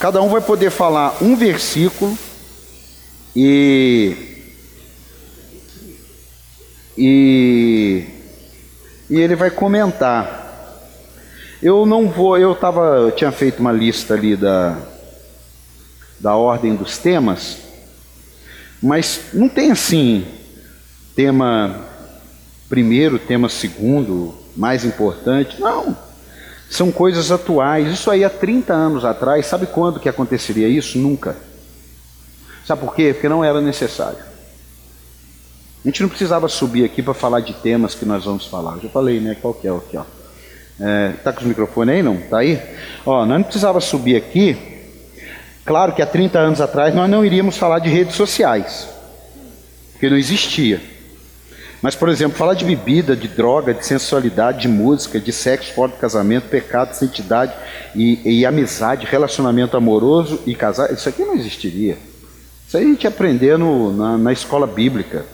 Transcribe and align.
Cada 0.00 0.22
um 0.22 0.30
vai 0.30 0.40
poder 0.40 0.70
falar 0.70 1.22
um 1.22 1.36
versículo 1.36 2.16
e 3.36 4.16
e, 6.96 8.06
e 9.10 9.20
ele 9.20 9.36
vai 9.36 9.50
comentar. 9.50 10.38
Eu 11.62 11.84
não 11.84 12.08
vou, 12.08 12.38
eu 12.38 12.54
tava, 12.54 12.80
eu 12.96 13.10
tinha 13.10 13.30
feito 13.30 13.60
uma 13.60 13.72
lista 13.72 14.14
ali 14.14 14.34
da 14.36 14.78
da 16.18 16.34
ordem 16.34 16.74
dos 16.74 16.96
temas, 16.96 17.58
mas 18.82 19.20
não 19.34 19.50
tem 19.50 19.70
assim 19.70 20.26
tema 21.14 21.88
primeiro, 22.70 23.18
tema 23.18 23.50
segundo, 23.50 24.34
mais 24.56 24.82
importante. 24.82 25.60
Não. 25.60 26.09
São 26.70 26.92
coisas 26.92 27.32
atuais. 27.32 27.92
Isso 27.92 28.08
aí 28.10 28.24
há 28.24 28.30
30 28.30 28.72
anos 28.72 29.04
atrás, 29.04 29.44
sabe 29.44 29.66
quando 29.66 29.98
que 29.98 30.08
aconteceria 30.08 30.68
isso? 30.68 30.96
Nunca. 30.96 31.36
Sabe 32.64 32.80
por 32.80 32.94
quê? 32.94 33.12
Porque 33.12 33.28
não 33.28 33.42
era 33.42 33.60
necessário. 33.60 34.18
A 35.84 35.88
gente 35.88 36.02
não 36.02 36.08
precisava 36.08 36.46
subir 36.46 36.84
aqui 36.84 37.02
para 37.02 37.12
falar 37.12 37.40
de 37.40 37.54
temas 37.54 37.94
que 37.94 38.04
nós 38.04 38.24
vamos 38.24 38.46
falar. 38.46 38.76
Eu 38.76 38.82
já 38.82 38.88
falei, 38.88 39.18
né? 39.18 39.36
Qual 39.40 39.52
que 39.52 39.66
é 39.66 39.70
aqui, 39.70 39.96
ó? 39.96 40.04
É, 40.78 41.12
tá 41.24 41.32
com 41.32 41.40
os 41.40 41.46
microfones 41.46 41.96
aí, 41.96 42.02
não? 42.02 42.16
Tá 42.18 42.38
aí? 42.38 42.60
Ó, 43.04 43.26
nós 43.26 43.36
não 43.36 43.42
precisava 43.42 43.80
subir 43.80 44.14
aqui. 44.14 44.56
Claro 45.64 45.92
que 45.92 46.02
há 46.02 46.06
30 46.06 46.38
anos 46.38 46.60
atrás 46.60 46.94
nós 46.94 47.10
não 47.10 47.24
iríamos 47.24 47.56
falar 47.56 47.80
de 47.80 47.88
redes 47.88 48.14
sociais, 48.14 48.88
porque 49.92 50.08
não 50.08 50.16
existia. 50.16 50.80
Mas, 51.82 51.94
por 51.94 52.08
exemplo, 52.10 52.36
falar 52.36 52.54
de 52.54 52.64
bebida, 52.64 53.16
de 53.16 53.26
droga, 53.26 53.72
de 53.72 53.86
sensualidade, 53.86 54.60
de 54.60 54.68
música, 54.68 55.18
de 55.18 55.32
sexo 55.32 55.72
fora 55.72 55.92
do 55.92 55.98
casamento, 55.98 56.48
pecado, 56.48 56.94
santidade 56.94 57.54
e, 57.94 58.40
e 58.40 58.46
amizade, 58.46 59.06
relacionamento 59.06 59.76
amoroso 59.76 60.40
e 60.46 60.54
casar, 60.54 60.92
isso 60.92 61.08
aqui 61.08 61.24
não 61.24 61.34
existiria. 61.34 61.96
Isso 62.68 62.76
aí 62.76 62.84
a 62.84 62.86
gente 62.86 63.06
aprendeu 63.06 63.58
no, 63.58 63.92
na, 63.96 64.18
na, 64.18 64.32
escola 64.32 64.66
bíblica. 64.66 65.24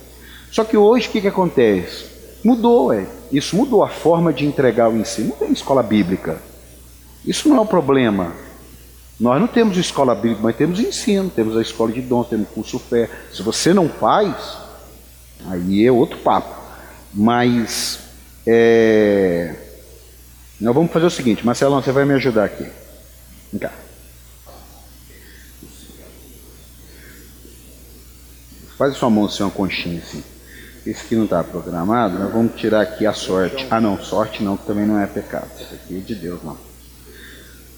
Só 0.51 0.63
que 0.63 0.77
hoje 0.77 1.09
o 1.09 1.11
que, 1.11 1.21
que 1.21 1.29
acontece? 1.29 2.07
Mudou, 2.45 2.93
é. 2.93 3.07
Isso 3.33 3.57
mudou 3.57 3.83
a 3.83 3.89
forma 3.89 4.33
de 4.33 4.47
entregar 4.47 4.89
o 4.89 4.97
ensino. 4.97 5.31
Não 5.31 5.37
tem 5.37 5.53
escola 5.53 5.83
bíblica. 5.83 6.41
Isso 7.27 7.49
não 7.49 7.57
é 7.57 7.61
o 7.61 7.67
problema. 7.67 8.33
Nós 9.19 9.41
não 9.41 9.49
temos 9.49 9.77
escola 9.77 10.15
bíblica, 10.15 10.43
mas 10.43 10.57
temos 10.57 10.79
ensino, 10.79 11.29
temos 11.29 11.57
a 11.57 11.61
escola 11.63 11.91
de 11.91 12.03
dons, 12.03 12.29
temos 12.29 12.49
curso 12.51 12.79
fé. 12.79 13.11
Se 13.33 13.43
você 13.43 13.75
não 13.75 13.89
faz, 13.89 14.59
Aí 15.49 15.87
é 15.87 15.93
outro 15.93 16.19
papo. 16.19 16.55
Mas 17.13 17.99
é... 18.47 19.55
nós 20.61 20.75
vamos 20.75 20.93
fazer 20.93 21.07
o 21.07 21.11
seguinte, 21.11 21.45
Marcelão, 21.45 21.83
você 21.83 21.93
vai 21.93 22.05
me 22.05 22.15
ajudar 22.15 22.45
aqui. 22.45 22.67
Vem 23.53 23.61
cá. 23.61 23.73
Faz 28.77 28.95
sua 28.97 29.09
mão 29.09 29.25
assim, 29.25 29.43
uma 29.43 29.51
conchinha 29.51 30.01
assim. 30.01 30.23
Esse 30.87 31.07
aqui 31.07 31.17
não 31.17 31.25
está 31.25 31.43
programado, 31.43 32.19
nós 32.19 32.33
vamos 32.33 32.55
tirar 32.55 32.83
aqui 32.83 33.07
a 33.07 33.13
sorte. 33.13 33.67
Ah 33.71 33.81
não, 33.81 33.99
sorte 33.99 34.43
não, 34.45 34.57
que 34.57 34.67
também 34.67 34.87
não 34.87 35.01
é 35.01 35.07
pecado. 35.07 35.51
Isso 35.57 35.75
aqui 35.75 35.97
é 35.97 36.01
de 36.01 36.15
Deus, 36.15 36.43
não. 36.45 36.57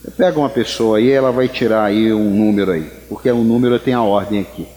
Você 0.01 0.11
pega 0.11 0.37
uma 0.37 0.49
pessoa 0.49 0.97
aí, 0.97 1.09
ela 1.09 1.31
vai 1.31 1.47
tirar 1.47 1.85
aí 1.85 2.13
um 2.13 2.29
número 2.29 2.71
aí, 2.71 2.91
porque 3.07 3.31
o 3.31 3.43
número 3.43 3.79
tem 3.79 3.93
a 3.93 4.03
ordem 4.03 4.41
aqui. 4.41 4.67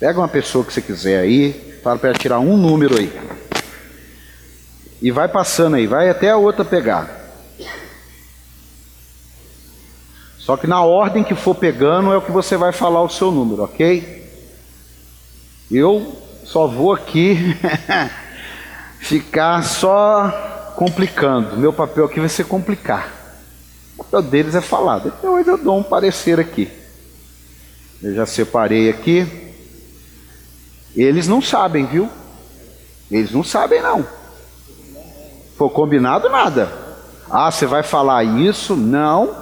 Pega 0.00 0.18
uma 0.18 0.28
pessoa 0.28 0.64
que 0.64 0.72
você 0.72 0.80
quiser 0.80 1.20
aí, 1.20 1.77
Para 1.96 2.12
tirar 2.12 2.40
um 2.40 2.56
número 2.56 2.98
aí. 2.98 3.12
E 5.00 5.10
vai 5.10 5.28
passando 5.28 5.76
aí, 5.76 5.86
vai 5.86 6.10
até 6.10 6.30
a 6.30 6.36
outra 6.36 6.64
pegar. 6.64 7.16
Só 10.38 10.56
que 10.56 10.66
na 10.66 10.82
ordem 10.82 11.22
que 11.22 11.34
for 11.34 11.54
pegando 11.54 12.12
é 12.12 12.16
o 12.16 12.22
que 12.22 12.32
você 12.32 12.56
vai 12.56 12.72
falar 12.72 13.02
o 13.02 13.08
seu 13.08 13.30
número, 13.30 13.62
ok? 13.62 14.26
Eu 15.70 16.16
só 16.44 16.66
vou 16.66 16.92
aqui 16.92 17.36
ficar 18.98 19.62
só 19.62 20.72
complicando. 20.74 21.56
Meu 21.56 21.72
papel 21.72 22.06
aqui 22.06 22.18
vai 22.18 22.28
ser 22.28 22.44
complicar. 22.44 23.12
O 23.98 24.04
papel 24.04 24.22
deles 24.22 24.54
é 24.54 24.60
falar. 24.60 25.00
Depois 25.00 25.46
eu 25.46 25.58
dou 25.58 25.78
um 25.78 25.82
parecer 25.82 26.40
aqui. 26.40 26.70
Eu 28.02 28.14
já 28.14 28.24
separei 28.24 28.88
aqui. 28.88 29.47
Eles 30.96 31.28
não 31.28 31.40
sabem, 31.40 31.86
viu? 31.86 32.08
Eles 33.10 33.32
não 33.32 33.42
sabem, 33.42 33.82
não. 33.82 34.06
Foi 35.56 35.68
combinado 35.70 36.28
nada. 36.28 36.70
Ah, 37.30 37.50
você 37.50 37.66
vai 37.66 37.82
falar 37.82 38.22
isso? 38.24 38.76
Não, 38.76 39.34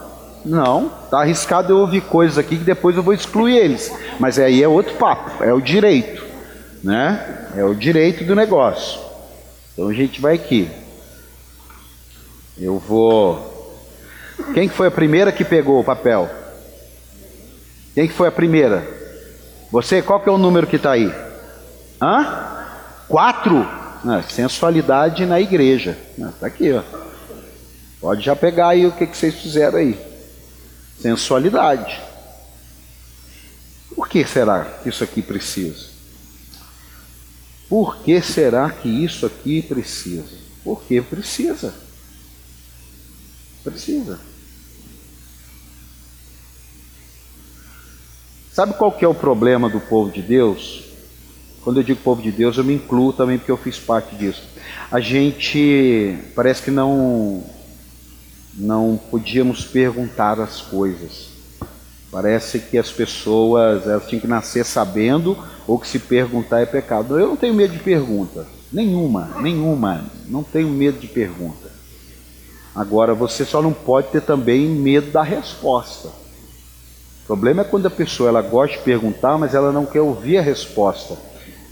não. 0.45 0.89
Tá 1.11 1.21
arriscado 1.21 1.73
eu 1.73 1.79
ouvir 1.79 2.03
coisas 2.03 2.39
aqui 2.39 2.57
que 2.57 2.65
depois 2.65 2.97
eu 2.97 3.03
vou 3.03 3.15
excluir 3.15 3.57
eles. 3.57 3.93
Mas 4.19 4.39
aí 4.39 4.63
é 4.63 4.69
outro 4.69 4.95
papo, 4.95 5.43
é 5.43 5.53
o 5.53 5.61
direito, 5.61 6.25
né? 6.83 7.49
É 7.57 7.65
o 7.65 7.75
direito 7.75 8.25
do 8.25 8.35
negócio. 8.35 9.01
Então 9.73 9.89
a 9.89 9.93
gente 9.93 10.21
vai 10.21 10.35
aqui. 10.35 10.69
Eu 12.59 12.79
vou. 12.79 13.55
Quem 14.55 14.69
foi 14.69 14.89
a 14.89 14.91
primeira 14.91 15.31
que 15.31 15.45
pegou 15.45 15.81
o 15.81 15.85
papel? 15.85 16.29
Quem 17.95 18.09
que 18.09 18.15
foi 18.15 18.29
a 18.29 18.33
primeira? 18.33 18.87
Você, 19.71 20.01
qual 20.01 20.21
que 20.21 20.29
é 20.29 20.33
o 20.33 20.39
número 20.39 20.67
que 20.67 20.77
está 20.77 20.93
aí? 20.93 21.13
Hã? 22.01 22.67
Quatro? 23.09 23.67
Não, 24.05 24.23
sensualidade 24.23 25.25
na 25.27 25.41
igreja. 25.41 25.99
Está 26.19 26.47
aqui, 26.47 26.73
ó. 26.73 26.83
Pode 28.01 28.23
já 28.23 28.37
pegar 28.37 28.69
aí 28.69 28.87
o 28.87 28.93
que, 28.93 29.07
que 29.07 29.17
vocês 29.17 29.35
fizeram 29.35 29.79
aí. 29.79 29.99
Sensualidade. 31.01 32.01
Por 33.95 34.09
que 34.09 34.25
será 34.25 34.65
que 34.65 34.89
isso 34.89 35.03
aqui 35.03 35.23
precisa? 35.23 35.87
Por 37.69 37.97
que 37.99 38.21
será 38.21 38.71
que 38.71 38.89
isso 38.89 39.27
aqui 39.27 39.63
precisa? 39.63 40.37
Porque 40.63 41.01
precisa. 41.01 41.75
Precisa. 43.65 44.21
Sabe 48.53 48.75
qual 48.75 48.93
que 48.93 49.05
é 49.05 49.09
o 49.09 49.15
problema 49.15 49.69
do 49.69 49.81
povo 49.81 50.11
de 50.11 50.23
Deus? 50.23 50.86
Quando 51.67 51.79
eu 51.79 51.83
digo 51.83 51.99
povo 52.01 52.23
de 52.23 52.31
Deus, 52.31 52.57
eu 52.57 52.63
me 52.63 52.75
incluo 52.75 53.13
também 53.13 53.39
porque 53.39 53.51
eu 53.51 53.57
fiz 53.57 53.77
parte 53.77 54.15
disso. 54.15 54.45
A 54.89 55.01
gente 55.01 56.17
parece 56.33 56.63
que 56.63 56.71
não 56.71 57.43
não 58.55 58.97
podíamos 59.11 59.65
perguntar 59.65 60.39
as 60.39 60.61
coisas. 60.63 61.27
Parece 62.09 62.61
que 62.61 62.79
as 62.79 62.93
pessoas 62.93 63.85
elas 63.85 64.07
tinham 64.07 64.21
que 64.21 64.29
nascer 64.29 64.65
sabendo 64.65 65.37
ou 65.67 65.77
que 65.77 65.89
se 65.89 65.99
perguntar 65.99 66.61
é 66.61 66.67
pecado. 66.67 67.19
Eu 67.19 67.31
não 67.31 67.37
tenho 67.37 67.53
medo 67.53 67.73
de 67.73 67.83
pergunta, 67.83 68.47
nenhuma, 68.73 69.33
nenhuma. 69.41 70.05
Não 70.29 70.45
tenho 70.45 70.69
medo 70.69 71.01
de 71.01 71.09
pergunta. 71.09 71.69
Agora 72.77 73.13
você 73.13 73.45
só 73.45 73.61
não 73.61 73.73
pode 73.73 74.07
ter 74.13 74.23
também 74.23 74.69
medo 74.69 75.11
da 75.11 75.25
resposta. 75.25 76.11
O 77.25 77.27
problema 77.27 77.63
é 77.63 77.65
quando 77.65 77.87
a 77.87 77.91
pessoa 77.91 78.29
ela 78.29 78.41
gosta 78.41 78.77
de 78.77 78.85
perguntar, 78.85 79.37
mas 79.37 79.53
ela 79.53 79.73
não 79.73 79.85
quer 79.85 80.01
ouvir 80.01 80.39
a 80.39 80.43
resposta. 80.43 81.17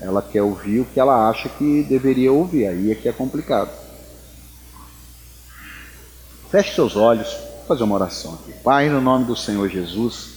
Ela 0.01 0.23
quer 0.23 0.43
ouvir 0.43 0.81
o 0.81 0.85
que 0.85 0.99
ela 0.99 1.29
acha 1.29 1.49
que 1.49 1.83
deveria 1.85 2.33
ouvir, 2.33 2.67
aí 2.67 2.91
é 2.91 2.95
que 2.95 3.09
é 3.09 3.13
complicado. 3.13 3.71
Feche 6.51 6.75
seus 6.75 6.97
olhos, 6.97 7.29
vou 7.33 7.67
fazer 7.69 7.85
uma 7.85 7.95
oração 7.95 8.35
aqui. 8.35 8.53
Pai, 8.63 8.89
no 8.89 9.01
nome 9.01 9.25
do 9.25 9.37
Senhor 9.37 9.69
Jesus, 9.69 10.35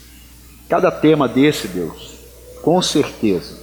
cada 0.70 0.92
tema 0.92 1.28
desse, 1.28 1.68
Deus, 1.68 2.18
com 2.62 2.82
certeza, 2.82 3.58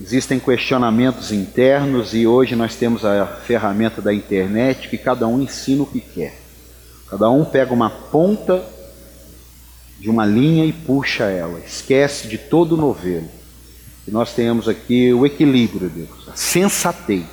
existem 0.00 0.38
questionamentos 0.38 1.32
internos 1.32 2.14
e 2.14 2.26
hoje 2.26 2.54
nós 2.54 2.76
temos 2.76 3.04
a 3.04 3.26
ferramenta 3.26 4.00
da 4.00 4.12
internet 4.12 4.88
que 4.88 4.98
cada 4.98 5.26
um 5.26 5.40
ensina 5.40 5.82
o 5.82 5.86
que 5.86 6.00
quer. 6.00 6.38
Cada 7.08 7.30
um 7.30 7.44
pega 7.44 7.72
uma 7.72 7.90
ponta 7.90 8.64
de 9.98 10.10
uma 10.10 10.26
linha 10.26 10.64
e 10.64 10.72
puxa 10.72 11.24
ela, 11.24 11.58
esquece 11.60 12.28
de 12.28 12.36
todo 12.36 12.72
o 12.72 12.76
novelo 12.76 13.28
que 14.06 14.10
nós 14.12 14.32
tenhamos 14.32 14.68
aqui 14.68 15.12
o 15.12 15.26
equilíbrio, 15.26 15.90
Deus, 15.90 16.28
a 16.32 16.36
sensatez 16.36 17.26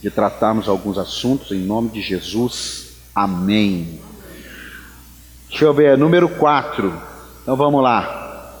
de 0.00 0.10
tratarmos 0.10 0.66
alguns 0.66 0.96
assuntos 0.96 1.52
em 1.52 1.60
nome 1.60 1.90
de 1.90 2.00
Jesus. 2.00 2.94
Amém. 3.14 4.00
Deixa 5.50 5.66
eu 5.66 5.74
ver, 5.74 5.98
número 5.98 6.30
4. 6.30 6.98
Então 7.42 7.54
vamos 7.54 7.82
lá. 7.82 8.56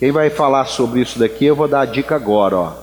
Quem 0.00 0.10
vai 0.10 0.30
falar 0.30 0.64
sobre 0.64 1.00
isso 1.00 1.16
daqui, 1.16 1.44
eu 1.44 1.54
vou 1.54 1.68
dar 1.68 1.82
a 1.82 1.86
dica 1.86 2.16
agora, 2.16 2.56
ó. 2.56 2.76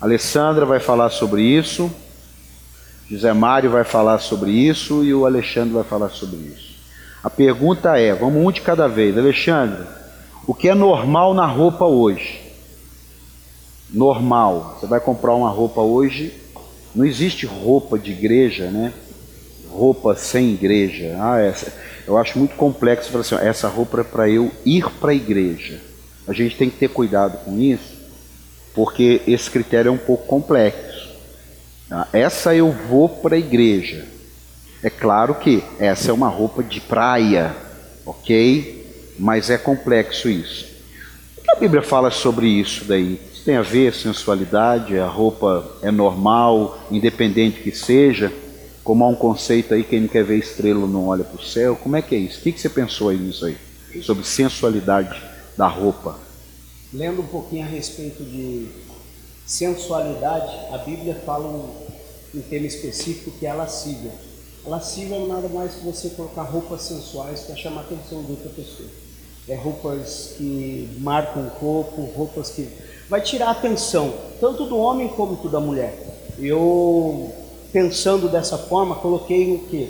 Alessandra 0.00 0.64
vai 0.64 0.78
falar 0.78 1.10
sobre 1.10 1.42
isso. 1.42 1.90
José 3.10 3.32
Mário 3.32 3.68
vai 3.68 3.82
falar 3.82 4.20
sobre 4.20 4.52
isso 4.52 5.02
e 5.02 5.12
o 5.12 5.26
Alexandre 5.26 5.74
vai 5.74 5.84
falar 5.84 6.10
sobre 6.10 6.36
isso. 6.36 6.76
A 7.20 7.28
pergunta 7.28 7.98
é, 7.98 8.14
vamos 8.14 8.46
um 8.46 8.52
de 8.52 8.60
cada 8.60 8.86
vez. 8.86 9.18
Alexandre, 9.18 9.95
o 10.46 10.54
que 10.54 10.68
é 10.68 10.74
normal 10.74 11.34
na 11.34 11.46
roupa 11.46 11.84
hoje? 11.84 12.40
Normal. 13.90 14.78
Você 14.78 14.86
vai 14.86 15.00
comprar 15.00 15.34
uma 15.34 15.50
roupa 15.50 15.80
hoje, 15.80 16.32
não 16.94 17.04
existe 17.04 17.46
roupa 17.46 17.98
de 17.98 18.12
igreja, 18.12 18.70
né? 18.70 18.92
roupa 19.76 20.16
sem 20.16 20.52
igreja. 20.52 21.16
Ah, 21.20 21.38
essa, 21.38 21.72
eu 22.06 22.16
acho 22.16 22.38
muito 22.38 22.56
complexo 22.56 23.10
falar 23.10 23.20
assim, 23.20 23.36
essa 23.36 23.68
roupa 23.68 24.00
é 24.00 24.04
para 24.04 24.28
eu 24.28 24.50
ir 24.64 24.88
para 24.98 25.12
a 25.12 25.14
igreja. 25.14 25.80
A 26.26 26.32
gente 26.32 26.56
tem 26.56 26.70
que 26.70 26.78
ter 26.78 26.88
cuidado 26.88 27.44
com 27.44 27.60
isso, 27.60 27.94
porque 28.74 29.20
esse 29.26 29.50
critério 29.50 29.90
é 29.90 29.92
um 29.92 29.98
pouco 29.98 30.26
complexo. 30.26 31.14
Tá? 31.88 32.08
Essa 32.12 32.54
eu 32.54 32.72
vou 32.72 33.08
para 33.08 33.36
a 33.36 33.38
igreja. 33.38 34.06
É 34.82 34.90
claro 34.90 35.34
que 35.34 35.62
essa 35.78 36.10
é 36.10 36.14
uma 36.14 36.28
roupa 36.28 36.62
de 36.62 36.80
praia, 36.80 37.54
ok? 38.04 38.75
Mas 39.18 39.50
é 39.50 39.58
complexo 39.58 40.28
isso. 40.28 40.66
O 41.38 41.42
que 41.42 41.50
a 41.50 41.56
Bíblia 41.56 41.82
fala 41.82 42.10
sobre 42.10 42.46
isso 42.46 42.84
daí? 42.84 43.20
Isso 43.32 43.44
tem 43.44 43.56
a 43.56 43.62
ver 43.62 43.94
sensualidade, 43.94 44.98
a 44.98 45.06
roupa 45.06 45.78
é 45.82 45.90
normal, 45.90 46.78
independente 46.90 47.60
que 47.60 47.70
seja, 47.70 48.32
como 48.86 49.04
há 49.04 49.08
um 49.08 49.16
conceito 49.16 49.74
aí, 49.74 49.82
quem 49.82 50.02
não 50.02 50.08
quer 50.08 50.22
ver 50.22 50.38
estrela 50.38 50.86
não 50.86 51.08
olha 51.08 51.24
para 51.24 51.40
o 51.40 51.44
céu. 51.44 51.74
Como 51.74 51.96
é 51.96 52.02
que 52.02 52.14
é 52.14 52.18
isso? 52.18 52.38
O 52.38 52.42
que, 52.42 52.52
você 52.52 52.68
pensou 52.68 53.08
aí 53.08 53.18
nisso 53.18 53.44
aí? 53.44 53.56
Sobre 54.00 54.24
sensualidade 54.24 55.20
da 55.56 55.66
roupa. 55.66 56.16
Lendo 56.92 57.20
um 57.20 57.26
pouquinho 57.26 57.64
a 57.64 57.68
respeito 57.68 58.22
de 58.22 58.68
sensualidade, 59.44 60.54
a 60.72 60.78
Bíblia 60.78 61.20
fala 61.26 61.48
um, 61.48 62.38
um 62.38 62.40
tema 62.42 62.64
específico 62.64 63.32
que 63.36 63.44
é 63.44 63.50
a 63.50 63.54
lascívia. 63.54 64.12
A 64.64 64.68
lascívia 64.68 65.16
é 65.16 65.26
nada 65.26 65.48
mais 65.48 65.74
que 65.74 65.84
você 65.84 66.10
colocar 66.10 66.42
roupas 66.42 66.82
sensuais 66.82 67.40
para 67.40 67.56
chamar 67.56 67.80
a 67.80 67.84
atenção 67.84 68.22
de 68.22 68.30
outra 68.30 68.50
pessoa. 68.50 68.88
É 69.48 69.54
roupas 69.54 70.34
que 70.36 70.88
marcam 70.98 71.46
o 71.46 71.50
corpo, 71.50 72.02
roupas 72.16 72.50
que 72.50 72.68
vai 73.08 73.20
tirar 73.20 73.48
a 73.48 73.50
atenção 73.52 74.12
tanto 74.40 74.64
do 74.66 74.76
homem 74.76 75.08
como 75.08 75.36
da 75.48 75.60
mulher. 75.60 75.96
Eu 76.38 77.32
pensando 77.72 78.28
dessa 78.28 78.58
forma, 78.58 78.96
coloquei 78.96 79.54
o 79.54 79.58
quê? 79.68 79.88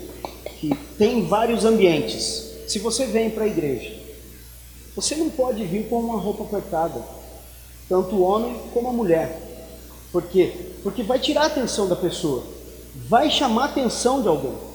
Que 0.60 0.74
tem 0.98 1.26
vários 1.26 1.64
ambientes. 1.64 2.52
Se 2.68 2.78
você 2.78 3.06
vem 3.06 3.30
para 3.30 3.44
a 3.44 3.46
igreja, 3.46 3.94
você 4.94 5.14
não 5.14 5.30
pode 5.30 5.64
vir 5.64 5.88
com 5.88 6.00
uma 6.00 6.18
roupa 6.18 6.44
apertada, 6.44 7.00
tanto 7.88 8.16
o 8.16 8.22
homem 8.22 8.60
como 8.74 8.88
a 8.88 8.92
mulher. 8.92 9.40
Por 10.12 10.22
quê? 10.22 10.52
Porque 10.82 11.02
vai 11.02 11.18
tirar 11.18 11.42
a 11.42 11.46
atenção 11.46 11.88
da 11.88 11.96
pessoa, 11.96 12.42
vai 13.08 13.30
chamar 13.30 13.62
a 13.62 13.66
atenção 13.66 14.20
de 14.20 14.28
alguém. 14.28 14.65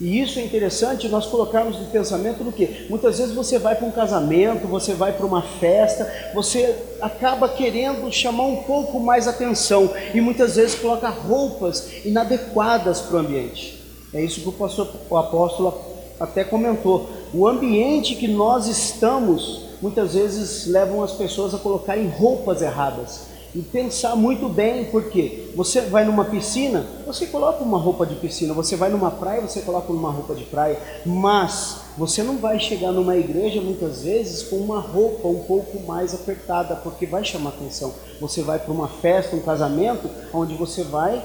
E 0.00 0.20
isso 0.20 0.40
é 0.40 0.42
interessante 0.42 1.08
nós 1.08 1.26
colocarmos 1.26 1.78
no 1.78 1.86
pensamento 1.86 2.42
do 2.42 2.50
que 2.50 2.86
muitas 2.90 3.18
vezes 3.18 3.32
você 3.32 3.58
vai 3.58 3.76
para 3.76 3.86
um 3.86 3.92
casamento, 3.92 4.66
você 4.66 4.92
vai 4.92 5.12
para 5.12 5.24
uma 5.24 5.42
festa, 5.42 6.12
você 6.34 6.74
acaba 7.00 7.48
querendo 7.48 8.10
chamar 8.10 8.44
um 8.44 8.64
pouco 8.64 8.98
mais 8.98 9.28
atenção 9.28 9.90
e 10.12 10.20
muitas 10.20 10.56
vezes 10.56 10.74
coloca 10.74 11.08
roupas 11.08 11.88
inadequadas 12.04 13.00
para 13.00 13.16
o 13.16 13.20
ambiente. 13.20 13.82
É 14.12 14.20
isso 14.20 14.40
que 14.40 14.48
o, 14.48 14.52
pastor, 14.52 14.88
o 15.08 15.16
apóstolo 15.16 15.80
até 16.18 16.42
comentou. 16.42 17.08
O 17.32 17.46
ambiente 17.46 18.16
que 18.16 18.26
nós 18.26 18.66
estamos 18.66 19.62
muitas 19.80 20.14
vezes 20.14 20.66
levam 20.66 21.04
as 21.04 21.12
pessoas 21.12 21.54
a 21.54 21.58
colocarem 21.58 22.08
roupas 22.08 22.62
erradas 22.62 23.33
e 23.54 23.62
pensar 23.62 24.16
muito 24.16 24.48
bem, 24.48 24.86
porque 24.86 25.52
você 25.54 25.82
vai 25.82 26.04
numa 26.04 26.24
piscina, 26.24 26.84
você 27.06 27.26
coloca 27.26 27.62
uma 27.62 27.78
roupa 27.78 28.04
de 28.04 28.16
piscina, 28.16 28.52
você 28.52 28.74
vai 28.74 28.90
numa 28.90 29.12
praia, 29.12 29.40
você 29.40 29.60
coloca 29.60 29.92
uma 29.92 30.10
roupa 30.10 30.34
de 30.34 30.42
praia, 30.44 30.76
mas 31.06 31.82
você 31.96 32.24
não 32.24 32.38
vai 32.38 32.58
chegar 32.58 32.90
numa 32.90 33.16
igreja 33.16 33.60
muitas 33.60 34.02
vezes 34.02 34.42
com 34.42 34.56
uma 34.56 34.80
roupa 34.80 35.28
um 35.28 35.44
pouco 35.44 35.80
mais 35.86 36.12
apertada, 36.12 36.74
porque 36.74 37.06
vai 37.06 37.24
chamar 37.24 37.50
atenção. 37.50 37.94
Você 38.20 38.42
vai 38.42 38.58
para 38.58 38.72
uma 38.72 38.88
festa, 38.88 39.36
um 39.36 39.40
casamento, 39.40 40.10
onde 40.32 40.54
você 40.54 40.82
vai, 40.82 41.22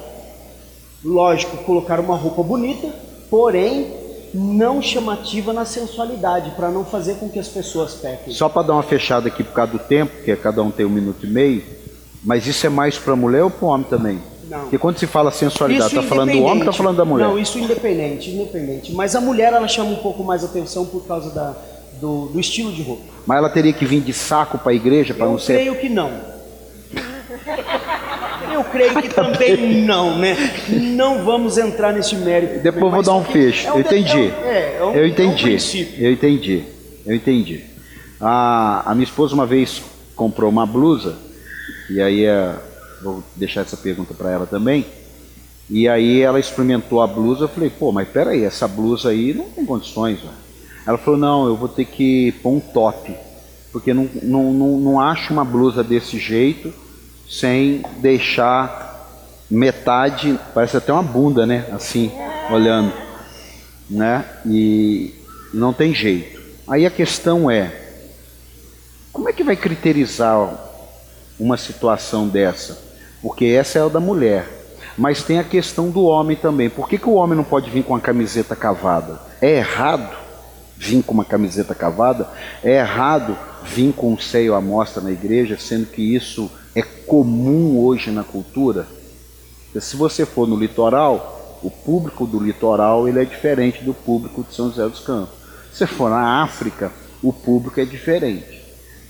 lógico, 1.03 1.57
colocar 1.63 1.99
uma 1.99 2.15
roupa 2.15 2.43
bonita, 2.43 2.93
porém 3.27 4.07
não 4.31 4.79
chamativa 4.79 5.51
na 5.51 5.65
sensualidade, 5.65 6.51
para 6.51 6.69
não 6.69 6.85
fazer 6.85 7.15
com 7.15 7.27
que 7.27 7.39
as 7.39 7.47
pessoas 7.47 7.95
pequem. 7.95 8.31
Só 8.31 8.47
para 8.47 8.67
dar 8.67 8.73
uma 8.73 8.83
fechada 8.83 9.27
aqui 9.27 9.43
por 9.43 9.53
causa 9.53 9.71
do 9.71 9.79
tempo, 9.79 10.23
que 10.23 10.35
cada 10.35 10.61
um 10.61 10.69
tem 10.69 10.85
um 10.85 10.89
minuto 10.89 11.25
e 11.25 11.29
meio. 11.29 11.78
Mas 12.24 12.45
isso 12.48 12.66
é 12.66 12.69
mais 12.69 12.98
para 12.98 13.13
a 13.13 13.16
mulher 13.16 13.44
ou 13.44 13.50
para 13.50 13.66
o 13.66 13.69
homem 13.69 13.88
também? 13.89 14.19
Não. 14.50 14.62
Porque 14.62 14.77
quando 14.77 14.98
se 14.98 15.06
fala 15.06 15.31
sensualidade, 15.31 15.95
está 15.95 16.01
falando 16.01 16.31
do 16.31 16.42
homem 16.42 16.54
ou 16.54 16.60
está 16.60 16.74
falando 16.74 16.98
da 16.98 17.06
mulher? 17.06 17.27
Não, 17.27 17.38
isso 17.38 17.60
independente, 17.60 18.31
independente. 18.31 18.92
Mas 18.94 19.16
a 19.16 19.21
mulher 19.21 19.54
ela 19.54 19.68
chama 19.68 19.92
um 19.92 19.98
pouco 19.98 20.24
mais 20.24 20.44
atenção 20.44 20.86
por 20.86 21.06
causa 21.06 21.30
da, 21.33 21.56
do, 22.01 22.25
do 22.27 22.39
estilo 22.39 22.71
de 22.71 22.81
roupa. 22.81 23.04
Mas 23.27 23.38
ela 23.38 23.50
teria 23.50 23.71
que 23.71 23.86
vir 23.86 24.01
de 24.01 24.12
saco 24.12 24.57
para 24.57 24.71
a 24.71 24.75
igreja 24.75 25.13
para 25.13 25.27
não 25.27 25.38
ser. 25.38 25.54
Eu 25.54 25.75
creio 25.75 25.75
que 25.75 25.89
não. 25.89 26.12
Eu 28.51 28.63
creio 28.63 29.01
que 29.01 29.10
também 29.10 29.83
não, 29.83 30.18
né? 30.18 30.36
Não 30.68 31.24
vamos 31.24 31.57
entrar 31.57 31.94
nesse 31.94 32.16
mérito. 32.16 32.60
Depois 32.62 32.86
eu 32.86 32.92
vou 32.92 33.04
dar 33.04 33.13
um 33.13 33.24
fecho. 33.24 33.68
É 33.68 33.71
um, 33.71 33.75
eu 33.75 33.81
entendi. 33.81 34.33
É, 34.44 34.77
é 34.80 34.83
um, 34.83 34.95
eu 34.95 35.07
entendi. 35.07 35.56
Um 35.56 36.04
eu 36.04 36.12
entendi. 36.12 36.63
Eu 37.06 37.16
entendi. 37.16 37.63
A, 38.19 38.92
a 38.92 38.95
minha 38.95 39.06
esposa 39.06 39.36
uma 39.36 39.45
vez 39.45 39.81
comprou 40.16 40.50
uma 40.50 40.66
blusa 40.66 41.28
e 41.89 42.01
aí 42.01 42.25
é, 42.25 42.56
vou 43.01 43.24
deixar 43.36 43.62
essa 43.62 43.77
pergunta 43.77 44.13
para 44.13 44.31
ela 44.31 44.45
também. 44.45 44.86
E 45.69 45.88
aí 45.88 46.21
ela 46.21 46.39
experimentou 46.39 47.01
a 47.01 47.07
blusa, 47.07 47.44
eu 47.44 47.50
falei, 47.50 47.69
pô, 47.69 47.91
mas 47.91 48.07
peraí, 48.07 48.44
essa 48.44 48.68
blusa 48.68 49.09
aí 49.09 49.33
não 49.33 49.45
tem 49.50 49.65
condições. 49.65 50.19
Ela 50.86 50.97
falou, 50.97 51.19
não, 51.19 51.47
eu 51.47 51.56
vou 51.56 51.68
ter 51.68 51.86
que 51.86 52.31
pôr 52.44 52.51
um 52.51 52.59
top, 52.59 53.15
porque 53.71 53.94
não, 53.94 54.09
não, 54.24 54.53
não, 54.53 54.80
não 54.80 55.00
acho 55.00 55.31
uma 55.31 55.45
blusa 55.45 55.83
desse 55.83 56.18
jeito 56.18 56.74
sem 57.30 57.83
deixar 57.97 58.89
metade, 59.50 60.39
parece 60.53 60.77
até 60.77 60.92
uma 60.92 61.03
bunda, 61.03 61.45
né? 61.45 61.68
Assim, 61.71 62.12
olhando, 62.51 62.92
né? 63.89 64.25
E 64.45 65.13
não 65.53 65.71
tem 65.71 65.94
jeito. 65.94 66.39
Aí 66.68 66.85
a 66.85 66.92
questão 66.92 67.50
é, 67.50 67.71
como 69.12 69.30
é 69.30 69.33
que 69.33 69.44
vai 69.44 69.56
criterizar 69.56 70.69
uma 71.39 71.57
situação 71.57 72.27
dessa? 72.27 72.77
Porque 73.21 73.45
essa 73.45 73.80
é 73.80 73.81
a 73.81 73.88
da 73.88 74.00
mulher. 74.00 74.47
Mas 74.97 75.24
tem 75.24 75.39
a 75.39 75.44
questão 75.44 75.89
do 75.89 76.03
homem 76.03 76.36
também. 76.36 76.69
Por 76.69 76.89
que, 76.89 76.97
que 76.97 77.07
o 77.07 77.13
homem 77.13 77.38
não 77.38 77.44
pode 77.44 77.69
vir 77.69 77.83
com 77.83 77.94
uma 77.94 78.00
camiseta 78.00 78.56
cavada? 78.56 79.19
É 79.41 79.57
errado 79.57 80.18
vir 80.75 81.03
com 81.03 81.13
uma 81.13 81.25
camiseta 81.25 81.74
cavada? 81.74 82.27
É 82.63 82.80
errado 82.80 83.38
vir 83.63 83.94
com 83.94 84.13
um 84.13 84.19
seio 84.19 84.56
à 84.56 84.62
mostra 84.62 85.01
na 85.01 85.12
igreja, 85.12 85.57
sendo 85.59 85.86
que 85.86 86.01
isso 86.15 86.50
é 86.75 86.81
comum 86.81 87.80
hoje 87.80 88.12
na 88.12 88.24
cultura? 88.24 88.88
Se 89.80 89.95
você 89.95 90.25
for 90.25 90.47
no 90.47 90.56
litoral, 90.56 91.59
o 91.62 91.69
público 91.69 92.25
do 92.25 92.39
litoral 92.39 93.07
ele 93.07 93.21
é 93.21 93.25
diferente 93.25 93.83
do 93.83 93.94
público 93.94 94.44
de 94.44 94.53
São 94.53 94.69
José 94.69 94.88
dos 94.88 95.01
Campos. 95.01 95.35
Se 95.71 95.85
for 95.85 96.09
na 96.09 96.42
África, 96.42 96.92
o 97.21 97.31
público 97.31 97.80
é 97.80 97.85
diferente. 97.85 98.58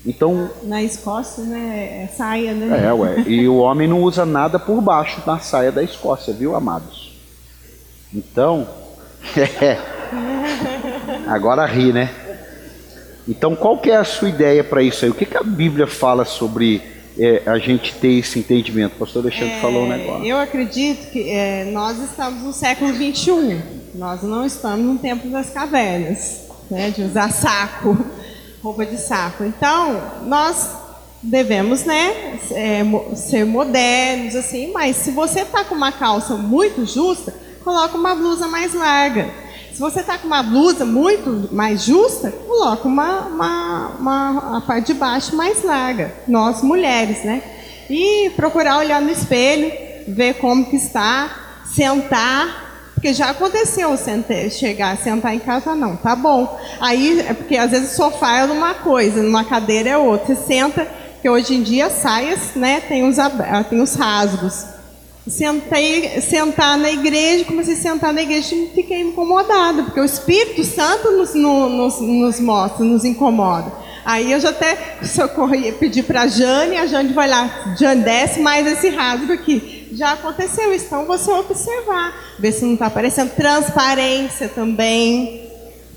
Então, 0.04 0.50
na 0.62 0.82
Escócia, 0.82 1.44
né, 1.44 2.04
é 2.04 2.06
saia, 2.16 2.54
né? 2.54 2.86
É, 2.86 2.92
ué. 2.92 3.22
E 3.26 3.46
o 3.46 3.56
homem 3.56 3.86
não 3.86 4.02
usa 4.02 4.24
nada 4.24 4.58
por 4.58 4.80
baixo 4.80 5.20
da 5.26 5.38
saia 5.38 5.70
da 5.70 5.82
Escócia, 5.82 6.32
viu, 6.32 6.56
amados? 6.56 7.18
Então, 8.12 8.66
é. 9.36 9.78
Agora 11.26 11.66
ri, 11.66 11.92
né? 11.92 12.10
Então, 13.28 13.54
qual 13.54 13.78
que 13.78 13.90
é 13.90 13.96
a 13.96 14.04
sua 14.04 14.30
ideia 14.30 14.64
para 14.64 14.82
isso 14.82 15.04
aí? 15.04 15.10
O 15.10 15.14
que, 15.14 15.26
que 15.26 15.36
a 15.36 15.42
Bíblia 15.42 15.86
fala 15.86 16.24
sobre 16.24 16.82
é, 17.18 17.42
a 17.44 17.58
gente 17.58 17.94
ter 17.94 18.18
esse 18.18 18.38
entendimento? 18.38 18.94
O 18.94 18.98
pastor 19.00 19.22
Alexandre 19.22 19.52
é, 19.52 19.60
falou 19.60 19.84
um 19.84 19.88
negócio. 19.88 20.24
Eu 20.24 20.38
acredito 20.38 21.10
que 21.10 21.28
é, 21.30 21.66
nós 21.66 21.98
estamos 21.98 22.42
no 22.42 22.52
século 22.54 22.92
21. 22.94 23.60
Nós 23.94 24.22
não 24.22 24.46
estamos 24.46 24.84
no 24.84 24.98
tempo 24.98 25.28
das 25.28 25.50
cavernas, 25.50 26.46
né, 26.70 26.90
de 26.90 27.02
usar 27.02 27.30
saco 27.30 27.98
roupa 28.62 28.84
de 28.84 28.98
saco. 28.98 29.44
Então, 29.44 30.00
nós 30.26 30.70
devemos, 31.22 31.84
né, 31.84 32.38
é, 32.52 32.82
ser 33.14 33.44
modernos, 33.44 34.34
assim, 34.34 34.72
mas 34.72 34.96
se 34.96 35.10
você 35.10 35.44
tá 35.44 35.64
com 35.64 35.74
uma 35.74 35.92
calça 35.92 36.34
muito 36.34 36.86
justa, 36.86 37.34
coloca 37.62 37.96
uma 37.96 38.14
blusa 38.14 38.48
mais 38.48 38.74
larga. 38.74 39.30
Se 39.72 39.78
você 39.78 40.02
tá 40.02 40.18
com 40.18 40.26
uma 40.26 40.42
blusa 40.42 40.84
muito 40.84 41.48
mais 41.52 41.84
justa, 41.84 42.30
coloca 42.30 42.86
uma, 42.86 43.20
uma, 43.20 43.88
uma 43.98 44.56
a 44.58 44.60
parte 44.60 44.88
de 44.88 44.94
baixo 44.94 45.34
mais 45.36 45.62
larga. 45.62 46.14
Nós, 46.28 46.62
mulheres, 46.62 47.24
né? 47.24 47.42
E 47.88 48.30
procurar 48.36 48.78
olhar 48.78 49.00
no 49.00 49.10
espelho, 49.10 49.72
ver 50.06 50.34
como 50.34 50.66
que 50.66 50.76
está, 50.76 51.62
sentar, 51.74 52.69
porque 53.00 53.14
já 53.14 53.30
aconteceu 53.30 53.96
sentar, 53.96 54.50
chegar, 54.50 54.94
sentar 54.98 55.34
em 55.34 55.38
casa, 55.38 55.74
não, 55.74 55.96
tá 55.96 56.14
bom. 56.14 56.60
Aí, 56.78 57.20
é 57.20 57.32
porque 57.32 57.56
às 57.56 57.70
vezes 57.70 57.92
o 57.92 57.96
sofá 57.96 58.40
é 58.40 58.44
uma 58.44 58.74
coisa, 58.74 59.22
numa 59.22 59.42
cadeira 59.42 59.88
é 59.88 59.96
outra. 59.96 60.34
Você 60.34 60.42
senta, 60.46 60.86
que 61.22 61.28
hoje 61.28 61.54
em 61.54 61.62
dia 61.62 61.88
saias, 61.88 62.54
né, 62.54 62.82
tem 62.82 63.08
os, 63.08 63.18
ah, 63.18 63.64
tem 63.68 63.80
os 63.80 63.94
rasgos. 63.94 64.66
Sentei, 65.26 66.20
sentar 66.20 66.76
na 66.76 66.90
igreja, 66.90 67.46
comecei 67.46 67.72
a 67.72 67.78
sentar 67.78 68.12
na 68.12 68.20
igreja 68.20 68.54
e 68.54 68.70
fiquei 68.74 69.00
incomodada, 69.00 69.84
porque 69.84 70.00
o 70.00 70.04
Espírito 70.04 70.62
Santo 70.62 71.10
nos, 71.12 71.32
nos, 71.34 72.00
nos 72.02 72.38
mostra, 72.38 72.84
nos 72.84 73.02
incomoda. 73.02 73.72
Aí 74.04 74.30
eu 74.30 74.40
já 74.40 74.50
até 74.50 74.98
socorri, 75.02 75.72
pedi 75.72 76.02
para 76.02 76.22
a 76.22 76.26
Jane, 76.26 76.76
a 76.76 76.86
Jane 76.86 77.14
vai 77.14 77.28
lá, 77.28 77.74
Jane 77.78 78.02
desce 78.02 78.40
mais 78.40 78.66
esse 78.66 78.90
rasgo 78.90 79.32
aqui 79.32 79.79
já 79.92 80.12
aconteceu 80.12 80.72
isso. 80.72 80.86
Então 80.86 81.06
você 81.06 81.30
observar, 81.30 82.14
ver 82.38 82.52
se 82.52 82.64
não 82.64 82.74
está 82.74 82.86
aparecendo. 82.86 83.30
Transparência 83.34 84.48
também. 84.48 85.48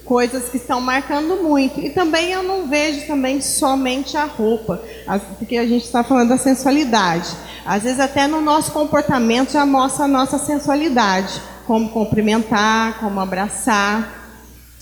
Coisas 0.06 0.50
que 0.50 0.58
estão 0.58 0.82
marcando 0.82 1.42
muito. 1.42 1.80
E 1.80 1.90
também 1.90 2.32
eu 2.32 2.44
não 2.44 2.68
vejo 2.68 3.08
também 3.08 3.40
somente 3.40 4.18
a 4.18 4.26
roupa, 4.26 4.82
porque 5.40 5.56
a 5.58 5.66
gente 5.66 5.86
está 5.86 6.04
falando 6.04 6.30
da 6.30 6.38
sensualidade. 6.38 7.30
Às 7.66 7.84
vezes 7.84 8.02
até 8.02 8.28
no 8.28 8.42
nosso 8.42 8.74
comportamento 8.74 9.54
já 9.54 9.66
mostra 9.66 10.04
a 10.04 10.08
nossa 10.08 10.38
sensualidade. 10.38 11.42
Como 11.66 11.90
cumprimentar, 11.90 13.00
como 13.00 13.22
abraçar. 13.22 14.22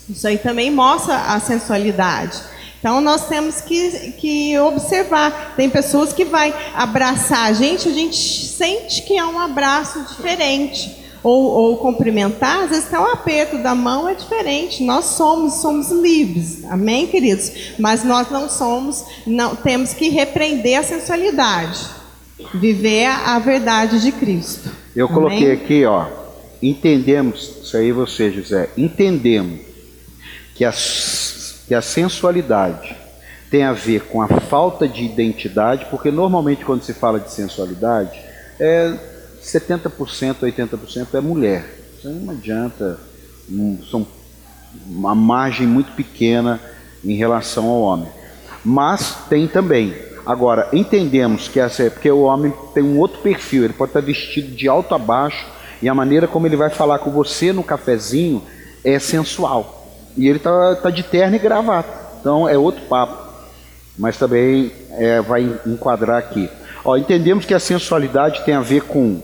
Isso 0.09 0.27
aí 0.27 0.39
também 0.39 0.71
mostra 0.71 1.15
a 1.15 1.39
sensualidade. 1.39 2.41
Então 2.81 2.99
nós 2.99 3.27
temos 3.27 3.61
que, 3.61 4.11
que 4.13 4.57
observar. 4.57 5.53
Tem 5.55 5.69
pessoas 5.69 6.11
que 6.11 6.25
vai 6.25 6.51
abraçar 6.73 7.45
a 7.45 7.53
gente, 7.53 7.87
a 7.87 7.93
gente 7.93 8.17
sente 8.17 9.03
que 9.03 9.15
é 9.17 9.23
um 9.23 9.39
abraço 9.39 10.03
diferente. 10.03 10.99
Ou, 11.23 11.43
ou 11.43 11.77
cumprimentar, 11.77 12.63
às 12.63 12.71
vezes 12.71 12.87
até 12.87 12.99
um 12.99 13.05
aperto 13.05 13.59
da 13.59 13.75
mão 13.75 14.09
é 14.09 14.15
diferente. 14.15 14.83
Nós 14.83 15.05
somos, 15.05 15.61
somos 15.61 15.91
livres, 15.91 16.65
amém, 16.65 17.05
queridos? 17.05 17.75
Mas 17.77 18.03
nós 18.03 18.31
não 18.31 18.49
somos, 18.49 19.05
não 19.27 19.55
temos 19.55 19.93
que 19.93 20.09
repreender 20.09 20.79
a 20.79 20.83
sensualidade, 20.83 21.79
viver 22.55 23.05
a 23.05 23.37
verdade 23.37 24.01
de 24.01 24.11
Cristo. 24.11 24.71
Eu 24.95 25.05
amém? 25.05 25.15
coloquei 25.15 25.51
aqui, 25.51 25.85
ó, 25.85 26.07
entendemos, 26.59 27.57
isso 27.61 27.77
aí 27.77 27.91
você, 27.91 28.31
José, 28.31 28.71
entendemos 28.75 29.59
que 30.55 30.65
as 30.65 31.30
que 31.71 31.75
a 31.75 31.81
sensualidade 31.81 32.93
tem 33.49 33.63
a 33.63 33.71
ver 33.71 34.01
com 34.01 34.21
a 34.21 34.27
falta 34.27 34.85
de 34.85 35.05
identidade, 35.05 35.85
porque 35.89 36.11
normalmente 36.11 36.65
quando 36.65 36.83
se 36.83 36.93
fala 36.93 37.17
de 37.17 37.31
sensualidade, 37.31 38.19
é 38.59 38.93
70%, 39.41 39.89
80% 40.41 41.07
é 41.13 41.21
mulher. 41.21 41.65
Isso 41.97 42.09
não 42.09 42.33
adianta, 42.33 42.99
são 43.89 44.05
uma 44.85 45.15
margem 45.15 45.65
muito 45.65 45.93
pequena 45.93 46.59
em 47.05 47.15
relação 47.15 47.69
ao 47.69 47.79
homem. 47.79 48.09
Mas 48.65 49.15
tem 49.29 49.47
também. 49.47 49.95
Agora, 50.25 50.67
entendemos 50.73 51.47
que 51.47 51.57
essa 51.57 51.83
é 51.83 51.89
porque 51.89 52.11
o 52.11 52.23
homem 52.23 52.53
tem 52.73 52.83
um 52.83 52.99
outro 52.99 53.21
perfil, 53.21 53.63
ele 53.63 53.71
pode 53.71 53.91
estar 53.91 54.01
vestido 54.01 54.53
de 54.53 54.67
alto 54.67 54.93
a 54.93 54.97
baixo 54.97 55.47
e 55.81 55.87
a 55.87 55.95
maneira 55.95 56.27
como 56.27 56.45
ele 56.45 56.57
vai 56.57 56.69
falar 56.69 56.99
com 56.99 57.11
você 57.11 57.53
no 57.53 57.63
cafezinho 57.63 58.43
é 58.83 58.99
sensual. 58.99 59.80
E 60.17 60.27
ele 60.27 60.39
tá, 60.39 60.75
tá 60.75 60.89
de 60.89 61.03
terno 61.03 61.35
e 61.35 61.39
gravata. 61.39 61.89
Então 62.19 62.47
é 62.47 62.57
outro 62.57 62.81
papo. 62.85 63.31
Mas 63.97 64.17
também 64.17 64.71
é, 64.91 65.21
vai 65.21 65.43
enquadrar 65.65 66.17
aqui. 66.17 66.49
Ó, 66.83 66.97
entendemos 66.97 67.45
que 67.45 67.53
a 67.53 67.59
sensualidade 67.59 68.43
tem 68.43 68.55
a 68.55 68.61
ver 68.61 68.83
com 68.83 69.21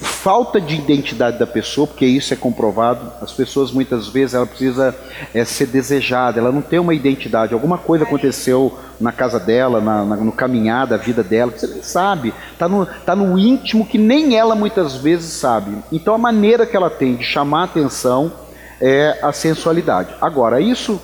falta 0.00 0.60
de 0.60 0.76
identidade 0.76 1.38
da 1.38 1.46
pessoa, 1.46 1.86
porque 1.86 2.06
isso 2.06 2.32
é 2.32 2.36
comprovado. 2.36 3.12
As 3.20 3.32
pessoas 3.32 3.70
muitas 3.70 4.08
vezes 4.08 4.34
ela 4.34 4.46
precisa 4.46 4.94
é, 5.34 5.44
ser 5.44 5.66
desejada, 5.66 6.38
ela 6.38 6.52
não 6.52 6.62
tem 6.62 6.78
uma 6.78 6.94
identidade. 6.94 7.52
Alguma 7.52 7.76
coisa 7.78 8.04
aconteceu 8.04 8.78
na 9.00 9.12
casa 9.12 9.38
dela, 9.38 9.80
na, 9.80 10.04
na, 10.04 10.16
no 10.16 10.32
caminhar 10.32 10.86
da 10.86 10.96
vida 10.96 11.22
dela, 11.22 11.52
que 11.52 11.60
você 11.60 11.66
nem 11.66 11.82
sabe. 11.82 12.34
Está 12.52 12.68
no, 12.68 12.86
tá 12.86 13.14
no 13.14 13.38
íntimo 13.38 13.86
que 13.86 13.98
nem 13.98 14.36
ela 14.36 14.54
muitas 14.54 14.96
vezes 14.96 15.32
sabe. 15.32 15.76
Então 15.92 16.14
a 16.14 16.18
maneira 16.18 16.66
que 16.66 16.76
ela 16.76 16.90
tem 16.90 17.16
de 17.16 17.24
chamar 17.24 17.62
a 17.62 17.64
atenção 17.64 18.32
é 18.80 19.18
a 19.22 19.32
sensualidade. 19.32 20.14
Agora, 20.20 20.60
isso 20.60 21.00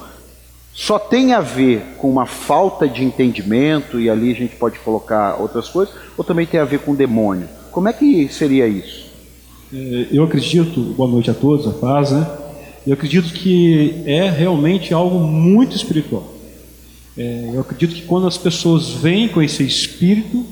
só 0.73 0.99
tem 0.99 1.33
a 1.33 1.41
ver 1.41 1.97
com 1.97 2.11
uma 2.11 2.27
falta 2.27 2.87
de 2.87 3.03
entendimento, 3.03 3.99
e 3.99 4.11
ali 4.11 4.31
a 4.31 4.35
gente 4.35 4.57
pode 4.57 4.79
colocar 4.81 5.41
outras 5.41 5.69
coisas, 5.69 5.95
ou 6.17 6.25
também 6.25 6.47
tem 6.47 6.61
a 6.61 6.65
ver 6.65 6.81
com 6.81 6.93
o 6.93 6.97
demônio? 6.97 7.49
Como 7.73 7.89
é 7.89 7.93
que 7.93 8.29
seria 8.29 8.67
isso? 8.69 9.07
É, 9.73 10.07
eu 10.13 10.23
acredito, 10.25 10.81
boa 10.95 11.11
noite 11.11 11.31
a 11.31 11.35
todos, 11.35 11.67
a 11.67 11.73
paz, 11.73 12.11
né? 12.11 12.27
Eu 12.87 12.93
acredito 12.93 13.33
que 13.33 14.03
é 14.07 14.29
realmente 14.31 14.95
algo 14.95 15.19
muito 15.19 15.75
espiritual. 15.75 16.33
É, 17.17 17.51
eu 17.55 17.61
acredito 17.61 17.95
que 17.95 18.03
quando 18.03 18.27
as 18.27 18.37
pessoas 18.37 18.91
vêm 18.91 19.29
com 19.29 19.43
esse 19.43 19.67
espírito 19.67 20.45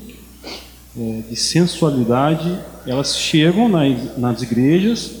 é, 0.99 1.21
de 1.29 1.35
sensualidade, 1.35 2.59
elas 2.87 3.15
chegam 3.15 3.69
nas, 3.69 4.17
nas 4.17 4.41
igrejas, 4.41 5.11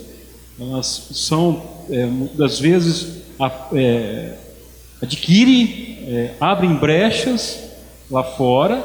elas 0.59 1.09
são 1.13 1.74
é, 1.89 2.05
muitas 2.05 2.59
vezes 2.59 3.23
a, 3.39 3.69
é, 3.73 4.33
adquire, 5.01 5.99
é, 6.07 6.31
abrem 6.39 6.73
brechas 6.73 7.59
lá 8.09 8.23
fora, 8.23 8.83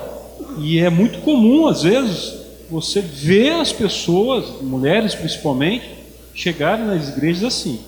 e 0.59 0.79
é 0.79 0.91
muito 0.91 1.21
comum, 1.21 1.67
às 1.67 1.83
vezes, 1.83 2.35
você 2.71 3.01
ver 3.01 3.53
as 3.53 3.73
pessoas, 3.73 4.63
mulheres 4.63 5.15
principalmente, 5.15 5.89
chegarem 6.35 6.87
nas 6.87 7.09
igrejas 7.09 7.45
assim, 7.45 7.81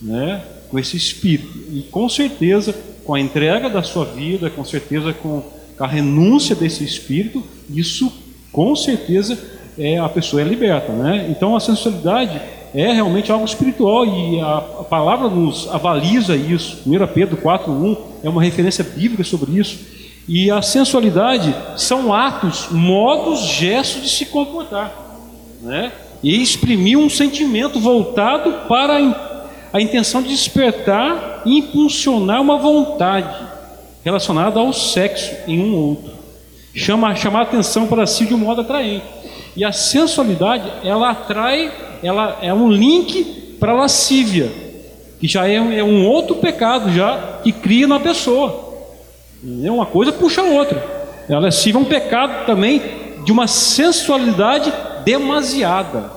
né, 0.00 0.42
com 0.70 0.78
esse 0.78 0.96
espírito. 0.96 1.58
E 1.72 1.82
com 1.90 2.08
certeza, 2.08 2.74
com 3.04 3.14
a 3.14 3.20
entrega 3.20 3.68
da 3.68 3.82
sua 3.82 4.04
vida, 4.04 4.50
com 4.50 4.64
certeza 4.64 5.12
com 5.12 5.42
a 5.78 5.86
renúncia 5.86 6.54
desse 6.54 6.84
espírito, 6.84 7.42
isso 7.68 8.12
com 8.52 8.74
certeza 8.74 9.38
é, 9.78 9.98
a 9.98 10.08
pessoa 10.08 10.42
é 10.42 10.44
liberta. 10.44 10.92
Né? 10.92 11.26
Então 11.30 11.56
a 11.56 11.60
sensualidade 11.60 12.40
é 12.74 12.92
realmente 12.92 13.32
algo 13.32 13.44
espiritual 13.44 14.04
e 14.06 14.40
a, 14.40 14.56
a 14.56 14.84
palavra 14.84 15.28
nos 15.28 15.68
avaliza 15.68 16.36
isso. 16.36 16.82
1 16.86 17.06
Pedro 17.08 17.36
4:1 17.36 17.96
é 18.22 18.28
uma 18.28 18.42
referência 18.42 18.84
bíblica 18.84 19.24
sobre 19.24 19.58
isso. 19.58 19.78
E 20.28 20.50
a 20.50 20.60
sensualidade 20.60 21.54
são 21.76 22.12
atos, 22.12 22.68
modos, 22.70 23.40
gestos 23.40 24.02
de 24.02 24.08
se 24.08 24.26
comportar, 24.26 24.92
né? 25.62 25.92
E 26.22 26.42
exprimir 26.42 26.98
um 26.98 27.08
sentimento 27.08 27.78
voltado 27.78 28.66
para 28.68 28.98
a 29.72 29.80
intenção 29.80 30.22
de 30.22 30.28
despertar 30.28 31.42
e 31.44 31.58
impulsionar 31.58 32.40
uma 32.40 32.56
vontade 32.56 33.46
relacionada 34.04 34.58
ao 34.58 34.72
sexo 34.72 35.34
em 35.46 35.60
um 35.60 35.76
outro. 35.76 36.12
Chama, 36.74 37.14
chamar 37.14 37.42
atenção 37.42 37.86
para 37.86 38.06
si 38.06 38.26
de 38.26 38.34
um 38.34 38.38
modo 38.38 38.60
atraente. 38.60 39.04
E 39.56 39.64
a 39.64 39.72
sensualidade, 39.72 40.70
ela 40.84 41.10
atrai 41.10 41.72
ela 42.06 42.38
é 42.40 42.52
um 42.52 42.70
link 42.70 43.56
para 43.58 43.72
lascívia, 43.72 44.50
que 45.18 45.26
já 45.26 45.48
é, 45.48 45.54
é, 45.54 45.82
um 45.82 46.06
outro 46.06 46.36
pecado 46.36 46.92
já 46.92 47.40
que 47.42 47.52
cria 47.52 47.86
na 47.86 47.98
pessoa. 47.98 48.74
É 49.62 49.70
uma 49.70 49.86
coisa 49.86 50.12
puxa 50.12 50.42
a 50.42 50.44
outra. 50.44 50.84
A 51.28 51.38
lascívia 51.38 51.78
é 51.78 51.82
um 51.82 51.84
pecado 51.84 52.46
também 52.46 52.80
de 53.24 53.32
uma 53.32 53.46
sensualidade 53.46 54.72
demasiada. 55.04 56.12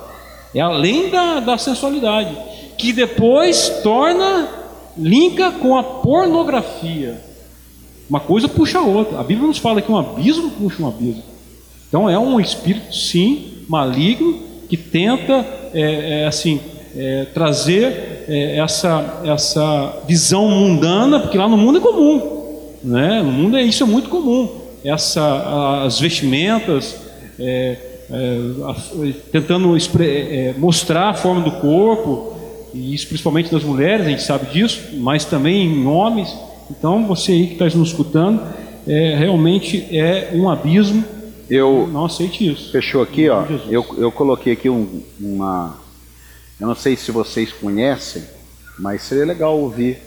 É 0.53 0.61
além 0.61 1.09
da, 1.09 1.39
da 1.39 1.57
sensualidade, 1.57 2.35
que 2.77 2.93
depois 2.93 3.69
torna 3.83 4.47
linka 4.97 5.51
com 5.51 5.77
a 5.77 5.83
pornografia. 5.83 7.21
Uma 8.09 8.19
coisa 8.19 8.47
puxa 8.47 8.79
a 8.79 8.83
outra. 8.83 9.19
A 9.19 9.23
Bíblia 9.23 9.47
nos 9.47 9.57
fala 9.57 9.81
que 9.81 9.91
um 9.91 9.97
abismo 9.97 10.51
puxa 10.51 10.81
um 10.81 10.87
abismo. 10.87 11.23
Então 11.87 12.09
é 12.09 12.17
um 12.17 12.39
espírito, 12.39 12.93
sim, 12.95 13.63
maligno, 13.67 14.48
que 14.69 14.77
tenta 14.77 15.45
é, 15.73 16.21
é, 16.21 16.27
assim 16.27 16.61
é, 16.95 17.25
trazer 17.33 18.25
é, 18.27 18.57
essa 18.57 19.21
essa 19.25 20.03
visão 20.07 20.47
mundana, 20.47 21.19
porque 21.19 21.37
lá 21.37 21.47
no 21.47 21.57
mundo 21.57 21.79
é 21.79 21.81
comum, 21.81 22.75
né? 22.83 23.21
No 23.21 23.31
mundo 23.31 23.57
é 23.57 23.63
isso 23.63 23.83
é 23.83 23.85
muito 23.87 24.09
comum. 24.09 24.47
Essa 24.83 25.83
as 25.83 25.99
vestimentas 25.99 27.01
é, 27.39 27.77
é, 28.11 28.37
a, 28.65 28.75
tentando 29.31 29.75
mostrar 30.57 31.09
a 31.09 31.13
forma 31.13 31.41
do 31.41 31.51
corpo 31.53 32.37
e 32.73 32.93
isso 32.93 33.07
principalmente 33.07 33.51
das 33.51 33.63
mulheres, 33.63 34.05
a 34.05 34.09
gente 34.09 34.23
sabe 34.23 34.51
disso, 34.53 34.79
mas 34.93 35.25
também 35.25 35.65
em 35.65 35.87
homens. 35.87 36.35
Então 36.69 37.05
você 37.07 37.31
aí 37.31 37.47
que 37.47 37.53
está 37.53 37.65
nos 37.65 37.89
escutando, 37.89 38.41
realmente 38.85 39.85
é 39.91 40.31
um 40.33 40.49
abismo 40.49 41.03
eu 41.49 41.87
não 41.91 42.05
aceite 42.05 42.51
isso. 42.51 42.71
Fechou 42.71 43.01
aqui, 43.01 43.27
ó. 43.29 43.43
Eu, 43.69 43.85
eu 43.97 44.11
coloquei 44.11 44.53
aqui 44.53 44.69
um, 44.69 45.03
uma. 45.19 45.77
Eu 46.59 46.67
não 46.67 46.75
sei 46.75 46.95
se 46.95 47.11
vocês 47.11 47.51
conhecem, 47.51 48.23
mas 48.77 49.01
seria 49.01 49.25
legal 49.25 49.57
ouvir. 49.57 49.97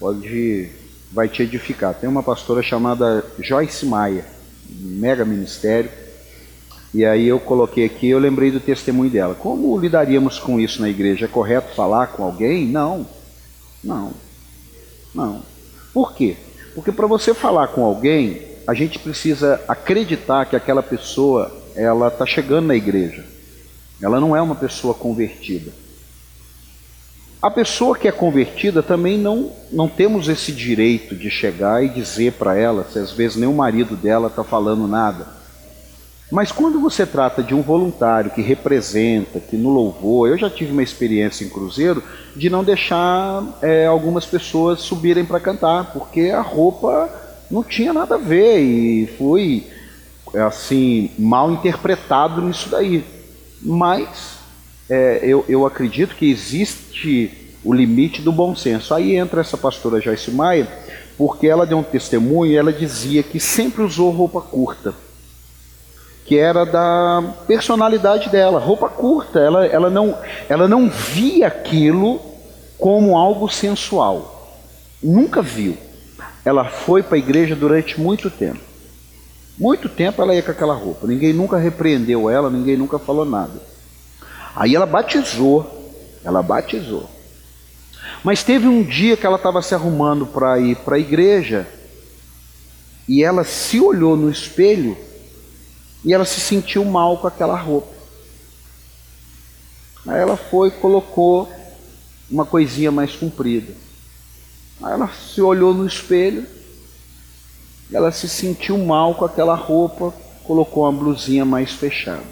Pode, 0.00 0.70
vai 1.12 1.28
te 1.28 1.42
edificar. 1.42 1.94
Tem 1.94 2.08
uma 2.08 2.22
pastora 2.22 2.62
chamada 2.62 3.24
Joyce 3.38 3.86
Maia, 3.86 4.24
mega 4.68 5.24
ministério. 5.24 5.90
E 6.92 7.04
aí 7.04 7.26
eu 7.26 7.40
coloquei 7.40 7.84
aqui, 7.84 8.08
eu 8.08 8.18
lembrei 8.18 8.50
do 8.50 8.60
testemunho 8.60 9.10
dela. 9.10 9.34
Como 9.34 9.78
lidaríamos 9.78 10.38
com 10.38 10.60
isso 10.60 10.80
na 10.80 10.88
igreja? 10.88 11.26
É 11.26 11.28
correto 11.28 11.74
falar 11.74 12.08
com 12.08 12.24
alguém? 12.24 12.66
Não. 12.66 13.06
Não. 13.82 14.12
Não. 15.14 15.42
Por 15.92 16.14
quê? 16.14 16.36
Porque 16.74 16.90
para 16.90 17.06
você 17.06 17.34
falar 17.34 17.68
com 17.68 17.84
alguém, 17.84 18.53
a 18.66 18.74
gente 18.74 18.98
precisa 18.98 19.60
acreditar 19.68 20.46
que 20.46 20.56
aquela 20.56 20.82
pessoa 20.82 21.64
ela 21.74 22.08
está 22.08 22.24
chegando 22.24 22.66
na 22.66 22.74
igreja. 22.74 23.24
Ela 24.00 24.20
não 24.20 24.34
é 24.34 24.40
uma 24.40 24.54
pessoa 24.54 24.94
convertida. 24.94 25.72
A 27.40 27.50
pessoa 27.50 27.96
que 27.96 28.08
é 28.08 28.12
convertida 28.12 28.82
também 28.82 29.18
não, 29.18 29.52
não 29.70 29.86
temos 29.86 30.28
esse 30.28 30.50
direito 30.50 31.14
de 31.14 31.30
chegar 31.30 31.84
e 31.84 31.90
dizer 31.90 32.32
para 32.32 32.56
ela, 32.56 32.86
se 32.90 32.98
às 32.98 33.12
vezes 33.12 33.36
nem 33.36 33.48
o 33.48 33.52
marido 33.52 33.94
dela 33.96 34.28
está 34.28 34.42
falando 34.42 34.88
nada. 34.88 35.26
Mas 36.32 36.50
quando 36.50 36.80
você 36.80 37.04
trata 37.04 37.42
de 37.42 37.54
um 37.54 37.60
voluntário 37.60 38.30
que 38.30 38.40
representa, 38.40 39.38
que 39.38 39.56
no 39.56 39.68
louvor, 39.68 40.28
eu 40.28 40.38
já 40.38 40.48
tive 40.48 40.72
uma 40.72 40.82
experiência 40.82 41.44
em 41.44 41.50
cruzeiro 41.50 42.02
de 42.34 42.48
não 42.48 42.64
deixar 42.64 43.44
é, 43.60 43.86
algumas 43.86 44.24
pessoas 44.24 44.80
subirem 44.80 45.24
para 45.24 45.38
cantar, 45.38 45.92
porque 45.92 46.30
a 46.30 46.40
roupa 46.40 47.10
não 47.50 47.62
tinha 47.62 47.92
nada 47.92 48.16
a 48.16 48.18
ver 48.18 48.58
e 48.58 49.06
fui 49.18 49.66
assim 50.34 51.10
mal 51.18 51.50
interpretado 51.52 52.40
nisso 52.40 52.68
daí. 52.68 53.04
Mas 53.62 54.38
é, 54.88 55.20
eu, 55.22 55.44
eu 55.48 55.66
acredito 55.66 56.14
que 56.14 56.30
existe 56.30 57.30
o 57.64 57.72
limite 57.72 58.20
do 58.20 58.32
bom 58.32 58.54
senso. 58.54 58.94
Aí 58.94 59.16
entra 59.16 59.40
essa 59.40 59.56
pastora 59.56 60.00
Joyce 60.00 60.30
Maia, 60.30 60.68
porque 61.16 61.46
ela 61.46 61.66
deu 61.66 61.78
um 61.78 61.82
testemunho 61.82 62.52
e 62.52 62.56
ela 62.56 62.72
dizia 62.72 63.22
que 63.22 63.40
sempre 63.40 63.82
usou 63.82 64.10
roupa 64.10 64.40
curta 64.40 64.94
que 66.24 66.38
era 66.38 66.64
da 66.64 67.22
personalidade 67.46 68.30
dela, 68.30 68.58
roupa 68.58 68.88
curta. 68.88 69.38
Ela, 69.38 69.66
ela, 69.66 69.90
não, 69.90 70.16
ela 70.48 70.66
não 70.66 70.88
via 70.88 71.46
aquilo 71.48 72.20
como 72.78 73.16
algo 73.16 73.48
sensual. 73.48 74.58
Nunca 75.02 75.42
viu. 75.42 75.76
Ela 76.44 76.64
foi 76.64 77.02
para 77.02 77.16
a 77.16 77.18
igreja 77.18 77.56
durante 77.56 78.00
muito 78.00 78.30
tempo. 78.30 78.60
Muito 79.58 79.88
tempo 79.88 80.20
ela 80.20 80.34
ia 80.34 80.42
com 80.42 80.50
aquela 80.50 80.74
roupa. 80.74 81.06
Ninguém 81.06 81.32
nunca 81.32 81.56
repreendeu 81.56 82.28
ela, 82.28 82.50
ninguém 82.50 82.76
nunca 82.76 82.98
falou 82.98 83.24
nada. 83.24 83.60
Aí 84.54 84.74
ela 84.74 84.86
batizou. 84.86 85.82
Ela 86.24 86.42
batizou. 86.42 87.08
Mas 88.22 88.42
teve 88.42 88.66
um 88.66 88.82
dia 88.82 89.16
que 89.16 89.26
ela 89.26 89.36
estava 89.36 89.62
se 89.62 89.74
arrumando 89.74 90.26
para 90.26 90.58
ir 90.58 90.76
para 90.76 90.96
a 90.96 90.98
igreja 90.98 91.66
e 93.06 93.22
ela 93.22 93.44
se 93.44 93.80
olhou 93.80 94.16
no 94.16 94.30
espelho 94.30 94.96
e 96.04 96.12
ela 96.12 96.24
se 96.24 96.40
sentiu 96.40 96.84
mal 96.84 97.18
com 97.18 97.26
aquela 97.26 97.56
roupa. 97.56 97.92
Aí 100.06 100.20
ela 100.20 100.36
foi 100.36 100.68
e 100.68 100.72
colocou 100.72 101.50
uma 102.30 102.44
coisinha 102.44 102.90
mais 102.90 103.14
comprida. 103.14 103.72
Aí 104.84 104.92
ela 104.92 105.08
se 105.08 105.40
olhou 105.40 105.72
no 105.72 105.86
espelho, 105.86 106.46
ela 107.90 108.12
se 108.12 108.28
sentiu 108.28 108.76
mal 108.76 109.14
com 109.14 109.24
aquela 109.24 109.54
roupa, 109.54 110.12
colocou 110.44 110.82
uma 110.82 110.92
blusinha 110.92 111.42
mais 111.42 111.72
fechada. 111.72 112.22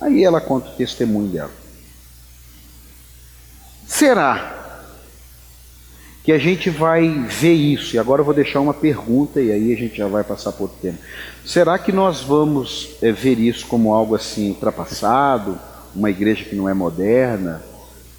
Aí 0.00 0.24
ela 0.24 0.40
conta 0.40 0.70
o 0.70 0.74
testemunho 0.74 1.28
dela. 1.28 1.50
Será 3.86 4.56
que 6.22 6.32
a 6.32 6.38
gente 6.38 6.70
vai 6.70 7.08
ver 7.08 7.54
isso. 7.54 7.96
E 7.96 7.98
agora 7.98 8.20
eu 8.20 8.24
vou 8.24 8.34
deixar 8.34 8.60
uma 8.60 8.74
pergunta 8.74 9.40
e 9.40 9.50
aí 9.50 9.72
a 9.72 9.76
gente 9.76 9.96
já 9.96 10.06
vai 10.06 10.22
passar 10.22 10.52
por 10.52 10.64
outro 10.64 10.78
tema. 10.80 10.98
Será 11.44 11.78
que 11.78 11.92
nós 11.92 12.20
vamos 12.20 12.90
é, 13.02 13.10
ver 13.10 13.38
isso 13.38 13.66
como 13.66 13.92
algo 13.92 14.14
assim 14.14 14.50
ultrapassado, 14.50 15.58
uma 15.94 16.10
igreja 16.10 16.44
que 16.44 16.54
não 16.54 16.68
é 16.68 16.74
moderna, 16.74 17.62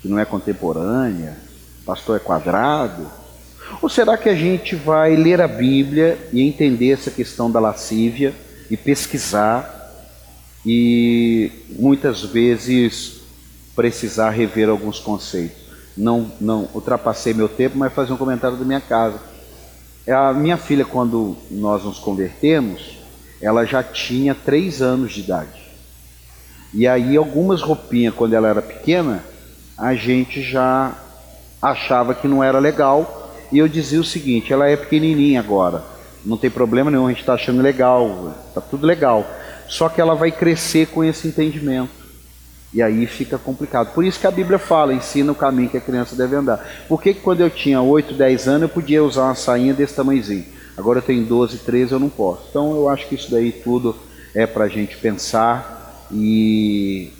que 0.02 0.08
não 0.08 0.20
é 0.20 0.26
contemporânea, 0.26 1.38
pastor 1.86 2.18
é 2.18 2.20
quadrado? 2.20 3.21
Ou 3.82 3.90
será 3.90 4.18
que 4.18 4.30
a 4.30 4.36
gente 4.36 4.76
vai 4.76 5.16
ler 5.16 5.42
a 5.42 5.48
Bíblia 5.48 6.18
e 6.34 6.42
entender 6.42 6.92
essa 6.92 7.12
questão 7.12 7.52
da 7.52 7.60
lascívia 7.60 8.34
e 8.70 8.76
pesquisar 8.76 9.78
e 10.66 11.52
muitas 11.70 12.24
vezes 12.24 13.22
precisar 13.76 14.32
rever 14.32 14.70
alguns 14.70 15.00
conceitos? 15.00 15.62
não, 15.96 16.32
não 16.40 16.70
ultrapassei 16.74 17.34
meu 17.34 17.50
tempo, 17.50 17.78
mas 17.78 17.94
fazer 17.94 18.14
um 18.14 18.18
comentário 18.18 18.58
da 18.58 18.66
minha 18.66 18.82
casa. 18.82 19.20
A 20.08 20.34
minha 20.34 20.58
filha, 20.58 20.86
quando 20.86 21.38
nós 21.50 21.84
nos 21.84 22.00
convertemos, 22.00 22.98
ela 23.42 23.66
já 23.66 23.84
tinha 23.84 24.34
três 24.34 24.82
anos 24.82 25.14
de 25.14 25.22
idade. 25.22 25.62
E 26.74 26.88
aí 26.88 27.18
algumas 27.18 27.62
roupinhas, 27.62 28.16
quando 28.16 28.34
ela 28.34 28.48
era 28.48 28.62
pequena, 28.62 29.24
a 29.78 29.94
gente 29.94 30.42
já 30.42 30.96
achava 31.62 32.16
que 32.16 32.28
não 32.28 32.44
era 32.44 32.60
legal. 32.60 33.21
E 33.52 33.58
eu 33.58 33.68
dizia 33.68 34.00
o 34.00 34.04
seguinte, 34.04 34.54
ela 34.54 34.68
é 34.68 34.76
pequenininha 34.76 35.40
agora, 35.40 35.84
não 36.26 36.38
tem 36.38 36.50
problema 36.50 36.90
nenhum, 36.90 37.08
a 37.08 37.10
gente 37.10 37.22
está 37.22 37.34
achando 37.34 37.62
legal, 37.62 38.34
está 38.48 38.62
tudo 38.62 38.86
legal. 38.86 39.26
Só 39.68 39.90
que 39.90 40.02
ela 40.02 40.16
vai 40.16 40.32
crescer 40.32 40.88
com 40.88 41.04
esse 41.04 41.28
entendimento. 41.28 42.02
E 42.74 42.82
aí 42.82 43.06
fica 43.06 43.38
complicado. 43.38 43.94
Por 43.94 44.04
isso 44.06 44.20
que 44.20 44.28
a 44.28 44.32
Bíblia 44.32 44.58
fala, 44.58 44.94
ensina 44.94 45.32
o 45.32 45.36
caminho 45.36 45.70
que 45.70 45.78
a 45.78 45.82
criança 45.82 46.16
deve 46.16 46.36
andar. 46.36 46.86
Por 46.88 47.02
que, 47.02 47.14
que 47.14 47.20
quando 47.20 47.42
eu 47.42 47.50
tinha 47.50 47.82
8, 47.82 48.14
10 48.14 48.48
anos 48.48 48.62
eu 48.64 48.70
podia 48.70 49.04
usar 49.04 49.24
uma 49.24 49.36
sainha 49.36 49.74
desse 49.74 49.96
tamanhozinho? 49.96 50.46
Agora 50.78 51.00
eu 51.00 51.04
tenho 51.04 51.26
12, 51.26 51.60
13, 51.60 51.92
eu 51.92 52.00
não 52.00 52.10
posso. 52.10 52.48
Então 52.50 52.74
eu 52.76 52.90
acho 52.90 53.08
que 53.08 53.16
isso 53.16 53.30
daí 53.30 53.52
tudo 53.52 53.96
é 54.34 54.46
para 54.46 54.66
a 54.66 54.70
gente 54.70 54.96
pensar 54.98 56.08
e 56.12 57.12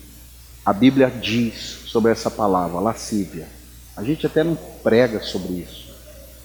a 0.66 0.72
Bíblia 0.72 1.10
diz 1.10 1.82
sobre 1.86 2.12
essa 2.12 2.32
palavra, 2.32 2.80
lascívia. 2.80 3.48
A 3.96 4.04
gente 4.04 4.26
até 4.26 4.44
não 4.44 4.56
prega 4.56 5.22
sobre 5.22 5.54
isso, 5.54 5.81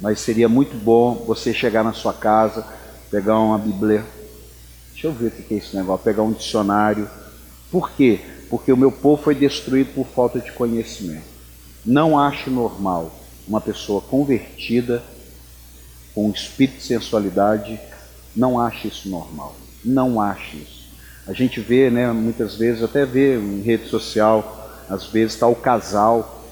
mas 0.00 0.20
seria 0.20 0.48
muito 0.48 0.76
bom 0.76 1.24
você 1.26 1.52
chegar 1.52 1.82
na 1.82 1.92
sua 1.92 2.12
casa, 2.12 2.66
pegar 3.10 3.38
uma 3.38 3.58
Bíblia, 3.58 4.04
deixa 4.92 5.06
eu 5.06 5.12
ver 5.12 5.28
o 5.28 5.30
que 5.30 5.54
é 5.54 5.56
esse 5.58 5.74
negócio, 5.76 6.04
pegar 6.04 6.22
um 6.22 6.32
dicionário. 6.32 7.08
Por 7.70 7.90
quê? 7.90 8.20
porque 8.48 8.72
o 8.72 8.76
meu 8.76 8.92
povo 8.92 9.22
foi 9.22 9.34
destruído 9.34 9.92
por 9.94 10.06
falta 10.06 10.38
de 10.38 10.52
conhecimento. 10.52 11.24
Não 11.84 12.18
acho 12.18 12.50
normal 12.50 13.12
uma 13.46 13.60
pessoa 13.60 14.00
convertida 14.00 15.02
com 16.14 16.28
um 16.28 16.30
espírito 16.30 16.78
de 16.78 16.84
sensualidade, 16.84 17.78
não 18.34 18.58
acho 18.58 18.88
isso 18.88 19.08
normal. 19.08 19.54
Não 19.84 20.20
acho 20.20 20.56
isso. 20.56 20.86
A 21.26 21.32
gente 21.32 21.60
vê, 21.60 21.90
né, 21.90 22.10
muitas 22.12 22.54
vezes, 22.54 22.82
até 22.82 23.04
vê 23.04 23.36
em 23.36 23.60
rede 23.60 23.88
social, 23.88 24.84
às 24.88 25.06
vezes 25.06 25.34
está 25.34 25.46
o 25.46 25.54
casal 25.54 26.44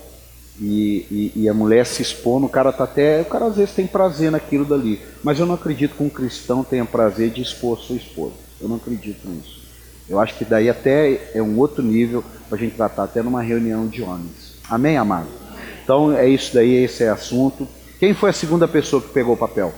e, 0.61 1.33
e, 1.37 1.43
e, 1.43 1.49
a 1.49 1.55
mulher 1.55 1.85
se 1.85 2.01
expondo, 2.01 2.47
o 2.47 2.49
cara 2.49 2.73
tá 2.73 2.85
até. 2.85 3.23
O 3.23 3.25
cara 3.25 3.47
às 3.47 3.57
vezes 3.57 3.75
tem 3.75 3.87
prazer 3.87 4.31
naquilo 4.31 4.65
dali. 4.65 5.01
Mas 5.23 5.39
eu 5.39 5.47
não 5.47 5.55
acredito 5.55 5.97
que 5.97 6.03
um 6.03 6.09
cristão 6.09 6.63
tenha 6.63 6.85
prazer 6.85 7.31
de 7.31 7.43
expor 7.43 7.79
sua 7.79 7.97
esposa. 7.97 8.35
Eu 8.61 8.69
não 8.69 8.77
acredito 8.77 9.29
nisso. 9.29 9.65
Eu 10.09 10.21
acho 10.21 10.35
que 10.35 10.45
daí 10.45 10.69
até 10.69 11.33
é 11.35 11.43
um 11.43 11.59
outro 11.59 11.83
nível 11.83 12.23
para 12.49 12.57
a 12.57 12.61
gente 12.61 12.77
tratar 12.77 13.05
até 13.05 13.23
numa 13.23 13.43
reunião 13.43 13.87
de 13.89 14.03
homens. 14.03 14.55
Amém, 14.69 14.97
amado? 14.97 15.29
Então 15.83 16.17
é 16.17 16.29
isso 16.29 16.55
daí, 16.55 16.85
esse 16.85 17.03
é 17.03 17.09
assunto. 17.09 17.67
Quem 17.99 18.15
foi 18.15 18.31
a 18.31 18.33
segunda 18.33 18.69
pessoa 18.69 19.03
que 19.03 19.09
pegou 19.09 19.35
o 19.35 19.39
papel? 19.39 19.73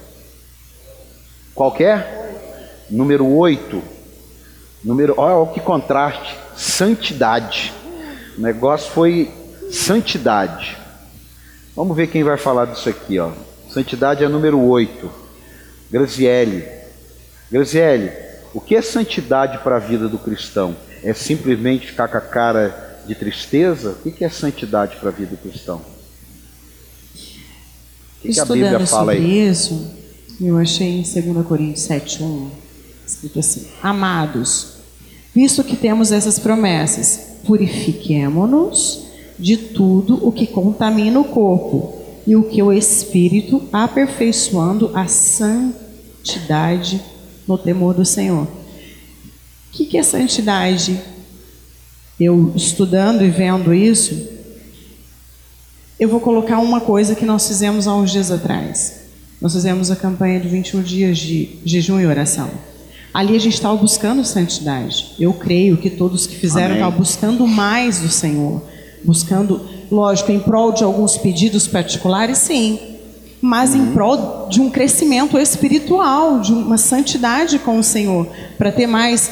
Qualquer? 1.54 2.84
Número 2.90 3.26
8. 3.26 3.82
Número, 4.84 5.14
olha 5.16 5.50
que 5.52 5.60
contraste. 5.60 6.36
Santidade. 6.54 7.72
O 8.36 8.40
negócio 8.42 8.90
foi 8.92 9.32
santidade. 9.70 10.76
Vamos 11.74 11.96
ver 11.96 12.07
quem 12.07 12.24
vai 12.24 12.37
falar 12.37 12.66
disso 12.66 12.88
aqui, 12.88 13.18
ó. 13.18 13.33
Santidade 13.68 14.24
é 14.24 14.29
número 14.29 14.61
8. 14.61 15.11
Graziele. 15.90 16.64
Graziele, 17.50 18.11
o 18.55 18.61
que 18.61 18.74
é 18.74 18.83
santidade 18.83 19.59
para 19.59 19.76
a 19.76 19.79
vida 19.79 20.09
do 20.09 20.18
cristão? 20.18 20.74
É 21.02 21.12
simplesmente 21.12 21.87
ficar 21.88 22.09
com 22.09 22.16
a 22.16 22.20
cara 22.20 23.02
de 23.07 23.14
tristeza? 23.14 23.96
O 24.05 24.11
que 24.11 24.24
é 24.24 24.29
santidade 24.29 24.96
para 24.96 25.11
a 25.11 25.12
vida 25.12 25.33
do 25.33 25.37
cristão? 25.37 25.76
O 28.18 28.22
que, 28.22 28.29
Estudando 28.31 28.59
que 28.59 28.64
a 28.64 28.70
Bíblia 28.70 28.87
fala 28.87 29.12
sobre 29.12 29.26
aí? 29.26 29.48
isso, 29.48 29.94
eu 30.40 30.57
achei 30.57 30.88
em 30.88 31.02
2 31.02 31.46
Coríntios 31.46 31.87
7,1, 31.87 32.48
escrito 33.07 33.38
assim: 33.38 33.68
Amados, 33.83 34.79
visto 35.35 35.62
que 35.62 35.76
temos 35.76 36.11
essas 36.11 36.38
promessas, 36.38 37.37
purifiquemo-nos 37.44 39.05
de 39.38 39.57
tudo 39.57 40.27
o 40.27 40.33
que 40.33 40.46
contamina 40.46 41.20
o 41.20 41.25
corpo 41.25 41.94
e 42.27 42.35
o 42.35 42.44
que 42.44 42.62
o 42.62 42.72
Espírito, 42.72 43.62
aperfeiçoando 43.72 44.90
a 44.94 45.07
santidade 45.07 47.01
no 47.46 47.57
temor 47.57 47.94
do 47.94 48.05
Senhor. 48.05 48.44
O 48.44 48.49
que, 49.72 49.87
que 49.87 49.99
é 49.99 50.03
santidade? 50.03 51.01
Eu 52.18 52.53
estudando 52.57 53.22
e 53.22 53.31
vendo 53.31 53.72
isso, 53.72 54.29
eu 55.99 56.09
vou 56.09 56.20
colocar 56.20 56.59
uma 56.59 56.81
coisa 56.81 57.14
que 57.14 57.25
nós 57.25 57.46
fizemos 57.46 57.87
há 57.87 57.94
uns 57.94 58.11
dias 58.11 58.31
atrás. 58.31 59.07
Nós 59.40 59.53
fizemos 59.53 59.90
a 59.90 59.96
campanha 59.96 60.40
de 60.40 60.49
21 60.49 60.83
dias 60.83 61.18
de 61.18 61.59
jejum 61.64 62.01
e 62.01 62.07
oração. 62.07 62.51
Ali 63.12 63.35
a 63.35 63.40
gente 63.40 63.55
estava 63.55 63.77
buscando 63.77 64.25
santidade. 64.25 65.14
Eu 65.18 65.33
creio 65.33 65.79
que 65.79 65.88
todos 65.88 66.27
que 66.27 66.37
fizeram 66.37 66.75
estavam 66.75 66.99
buscando 66.99 67.46
mais 67.46 68.01
do 68.01 68.11
Senhor. 68.11 68.62
Buscando, 69.04 69.61
lógico, 69.90 70.32
em 70.32 70.40
prol 70.40 70.72
de 70.72 70.85
alguns 70.85 71.16
pedidos 71.16 71.66
particulares, 71.66 72.38
sim 72.38 72.96
mas 73.40 73.74
em 73.74 73.92
prol 73.92 74.48
de 74.48 74.61
um 74.61 74.70
crescimento 74.70 75.38
espiritual, 75.38 76.40
de 76.40 76.52
uma 76.52 76.78
santidade 76.78 77.59
com 77.59 77.78
o 77.78 77.82
Senhor, 77.82 78.26
para 78.59 78.72
ter 78.72 78.87
mais 78.87 79.30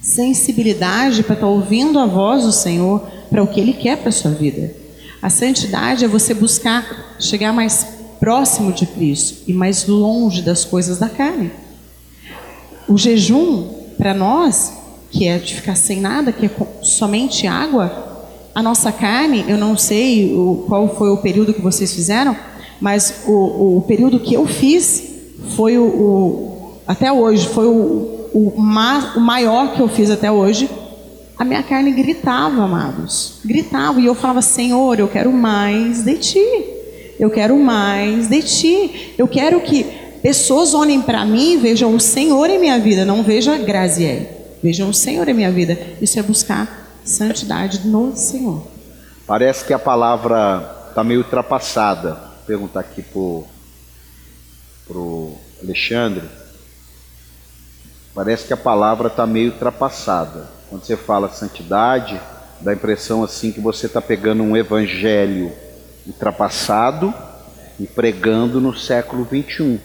sensibilidade, 0.00 1.22
para 1.22 1.34
estar 1.34 1.46
ouvindo 1.46 1.98
a 1.98 2.06
voz 2.06 2.44
do 2.44 2.52
Senhor, 2.52 3.00
para 3.30 3.42
o 3.42 3.46
que 3.46 3.60
Ele 3.60 3.72
quer 3.72 3.98
para 3.98 4.08
a 4.08 4.12
sua 4.12 4.30
vida. 4.30 4.74
A 5.20 5.28
santidade 5.28 6.04
é 6.04 6.08
você 6.08 6.32
buscar 6.32 7.16
chegar 7.20 7.52
mais 7.52 7.86
próximo 8.18 8.72
de 8.72 8.86
Cristo 8.86 9.42
e 9.46 9.52
mais 9.52 9.86
longe 9.86 10.42
das 10.42 10.64
coisas 10.64 10.98
da 10.98 11.08
carne. 11.08 11.50
O 12.88 12.96
jejum 12.96 13.68
para 13.96 14.14
nós, 14.14 14.72
que 15.10 15.26
é 15.28 15.38
de 15.38 15.54
ficar 15.54 15.74
sem 15.74 16.00
nada, 16.00 16.32
que 16.32 16.46
é 16.46 16.50
somente 16.82 17.46
água, 17.46 18.07
a 18.58 18.62
nossa 18.62 18.90
carne, 18.90 19.44
eu 19.46 19.56
não 19.56 19.76
sei 19.76 20.34
o, 20.34 20.64
qual 20.66 20.92
foi 20.96 21.10
o 21.10 21.18
período 21.18 21.54
que 21.54 21.60
vocês 21.60 21.94
fizeram, 21.94 22.36
mas 22.80 23.22
o, 23.24 23.76
o 23.76 23.84
período 23.86 24.18
que 24.18 24.34
eu 24.34 24.48
fiz 24.48 25.04
foi 25.54 25.78
o, 25.78 25.84
o 25.84 26.72
até 26.84 27.12
hoje, 27.12 27.46
foi 27.46 27.68
o, 27.68 28.52
ma, 28.56 29.12
o 29.14 29.20
maior 29.20 29.74
que 29.74 29.80
eu 29.80 29.86
fiz 29.86 30.10
até 30.10 30.28
hoje. 30.28 30.68
A 31.38 31.44
minha 31.44 31.62
carne 31.62 31.92
gritava, 31.92 32.64
amados, 32.64 33.34
gritava, 33.44 34.00
e 34.00 34.06
eu 34.06 34.14
falava: 34.16 34.42
Senhor, 34.42 34.98
eu 34.98 35.06
quero 35.06 35.32
mais 35.32 36.02
de 36.02 36.16
ti, 36.16 36.64
eu 37.16 37.30
quero 37.30 37.56
mais 37.56 38.26
de 38.26 38.42
ti, 38.42 39.14
eu 39.16 39.28
quero 39.28 39.60
que 39.60 39.86
pessoas 40.20 40.74
olhem 40.74 41.00
para 41.00 41.24
mim 41.24 41.52
e 41.52 41.56
vejam 41.58 41.94
o 41.94 42.00
Senhor 42.00 42.50
em 42.50 42.58
minha 42.58 42.80
vida, 42.80 43.04
não 43.04 43.22
vejam 43.22 43.64
Graziele, 43.64 44.26
vejam 44.60 44.90
o 44.90 44.94
Senhor 44.94 45.28
em 45.28 45.34
minha 45.34 45.52
vida. 45.52 45.78
Isso 46.02 46.18
é 46.18 46.22
buscar 46.24 46.87
santidade 47.08 47.86
no 47.86 48.16
Senhor. 48.16 48.66
Parece 49.26 49.64
que 49.64 49.72
a 49.72 49.78
palavra 49.78 50.86
está 50.88 51.02
meio 51.02 51.20
ultrapassada. 51.20 52.14
Vou 52.14 52.44
perguntar 52.46 52.80
aqui 52.80 53.02
pro 53.02 53.44
pro 54.86 55.34
Alexandre. 55.62 56.24
Parece 58.14 58.46
que 58.46 58.52
a 58.52 58.56
palavra 58.56 59.08
está 59.08 59.26
meio 59.26 59.52
ultrapassada. 59.52 60.48
Quando 60.68 60.82
você 60.82 60.96
fala 60.96 61.28
santidade, 61.28 62.20
dá 62.60 62.70
a 62.70 62.74
impressão 62.74 63.22
assim 63.22 63.52
que 63.52 63.60
você 63.60 63.86
está 63.86 64.00
pegando 64.00 64.42
um 64.42 64.56
evangelho 64.56 65.52
ultrapassado 66.06 67.12
e 67.78 67.86
pregando 67.86 68.60
no 68.60 68.76
século 68.76 69.24
21. 69.24 69.78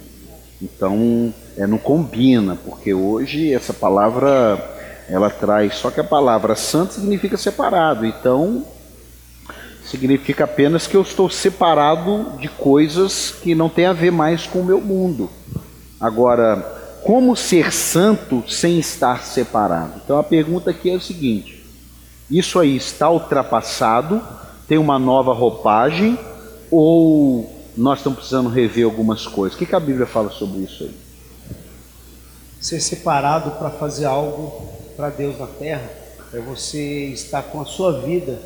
Então, 0.61 1.33
é, 1.57 1.67
não 1.67 1.77
combina, 1.77 2.55
porque 2.55 2.93
hoje 2.93 3.53
essa 3.53 3.73
palavra 3.73 4.72
ela 5.07 5.29
traz, 5.29 5.75
só 5.75 5.91
que 5.91 5.99
a 5.99 6.03
palavra 6.03 6.55
santo 6.55 6.93
significa 6.93 7.37
separado, 7.37 8.05
então 8.05 8.65
significa 9.85 10.45
apenas 10.45 10.87
que 10.87 10.95
eu 10.95 11.01
estou 11.01 11.29
separado 11.29 12.37
de 12.39 12.47
coisas 12.47 13.31
que 13.41 13.53
não 13.53 13.69
tem 13.69 13.85
a 13.85 13.93
ver 13.93 14.11
mais 14.11 14.47
com 14.47 14.59
o 14.59 14.65
meu 14.65 14.81
mundo. 14.81 15.29
Agora, 15.99 16.57
como 17.03 17.35
ser 17.35 17.73
santo 17.73 18.43
sem 18.47 18.79
estar 18.79 19.23
separado? 19.23 20.01
Então 20.03 20.17
a 20.17 20.23
pergunta 20.23 20.69
aqui 20.69 20.89
é 20.89 20.95
o 20.95 21.01
seguinte: 21.01 21.65
isso 22.31 22.59
aí 22.59 22.75
está 22.75 23.09
ultrapassado? 23.09 24.21
Tem 24.67 24.77
uma 24.77 24.97
nova 24.97 25.33
roupagem? 25.33 26.17
Ou 26.71 27.53
nós 27.77 27.99
estamos 27.99 28.19
precisando 28.19 28.49
rever 28.49 28.85
algumas 28.85 29.27
coisas? 29.27 29.55
O 29.55 29.59
que, 29.59 29.65
que 29.65 29.75
a 29.75 29.79
Bíblia 29.79 30.05
fala 30.05 30.31
sobre 30.31 30.59
isso 30.61 30.83
aí? 30.83 30.97
Ser 32.59 32.79
separado 32.79 33.51
para 33.51 33.69
fazer 33.69 34.05
algo 34.05 34.82
para 34.95 35.09
Deus 35.09 35.39
na 35.39 35.47
terra 35.47 35.89
é 36.33 36.39
você 36.39 37.05
estar 37.07 37.43
com 37.43 37.61
a 37.61 37.65
sua 37.65 38.01
vida 38.01 38.39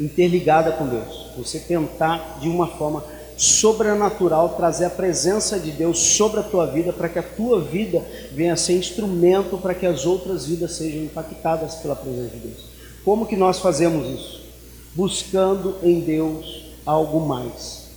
interligada 0.00 0.72
com 0.72 0.88
Deus. 0.88 1.30
Você 1.36 1.58
tentar 1.60 2.38
de 2.40 2.48
uma 2.48 2.66
forma 2.66 3.04
sobrenatural 3.36 4.50
trazer 4.50 4.86
a 4.86 4.90
presença 4.90 5.58
de 5.58 5.70
Deus 5.70 5.98
sobre 5.98 6.40
a 6.40 6.42
tua 6.42 6.66
vida 6.66 6.92
para 6.92 7.08
que 7.08 7.18
a 7.18 7.22
tua 7.22 7.60
vida 7.60 8.04
venha 8.32 8.52
a 8.52 8.56
ser 8.56 8.74
instrumento 8.74 9.58
para 9.58 9.74
que 9.74 9.86
as 9.86 10.06
outras 10.06 10.46
vidas 10.46 10.72
sejam 10.72 11.02
impactadas 11.02 11.76
pela 11.76 11.96
presença 11.96 12.30
de 12.30 12.38
Deus. 12.38 12.64
Como 13.04 13.26
que 13.26 13.36
nós 13.36 13.58
fazemos 13.58 14.06
isso? 14.06 14.42
Buscando 14.94 15.76
em 15.82 16.00
Deus 16.00 16.66
algo 16.86 17.20
mais. 17.26 17.88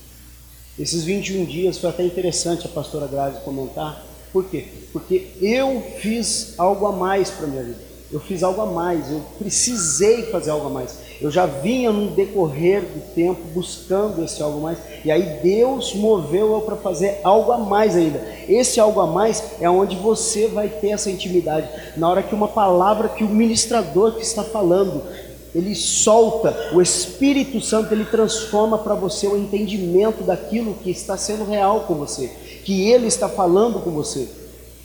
Esses 0.77 1.03
21 1.03 1.45
dias 1.45 1.77
foi 1.77 1.89
até 1.89 2.03
interessante 2.03 2.65
a 2.65 2.69
pastora 2.69 3.07
Grazi 3.07 3.41
comentar 3.41 4.03
por 4.35 4.43
quê? 4.43 4.65
Porque 4.91 5.27
eu 5.41 5.81
fiz 5.99 6.55
algo 6.57 6.85
a 6.87 6.91
mais 6.91 7.29
para 7.29 7.47
minha 7.47 7.63
vida. 7.63 7.79
Eu 8.11 8.19
fiz 8.19 8.43
algo 8.43 8.61
a 8.61 8.65
mais, 8.65 9.09
eu 9.09 9.21
precisei 9.39 10.23
fazer 10.23 10.49
algo 10.49 10.67
a 10.67 10.69
mais. 10.69 10.97
Eu 11.21 11.31
já 11.31 11.45
vinha 11.45 11.89
no 11.89 12.11
decorrer 12.11 12.81
do 12.81 13.13
tempo 13.15 13.39
buscando 13.53 14.21
esse 14.25 14.43
algo 14.43 14.57
a 14.57 14.61
mais, 14.61 14.77
e 15.05 15.09
aí 15.09 15.39
Deus 15.41 15.95
moveu 15.95 16.51
eu 16.51 16.61
para 16.61 16.75
fazer 16.75 17.21
algo 17.23 17.49
a 17.53 17.57
mais 17.59 17.95
ainda. 17.95 18.21
Esse 18.49 18.77
algo 18.77 18.99
a 18.99 19.07
mais 19.07 19.41
é 19.61 19.69
onde 19.69 19.95
você 19.95 20.47
vai 20.47 20.67
ter 20.67 20.89
essa 20.89 21.09
intimidade. 21.09 21.69
Na 21.95 22.09
hora 22.09 22.21
que 22.21 22.35
uma 22.35 22.49
palavra 22.49 23.07
que 23.07 23.23
o 23.23 23.29
ministrador 23.29 24.15
que 24.15 24.21
está 24.21 24.43
falando, 24.43 25.01
ele 25.53 25.73
solta, 25.73 26.71
o 26.73 26.81
Espírito 26.81 27.61
Santo 27.61 27.93
ele 27.93 28.03
transforma 28.03 28.77
para 28.77 28.95
você 28.95 29.27
o 29.27 29.37
entendimento 29.37 30.25
daquilo 30.25 30.73
que 30.73 30.91
está 30.91 31.15
sendo 31.15 31.45
real 31.45 31.85
com 31.87 31.95
você 31.95 32.29
que 32.65 32.89
Ele 32.89 33.07
está 33.07 33.29
falando 33.29 33.79
com 33.79 33.91
você. 33.91 34.27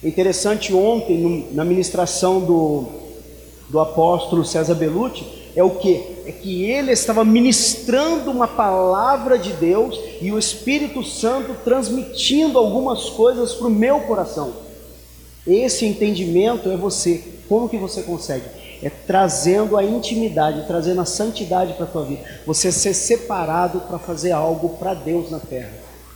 Interessante, 0.05 0.73
ontem, 0.73 1.49
na 1.53 1.65
ministração 1.65 2.41
do, 2.41 2.87
do 3.69 3.81
apóstolo 3.81 4.45
César 4.45 4.75
Belucci, 4.75 5.25
é 5.57 5.63
o 5.63 5.71
que? 5.71 6.03
É 6.27 6.33
que 6.33 6.65
ele 6.65 6.93
estava 6.93 7.25
ministrando 7.25 8.31
uma 8.31 8.47
palavra 8.47 9.37
de 9.39 9.53
Deus 9.53 9.99
e 10.21 10.31
o 10.31 10.39
Espírito 10.39 11.03
Santo 11.03 11.55
transmitindo 11.65 12.57
algumas 12.57 13.11
coisas 13.11 13.53
para 13.55 13.67
o 13.67 13.71
meu 13.71 14.01
coração. 14.01 14.53
Esse 15.47 15.85
entendimento 15.87 16.71
é 16.71 16.77
você. 16.77 17.23
Como 17.49 17.69
que 17.69 17.77
você 17.77 18.03
consegue? 18.03 18.45
É 18.83 18.89
trazendo 18.89 19.77
a 19.77 19.85
intimidade, 19.85 20.67
trazendo 20.67 21.01
a 21.01 21.05
santidade 21.05 21.73
para 21.75 21.85
a 21.85 21.89
tua 21.89 22.05
vida. 22.05 22.23
Você 22.47 22.71
ser 22.71 22.95
separado 22.95 23.81
para 23.81 23.99
fazer 23.99 24.33
algo 24.33 24.71
para 24.79 24.95
Deus 24.95 25.31
na 25.31 25.41
terra. 25.41 25.73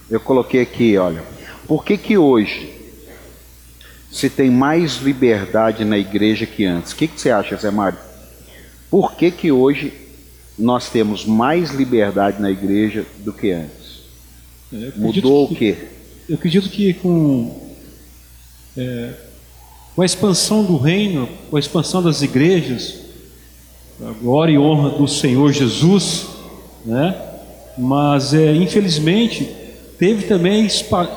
Eu 0.09 0.21
coloquei 0.21 0.61
aqui, 0.61 0.97
olha, 0.97 1.25
por 1.67 1.85
que, 1.85 1.97
que 1.97 2.17
hoje 2.17 2.73
se 4.11 4.31
tem 4.31 4.51
mais 4.51 4.99
liberdade 4.99 5.85
na 5.85 5.99
igreja 5.99 6.47
que 6.47 6.65
antes? 6.65 6.93
O 6.93 6.97
que, 6.97 7.09
que 7.09 7.21
você 7.21 7.31
acha, 7.31 7.57
Zé 7.57 7.71
Mário? 7.71 7.99
Por 8.91 9.15
que, 9.15 9.31
que 9.31 9.51
hoje 9.51 9.93
nós 10.59 10.89
temos 10.89 11.25
mais 11.25 11.71
liberdade 11.71 12.41
na 12.41 12.51
igreja 12.51 13.05
do 13.19 13.33
que 13.33 13.51
antes? 13.51 14.05
É, 14.73 14.93
Mudou 14.97 15.49
que, 15.49 15.55
o 15.55 15.57
quê? 15.57 15.77
Eu 16.29 16.37
acredito 16.37 16.69
que 16.69 16.95
com, 16.95 17.75
é, 18.77 19.15
com 19.97 20.03
a 20.03 20.07
expansão 20.07 20.65
do 20.65 20.77
reino, 20.77 21.29
com 21.51 21.57
a 21.57 21.61
expansão 21.61 22.03
das 22.03 22.23
igrejas, 22.23 23.01
a 24.01 24.11
glória 24.13 24.53
e 24.53 24.59
honra 24.59 24.91
do 24.91 25.09
Senhor 25.09 25.53
Jesus, 25.53 26.27
né? 26.85 27.21
mas 27.77 28.33
é, 28.33 28.55
infelizmente 28.55 29.64
teve 30.05 30.27
também 30.27 30.69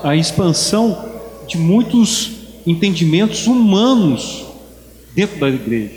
a 0.01 0.15
expansão 0.15 1.09
de 1.45 1.57
muitos 1.57 2.31
entendimentos 2.65 3.45
humanos 3.45 4.45
dentro 5.13 5.41
da 5.41 5.49
igreja. 5.49 5.95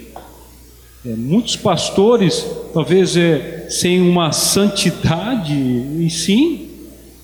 É, 1.06 1.10
muitos 1.10 1.54
pastores, 1.54 2.44
talvez 2.74 3.16
é, 3.16 3.68
sem 3.70 4.00
uma 4.00 4.32
santidade, 4.32 5.54
e 5.54 6.10
sim, 6.10 6.68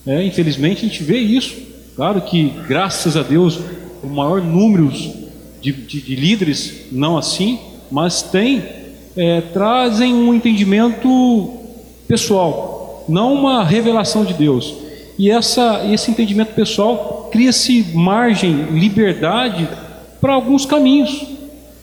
é, 0.05 0.23
infelizmente 0.23 0.85
a 0.85 0.87
gente 0.87 1.03
vê 1.03 1.17
isso. 1.17 1.57
Claro 1.97 2.21
que, 2.21 2.49
graças 2.65 3.17
a 3.17 3.21
Deus, 3.21 3.59
o 4.01 4.07
maior 4.07 4.41
número 4.41 4.89
de, 4.89 5.73
de, 5.73 5.99
de 5.99 6.15
líderes 6.15 6.85
não 6.93 7.17
assim, 7.17 7.59
mas 7.91 8.21
tem, 8.21 8.63
é, 9.17 9.41
trazem 9.41 10.13
um 10.13 10.33
entendimento 10.33 11.51
pessoal, 12.07 13.03
não 13.09 13.33
uma 13.33 13.65
revelação 13.65 14.23
de 14.23 14.33
Deus. 14.33 14.86
E 15.17 15.31
essa, 15.31 15.83
esse 15.91 16.11
entendimento 16.11 16.53
pessoal 16.53 17.29
cria-se 17.31 17.87
margem, 17.93 18.53
liberdade 18.71 19.67
para 20.21 20.33
alguns 20.33 20.65
caminhos, 20.65 21.25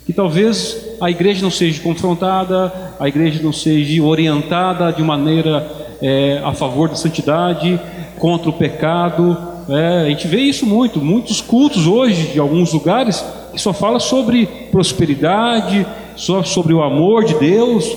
que 0.07 0.13
talvez 0.13 0.97
a 1.01 1.11
igreja 1.11 1.43
não 1.43 1.51
seja 1.51 1.83
confrontada, 1.83 2.73
a 3.01 3.09
igreja 3.09 3.43
não 3.43 3.53
seja 3.53 4.03
orientada 4.03 4.93
de 4.93 5.03
maneira 5.03 5.69
é, 6.01 6.41
a 6.45 6.53
favor 6.53 6.89
da 6.89 6.95
santidade, 6.95 7.81
contra 8.19 8.51
o 8.51 8.53
pecado. 8.53 9.37
É, 9.69 10.03
a 10.03 10.09
gente 10.11 10.29
vê 10.29 10.41
isso 10.41 10.65
muito, 10.65 11.01
muitos 11.01 11.41
cultos 11.41 11.87
hoje, 11.87 12.29
de 12.29 12.39
alguns 12.39 12.73
lugares, 12.73 13.25
que 13.53 13.61
só 13.61 13.73
fala 13.73 13.99
sobre 13.99 14.47
prosperidade, 14.71 15.85
só 16.15 16.45
sobre 16.45 16.73
o 16.73 16.83
amor 16.83 17.25
de 17.25 17.35
Deus, 17.35 17.97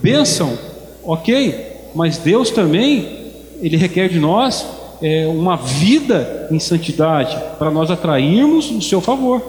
bênção, 0.00 0.58
ok, 1.04 1.90
mas 1.94 2.18
Deus 2.18 2.50
também 2.50 3.21
ele 3.62 3.76
requer 3.76 4.08
de 4.08 4.18
nós 4.18 4.66
é, 5.00 5.26
uma 5.26 5.56
vida 5.56 6.48
em 6.50 6.58
santidade 6.58 7.36
para 7.58 7.70
nós 7.70 7.90
atrairmos 7.90 8.70
o 8.70 8.82
seu 8.82 9.00
favor. 9.00 9.40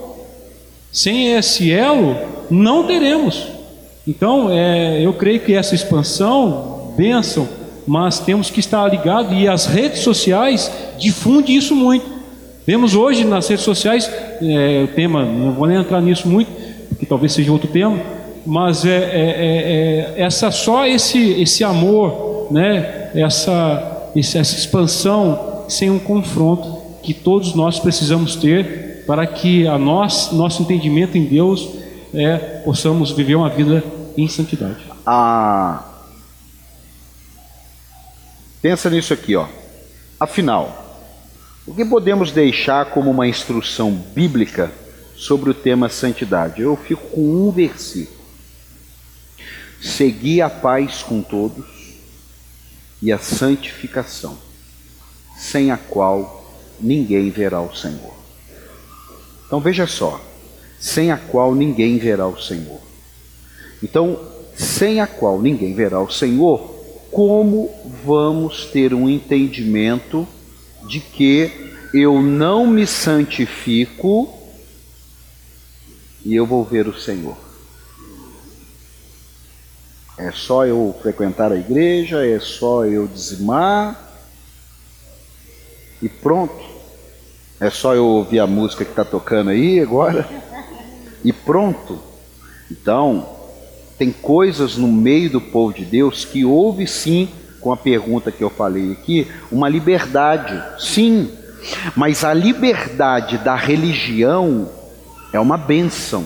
Sem 0.91 1.33
esse 1.33 1.71
elo, 1.71 2.15
não 2.49 2.85
teremos. 2.85 3.47
Então, 4.07 4.49
é, 4.51 5.03
eu 5.03 5.13
creio 5.13 5.39
que 5.39 5.53
essa 5.53 5.73
expansão, 5.73 6.93
bênção, 6.95 7.47
mas 7.87 8.19
temos 8.19 8.49
que 8.49 8.59
estar 8.59 8.87
ligado 8.87 9.33
e 9.33 9.47
as 9.47 9.65
redes 9.65 9.99
sociais 9.99 10.71
difundem 10.97 11.55
isso 11.55 11.75
muito. 11.75 12.05
Vemos 12.65 12.95
hoje 12.95 13.25
nas 13.25 13.47
redes 13.47 13.65
sociais, 13.65 14.09
é, 14.41 14.83
o 14.83 14.87
tema, 14.87 15.25
não 15.25 15.51
vou 15.51 15.67
nem 15.67 15.77
entrar 15.77 16.01
nisso 16.01 16.27
muito, 16.27 16.49
porque 16.89 17.05
talvez 17.05 17.33
seja 17.33 17.51
outro 17.51 17.67
tema, 17.67 17.99
mas 18.45 18.85
é, 18.85 18.89
é, 18.89 18.95
é, 18.95 20.13
é 20.15 20.21
essa 20.21 20.51
só 20.51 20.85
esse, 20.85 21.41
esse 21.41 21.63
amor, 21.63 22.47
né, 22.51 23.09
essa 23.15 23.92
essa 24.15 24.55
expansão 24.55 25.65
sem 25.67 25.89
um 25.89 25.99
confronto 25.99 26.81
que 27.01 27.13
todos 27.13 27.53
nós 27.53 27.79
precisamos 27.79 28.35
ter 28.35 29.03
para 29.05 29.27
que 29.27 29.67
a 29.67 29.77
nós, 29.77 30.31
nosso 30.31 30.61
entendimento 30.61 31.17
em 31.17 31.25
Deus 31.25 31.67
é 32.13 32.37
possamos 32.37 33.11
viver 33.11 33.35
uma 33.35 33.49
vida 33.49 33.83
em 34.15 34.27
santidade. 34.27 34.83
Ah, 35.05 35.83
pensa 38.61 38.89
nisso 38.89 39.13
aqui, 39.13 39.35
ó. 39.35 39.47
Afinal, 40.19 41.01
o 41.65 41.73
que 41.73 41.83
podemos 41.83 42.31
deixar 42.31 42.85
como 42.91 43.09
uma 43.09 43.27
instrução 43.27 43.91
bíblica 43.91 44.71
sobre 45.15 45.49
o 45.49 45.53
tema 45.53 45.89
santidade? 45.89 46.61
Eu 46.61 46.77
fico 46.77 47.07
com 47.07 47.21
um 47.21 47.51
versículo. 47.51 48.23
Segui 49.81 50.41
a 50.41 50.49
paz 50.49 51.03
com 51.03 51.21
todos 51.21 51.72
e 53.03 53.11
a 53.11 53.19
santificação, 53.19 54.37
sem 55.37 55.71
a 55.71 55.77
qual 55.77 56.57
ninguém 56.79 57.29
verá 57.29 57.61
o 57.61 57.75
Senhor. 57.75 58.13
Então 59.45 59.59
veja 59.59 59.85
só, 59.85 60.21
sem 60.79 61.11
a 61.11 61.17
qual 61.17 61.53
ninguém 61.53 61.97
verá 61.97 62.25
o 62.25 62.39
Senhor. 62.39 62.79
Então, 63.83 64.17
sem 64.55 65.01
a 65.01 65.07
qual 65.07 65.41
ninguém 65.41 65.73
verá 65.73 65.99
o 65.99 66.09
Senhor, 66.09 66.59
como 67.11 67.69
vamos 68.05 68.67
ter 68.67 68.93
um 68.93 69.09
entendimento 69.09 70.25
de 70.87 71.01
que 71.01 71.51
eu 71.93 72.21
não 72.21 72.65
me 72.65 72.87
santifico 72.87 74.33
e 76.23 76.33
eu 76.33 76.45
vou 76.45 76.63
ver 76.63 76.87
o 76.87 76.97
Senhor? 76.97 77.42
É 80.17 80.31
só 80.31 80.65
eu 80.65 80.95
frequentar 81.01 81.51
a 81.51 81.55
igreja, 81.55 82.25
é 82.25 82.39
só 82.39 82.85
eu 82.85 83.07
dizimar 83.07 83.99
e 86.01 86.07
pronto. 86.07 86.63
É 87.59 87.69
só 87.69 87.95
eu 87.95 88.05
ouvir 88.05 88.39
a 88.39 88.47
música 88.47 88.83
que 88.83 88.91
está 88.91 89.05
tocando 89.05 89.49
aí 89.49 89.79
agora 89.79 90.27
e 91.23 91.31
pronto. 91.31 91.99
Então, 92.69 93.27
tem 93.97 94.11
coisas 94.11 94.75
no 94.75 94.87
meio 94.87 95.29
do 95.29 95.41
povo 95.41 95.73
de 95.73 95.85
Deus 95.85 96.25
que 96.25 96.43
houve 96.43 96.85
sim, 96.85 97.29
com 97.61 97.71
a 97.71 97.77
pergunta 97.77 98.31
que 98.31 98.43
eu 98.43 98.49
falei 98.49 98.91
aqui, 98.91 99.27
uma 99.51 99.69
liberdade, 99.69 100.61
sim, 100.83 101.31
mas 101.95 102.23
a 102.23 102.33
liberdade 102.33 103.37
da 103.37 103.55
religião 103.55 104.69
é 105.31 105.39
uma 105.39 105.57
bênção. 105.57 106.25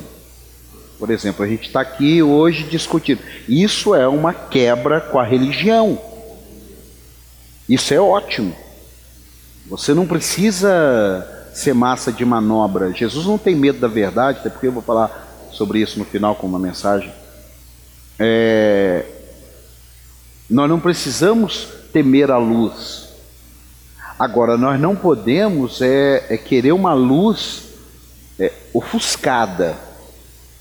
Por 0.99 1.11
exemplo, 1.11 1.45
a 1.45 1.47
gente 1.47 1.67
está 1.67 1.81
aqui 1.81 2.23
hoje 2.23 2.63
discutindo. 2.63 3.21
Isso 3.47 3.93
é 3.93 4.07
uma 4.07 4.33
quebra 4.33 4.99
com 4.99 5.19
a 5.19 5.23
religião. 5.23 5.99
Isso 7.69 7.93
é 7.93 7.99
ótimo. 7.99 8.55
Você 9.67 9.93
não 9.93 10.07
precisa 10.07 11.49
ser 11.53 11.73
massa 11.73 12.11
de 12.11 12.25
manobra. 12.25 12.93
Jesus 12.93 13.25
não 13.25 13.37
tem 13.37 13.55
medo 13.55 13.79
da 13.79 13.87
verdade, 13.87 14.39
até 14.39 14.49
porque 14.49 14.67
eu 14.67 14.71
vou 14.71 14.81
falar 14.81 15.47
sobre 15.51 15.79
isso 15.79 15.99
no 15.99 16.05
final 16.05 16.35
com 16.35 16.47
uma 16.47 16.59
mensagem. 16.59 17.11
É... 18.17 19.05
Nós 20.49 20.69
não 20.69 20.79
precisamos 20.79 21.67
temer 21.93 22.31
a 22.31 22.37
luz. 22.37 23.09
Agora, 24.17 24.57
nós 24.57 24.79
não 24.79 24.95
podemos 24.95 25.79
é, 25.81 26.25
é 26.29 26.37
querer 26.37 26.71
uma 26.71 26.93
luz 26.93 27.65
é, 28.39 28.51
ofuscada 28.73 29.86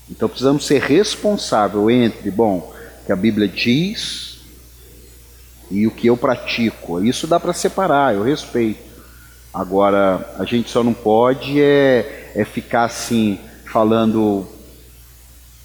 então 0.09 0.29
precisamos 0.29 0.65
ser 0.65 0.81
responsável 0.81 1.89
entre, 1.91 2.31
bom, 2.31 2.73
que 3.05 3.11
a 3.11 3.15
Bíblia 3.15 3.47
diz 3.47 4.39
e 5.69 5.85
o 5.85 5.91
que 5.91 6.07
eu 6.07 6.15
pratico. 6.15 7.03
Isso 7.03 7.27
dá 7.27 7.39
para 7.39 7.53
separar, 7.53 8.15
eu 8.15 8.23
respeito. 8.23 8.87
Agora, 9.53 10.35
a 10.37 10.45
gente 10.45 10.69
só 10.69 10.83
não 10.83 10.93
pode 10.93 11.61
é, 11.61 12.31
é 12.35 12.45
ficar 12.45 12.85
assim, 12.85 13.39
falando 13.65 14.45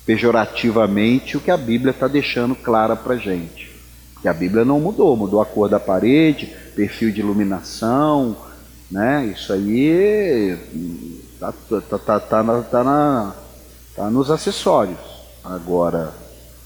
pejorativamente 0.05 1.37
o 1.37 1.41
que 1.41 1.51
a 1.51 1.57
Bíblia 1.57 1.91
está 1.91 2.09
deixando 2.09 2.55
clara 2.55 2.97
para 2.97 3.17
gente. 3.17 3.71
Que 4.21 4.29
a 4.29 4.33
Bíblia 4.33 4.65
não 4.65 4.81
mudou, 4.81 5.17
mudou 5.17 5.41
a 5.41 5.47
cor 5.47 5.69
da 5.69 5.79
parede, 5.79 6.53
perfil 6.75 7.13
de 7.13 7.21
iluminação, 7.21 8.37
né? 8.91 9.27
Isso 9.27 9.53
aí 9.53 10.57
tá, 11.39 11.53
tá, 11.69 11.99
tá, 11.99 12.21
tá, 12.21 12.43
na, 12.43 12.63
tá 12.63 12.85
na 12.85 13.42
Está 13.93 14.11
nos 14.11 14.31
acessórios. 14.31 14.99
Agora, 15.45 16.15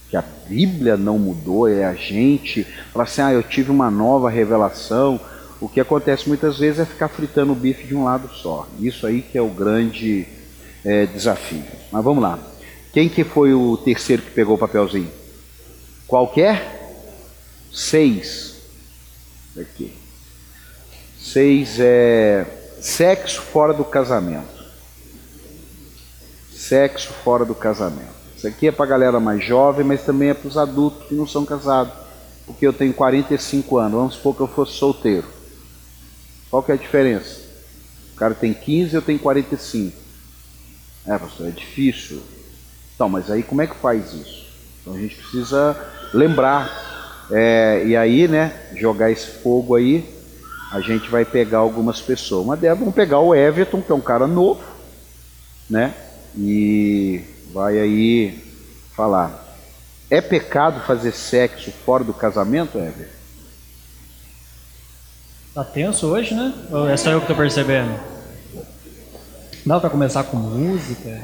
que 0.09 0.15
a 0.15 0.23
Bíblia 0.47 0.95
não 0.95 1.19
mudou, 1.19 1.67
é 1.67 1.83
a 1.83 1.93
gente. 1.93 2.63
Falar 2.93 3.03
assim, 3.03 3.21
ah, 3.21 3.33
eu 3.33 3.43
tive 3.43 3.69
uma 3.69 3.91
nova 3.91 4.29
revelação. 4.29 5.19
O 5.59 5.67
que 5.67 5.81
acontece 5.81 6.29
muitas 6.29 6.57
vezes 6.57 6.79
é 6.79 6.85
ficar 6.85 7.09
fritando 7.09 7.51
o 7.51 7.55
bife 7.55 7.85
de 7.85 7.93
um 7.93 8.05
lado 8.05 8.29
só. 8.33 8.65
Isso 8.79 9.05
aí 9.05 9.21
que 9.21 9.37
é 9.37 9.41
o 9.41 9.49
grande 9.49 10.25
é, 10.85 11.05
desafio. 11.05 11.65
Mas 11.91 12.01
vamos 12.01 12.23
lá. 12.23 12.39
Quem 12.93 13.09
que 13.09 13.25
foi 13.25 13.53
o 13.53 13.75
terceiro 13.75 14.21
que 14.21 14.31
pegou 14.31 14.55
o 14.55 14.59
papelzinho? 14.59 15.11
Qualquer? 16.07 16.95
Seis. 17.73 18.55
Aqui. 19.59 19.93
Seis 21.19 21.77
é 21.77 22.45
sexo 22.79 23.41
fora 23.41 23.73
do 23.73 23.83
casamento 23.83 24.56
sexo 26.67 27.13
fora 27.23 27.45
do 27.45 27.55
casamento. 27.55 28.17
Isso 28.35 28.47
aqui 28.47 28.67
é 28.67 28.71
para 28.71 28.85
a 28.85 28.89
galera 28.89 29.19
mais 29.19 29.43
jovem, 29.43 29.85
mas 29.85 30.03
também 30.03 30.29
é 30.29 30.33
para 30.33 30.47
os 30.47 30.57
adultos 30.57 31.07
que 31.07 31.15
não 31.15 31.25
são 31.25 31.45
casados. 31.45 31.93
Porque 32.45 32.65
eu 32.67 32.73
tenho 32.73 32.93
45 32.93 33.77
anos, 33.77 33.93
vamos 33.93 34.13
supor 34.13 34.35
que 34.35 34.41
eu 34.41 34.47
fosse 34.47 34.73
solteiro. 34.73 35.27
Qual 36.49 36.61
que 36.61 36.71
é 36.71 36.75
a 36.75 36.77
diferença? 36.77 37.41
O 38.13 38.15
cara 38.17 38.33
tem 38.33 38.53
15, 38.53 38.95
eu 38.95 39.01
tenho 39.01 39.19
45. 39.19 39.97
É, 41.05 41.17
pastor, 41.17 41.47
é 41.47 41.51
difícil. 41.51 42.21
Então, 42.95 43.09
mas 43.09 43.31
aí 43.31 43.43
como 43.43 43.61
é 43.61 43.67
que 43.67 43.75
faz 43.75 44.13
isso? 44.13 44.47
Então 44.81 44.93
a 44.93 44.97
gente 44.97 45.15
precisa 45.15 45.75
lembrar. 46.13 46.85
É, 47.31 47.83
e 47.85 47.95
aí, 47.95 48.27
né, 48.27 48.53
jogar 48.75 49.11
esse 49.11 49.27
fogo 49.27 49.75
aí, 49.75 50.07
a 50.71 50.79
gente 50.79 51.09
vai 51.09 51.25
pegar 51.25 51.57
algumas 51.57 52.01
pessoas. 52.01 52.45
Uma 52.45 52.55
delas, 52.55 52.79
vamos 52.79 52.95
pegar 52.95 53.19
o 53.19 53.35
Everton, 53.35 53.81
que 53.81 53.91
é 53.91 53.95
um 53.95 54.01
cara 54.01 54.27
novo, 54.27 54.61
né? 55.69 55.93
E 56.35 57.21
vai 57.53 57.79
aí 57.79 58.43
falar. 58.95 59.45
É 60.09 60.21
pecado 60.21 60.79
fazer 60.81 61.11
sexo 61.11 61.71
fora 61.85 62.03
do 62.03 62.13
casamento, 62.13 62.77
Ever? 62.77 63.09
Tá 65.53 65.63
tenso 65.63 66.07
hoje, 66.07 66.33
né? 66.33 66.53
Ou 66.71 66.87
é 66.87 66.95
só 66.95 67.09
eu 67.09 67.19
que 67.19 67.27
tô 67.27 67.35
percebendo? 67.35 67.91
Dá 69.65 69.79
para 69.79 69.89
começar 69.89 70.23
com 70.23 70.37
música? 70.37 71.19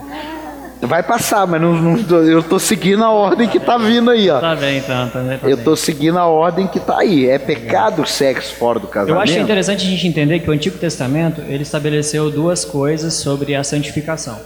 Vai 0.81 1.01
passar, 1.01 1.47
mas 1.47 1.61
não, 1.61 1.73
não, 1.73 1.97
eu 2.23 2.43
tô 2.43 2.59
seguindo 2.59 3.03
a 3.03 3.09
ordem 3.09 3.47
que 3.47 3.57
tá 3.59 3.77
vindo 3.77 4.11
aí, 4.11 4.29
ó. 4.29 4.41
Tá 4.41 4.53
bem, 4.53 4.79
então, 4.79 5.07
tá 5.09 5.19
bem. 5.21 5.37
Tá 5.37 5.47
eu 5.47 5.63
tô 5.63 5.77
seguindo 5.77 6.17
a 6.17 6.25
ordem 6.25 6.67
que 6.67 6.79
tá 6.79 6.97
aí. 6.99 7.29
É 7.29 7.39
pecado 7.39 8.01
o 8.01 8.05
sexo 8.05 8.53
fora 8.55 8.79
do 8.79 8.87
casamento? 8.87 9.15
Eu 9.15 9.21
acho 9.21 9.39
interessante 9.39 9.85
a 9.85 9.89
gente 9.89 10.05
entender 10.07 10.39
que 10.39 10.49
o 10.49 10.53
Antigo 10.53 10.77
Testamento, 10.77 11.39
ele 11.41 11.63
estabeleceu 11.63 12.29
duas 12.29 12.65
coisas 12.65 13.13
sobre 13.13 13.55
a 13.55 13.63
santificação 13.63 14.37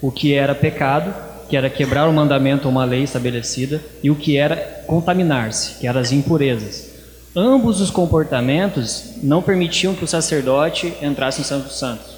o 0.00 0.10
que 0.10 0.34
era 0.34 0.54
pecado, 0.54 1.14
que 1.48 1.56
era 1.56 1.70
quebrar 1.70 2.08
o 2.08 2.12
mandamento 2.12 2.66
ou 2.66 2.72
uma 2.72 2.84
lei 2.84 3.02
estabelecida, 3.02 3.82
e 4.02 4.10
o 4.10 4.16
que 4.16 4.36
era 4.36 4.56
contaminar-se, 4.86 5.78
que 5.78 5.86
eram 5.86 6.00
as 6.00 6.12
impurezas. 6.12 6.90
Ambos 7.34 7.80
os 7.80 7.90
comportamentos 7.90 9.14
não 9.22 9.42
permitiam 9.42 9.94
que 9.94 10.04
o 10.04 10.08
sacerdote 10.08 10.92
entrasse 11.02 11.40
em 11.40 11.44
Santo 11.44 11.70
Santos. 11.70 12.16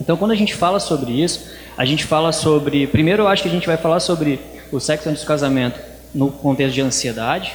Então, 0.00 0.16
quando 0.16 0.32
a 0.32 0.36
gente 0.36 0.54
fala 0.54 0.78
sobre 0.78 1.12
isso, 1.12 1.48
a 1.76 1.84
gente 1.84 2.04
fala 2.04 2.32
sobre. 2.32 2.86
Primeiro, 2.86 3.22
eu 3.22 3.28
acho 3.28 3.42
que 3.42 3.48
a 3.48 3.52
gente 3.52 3.66
vai 3.66 3.76
falar 3.76 4.00
sobre 4.00 4.40
o 4.70 4.78
sexo 4.78 5.08
antes 5.08 5.22
do 5.22 5.26
casamento 5.26 5.80
no 6.14 6.30
contexto 6.30 6.74
de 6.74 6.82
ansiedade, 6.82 7.54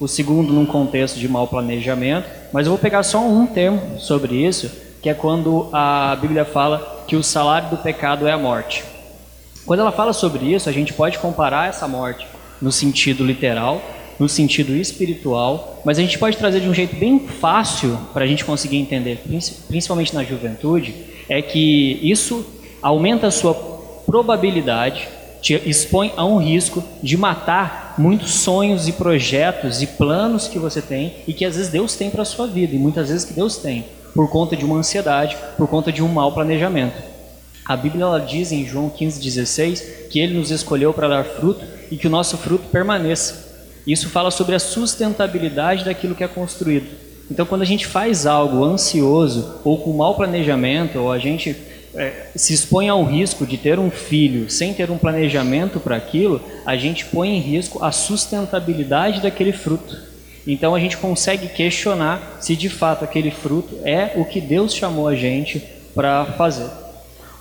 o 0.00 0.08
segundo, 0.08 0.52
num 0.52 0.66
contexto 0.66 1.18
de 1.18 1.28
mau 1.28 1.46
planejamento, 1.46 2.28
mas 2.52 2.66
eu 2.66 2.72
vou 2.72 2.78
pegar 2.78 3.02
só 3.04 3.20
um 3.20 3.46
termo 3.46 4.00
sobre 4.00 4.34
isso, 4.34 4.70
que 5.00 5.08
é 5.08 5.14
quando 5.14 5.68
a 5.72 6.16
Bíblia 6.20 6.44
fala 6.44 7.04
que 7.06 7.14
o 7.14 7.22
salário 7.22 7.70
do 7.70 7.76
pecado 7.76 8.26
é 8.26 8.32
a 8.32 8.38
morte. 8.38 8.84
Quando 9.64 9.80
ela 9.80 9.92
fala 9.92 10.12
sobre 10.12 10.52
isso, 10.52 10.68
a 10.68 10.72
gente 10.72 10.92
pode 10.92 11.18
comparar 11.18 11.68
essa 11.68 11.86
morte 11.86 12.26
no 12.60 12.72
sentido 12.72 13.24
literal, 13.24 13.80
no 14.18 14.28
sentido 14.28 14.74
espiritual, 14.76 15.80
mas 15.84 15.98
a 15.98 16.02
gente 16.02 16.18
pode 16.18 16.36
trazer 16.36 16.60
de 16.60 16.68
um 16.68 16.74
jeito 16.74 16.96
bem 16.96 17.18
fácil 17.18 17.98
para 18.12 18.24
a 18.24 18.26
gente 18.26 18.44
conseguir 18.44 18.76
entender, 18.76 19.22
principalmente 19.68 20.14
na 20.14 20.24
juventude, 20.24 20.94
é 21.28 21.40
que 21.40 21.98
isso 22.02 22.44
aumenta 22.80 23.28
a 23.28 23.30
sua 23.30 23.54
probabilidade, 24.06 25.08
te 25.40 25.54
expõe 25.68 26.12
a 26.16 26.24
um 26.24 26.38
risco 26.38 26.82
de 27.02 27.16
matar 27.16 27.94
muitos 27.98 28.32
sonhos 28.34 28.86
e 28.86 28.92
projetos 28.92 29.82
e 29.82 29.86
planos 29.86 30.46
que 30.46 30.58
você 30.58 30.80
tem 30.80 31.14
e 31.26 31.32
que 31.32 31.44
às 31.44 31.56
vezes 31.56 31.70
Deus 31.70 31.96
tem 31.96 32.10
para 32.10 32.22
a 32.22 32.24
sua 32.24 32.46
vida, 32.46 32.74
e 32.74 32.78
muitas 32.78 33.08
vezes 33.08 33.24
que 33.24 33.32
Deus 33.32 33.56
tem, 33.56 33.84
por 34.14 34.28
conta 34.30 34.56
de 34.56 34.64
uma 34.64 34.76
ansiedade, 34.76 35.36
por 35.56 35.66
conta 35.68 35.90
de 35.90 36.02
um 36.02 36.08
mau 36.08 36.32
planejamento. 36.32 37.11
A 37.64 37.76
Bíblia 37.76 38.04
ela 38.04 38.18
diz 38.18 38.50
em 38.50 38.66
João 38.66 38.90
15,16 38.90 40.08
que 40.08 40.18
ele 40.18 40.34
nos 40.34 40.50
escolheu 40.50 40.92
para 40.92 41.08
dar 41.08 41.24
fruto 41.24 41.64
e 41.90 41.96
que 41.96 42.06
o 42.06 42.10
nosso 42.10 42.36
fruto 42.36 42.64
permaneça. 42.70 43.52
Isso 43.86 44.08
fala 44.08 44.30
sobre 44.30 44.54
a 44.54 44.58
sustentabilidade 44.58 45.84
daquilo 45.84 46.14
que 46.14 46.24
é 46.24 46.28
construído. 46.28 46.86
Então, 47.30 47.46
quando 47.46 47.62
a 47.62 47.66
gente 47.66 47.86
faz 47.86 48.26
algo 48.26 48.64
ansioso 48.64 49.60
ou 49.64 49.78
com 49.78 49.92
mau 49.92 50.14
planejamento, 50.14 50.98
ou 50.98 51.10
a 51.10 51.18
gente 51.18 51.56
é, 51.94 52.26
se 52.34 52.52
expõe 52.52 52.88
ao 52.88 53.04
risco 53.04 53.46
de 53.46 53.56
ter 53.56 53.78
um 53.78 53.90
filho 53.90 54.50
sem 54.50 54.74
ter 54.74 54.90
um 54.90 54.98
planejamento 54.98 55.78
para 55.78 55.96
aquilo, 55.96 56.40
a 56.66 56.76
gente 56.76 57.04
põe 57.06 57.30
em 57.30 57.40
risco 57.40 57.82
a 57.84 57.92
sustentabilidade 57.92 59.20
daquele 59.20 59.52
fruto. 59.52 59.96
Então 60.46 60.74
a 60.74 60.80
gente 60.80 60.96
consegue 60.96 61.48
questionar 61.48 62.38
se 62.40 62.56
de 62.56 62.68
fato 62.68 63.04
aquele 63.04 63.30
fruto 63.30 63.78
é 63.84 64.12
o 64.16 64.24
que 64.24 64.40
Deus 64.40 64.74
chamou 64.74 65.06
a 65.06 65.14
gente 65.14 65.62
para 65.94 66.24
fazer. 66.24 66.81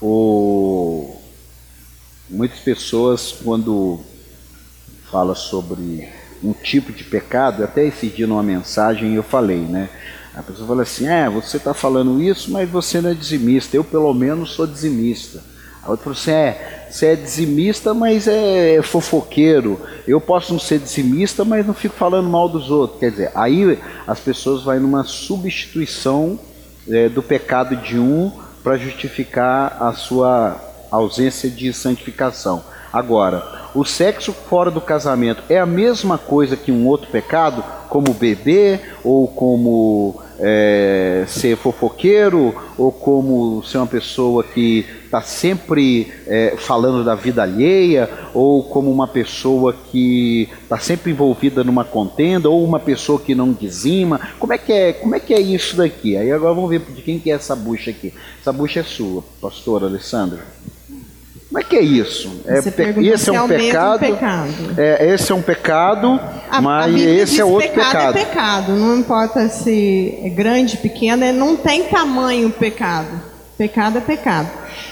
O... 0.01 1.15
Muitas 2.29 2.59
pessoas, 2.59 3.31
quando 3.31 3.99
fala 5.11 5.35
sobre 5.35 6.09
um 6.43 6.53
tipo 6.53 6.91
de 6.91 7.03
pecado, 7.03 7.63
até 7.63 7.85
esse 7.85 8.07
dia 8.07 8.25
numa 8.25 8.41
mensagem 8.41 9.13
eu 9.13 9.23
falei, 9.23 9.59
né? 9.59 9.89
A 10.33 10.41
pessoa 10.41 10.67
fala 10.67 10.83
assim: 10.83 11.07
é, 11.07 11.29
você 11.29 11.57
está 11.57 11.73
falando 11.73 12.21
isso, 12.21 12.51
mas 12.51 12.69
você 12.69 13.01
não 13.01 13.09
é 13.09 13.13
dizimista. 13.13 13.75
Eu, 13.75 13.83
pelo 13.83 14.13
menos, 14.13 14.51
sou 14.53 14.65
dizimista. 14.65 15.43
A 15.83 15.91
outra 15.91 16.05
falou 16.05 16.17
assim: 16.17 16.31
é, 16.31 16.87
você 16.89 17.07
é 17.07 17.15
dizimista, 17.15 17.93
mas 17.93 18.27
é 18.27 18.81
fofoqueiro. 18.81 19.79
Eu 20.07 20.21
posso 20.21 20.53
não 20.53 20.59
ser 20.59 20.79
dizimista, 20.79 21.43
mas 21.43 21.67
não 21.67 21.73
fico 21.73 21.95
falando 21.95 22.29
mal 22.29 22.47
dos 22.47 22.71
outros. 22.71 22.99
Quer 22.99 23.11
dizer, 23.11 23.31
aí 23.35 23.77
as 24.07 24.19
pessoas 24.19 24.63
vão 24.63 24.79
numa 24.79 25.03
substituição 25.03 26.39
é, 26.89 27.09
do 27.09 27.21
pecado 27.21 27.75
de 27.75 27.99
um 27.99 28.31
para 28.63 28.77
justificar 28.77 29.77
a 29.79 29.93
sua 29.93 30.59
ausência 30.91 31.49
de 31.49 31.73
santificação. 31.73 32.63
Agora, 32.91 33.69
o 33.73 33.85
sexo 33.85 34.33
fora 34.33 34.69
do 34.69 34.81
casamento 34.81 35.43
é 35.49 35.57
a 35.57 35.65
mesma 35.65 36.17
coisa 36.17 36.57
que 36.57 36.71
um 36.71 36.85
outro 36.87 37.09
pecado, 37.09 37.63
como 37.87 38.13
beber, 38.13 38.97
ou 39.03 39.27
como 39.27 40.21
é, 40.41 41.23
ser 41.27 41.55
fofoqueiro, 41.55 42.55
ou 42.77 42.91
como 42.91 43.63
ser 43.63 43.77
uma 43.77 43.87
pessoa 43.87 44.43
que 44.43 44.85
está 45.05 45.21
sempre 45.21 46.11
é, 46.25 46.55
falando 46.57 47.03
da 47.03 47.13
vida 47.13 47.43
alheia, 47.43 48.09
ou 48.33 48.63
como 48.63 48.91
uma 48.91 49.07
pessoa 49.07 49.73
que 49.91 50.49
está 50.63 50.79
sempre 50.79 51.11
envolvida 51.11 51.63
numa 51.63 51.85
contenda, 51.85 52.49
ou 52.49 52.63
uma 52.63 52.79
pessoa 52.79 53.19
que 53.19 53.35
não 53.35 53.53
dizima. 53.53 54.19
Como 54.39 54.51
é 54.51 54.57
que 54.57 54.73
é, 54.73 54.93
como 54.93 55.13
é, 55.13 55.19
que 55.19 55.33
é 55.33 55.39
isso 55.39 55.77
daqui? 55.77 56.17
Aí 56.17 56.31
agora 56.31 56.53
vamos 56.53 56.69
ver 56.69 56.79
de 56.79 57.01
quem 57.01 57.19
que 57.19 57.29
é 57.29 57.35
essa 57.35 57.55
bucha 57.55 57.91
aqui. 57.91 58.13
Essa 58.39 58.51
bucha 58.51 58.79
é 58.79 58.83
sua, 58.83 59.23
pastor 59.39 59.83
Alessandra. 59.83 60.43
Como 61.51 61.59
é 61.59 61.63
que 61.63 61.75
é 61.75 61.81
isso? 61.81 62.31
É, 62.47 62.59
esse 62.59 63.29
é 63.29 63.41
um 63.41 63.45
pecado. 63.45 63.99
pecado. 63.99 64.53
É, 64.77 65.13
esse 65.13 65.33
é 65.33 65.35
um 65.35 65.41
pecado, 65.41 66.17
a, 66.49 66.61
mas 66.61 66.95
a 66.95 66.97
esse 66.97 67.41
é 67.41 67.43
outro 67.43 67.67
pecado. 67.67 67.91
Pecado 67.91 68.17
é 68.17 68.25
pecado, 68.25 68.71
não 68.71 68.97
importa 68.97 69.49
se 69.49 70.17
é 70.23 70.29
grande, 70.29 70.77
pequeno, 70.77 71.25
é, 71.25 71.33
não 71.33 71.57
tem 71.57 71.83
tamanho 71.83 72.47
o 72.47 72.51
pecado. 72.51 73.19
Pecado 73.57 73.97
é 73.97 74.01
pecado. 74.01 74.47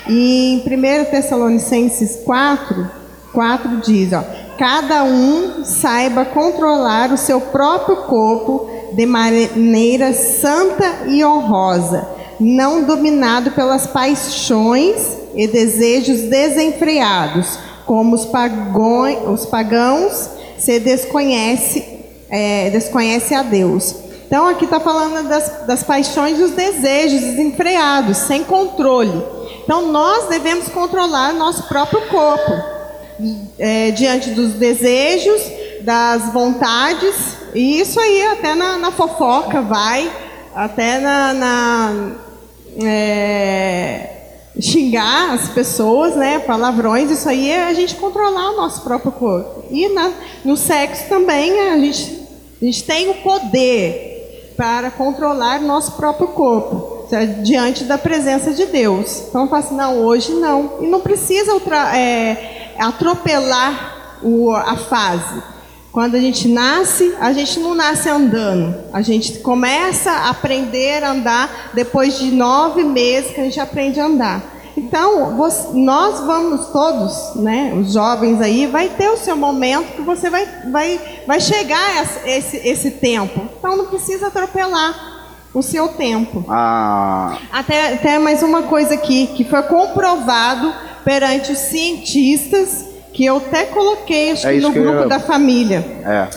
E 0.06 0.56
em 0.56 0.58
1 0.60 1.06
Tessalonicenses 1.06 2.17
4, 2.26 2.91
4 3.32 3.78
diz: 3.78 4.12
ó, 4.12 4.22
cada 4.58 5.06
um 5.06 5.63
saiba 5.63 6.26
controlar 6.26 7.13
o 7.13 7.17
seu 7.17 7.39
próprio 7.39 7.95
corpo 8.04 8.69
de 8.91 9.06
maneira 9.06 10.12
santa 10.13 11.08
e 11.08 11.24
honrosa, 11.24 12.06
não 12.39 12.84
dominado 12.84 13.52
pelas 13.52 13.86
paixões 13.86 15.17
e 15.36 15.47
desejos 15.47 16.21
desenfreados, 16.21 17.60
como 17.86 18.15
os, 18.15 18.25
pagões, 18.25 19.17
os 19.28 19.45
pagãos 19.45 20.30
se 20.58 20.80
desconhece, 20.80 21.86
é, 22.30 22.69
desconhece 22.69 23.34
a 23.34 23.43
Deus. 23.43 23.95
Então 24.28 24.47
aqui 24.47 24.65
está 24.65 24.80
falando 24.80 25.28
das, 25.28 25.65
das 25.65 25.84
paixões 25.84 26.38
e 26.38 26.41
dos 26.41 26.52
desejos 26.52 27.19
desenfreados, 27.21 28.17
sem 28.17 28.43
controle. 28.43 29.23
Então 29.63 29.91
nós 29.91 30.30
devemos 30.30 30.67
controlar 30.69 31.34
nosso 31.34 31.63
próprio 31.63 32.08
corpo 32.08 32.52
é, 33.58 33.91
diante 33.91 34.30
dos 34.30 34.54
desejos, 34.54 35.41
das 35.82 36.32
vontades, 36.32 37.15
e 37.54 37.80
isso 37.80 37.99
aí 37.99 38.21
até 38.28 38.54
na, 38.54 38.78
na 38.78 38.91
fofoca 38.91 39.62
vai, 39.62 40.12
até 40.54 40.99
na, 40.99 41.34
na 41.34 42.12
é, 42.84 44.10
xingar 44.60 45.34
as 45.34 45.50
pessoas, 45.50 46.15
né, 46.15 46.39
palavrões, 46.39 47.12
isso 47.12 47.28
aí 47.28 47.50
é 47.50 47.65
a 47.65 47.74
gente 47.74 47.96
controlar 47.96 48.52
o 48.52 48.58
nosso 48.58 48.82
próprio 48.82 49.12
corpo. 49.12 49.63
E 49.70 49.89
na, 49.89 50.12
no 50.44 50.58
sexo 50.58 51.08
também 51.08 51.70
a 51.70 51.78
gente, 51.78 52.28
a 52.62 52.65
gente 52.65 52.84
tem 52.84 53.10
o 53.10 53.15
poder 53.15 54.54
para 54.58 54.92
controlar 54.92 55.62
nosso 55.62 55.94
próprio 55.94 56.30
corpo 56.30 57.08
diante 57.42 57.86
da 57.86 57.98
presença 57.98 58.54
de 58.54 58.65
Deus. 58.65 59.24
Então 59.30 59.44
eu 59.44 59.48
falo 59.48 59.63
assim, 59.63 59.76
não, 59.76 60.00
hoje 60.00 60.34
não. 60.34 60.78
E 60.82 60.88
não 60.88 61.00
precisa 61.00 61.52
é, 61.96 62.74
atropelar 62.78 64.18
o, 64.22 64.52
a 64.52 64.76
fase. 64.76 65.42
Quando 66.00 66.16
a 66.16 66.20
gente 66.22 66.48
nasce, 66.48 67.14
a 67.20 67.34
gente 67.34 67.60
não 67.60 67.76
nasce 67.76 68.08
andando. 68.08 68.74
A 68.94 69.02
gente 69.02 69.40
começa 69.40 70.10
a 70.10 70.30
aprender 70.30 71.04
a 71.04 71.12
andar 71.12 71.72
depois 71.74 72.18
de 72.18 72.32
nove 72.32 72.86
meses 72.86 73.32
que 73.32 73.42
a 73.42 73.44
gente 73.44 73.60
aprende 73.60 74.00
a 74.00 74.06
andar. 74.06 74.42
Então, 74.78 75.36
nós 75.74 76.22
vamos 76.22 76.68
todos, 76.68 77.36
né, 77.36 77.74
os 77.78 77.92
jovens 77.92 78.40
aí, 78.40 78.66
vai 78.66 78.88
ter 78.88 79.10
o 79.10 79.18
seu 79.18 79.36
momento 79.36 79.98
que 79.98 80.02
você 80.02 80.30
vai, 80.30 80.48
vai, 80.72 81.02
vai 81.28 81.42
chegar 81.42 82.02
esse, 82.26 82.56
esse 82.66 82.92
tempo. 82.92 83.50
Então, 83.60 83.76
não 83.76 83.88
precisa 83.88 84.28
atropelar 84.28 84.96
o 85.54 85.62
seu 85.62 85.90
tempo. 85.90 86.46
Ah. 86.48 87.40
Até, 87.52 87.96
até 87.96 88.18
mais 88.18 88.42
uma 88.42 88.64
coisa 88.64 88.94
aqui, 88.94 89.28
que 89.36 89.44
foi 89.44 89.64
comprovado 89.64 90.74
perante 91.04 91.52
os 91.52 91.60
cientistas 91.60 92.88
que 93.20 93.26
eu 93.26 93.36
até 93.36 93.66
coloquei 93.66 94.32
acho 94.32 94.48
é 94.48 94.54
que 94.54 94.62
no 94.62 94.72
que 94.72 94.80
grupo 94.80 95.00
eu... 95.00 95.10
da 95.10 95.20
família. 95.20 95.86
É. 96.06 96.28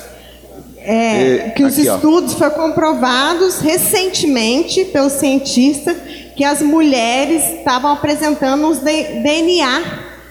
É, 0.85 1.47
e, 1.47 1.51
que 1.53 1.62
os 1.62 1.79
aqui, 1.79 1.87
estudos 1.87 2.35
ó. 2.35 2.38
foram 2.38 2.51
comprovados 2.55 3.61
recentemente 3.61 4.87
pelos 4.87 5.12
cientistas 5.12 5.97
que 6.35 6.42
as 6.42 6.61
mulheres 6.61 7.59
estavam 7.59 7.92
apresentando 7.92 8.66
os 8.66 8.79
DNA 8.79 9.81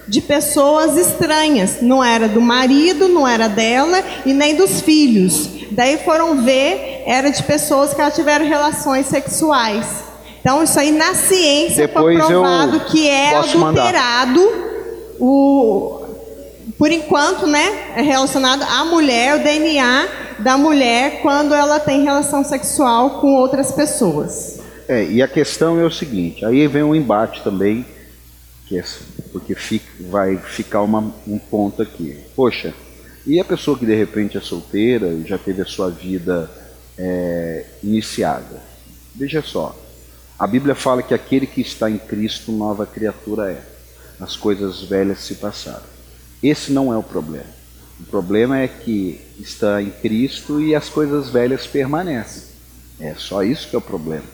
de 0.10 0.20
pessoas 0.20 0.98
estranhas. 0.98 1.78
Não 1.82 2.04
era 2.04 2.28
do 2.28 2.42
marido, 2.42 3.08
não 3.08 3.26
era 3.26 3.48
dela 3.48 4.04
e 4.26 4.34
nem 4.34 4.54
dos 4.54 4.82
filhos. 4.82 5.50
Daí 5.72 6.00
foram 6.00 6.44
ver, 6.44 7.04
era 7.06 7.30
de 7.30 7.42
pessoas 7.44 7.94
que 7.94 8.12
tiveram 8.12 8.46
relações 8.46 9.06
sexuais. 9.06 9.86
Então 10.42 10.62
isso 10.62 10.78
aí 10.78 10.92
na 10.92 11.14
ciência 11.14 11.88
Depois 11.88 12.20
foi 12.20 12.28
provado 12.28 12.82
que 12.82 13.08
é 13.08 13.38
adulterado 13.38 14.72
o, 15.18 16.01
por 16.82 16.92
enquanto, 16.92 17.46
né, 17.46 17.94
é 17.96 18.02
relacionado 18.02 18.64
à 18.64 18.84
mulher, 18.84 19.36
o 19.36 19.44
DNA 19.44 20.08
da 20.40 20.58
mulher 20.58 21.22
quando 21.22 21.54
ela 21.54 21.80
tem 21.80 22.02
relação 22.02 22.44
sexual 22.44 23.22
com 23.22 23.36
outras 23.36 23.72
pessoas. 23.72 24.60
É, 24.88 25.06
e 25.06 25.22
a 25.22 25.28
questão 25.28 25.80
é 25.80 25.86
o 25.86 25.92
seguinte, 25.92 26.44
aí 26.44 26.66
vem 26.66 26.82
um 26.82 26.96
embate 26.96 27.44
também, 27.44 27.86
que 28.66 28.80
é, 28.80 28.84
porque 29.32 29.54
fica, 29.54 29.86
vai 30.10 30.38
ficar 30.38 30.82
uma, 30.82 31.14
um 31.28 31.38
ponto 31.38 31.84
aqui. 31.84 32.18
Poxa, 32.36 32.74
e 33.28 33.40
a 33.40 33.46
pessoa 33.46 33.78
que 33.78 33.86
de 33.86 33.94
repente 33.94 34.36
é 34.36 34.42
solteira 34.42 35.10
e 35.10 35.24
já 35.28 35.38
teve 35.38 35.62
a 35.62 35.66
sua 35.66 35.92
vida 35.92 36.50
é, 36.98 37.64
iniciada? 37.84 38.60
Veja 39.14 39.44
só, 39.44 39.80
a 40.40 40.48
Bíblia 40.48 40.74
fala 40.74 41.04
que 41.04 41.14
aquele 41.14 41.46
que 41.46 41.62
está 41.62 41.92
em 41.92 42.00
Cristo, 42.00 42.52
nova 42.52 42.88
criatura 42.88 43.52
é. 43.52 43.62
As 44.20 44.36
coisas 44.36 44.82
velhas 44.82 45.20
se 45.20 45.36
passaram. 45.36 45.91
Esse 46.42 46.72
não 46.72 46.92
é 46.92 46.98
o 46.98 47.04
problema. 47.04 47.62
O 48.00 48.04
problema 48.06 48.60
é 48.60 48.68
que 48.68 49.22
está 49.40 49.82
em 49.82 49.92
Cristo 49.92 50.60
e 50.60 50.74
as 50.74 50.90
coisas 50.90 51.30
velhas 51.30 51.68
permanecem. 51.68 52.44
É 53.00 53.14
só 53.16 53.44
isso 53.44 53.70
que 53.70 53.76
é 53.76 53.80
o 53.80 53.82
problema. 53.82 54.26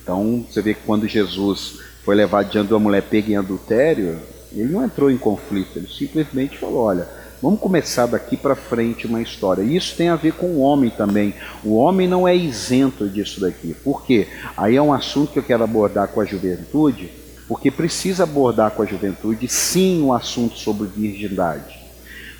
Então, 0.00 0.46
você 0.48 0.62
vê 0.62 0.74
que 0.74 0.82
quando 0.86 1.08
Jesus 1.08 1.80
foi 2.04 2.14
levado 2.14 2.50
diante 2.50 2.68
de 2.68 2.74
uma 2.74 2.80
mulher 2.80 3.02
pega 3.02 3.32
em 3.32 3.36
adultério, 3.36 4.20
ele 4.52 4.72
não 4.72 4.84
entrou 4.84 5.10
em 5.10 5.18
conflito, 5.18 5.76
ele 5.76 5.88
simplesmente 5.88 6.56
falou: 6.56 6.84
olha, 6.84 7.08
vamos 7.42 7.58
começar 7.58 8.06
daqui 8.06 8.36
para 8.36 8.54
frente 8.54 9.08
uma 9.08 9.20
história. 9.20 9.62
Isso 9.62 9.96
tem 9.96 10.08
a 10.08 10.14
ver 10.14 10.34
com 10.34 10.46
o 10.46 10.60
homem 10.60 10.90
também. 10.90 11.34
O 11.64 11.74
homem 11.74 12.06
não 12.06 12.28
é 12.28 12.36
isento 12.36 13.08
disso 13.08 13.40
daqui. 13.40 13.74
Por 13.74 14.04
quê? 14.04 14.28
Aí 14.56 14.76
é 14.76 14.82
um 14.82 14.92
assunto 14.92 15.32
que 15.32 15.38
eu 15.40 15.42
quero 15.42 15.64
abordar 15.64 16.06
com 16.08 16.20
a 16.20 16.24
juventude 16.24 17.10
porque 17.48 17.70
precisa 17.70 18.24
abordar 18.24 18.72
com 18.72 18.82
a 18.82 18.86
juventude, 18.86 19.48
sim, 19.48 20.02
o 20.02 20.06
um 20.06 20.12
assunto 20.12 20.56
sobre 20.56 20.88
virgindade. 20.88 21.78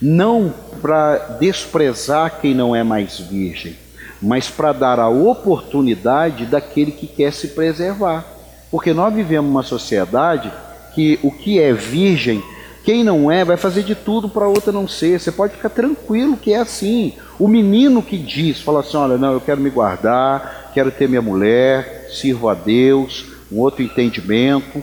Não 0.01 0.53
para 0.83 1.17
desprezar 1.39 2.41
quem 2.41 2.55
não 2.55 2.75
é 2.75 2.83
mais 2.83 3.19
virgem, 3.19 3.77
mas 4.21 4.49
para 4.49 4.73
dar 4.73 4.99
a 4.99 5.09
oportunidade 5.09 6.47
daquele 6.47 6.93
que 6.93 7.07
quer 7.07 7.33
se 7.33 7.49
preservar. 7.49 8.25
Porque 8.71 8.93
nós 8.93 9.15
vivemos 9.15 9.51
uma 9.51 9.63
sociedade 9.63 10.53
que 10.95 11.19
o 11.23 11.31
que 11.31 11.61
é 11.61 11.73
virgem, 11.73 12.43
quem 12.85 13.05
não 13.05 13.31
é, 13.31 13.45
vai 13.45 13.57
fazer 13.57 13.83
de 13.83 13.95
tudo 13.95 14.29
para 14.29 14.47
a 14.47 14.49
outra 14.49 14.73
não 14.73 14.89
ser. 14.89 15.21
Você 15.21 15.31
pode 15.31 15.55
ficar 15.55 15.71
tranquilo 15.71 16.37
que 16.37 16.53
é 16.53 16.59
assim. 16.59 17.15
O 17.39 17.47
menino 17.47 18.03
que 18.03 18.19
diz, 18.19 18.61
fala 18.61 18.81
assim: 18.81 18.97
olha, 18.97 19.17
não, 19.17 19.33
eu 19.33 19.41
quero 19.41 19.61
me 19.61 19.71
guardar, 19.71 20.71
quero 20.75 20.91
ter 20.91 21.09
minha 21.09 21.23
mulher, 21.23 22.09
sirvo 22.11 22.49
a 22.49 22.55
Deus, 22.55 23.27
um 23.51 23.61
outro 23.61 23.83
entendimento, 23.83 24.83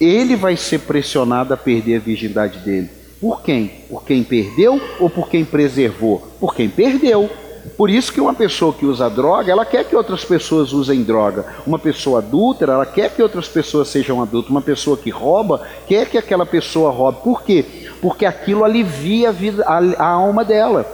ele 0.00 0.34
vai 0.34 0.56
ser 0.56 0.80
pressionado 0.80 1.52
a 1.52 1.56
perder 1.56 1.96
a 1.96 2.00
virgindade 2.00 2.58
dele. 2.60 2.88
Por 3.20 3.42
quem? 3.42 3.70
Por 3.88 4.02
quem 4.04 4.24
perdeu 4.24 4.80
ou 4.98 5.10
por 5.10 5.28
quem 5.28 5.44
preservou? 5.44 6.26
Por 6.40 6.54
quem 6.54 6.70
perdeu. 6.70 7.28
Por 7.76 7.90
isso 7.90 8.10
que 8.10 8.20
uma 8.20 8.32
pessoa 8.32 8.72
que 8.72 8.86
usa 8.86 9.10
droga, 9.10 9.52
ela 9.52 9.66
quer 9.66 9.84
que 9.84 9.94
outras 9.94 10.24
pessoas 10.24 10.72
usem 10.72 11.02
droga. 11.02 11.44
Uma 11.66 11.78
pessoa 11.78 12.20
adúltera, 12.20 12.72
ela 12.72 12.86
quer 12.86 13.10
que 13.10 13.22
outras 13.22 13.46
pessoas 13.46 13.88
sejam 13.88 14.22
adultas. 14.22 14.50
Uma 14.50 14.62
pessoa 14.62 14.96
que 14.96 15.10
rouba, 15.10 15.66
quer 15.86 16.08
que 16.08 16.16
aquela 16.16 16.46
pessoa 16.46 16.90
roube. 16.90 17.22
Por 17.22 17.42
quê? 17.42 17.64
Porque 18.00 18.24
aquilo 18.24 18.64
alivia 18.64 19.28
a, 19.28 19.32
vida, 19.32 19.64
a, 19.66 19.78
a 20.02 20.06
alma 20.06 20.42
dela. 20.42 20.84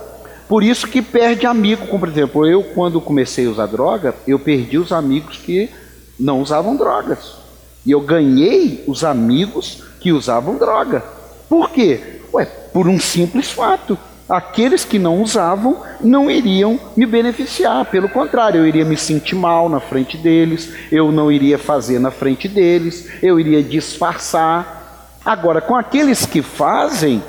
Por 0.48 0.64
isso 0.64 0.88
que 0.88 1.00
perde 1.00 1.46
amigo. 1.46 1.86
Como, 1.86 2.00
por 2.00 2.08
exemplo, 2.08 2.44
eu 2.44 2.64
quando 2.74 3.00
comecei 3.00 3.46
a 3.46 3.50
usar 3.50 3.66
droga, 3.66 4.14
eu 4.26 4.38
perdi 4.38 4.78
os 4.78 4.90
amigos 4.90 5.36
que 5.36 5.70
não 6.18 6.40
usavam 6.40 6.76
drogas. 6.76 7.45
E 7.86 7.92
eu 7.92 8.00
ganhei 8.00 8.82
os 8.88 9.04
amigos 9.04 9.84
que 10.00 10.12
usavam 10.12 10.58
droga. 10.58 11.04
Por 11.48 11.70
quê? 11.70 12.00
Ué, 12.34 12.44
por 12.44 12.88
um 12.88 12.98
simples 12.98 13.50
fato. 13.50 13.96
Aqueles 14.28 14.84
que 14.84 14.98
não 14.98 15.22
usavam 15.22 15.82
não 16.00 16.28
iriam 16.28 16.80
me 16.96 17.06
beneficiar, 17.06 17.84
pelo 17.84 18.08
contrário, 18.08 18.58
eu 18.58 18.66
iria 18.66 18.84
me 18.84 18.96
sentir 18.96 19.36
mal 19.36 19.68
na 19.68 19.78
frente 19.78 20.16
deles, 20.16 20.68
eu 20.90 21.12
não 21.12 21.30
iria 21.30 21.56
fazer 21.56 22.00
na 22.00 22.10
frente 22.10 22.48
deles, 22.48 23.08
eu 23.22 23.38
iria 23.38 23.62
disfarçar. 23.62 25.18
Agora, 25.24 25.60
com 25.60 25.76
aqueles 25.76 26.26
que 26.26 26.42
fazem, 26.42 27.22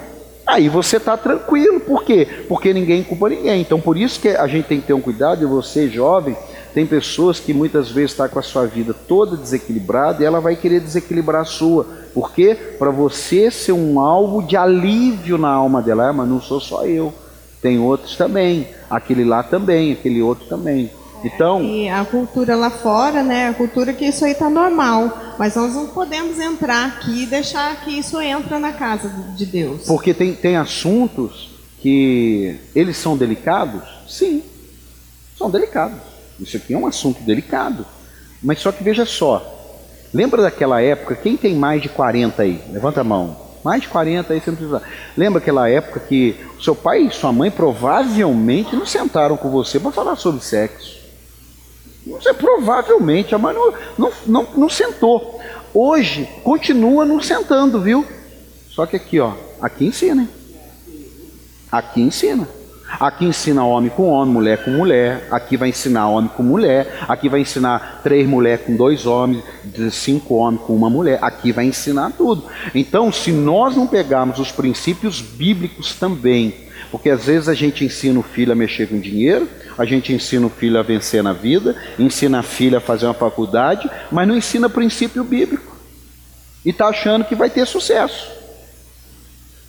aí 0.45 0.67
você 0.67 0.97
está 0.97 1.15
tranquilo, 1.15 1.79
por 1.79 2.03
quê? 2.03 2.27
Porque 2.47 2.73
ninguém 2.73 3.03
culpa 3.03 3.29
ninguém. 3.29 3.61
Então, 3.61 3.79
por 3.79 3.95
isso 3.95 4.19
que 4.19 4.29
a 4.29 4.47
gente 4.47 4.65
tem 4.65 4.81
que 4.81 4.87
ter 4.87 4.93
um 4.93 5.01
cuidado, 5.01 5.43
e 5.43 5.45
você, 5.45 5.87
jovem, 5.87 6.35
tem 6.77 6.85
pessoas 6.85 7.39
que 7.39 7.55
muitas 7.55 7.89
vezes 7.89 8.11
está 8.11 8.29
com 8.29 8.37
a 8.37 8.43
sua 8.43 8.67
vida 8.67 8.93
toda 8.93 9.35
desequilibrada 9.35 10.21
e 10.21 10.27
ela 10.27 10.39
vai 10.39 10.55
querer 10.55 10.79
desequilibrar 10.79 11.41
a 11.41 11.43
sua. 11.43 11.87
Por 12.13 12.31
quê? 12.31 12.55
Para 12.77 12.91
você 12.91 13.49
ser 13.49 13.71
um 13.71 13.99
alvo 13.99 14.43
de 14.43 14.55
alívio 14.55 15.39
na 15.39 15.49
alma 15.49 15.81
dela. 15.81 16.09
Ah, 16.09 16.13
mas 16.13 16.29
não 16.29 16.39
sou 16.39 16.61
só 16.61 16.85
eu. 16.85 17.11
Tem 17.63 17.79
outros 17.79 18.15
também. 18.15 18.67
Aquele 18.87 19.25
lá 19.25 19.41
também, 19.41 19.93
aquele 19.93 20.21
outro 20.21 20.45
também. 20.45 20.91
Então, 21.23 21.63
e 21.63 21.89
a 21.89 22.05
cultura 22.05 22.55
lá 22.55 22.69
fora, 22.69 23.23
né? 23.23 23.47
A 23.47 23.55
cultura 23.55 23.91
que 23.91 24.05
isso 24.05 24.23
aí 24.23 24.33
está 24.33 24.47
normal, 24.47 25.33
mas 25.39 25.55
nós 25.55 25.73
não 25.73 25.87
podemos 25.87 26.39
entrar 26.39 26.85
aqui 26.89 27.23
e 27.23 27.25
deixar 27.25 27.83
que 27.83 27.89
isso 27.89 28.21
entra 28.21 28.59
na 28.59 28.71
casa 28.71 29.09
de 29.35 29.47
Deus. 29.47 29.87
Porque 29.87 30.13
tem, 30.13 30.35
tem 30.35 30.57
assuntos 30.57 31.49
que 31.81 32.55
eles 32.75 32.97
são 32.97 33.17
delicados? 33.17 33.81
Sim, 34.07 34.43
são 35.35 35.49
delicados. 35.49 36.06
Isso 36.39 36.57
aqui 36.57 36.73
é 36.73 36.77
um 36.77 36.87
assunto 36.87 37.21
delicado. 37.21 37.85
Mas 38.41 38.59
só 38.59 38.71
que 38.71 38.83
veja 38.83 39.05
só, 39.05 39.43
lembra 40.13 40.41
daquela 40.41 40.81
época, 40.81 41.15
quem 41.15 41.35
tem 41.35 41.55
mais 41.55 41.81
de 41.81 41.89
40 41.89 42.41
aí? 42.41 42.61
Levanta 42.71 43.01
a 43.01 43.03
mão. 43.03 43.47
Mais 43.63 43.81
de 43.81 43.87
40 43.87 44.33
aí 44.33 44.39
você 44.39 44.51
não 44.51 44.57
precisa. 44.57 44.81
Lembra 45.15 45.39
aquela 45.41 45.67
época 45.69 45.99
que 45.99 46.35
seu 46.61 46.75
pai 46.75 47.01
e 47.01 47.11
sua 47.11 47.33
mãe 47.33 47.51
provavelmente 47.51 48.75
não 48.75 48.85
sentaram 48.85 49.35
com 49.35 49.49
você 49.49 49.79
para 49.79 49.91
falar 49.91 50.15
sobre 50.15 50.43
sexo. 50.43 50.97
Não 52.05 52.21
sei, 52.21 52.33
provavelmente 52.33 53.35
a 53.35 53.37
mãe 53.37 53.53
não, 53.53 53.73
não, 53.97 54.11
não, 54.25 54.47
não 54.55 54.69
sentou. 54.69 55.41
Hoje 55.73 56.27
continua 56.43 57.03
não 57.03 57.21
sentando, 57.21 57.81
viu? 57.81 58.05
Só 58.69 58.85
que 58.85 58.95
aqui, 58.95 59.19
ó, 59.19 59.33
aqui 59.61 59.85
ensina. 59.85 60.21
Hein? 60.21 60.29
Aqui 61.71 62.01
ensina. 62.01 62.47
Aqui 62.89 63.25
ensina 63.25 63.65
homem 63.65 63.89
com 63.89 64.09
homem, 64.09 64.33
mulher 64.33 64.63
com 64.63 64.71
mulher. 64.71 65.27
Aqui 65.29 65.57
vai 65.57 65.69
ensinar 65.69 66.07
homem 66.07 66.29
com 66.35 66.41
mulher. 66.41 66.99
Aqui 67.07 67.27
vai 67.29 67.41
ensinar 67.41 68.01
três 68.01 68.27
mulheres 68.27 68.65
com 68.65 68.75
dois 68.75 69.05
homens, 69.05 69.43
cinco 69.91 70.35
homens 70.35 70.61
com 70.63 70.75
uma 70.75 70.89
mulher. 70.89 71.19
Aqui 71.21 71.51
vai 71.51 71.65
ensinar 71.65 72.11
tudo. 72.17 72.45
Então, 72.73 73.11
se 73.11 73.31
nós 73.31 73.75
não 73.75 73.85
pegarmos 73.85 74.39
os 74.39 74.51
princípios 74.51 75.21
bíblicos 75.21 75.95
também, 75.95 76.53
porque 76.89 77.09
às 77.09 77.25
vezes 77.25 77.49
a 77.49 77.53
gente 77.53 77.83
ensina 77.83 78.19
o 78.19 78.23
filho 78.23 78.51
a 78.51 78.55
mexer 78.55 78.87
com 78.87 78.99
dinheiro, 78.99 79.47
a 79.77 79.85
gente 79.85 80.13
ensina 80.13 80.47
o 80.47 80.49
filho 80.49 80.79
a 80.79 80.83
vencer 80.83 81.21
na 81.21 81.33
vida, 81.33 81.75
ensina 81.99 82.39
a 82.39 82.43
filha 82.43 82.77
a 82.77 82.81
fazer 82.81 83.05
uma 83.05 83.13
faculdade, 83.13 83.89
mas 84.11 84.27
não 84.27 84.35
ensina 84.35 84.69
princípio 84.69 85.23
bíblico. 85.23 85.75
E 86.65 86.69
está 86.69 86.87
achando 86.87 87.25
que 87.25 87.35
vai 87.35 87.49
ter 87.49 87.67
sucesso. 87.67 88.36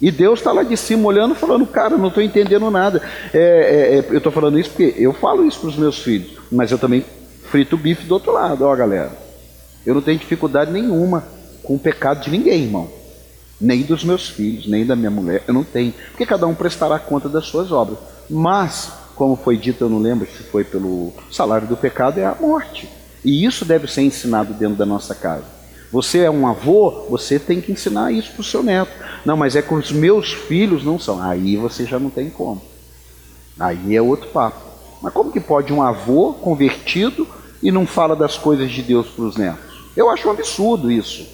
E 0.00 0.10
Deus 0.10 0.38
está 0.38 0.52
lá 0.52 0.62
de 0.62 0.76
cima 0.76 1.08
olhando, 1.08 1.34
falando, 1.34 1.66
cara, 1.66 1.96
não 1.96 2.08
estou 2.08 2.22
entendendo 2.22 2.70
nada. 2.70 3.02
É, 3.32 3.38
é, 3.38 3.98
é, 3.98 4.04
eu 4.10 4.18
estou 4.18 4.30
falando 4.30 4.58
isso 4.58 4.70
porque 4.70 4.94
eu 4.96 5.12
falo 5.12 5.44
isso 5.44 5.60
para 5.60 5.68
os 5.70 5.76
meus 5.76 5.98
filhos, 5.98 6.38
mas 6.50 6.70
eu 6.70 6.78
também 6.78 7.04
frito 7.50 7.74
o 7.74 7.78
bife 7.78 8.04
do 8.04 8.14
outro 8.14 8.32
lado, 8.32 8.64
ó 8.64 8.76
galera. 8.76 9.12
Eu 9.84 9.94
não 9.94 10.02
tenho 10.02 10.18
dificuldade 10.18 10.70
nenhuma 10.70 11.24
com 11.62 11.74
o 11.74 11.78
pecado 11.78 12.22
de 12.22 12.30
ninguém, 12.30 12.64
irmão. 12.64 12.88
Nem 13.60 13.82
dos 13.82 14.04
meus 14.04 14.28
filhos, 14.28 14.68
nem 14.68 14.86
da 14.86 14.94
minha 14.94 15.10
mulher, 15.10 15.42
eu 15.48 15.54
não 15.54 15.64
tenho. 15.64 15.92
Porque 16.10 16.24
cada 16.26 16.46
um 16.46 16.54
prestará 16.54 16.98
conta 16.98 17.28
das 17.28 17.46
suas 17.46 17.72
obras. 17.72 17.98
Mas, 18.30 18.92
como 19.16 19.34
foi 19.34 19.56
dito, 19.56 19.82
eu 19.82 19.88
não 19.88 19.98
lembro 19.98 20.28
se 20.28 20.44
foi 20.44 20.62
pelo 20.62 21.12
salário 21.32 21.66
do 21.66 21.76
pecado, 21.76 22.20
é 22.20 22.24
a 22.24 22.36
morte. 22.38 22.88
E 23.24 23.44
isso 23.44 23.64
deve 23.64 23.90
ser 23.90 24.02
ensinado 24.02 24.54
dentro 24.54 24.76
da 24.76 24.86
nossa 24.86 25.14
casa. 25.14 25.57
Você 25.90 26.18
é 26.18 26.30
um 26.30 26.46
avô, 26.46 27.06
você 27.08 27.38
tem 27.38 27.60
que 27.60 27.72
ensinar 27.72 28.12
isso 28.12 28.32
para 28.32 28.40
o 28.40 28.44
seu 28.44 28.62
neto. 28.62 28.92
Não, 29.24 29.36
mas 29.36 29.56
é 29.56 29.62
que 29.62 29.72
os 29.72 29.90
meus 29.90 30.32
filhos 30.32 30.84
não 30.84 30.98
são. 30.98 31.22
Aí 31.22 31.56
você 31.56 31.84
já 31.84 31.98
não 31.98 32.10
tem 32.10 32.28
como. 32.28 32.60
Aí 33.58 33.96
é 33.96 34.02
outro 34.02 34.28
papo. 34.28 34.60
Mas 35.02 35.12
como 35.12 35.32
que 35.32 35.40
pode 35.40 35.72
um 35.72 35.82
avô 35.82 36.34
convertido 36.34 37.26
e 37.62 37.70
não 37.70 37.86
fala 37.86 38.14
das 38.14 38.36
coisas 38.36 38.70
de 38.70 38.82
Deus 38.82 39.06
para 39.08 39.24
os 39.24 39.36
netos? 39.36 39.90
Eu 39.96 40.10
acho 40.10 40.28
um 40.28 40.30
absurdo 40.30 40.90
isso. 40.90 41.26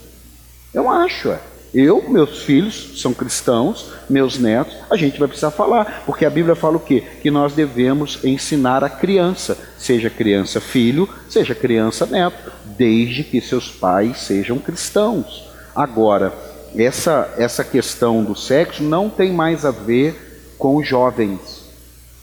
Eu 0.72 0.88
acho. 0.88 1.30
É. 1.30 1.40
Eu, 1.74 2.08
meus 2.08 2.42
filhos 2.42 3.00
são 3.00 3.12
cristãos, 3.12 3.90
meus 4.08 4.38
netos, 4.38 4.76
a 4.88 4.96
gente 4.96 5.18
vai 5.18 5.26
precisar 5.26 5.50
falar, 5.50 6.04
porque 6.06 6.24
a 6.24 6.30
Bíblia 6.30 6.54
fala 6.54 6.76
o 6.76 6.80
quê? 6.80 7.02
Que 7.20 7.32
nós 7.32 7.52
devemos 7.52 8.20
ensinar 8.22 8.84
a 8.84 8.88
criança, 8.88 9.58
seja 9.76 10.08
criança 10.08 10.60
filho, 10.60 11.08
seja 11.28 11.54
criança 11.54 12.06
neto, 12.06 12.52
desde 12.76 13.24
que 13.24 13.40
seus 13.40 13.70
pais 13.70 14.18
sejam 14.18 14.58
cristãos. 14.58 15.50
Agora, 15.74 16.32
essa, 16.76 17.34
essa 17.36 17.64
questão 17.64 18.22
do 18.22 18.36
sexo 18.36 18.82
não 18.82 19.10
tem 19.10 19.32
mais 19.32 19.64
a 19.64 19.72
ver 19.72 20.54
com 20.56 20.82
jovens 20.82 21.53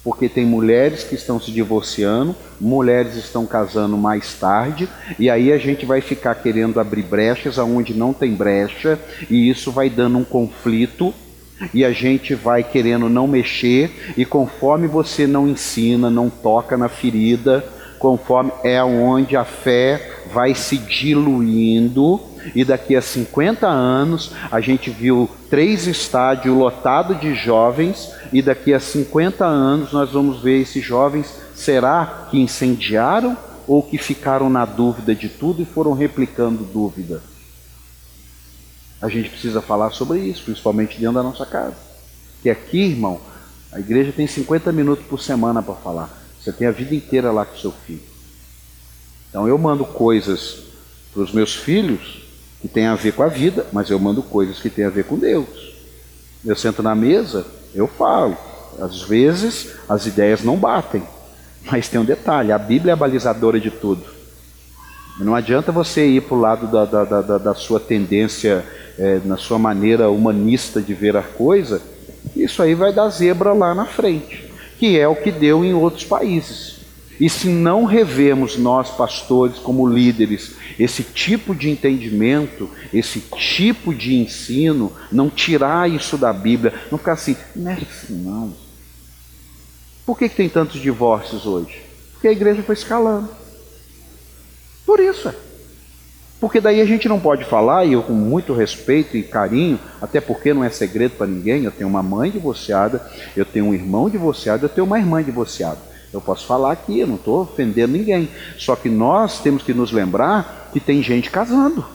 porque 0.04 0.28
tem 0.28 0.45
mulheres 0.45 1.04
que 1.04 1.16
estão 1.16 1.39
se 1.39 1.52
divorciando, 1.52 2.36
mulheres 2.60 3.16
estão 3.16 3.45
casando 3.45 3.97
mais 3.97 4.34
tarde, 4.34 4.89
e 5.20 5.30
aí 5.30 5.52
a 5.52 5.58
gente 5.58 5.86
vai 5.86 6.02
ficar 6.02 6.36
querendo 6.36 6.80
abrir 6.80 7.04
brechas 7.04 7.60
aonde 7.60 7.93
não 7.93 8.12
tem 8.14 8.34
brecha, 8.34 8.99
e 9.30 9.49
isso 9.49 9.72
vai 9.72 9.89
dando 9.89 10.18
um 10.18 10.24
conflito, 10.24 11.14
e 11.74 11.86
a 11.86 11.91
gente 11.91 12.34
vai 12.34 12.64
querendo 12.64 13.08
não 13.08 13.28
mexer, 13.28 14.14
e 14.18 14.26
conforme 14.26 14.88
você 14.88 15.28
não 15.28 15.47
ensina, 15.47 16.10
não 16.10 16.30
toca 16.30 16.76
na 16.76 16.89
ferida, 16.89 17.64
conforme 17.99 18.52
é 18.64 18.84
onde 18.84 19.38
a 19.38 19.45
fé 19.45 20.02
vai 20.34 20.56
se 20.56 20.78
diluindo, 20.78 22.20
e 22.56 22.64
daqui 22.64 22.96
a 22.96 23.02
50 23.02 23.68
anos 23.68 24.32
a 24.52 24.60
gente 24.60 24.89
viu 24.89 25.30
três 25.50 25.88
estádios 25.88 26.56
lotados 26.56 27.20
de 27.20 27.34
jovens, 27.34 28.12
e 28.32 28.42
daqui 28.42 28.74
a 28.74 28.80
50 28.80 29.46
anos 29.46 29.92
nós 29.92 30.12
vamos 30.12 30.42
ver 30.42 30.62
esses 30.62 30.84
jovens, 30.84 31.34
será 31.54 32.28
que 32.30 32.39
incendiaram 32.39 33.38
ou 33.68 33.84
que 33.84 33.98
ficaram 33.98 34.50
na 34.50 34.66
dúvida 34.66 35.14
de 35.14 35.30
tudo 35.30 35.62
e 35.62 35.66
foram 35.66 35.94
replicando 35.94 36.64
dúvida? 36.64 37.22
A 39.02 39.10
gente 39.10 39.30
precisa 39.30 39.62
falar 39.62 39.92
sobre 39.92 40.20
isso, 40.20 40.44
principalmente 40.44 41.00
dentro 41.00 41.16
da 41.16 41.24
nossa 41.24 41.46
casa. 41.46 41.76
Que 42.42 42.50
aqui, 42.50 42.80
irmão, 42.80 43.20
a 43.72 43.80
igreja 43.80 44.12
tem 44.12 44.28
50 44.28 44.72
minutos 44.72 45.06
por 45.06 45.20
semana 45.20 45.62
para 45.62 45.74
falar. 45.76 46.10
Você 46.39 46.52
tem 46.52 46.68
a 46.68 46.72
vida 46.72 46.94
inteira 46.94 47.32
lá 47.32 47.46
com 47.46 47.58
seu 47.58 47.72
filho. 47.72 48.02
Então 49.30 49.48
eu 49.48 49.58
mando 49.58 49.86
coisas 49.86 50.64
para 51.14 51.24
os 51.24 51.32
meus 51.32 51.56
filhos 51.56 52.22
que 52.62 52.68
tem 52.68 52.86
a 52.86 52.95
ver 52.95 53.14
com 53.14 53.24
a 53.24 53.28
vida, 53.28 53.66
mas 53.74 53.89
eu 53.89 53.99
mando 53.99 54.22
coisas 54.22 54.59
que 54.59 54.70
tem 54.70 54.86
a 54.86 54.89
ver 54.89 55.05
com 55.05 55.18
Deus. 55.18 55.47
Eu 56.45 56.55
sento 56.55 56.84
na 56.84 56.95
mesa, 56.95 57.45
eu 57.74 57.88
falo. 57.88 58.38
Às 58.80 59.01
vezes 59.01 59.74
as 59.89 60.05
ideias 60.05 60.43
não 60.43 60.55
batem, 60.55 61.03
mas 61.70 61.89
tem 61.89 61.99
um 61.99 62.05
detalhe: 62.05 62.51
a 62.51 62.57
Bíblia 62.57 62.91
é 62.91 62.93
a 62.93 62.97
balizadora 62.97 63.59
de 63.59 63.70
tudo. 63.70 64.03
Não 65.20 65.36
adianta 65.36 65.72
você 65.72 66.07
ir 66.07 66.22
para 66.22 66.36
o 66.36 66.39
lado 66.39 66.68
da, 66.68 66.86
da, 66.86 67.22
da, 67.22 67.38
da, 67.38 67.53
sua 67.53 67.80
tendência, 67.80 68.66
é, 68.97 69.20
na 69.26 69.38
sua 69.38 69.59
maneira 69.59 70.09
humanista 70.09 70.82
de 70.82 70.93
ver 70.93 71.18
a 71.18 71.22
coisa, 71.22 71.82
isso 72.36 72.64
aí 72.64 72.74
vai 72.74 72.93
dar 72.93 73.09
zebra 73.09 73.53
lá 73.53 73.76
na 73.76 73.86
frente, 73.86 74.49
que 74.80 74.97
é 74.97 75.07
o 75.07 75.16
que 75.16 75.32
deu 75.32 75.66
em 75.66 75.74
outros 75.74 76.05
países. 76.05 76.80
E 77.22 77.30
se 77.30 77.49
não 77.49 77.86
revemos 77.86 78.57
nós, 78.57 78.89
pastores, 78.89 79.59
como 79.59 79.88
líderes, 79.88 80.55
esse 80.80 81.03
tipo 81.03 81.53
de 81.53 81.69
entendimento, 81.69 82.67
esse 82.91 83.19
tipo 83.19 83.93
de 83.93 84.15
ensino, 84.15 84.91
não 85.11 85.30
tirar 85.30 85.88
isso 85.88 86.17
da 86.17 86.34
Bíblia, 86.34 86.74
não 86.89 86.97
ficar 86.97 87.11
assim, 87.11 87.38
não 87.55 87.69
é 87.69 87.76
assim 87.76 88.15
não. 88.24 88.51
Por 90.03 90.17
que, 90.17 90.30
que 90.30 90.36
tem 90.36 90.49
tantos 90.49 90.82
divórcios 90.82 91.45
hoje? 91.45 91.84
Porque 92.13 92.28
a 92.28 92.32
igreja 92.32 92.63
foi 92.63 92.74
escalando. 92.74 93.30
Por 94.84 94.99
isso 94.99 95.30
é. 95.30 95.36
Porque 96.39 96.59
daí 96.59 96.82
a 96.82 96.86
gente 96.86 97.07
não 97.07 97.19
pode 97.19 97.45
falar, 97.45 97.86
e 97.86 97.93
eu 97.93 98.01
com 98.01 98.13
muito 98.13 98.51
respeito 98.51 99.15
e 99.15 99.22
carinho, 99.22 99.80
até 100.01 100.19
porque 100.19 100.55
não 100.55 100.63
é 100.63 100.72
segredo 100.72 101.17
para 101.17 101.28
ninguém, 101.28 101.65
eu 101.65 101.72
tenho 101.72 101.88
uma 101.88 102.01
mãe 102.01 102.32
divorciada, 102.32 103.07
eu 103.38 103.45
tenho 103.45 103.65
um 103.65 103.76
irmão 103.76 104.09
divorciado, 104.09 104.65
eu 104.65 104.69
tenho 104.69 104.88
uma 104.88 104.97
irmã 104.97 105.22
divorciada. 105.22 105.91
Eu 106.14 106.20
posso 106.20 106.45
falar 106.45 106.74
aqui, 106.74 106.99
eu 106.99 107.07
não 107.07 107.16
estou 107.16 107.41
ofendendo 107.41 107.93
ninguém. 107.93 108.30
Só 108.57 108.76
que 108.76 108.89
nós 108.89 109.39
temos 109.39 109.64
que 109.64 109.74
nos 109.74 109.91
lembrar 109.91 110.70
que 110.74 110.80
tem 110.80 111.01
gente 111.01 111.30
casando, 111.30 111.86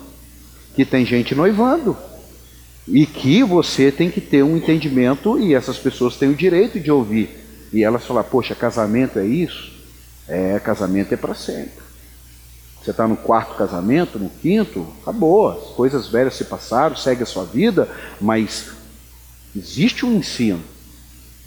que 0.75 0.85
tem 0.85 1.05
gente 1.05 1.35
noivando. 1.35 1.97
E 2.89 3.05
que 3.05 3.43
você 3.43 3.91
tem 3.91 4.11
que 4.11 4.21
ter 4.21 4.43
um 4.43 4.57
entendimento, 4.57 5.39
e 5.39 5.55
essas 5.55 5.77
pessoas 5.77 6.17
têm 6.17 6.31
o 6.31 6.37
direito 6.37 6.79
de 6.79 6.91
ouvir. 6.91 7.29
E 7.73 7.83
elas 7.83 8.05
falar, 8.05 8.25
poxa, 8.25 8.55
casamento 8.55 9.19
é 9.19 9.27
isso? 9.27 9.73
É, 10.29 10.59
casamento 10.61 11.13
é 11.13 11.17
para 11.17 11.35
sempre. 11.35 11.85
Você 12.81 12.93
está 12.93 13.09
no 13.09 13.17
quarto 13.17 13.57
casamento, 13.57 14.19
no 14.19 14.31
quinto, 14.31 14.87
acabou. 15.03 15.49
As 15.51 15.75
coisas 15.75 16.09
velhas 16.09 16.35
se 16.35 16.45
passaram, 16.45 16.95
segue 16.95 17.25
a 17.25 17.27
sua 17.27 17.45
vida, 17.45 17.89
mas 18.21 18.71
existe 19.55 20.07
um 20.07 20.15
ensino. 20.15 20.63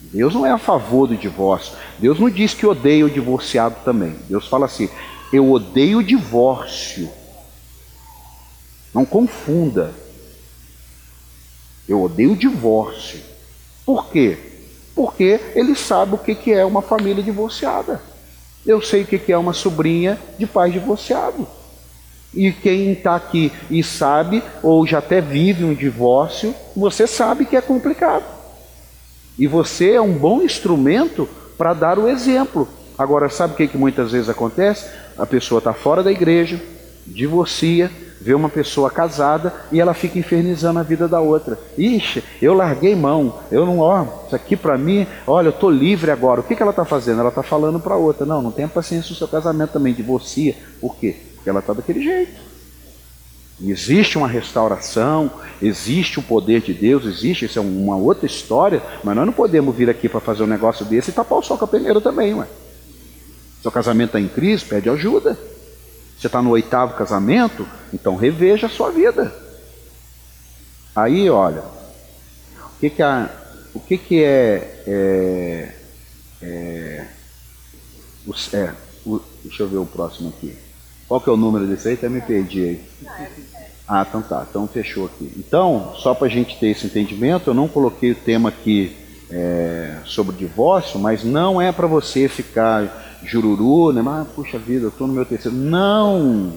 Deus 0.02 0.34
não 0.34 0.46
é 0.46 0.52
a 0.52 0.58
favor 0.58 1.08
do 1.08 1.16
divórcio. 1.16 1.74
Deus 2.00 2.20
não 2.20 2.30
diz 2.30 2.54
que 2.54 2.66
odeia 2.66 3.06
o 3.06 3.10
divorciado 3.10 3.76
também. 3.84 4.16
Deus 4.28 4.48
fala 4.48 4.66
assim: 4.66 4.90
eu 5.32 5.52
odeio 5.52 6.00
o 6.00 6.04
divórcio. 6.04 7.10
Não 8.94 9.06
confunda. 9.06 9.94
Eu 11.88 12.02
odeio 12.02 12.34
o 12.34 12.38
divórcio. 12.38 13.20
Por 13.86 14.08
quê? 14.08 14.38
Porque 14.96 15.40
ele 15.56 15.76
sabe 15.76 16.16
o 16.16 16.18
que 16.18 16.52
é 16.52 16.66
uma 16.66 16.82
família 16.82 17.24
divorciada. 17.24 18.02
Eu 18.66 18.82
sei 18.82 19.04
o 19.04 19.08
que 19.08 19.32
é 19.32 19.38
uma 19.38 19.54
sobrinha 19.54 20.20
de 20.38 20.46
pai 20.46 20.72
divorciado. 20.72 21.48
E 22.34 22.52
quem 22.52 22.92
está 22.92 23.16
aqui 23.16 23.52
e 23.72 23.84
sabe, 23.84 24.44
ou 24.62 24.86
já 24.86 25.00
até 25.00 25.20
vive 25.20 25.64
um 25.64 25.74
divórcio, 25.74 26.54
você 26.76 27.08
sabe 27.08 27.46
que 27.46 27.56
é 27.56 27.62
complicado. 27.62 28.39
E 29.40 29.48
você 29.48 29.92
é 29.94 30.02
um 30.02 30.12
bom 30.12 30.42
instrumento 30.42 31.28
para 31.58 31.74
dar 31.74 31.98
o 31.98 32.10
exemplo. 32.10 32.68
Agora, 32.98 33.30
sabe 33.30 33.54
o 33.54 33.56
que, 33.56 33.70
que 33.70 33.78
muitas 33.78 34.12
vezes 34.12 34.28
acontece? 34.28 34.86
A 35.18 35.26
pessoa 35.26 35.60
está 35.60 35.74
fora 35.74 36.04
da 36.04 36.12
igreja, 36.12 36.62
divorcia, 37.08 37.90
vê 38.20 38.34
uma 38.34 38.50
pessoa 38.50 38.92
casada 38.92 39.54
e 39.72 39.80
ela 39.80 39.94
fica 39.94 40.20
infernizando 40.20 40.80
a 40.80 40.84
vida 40.84 41.08
da 41.08 41.22
outra. 41.22 41.58
Ixi, 41.78 42.22
eu 42.42 42.54
larguei 42.54 42.94
mão, 42.94 43.40
eu 43.50 43.66
não, 43.66 43.80
ó, 43.80 44.06
isso 44.28 44.36
aqui 44.36 44.58
para 44.58 44.78
mim, 44.78 45.08
olha, 45.26 45.48
eu 45.48 45.52
estou 45.52 45.72
livre 45.72 46.12
agora. 46.12 46.42
O 46.42 46.44
que, 46.44 46.54
que 46.54 46.62
ela 46.62 46.72
está 46.72 46.84
fazendo? 46.84 47.22
Ela 47.22 47.30
está 47.30 47.42
falando 47.42 47.80
para 47.80 47.96
outra, 47.96 48.26
não, 48.26 48.42
não 48.42 48.52
tenha 48.52 48.68
paciência 48.68 49.12
no 49.12 49.16
seu 49.16 49.28
casamento 49.28 49.72
também, 49.72 49.94
divorcia. 49.94 50.54
Por 50.82 50.98
quê? 50.98 51.16
Porque 51.36 51.50
ela 51.50 51.60
está 51.60 51.72
daquele 51.72 52.04
jeito. 52.04 52.49
Existe 53.62 54.18
uma 54.18 54.28
restauração, 54.28 55.30
existe 55.62 56.18
o 56.18 56.24
poder 56.24 56.62
de 56.62 56.74
Deus, 56.74 57.06
existe, 57.06 57.46
isso 57.46 57.60
é 57.60 57.62
uma 57.62 57.98
outra 57.98 58.26
história, 58.26 58.82
mas 59.04 59.16
nós 59.16 59.26
não 59.26 59.34
podemos 59.34 59.76
vir 59.76 59.90
aqui 59.90 60.08
para 60.08 60.22
fazer 60.22 60.44
um 60.44 60.48
negócio 60.48 60.86
desse 60.86 61.10
e 61.10 61.14
tapar 61.14 61.40
o 61.40 61.44
sol 61.44 61.58
com 61.58 61.66
a 61.66 61.68
peneira 61.68 62.00
também, 62.00 62.34
ué. 62.34 62.48
Seu 63.62 63.70
casamento 63.70 64.10
está 64.10 64.20
em 64.20 64.30
crise, 64.30 64.64
pede 64.64 64.90
ajuda. 64.90 65.38
Você 66.18 66.28
está 66.28 66.42
no 66.42 66.52
oitavo 66.52 66.96
casamento, 66.96 67.68
então 67.94 68.16
reveja 68.16 68.68
a 68.68 68.70
sua 68.70 68.92
vida. 68.92 69.34
Aí, 70.96 71.30
olha, 71.30 71.62
o 71.62 72.80
que, 72.80 72.90
que, 72.90 73.02
a, 73.02 73.30
o 73.74 73.80
que, 73.80 73.98
que 73.98 74.24
é, 74.24 74.84
é, 74.88 75.76
é, 76.42 77.06
o, 78.26 78.34
é 78.56 78.74
o, 79.06 79.20
deixa 79.44 79.64
eu 79.64 79.68
ver 79.68 79.78
o 79.78 79.86
próximo 79.86 80.30
aqui. 80.30 80.58
Qual 81.08 81.20
que 81.20 81.30
é 81.30 81.34
o 81.34 81.38
número 81.38 81.66
desse 81.66 81.88
aí? 81.88 81.94
Até 81.96 82.08
me 82.08 82.22
perdi 82.22 82.64
aí. 82.64 82.86
Ah, 83.92 84.06
então 84.08 84.22
tá, 84.22 84.46
então 84.48 84.68
fechou 84.68 85.08
aqui. 85.08 85.32
Então, 85.36 85.94
só 85.98 86.14
para 86.14 86.28
a 86.28 86.30
gente 86.30 86.60
ter 86.60 86.68
esse 86.68 86.86
entendimento, 86.86 87.50
eu 87.50 87.56
não 87.56 87.68
coloquei 87.68 88.12
o 88.12 88.16
tema 88.16 88.50
aqui 88.50 88.96
é, 89.32 89.96
sobre 90.06 90.36
divórcio, 90.36 91.00
mas 91.00 91.24
não 91.24 91.60
é 91.60 91.72
para 91.72 91.88
você 91.88 92.28
ficar 92.28 93.20
jururu, 93.24 93.92
né? 93.92 94.04
Mas, 94.04 94.28
puxa 94.28 94.60
vida, 94.60 94.86
eu 94.86 94.90
estou 94.90 95.08
no 95.08 95.14
meu 95.14 95.26
terceiro. 95.26 95.58
Não! 95.58 96.54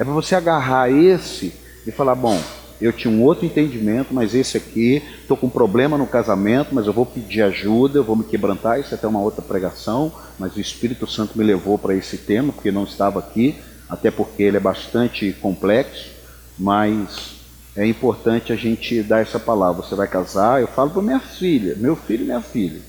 É 0.00 0.02
para 0.02 0.12
você 0.12 0.34
agarrar 0.34 0.90
esse 0.90 1.54
e 1.86 1.92
falar, 1.92 2.16
bom, 2.16 2.40
eu 2.80 2.92
tinha 2.92 3.12
um 3.12 3.22
outro 3.22 3.46
entendimento, 3.46 4.12
mas 4.12 4.34
esse 4.34 4.56
aqui, 4.56 5.00
estou 5.20 5.36
com 5.36 5.46
um 5.46 5.50
problema 5.50 5.96
no 5.96 6.08
casamento, 6.08 6.74
mas 6.74 6.88
eu 6.88 6.92
vou 6.92 7.06
pedir 7.06 7.42
ajuda, 7.42 7.98
eu 7.98 8.04
vou 8.04 8.16
me 8.16 8.24
quebrantar, 8.24 8.80
isso 8.80 8.92
é 8.92 8.96
até 8.96 9.06
uma 9.06 9.20
outra 9.20 9.42
pregação, 9.42 10.10
mas 10.40 10.56
o 10.56 10.60
Espírito 10.60 11.06
Santo 11.06 11.38
me 11.38 11.44
levou 11.44 11.78
para 11.78 11.94
esse 11.94 12.18
tema, 12.18 12.52
porque 12.52 12.72
não 12.72 12.82
estava 12.82 13.20
aqui, 13.20 13.54
até 13.88 14.10
porque 14.10 14.42
ele 14.42 14.56
é 14.56 14.60
bastante 14.60 15.32
complexo, 15.40 16.13
mas 16.58 17.34
é 17.76 17.86
importante 17.86 18.52
a 18.52 18.56
gente 18.56 19.02
dar 19.02 19.20
essa 19.20 19.38
palavra. 19.38 19.82
Você 19.82 19.94
vai 19.94 20.06
casar, 20.06 20.60
eu 20.60 20.68
falo 20.68 20.90
para 20.90 21.02
minha 21.02 21.20
filha, 21.20 21.74
meu 21.76 21.96
filho 21.96 22.22
e 22.22 22.26
minha 22.26 22.40
filha. 22.40 22.80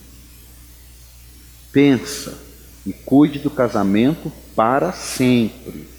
Pensa, 1.72 2.38
e 2.86 2.94
cuide 2.94 3.40
do 3.40 3.50
casamento 3.50 4.32
para 4.56 4.92
sempre. 4.92 5.90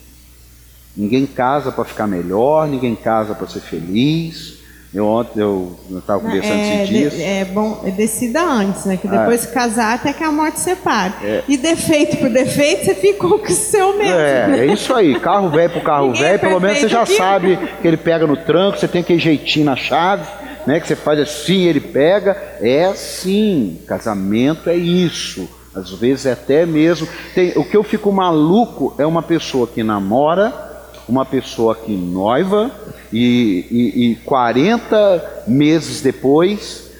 Ninguém 0.97 1.27
casa 1.27 1.73
para 1.73 1.85
ficar 1.85 2.07
melhor, 2.07 2.69
ninguém 2.69 2.95
casa 2.95 3.35
para 3.35 3.47
ser 3.47 3.61
feliz. 3.61 4.56
Eu 4.97 5.07
ontem 5.07 5.41
eu 5.41 5.77
estava 5.91 6.21
conversando 6.21 6.55
é, 6.55 6.77
esses 6.77 6.89
dias. 6.89 7.21
é 7.21 7.45
bom, 7.45 7.83
é 7.85 7.91
decida 7.91 8.43
antes, 8.43 8.87
né? 8.87 8.97
Que 8.97 9.07
depois 9.07 9.45
ah, 9.45 9.53
casar 9.53 9.95
até 9.97 10.11
que 10.11 10.25
a 10.25 10.33
morte 10.33 10.59
separe. 10.59 11.13
É, 11.23 11.45
e 11.47 11.59
defeito 11.59 12.17
por 12.17 12.31
defeito, 12.31 12.87
você 12.87 12.95
ficou 12.95 13.39
com 13.39 13.45
o 13.45 13.51
seu 13.51 13.95
mesmo. 13.99 14.15
É, 14.15 14.47
né? 14.47 14.61
é 14.61 14.67
isso 14.73 14.95
aí. 14.95 15.21
Carro 15.21 15.51
velho 15.51 15.69
pro 15.69 15.83
carro 15.83 16.15
velho, 16.15 16.37
é 16.37 16.39
pelo 16.39 16.59
menos 16.59 16.79
você 16.79 16.89
já 16.89 17.03
aqui. 17.03 17.15
sabe 17.15 17.59
que 17.83 17.87
ele 17.87 17.99
pega 17.99 18.27
no 18.27 18.39
tranco, 18.39 18.79
você 18.79 18.89
tem 18.89 19.03
aquele 19.03 19.19
jeitinho 19.19 19.67
na 19.67 19.77
chave, 19.77 20.27
né? 20.67 20.81
Que 20.81 20.89
você 20.89 20.97
faz 20.97 21.21
assim, 21.21 21.67
ele 21.67 21.81
pega. 21.81 22.35
É 22.63 22.87
assim. 22.87 23.79
Casamento 23.87 24.71
é 24.71 24.77
isso. 24.77 25.47
Às 25.75 25.91
vezes 25.91 26.25
é 26.25 26.33
até 26.33 26.65
mesmo. 26.65 27.07
Tem, 27.35 27.53
o 27.55 27.65
que 27.69 27.77
eu 27.77 27.83
fico 27.83 28.11
maluco 28.11 28.95
é 28.97 29.05
uma 29.05 29.23
pessoa 29.23 29.67
que 29.67 29.83
namora, 29.83 30.66
uma 31.09 31.25
pessoa 31.25 31.75
que 31.75 31.93
noiva, 31.93 32.71
e, 33.13 33.67
e, 33.71 34.11
e 34.11 34.17
40 34.17 35.45
meses 35.47 36.01
depois 36.01 36.91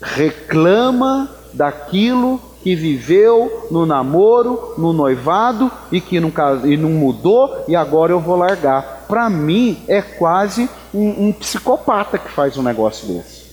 reclama 0.00 1.28
daquilo 1.52 2.40
que 2.62 2.74
viveu 2.74 3.68
no 3.70 3.86
namoro, 3.86 4.74
no 4.76 4.92
noivado 4.92 5.70
e 5.90 6.00
que 6.00 6.20
não, 6.20 6.32
e 6.64 6.76
não 6.76 6.90
mudou 6.90 7.64
e 7.68 7.76
agora 7.76 8.12
eu 8.12 8.20
vou 8.20 8.36
largar. 8.36 9.04
Para 9.08 9.30
mim 9.30 9.82
é 9.88 10.02
quase 10.02 10.68
um, 10.92 11.28
um 11.28 11.32
psicopata 11.32 12.18
que 12.18 12.30
faz 12.30 12.56
um 12.56 12.62
negócio 12.62 13.08
desse. 13.08 13.48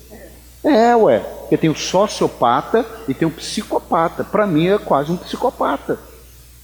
É, 0.63 0.95
ué. 0.95 1.19
Porque 1.19 1.57
tem 1.57 1.69
o 1.69 1.75
sociopata 1.75 2.83
e 3.07 3.13
tem 3.13 3.27
o 3.27 3.31
psicopata. 3.31 4.23
Para 4.23 4.47
mim 4.47 4.67
é 4.67 4.79
quase 4.79 5.11
um 5.11 5.17
psicopata. 5.17 5.99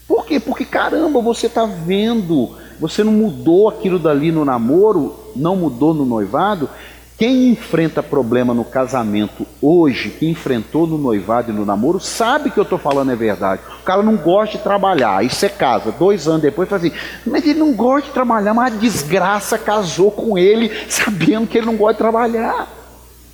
Por 0.08 0.26
quê? 0.26 0.39
Porque 0.39 0.66
caramba, 0.66 1.22
você 1.22 1.46
está 1.46 1.66
vendo, 1.66 2.58
você 2.82 3.04
não 3.04 3.12
mudou 3.12 3.70
aquilo 3.70 4.00
dali 4.00 4.32
no 4.32 4.44
namoro, 4.44 5.16
não 5.36 5.56
mudou 5.56 5.94
no 5.94 6.04
noivado. 6.04 6.68
Quem 7.16 7.50
enfrenta 7.50 8.02
problema 8.02 8.56
no 8.56 8.66
casamento 8.66 9.46
hoje, 9.62 10.10
quem 10.10 10.32
enfrentou 10.32 10.88
no 10.88 10.98
noivado 10.98 11.52
e 11.52 11.54
no 11.54 11.64
namoro, 11.64 12.00
sabe 12.00 12.50
que 12.50 12.58
eu 12.58 12.64
estou 12.64 12.80
falando 12.80 13.12
é 13.12 13.16
verdade. 13.16 13.62
O 13.82 13.84
cara 13.84 14.02
não 14.02 14.16
gosta 14.16 14.58
de 14.58 14.64
trabalhar, 14.64 15.18
aí 15.18 15.30
você 15.30 15.48
casa, 15.48 15.92
dois 15.92 16.28
anos 16.28 16.42
depois 16.42 16.68
fala 16.68 16.82
assim, 16.82 16.92
mas 17.24 17.46
ele 17.46 17.60
não 17.60 17.72
gosta 17.74 18.08
de 18.08 18.14
trabalhar, 18.16 18.56
mas 18.56 18.74
a 18.74 18.78
desgraça 18.78 19.60
casou 19.60 20.10
com 20.10 20.36
ele, 20.36 20.72
sabendo 20.90 21.46
que 21.46 21.60
ele 21.60 21.68
não 21.68 21.76
gosta 21.76 21.94
de 21.94 22.00
trabalhar. 22.00 22.68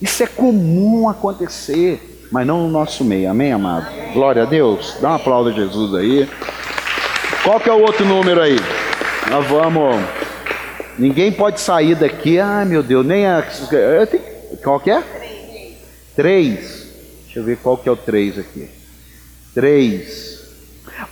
Isso 0.02 0.22
é 0.22 0.28
comum 0.28 1.08
acontecer, 1.08 2.28
mas 2.30 2.46
não 2.46 2.64
no 2.64 2.70
nosso 2.70 3.06
meio. 3.06 3.32
Amém, 3.32 3.54
amado? 3.54 3.88
Glória 4.14 4.44
a 4.44 4.46
Deus. 4.46 4.98
Dá 5.00 5.12
um 5.12 5.16
aplauso 5.16 5.52
a 5.52 5.54
Jesus 5.54 5.96
aí. 5.96 6.30
Qual 7.46 7.62
que 7.62 7.70
é 7.70 7.74
o 7.74 7.80
outro 7.80 8.06
número 8.06 8.42
aí? 8.42 8.58
Nós 9.30 9.48
vamos. 9.48 9.96
Ninguém 10.98 11.32
pode 11.32 11.60
sair 11.60 11.96
daqui. 11.96 12.40
Ai, 12.40 12.66
meu 12.66 12.82
Deus, 12.82 13.06
nem 13.06 13.26
a. 13.26 13.44
Qual 14.64 14.80
que 14.80 14.92
é? 14.92 15.04
Três. 16.16 16.88
Deixa 17.26 17.40
eu 17.40 17.44
ver 17.44 17.58
qual 17.58 17.78
que 17.78 17.88
é 17.88 17.92
o 17.92 17.98
três 17.98 18.40
aqui. 18.40 18.70
Três. 19.54 20.38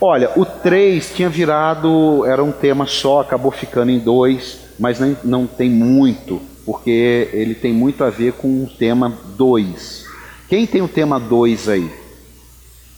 Olha, 0.02 0.32
o 0.36 0.46
três 0.46 1.14
tinha 1.14 1.30
virado, 1.30 2.26
era 2.26 2.44
um 2.44 2.52
tema 2.52 2.86
só, 2.88 3.22
acabou 3.22 3.52
ficando 3.52 3.92
em 3.92 4.00
dois, 4.00 4.60
mas 4.80 5.00
não, 5.00 5.16
não 5.24 5.48
tem 5.48 5.70
muito 5.70 6.42
porque 6.66 7.30
ele 7.32 7.54
tem 7.54 7.72
muito 7.72 8.04
a 8.04 8.10
ver 8.10 8.34
com 8.34 8.64
o 8.64 8.68
tema 8.68 9.14
2. 9.38 10.06
Quem 10.50 10.66
tem 10.66 10.82
o 10.82 10.88
tema 10.88 11.20
2 11.20 11.70
aí? 11.70 11.90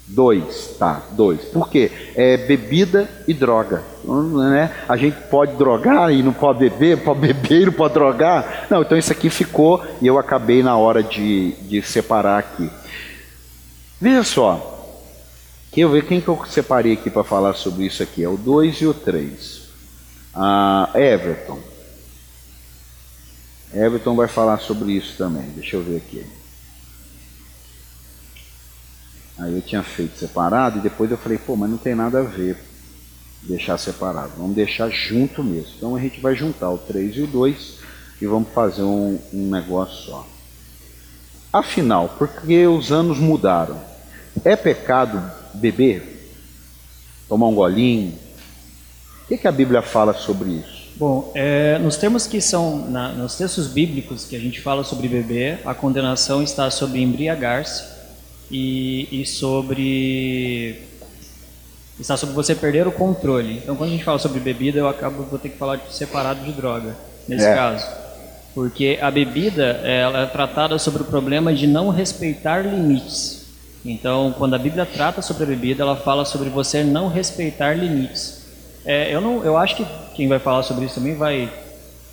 2, 0.08 0.76
tá, 0.80 1.04
2. 1.12 1.46
Por 1.46 1.70
quê? 1.70 1.92
É 2.16 2.38
bebida 2.38 3.10
e 3.28 3.34
droga. 3.34 3.84
Né? 4.06 4.74
A 4.88 4.96
gente 4.96 5.18
pode 5.30 5.58
drogar 5.58 6.12
e 6.14 6.24
não 6.24 6.32
pode 6.32 6.60
beber, 6.60 7.04
pode 7.04 7.20
beber 7.20 7.64
e 7.64 7.66
não 7.66 7.74
pode 7.74 7.94
drogar. 7.94 8.68
Não, 8.70 8.82
então 8.82 8.98
isso 8.98 9.12
aqui 9.12 9.30
ficou 9.30 9.84
e 10.02 10.08
eu 10.08 10.18
acabei 10.18 10.64
na 10.64 10.78
hora 10.78 11.04
de, 11.04 11.52
de 11.64 11.82
separar 11.82 12.40
aqui. 12.40 12.70
Veja 14.00 14.24
só, 14.24 14.78
que 15.72 15.82
eu 15.82 16.02
quem 16.04 16.22
que 16.22 16.28
eu 16.28 16.42
separei 16.48 16.94
aqui 16.94 17.10
para 17.10 17.26
falar 17.26 17.54
sobre 17.54 17.86
isso 17.86 18.02
aqui. 18.02 18.24
É 18.24 18.30
o 18.30 18.38
2 18.38 18.78
e 18.78 18.86
o 18.86 18.94
3. 18.94 19.64
Ah, 20.34 20.90
Everton. 20.96 21.60
Everton 23.74 24.16
vai 24.16 24.30
falar 24.30 24.60
sobre 24.60 24.94
isso 24.94 25.18
também. 25.18 25.44
Deixa 25.56 25.76
eu 25.76 25.84
ver 25.84 25.98
aqui. 25.98 26.26
Aí 29.40 29.54
eu 29.54 29.62
tinha 29.62 29.84
feito 29.84 30.18
separado 30.18 30.80
e 30.80 30.82
depois 30.82 31.12
eu 31.12 31.18
falei, 31.18 31.38
pô, 31.38 31.56
mas 31.56 31.70
não 31.70 31.78
tem 31.78 31.94
nada 31.94 32.20
a 32.20 32.24
ver 32.24 32.58
deixar 33.44 33.78
separado. 33.78 34.32
Vamos 34.38 34.56
deixar 34.56 34.90
junto 34.90 35.44
mesmo. 35.44 35.74
Então 35.78 35.96
a 35.96 36.00
gente 36.00 36.20
vai 36.20 36.36
juntar 36.36 36.70
o 36.72 36.78
3 36.78 37.18
e 37.18 37.22
o 37.22 37.28
2 37.28 37.78
e 38.22 38.26
vamos 38.26 38.50
fazer 38.50 38.82
um, 38.82 39.20
um 39.34 39.50
negócio 39.50 40.06
só. 40.06 40.28
Afinal, 41.54 42.16
porque 42.18 42.66
os 42.68 42.92
anos 42.92 43.20
mudaram, 43.20 43.80
é 44.44 44.56
pecado 44.56 45.22
beber? 45.54 46.16
Tomar 47.30 47.48
um 47.48 47.56
golinho? 47.56 48.14
O 49.24 49.28
que, 49.28 49.38
que 49.38 49.48
a 49.48 49.52
Bíblia 49.52 49.82
fala 49.82 50.14
sobre 50.14 50.50
isso? 50.50 50.88
Bom, 50.96 51.32
é, 51.36 51.78
nos 51.78 51.96
termos 51.96 52.26
que 52.26 52.42
são, 52.42 52.90
na, 52.90 53.10
nos 53.10 53.36
textos 53.36 53.68
bíblicos 53.68 54.26
que 54.26 54.36
a 54.36 54.40
gente 54.40 54.60
fala 54.62 54.84
sobre 54.84 55.08
beber, 55.08 55.62
a 55.64 55.74
condenação 55.74 56.42
está 56.42 56.72
sobre 56.72 57.02
embriagar-se 57.02 57.97
e, 58.52 59.22
e 59.22 59.26
sobre 59.26 60.82
está 62.00 62.16
sobre 62.16 62.36
você 62.36 62.54
perder 62.54 62.88
o 62.88 62.92
controle. 62.92 63.58
Então, 63.58 63.76
quando 63.76 63.90
a 63.90 63.92
gente 63.94 64.04
fala 64.04 64.20
sobre 64.20 64.40
bebida, 64.40 64.78
eu 64.78 64.88
acabo 64.88 65.24
vou 65.24 65.40
ter 65.40 65.50
que 65.50 65.58
falar 65.58 65.78
de 65.78 65.94
separado 65.94 66.46
de 66.46 66.52
droga 66.52 66.96
nesse 67.28 67.46
é. 67.46 67.56
caso, 67.56 67.86
porque 68.54 69.00
a 69.02 69.10
bebida 69.10 69.64
ela 69.84 70.24
é 70.24 70.26
tratada 70.28 70.78
sobre 70.78 71.02
o 71.02 71.06
problema 71.06 71.54
de 71.54 71.66
não 71.68 71.90
respeitar 71.90 72.62
limites. 72.62 73.48
Então, 73.84 74.34
quando 74.38 74.54
a 74.54 74.60
Bíblia 74.60 74.86
trata 74.86 75.22
sobre 75.22 75.44
a 75.44 75.48
bebida, 75.48 75.84
ela 75.84 75.96
fala 75.96 76.26
sobre 76.26 76.50
você 76.50 76.84
não 76.84 77.08
respeitar 77.08 77.74
limites. 77.74 78.46
É, 78.86 79.14
eu 79.14 79.20
não, 79.20 79.44
eu 79.44 79.58
acho 79.58 79.76
que 79.76 79.86
quem 80.16 80.28
vai 80.28 80.40
falar 80.40 80.64
sobre 80.64 80.86
isso 80.86 80.96
também 80.96 81.16
vai 81.16 81.52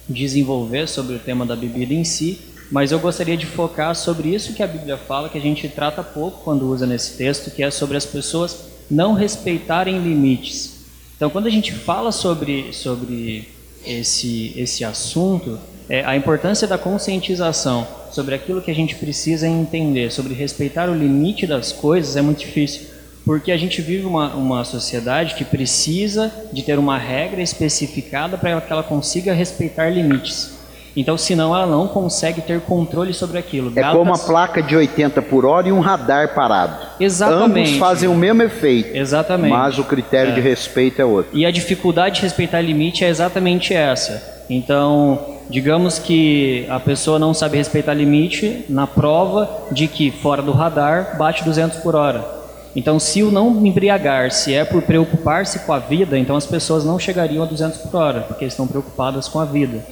desenvolver 0.09 0.87
sobre 0.87 1.17
o 1.17 1.19
tema 1.19 1.47
da 1.47 1.57
bebida 1.57 1.95
em 1.95 2.05
si, 2.05 2.41
mas 2.71 2.93
eu 2.93 2.99
gostaria 2.99 3.37
de 3.37 3.47
focar 3.47 3.95
sobre 3.95 4.35
isso 4.35 4.55
que 4.55 4.63
a 4.63 4.67
Bíblia 4.67 4.97
fala, 4.97 5.29
que 5.29 5.39
a 5.39 5.41
gente 5.41 5.69
trata 5.69 6.03
pouco 6.03 6.43
quando 6.43 6.69
usa 6.69 6.87
nesse 6.87 7.17
texto, 7.17 7.51
que 7.51 7.63
é 7.63 7.71
sobre 7.71 7.97
as 7.97 8.07
pessoas 8.07 8.67
não 8.91 9.15
respeitarem 9.15 9.99
limites. 9.99 10.75
Então, 11.17 11.31
quando 11.31 11.47
a 11.47 11.51
gente 11.51 11.73
fala 11.73 12.11
sobre, 12.11 12.73
sobre 12.73 13.49
esse, 13.87 14.53
esse 14.57 14.85
assunto, 14.85 15.59
é, 15.89 16.05
a 16.05 16.17
importância 16.17 16.67
da 16.67 16.79
conscientização 16.79 17.87
sobre 18.11 18.35
aquilo 18.35 18.63
que 18.63 18.71
a 18.71 18.75
gente 18.75 18.95
precisa 18.95 19.47
entender, 19.47 20.11
sobre 20.11 20.35
respeitar 20.35 20.89
o 20.89 20.95
limite 20.95 21.47
das 21.47 21.73
coisas, 21.73 22.17
é 22.17 22.23
muito 22.23 22.41
difícil. 22.41 22.95
Porque 23.25 23.51
a 23.51 23.57
gente 23.57 23.81
vive 23.81 24.05
uma, 24.05 24.35
uma 24.35 24.65
sociedade 24.65 25.35
que 25.35 25.45
precisa 25.45 26.33
de 26.53 26.63
ter 26.63 26.79
uma 26.79 26.99
regra 26.99 27.41
especificada 27.41 28.37
para 28.37 28.61
que 28.61 28.73
ela 28.73 28.83
consiga 28.83 29.33
respeitar 29.33 29.89
limites. 29.89 30.54
Então, 30.97 31.19
senão 31.19 31.55
ela 31.55 31.67
não 31.67 31.89
consegue 31.89 32.41
ter 32.41 32.61
controle 32.61 33.13
sobre 33.13 33.39
aquilo. 33.39 33.73
É 33.75 33.83
como 33.83 34.03
uma 34.03 34.19
placa 34.19 34.63
de 34.63 34.77
80 34.77 35.21
por 35.23 35.45
hora 35.45 35.69
e 35.69 35.73
um 35.73 35.81
radar 35.81 36.35
parado. 36.35 36.77
Exatamente. 37.01 37.69
Ambos 37.69 37.79
fazem 37.79 38.09
o 38.09 38.15
mesmo 38.15 38.43
efeito. 38.43 38.97
Exatamente. 38.97 39.51
Mas 39.51 39.79
o 39.79 39.85
critério 39.85 40.31
é. 40.33 40.35
de 40.35 40.41
respeito 40.41 41.03
é 41.03 41.05
outro. 41.05 41.37
E 41.37 41.45
a 41.45 41.51
dificuldade 41.51 42.17
de 42.17 42.23
respeitar 42.23 42.61
limite 42.61 43.05
é 43.05 43.09
exatamente 43.09 43.75
essa. 43.75 44.45
Então, 44.49 45.39
digamos 45.51 45.99
que 45.99 46.67
a 46.69 46.79
pessoa 46.79 47.19
não 47.19 47.35
sabe 47.35 47.57
respeitar 47.57 47.95
limite 47.95 48.65
na 48.69 48.87
prova 48.87 49.49
de 49.73 49.89
que 49.89 50.11
fora 50.11 50.43
do 50.43 50.53
radar 50.53 51.17
bate 51.19 51.45
200 51.45 51.79
por 51.79 51.97
hora. 51.97 52.45
Então, 52.77 52.99
se 52.99 53.23
o 53.23 53.31
não 53.31 53.65
embriagar 53.65 54.33
se 54.33 54.53
é 54.53 54.65
por 54.65 54.83
preocupar-se 54.83 55.61
com 55.61 55.73
a 55.73 55.79
vida, 55.79 56.19
então 56.19 56.35
as 56.37 56.47
pessoas 56.47 56.85
não 56.85 56.99
chegariam 56.99 57.45
a 57.45 57.47
200 57.47 57.79
por 57.79 57.97
hora, 57.97 58.23
porque 58.23 58.45
estão 58.45 58.67
preocupadas 58.67 59.29
com 59.29 59.39
a 59.39 59.45
vida. 59.45 59.85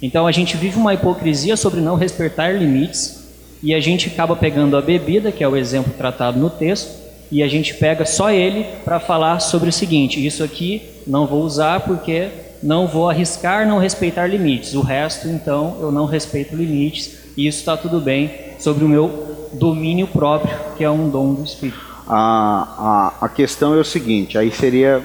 Então 0.00 0.26
a 0.26 0.32
gente 0.32 0.56
vive 0.56 0.76
uma 0.76 0.94
hipocrisia 0.94 1.56
sobre 1.56 1.80
não 1.80 1.96
respeitar 1.96 2.52
limites 2.52 3.26
e 3.62 3.74
a 3.74 3.80
gente 3.80 4.08
acaba 4.08 4.36
pegando 4.36 4.76
a 4.76 4.80
bebida, 4.80 5.32
que 5.32 5.42
é 5.42 5.48
o 5.48 5.56
exemplo 5.56 5.92
tratado 5.96 6.38
no 6.38 6.48
texto, 6.48 7.08
e 7.30 7.42
a 7.42 7.48
gente 7.48 7.74
pega 7.74 8.06
só 8.06 8.30
ele 8.30 8.64
para 8.84 9.00
falar 9.00 9.40
sobre 9.40 9.68
o 9.68 9.72
seguinte: 9.72 10.24
isso 10.24 10.42
aqui 10.42 10.82
não 11.06 11.26
vou 11.26 11.42
usar 11.42 11.80
porque 11.80 12.28
não 12.62 12.86
vou 12.86 13.08
arriscar 13.08 13.66
não 13.66 13.78
respeitar 13.78 14.26
limites. 14.26 14.74
O 14.74 14.80
resto, 14.80 15.28
então, 15.28 15.76
eu 15.80 15.92
não 15.92 16.06
respeito 16.06 16.56
limites 16.56 17.18
e 17.36 17.46
isso 17.46 17.58
está 17.58 17.76
tudo 17.76 18.00
bem 18.00 18.30
sobre 18.58 18.84
o 18.84 18.88
meu 18.88 19.48
domínio 19.52 20.06
próprio, 20.06 20.56
que 20.76 20.84
é 20.84 20.90
um 20.90 21.08
dom 21.08 21.34
do 21.34 21.44
Espírito. 21.44 21.78
A, 22.06 23.12
a, 23.20 23.26
a 23.26 23.28
questão 23.28 23.74
é 23.74 23.78
o 23.78 23.84
seguinte: 23.84 24.38
aí 24.38 24.50
seria 24.50 25.02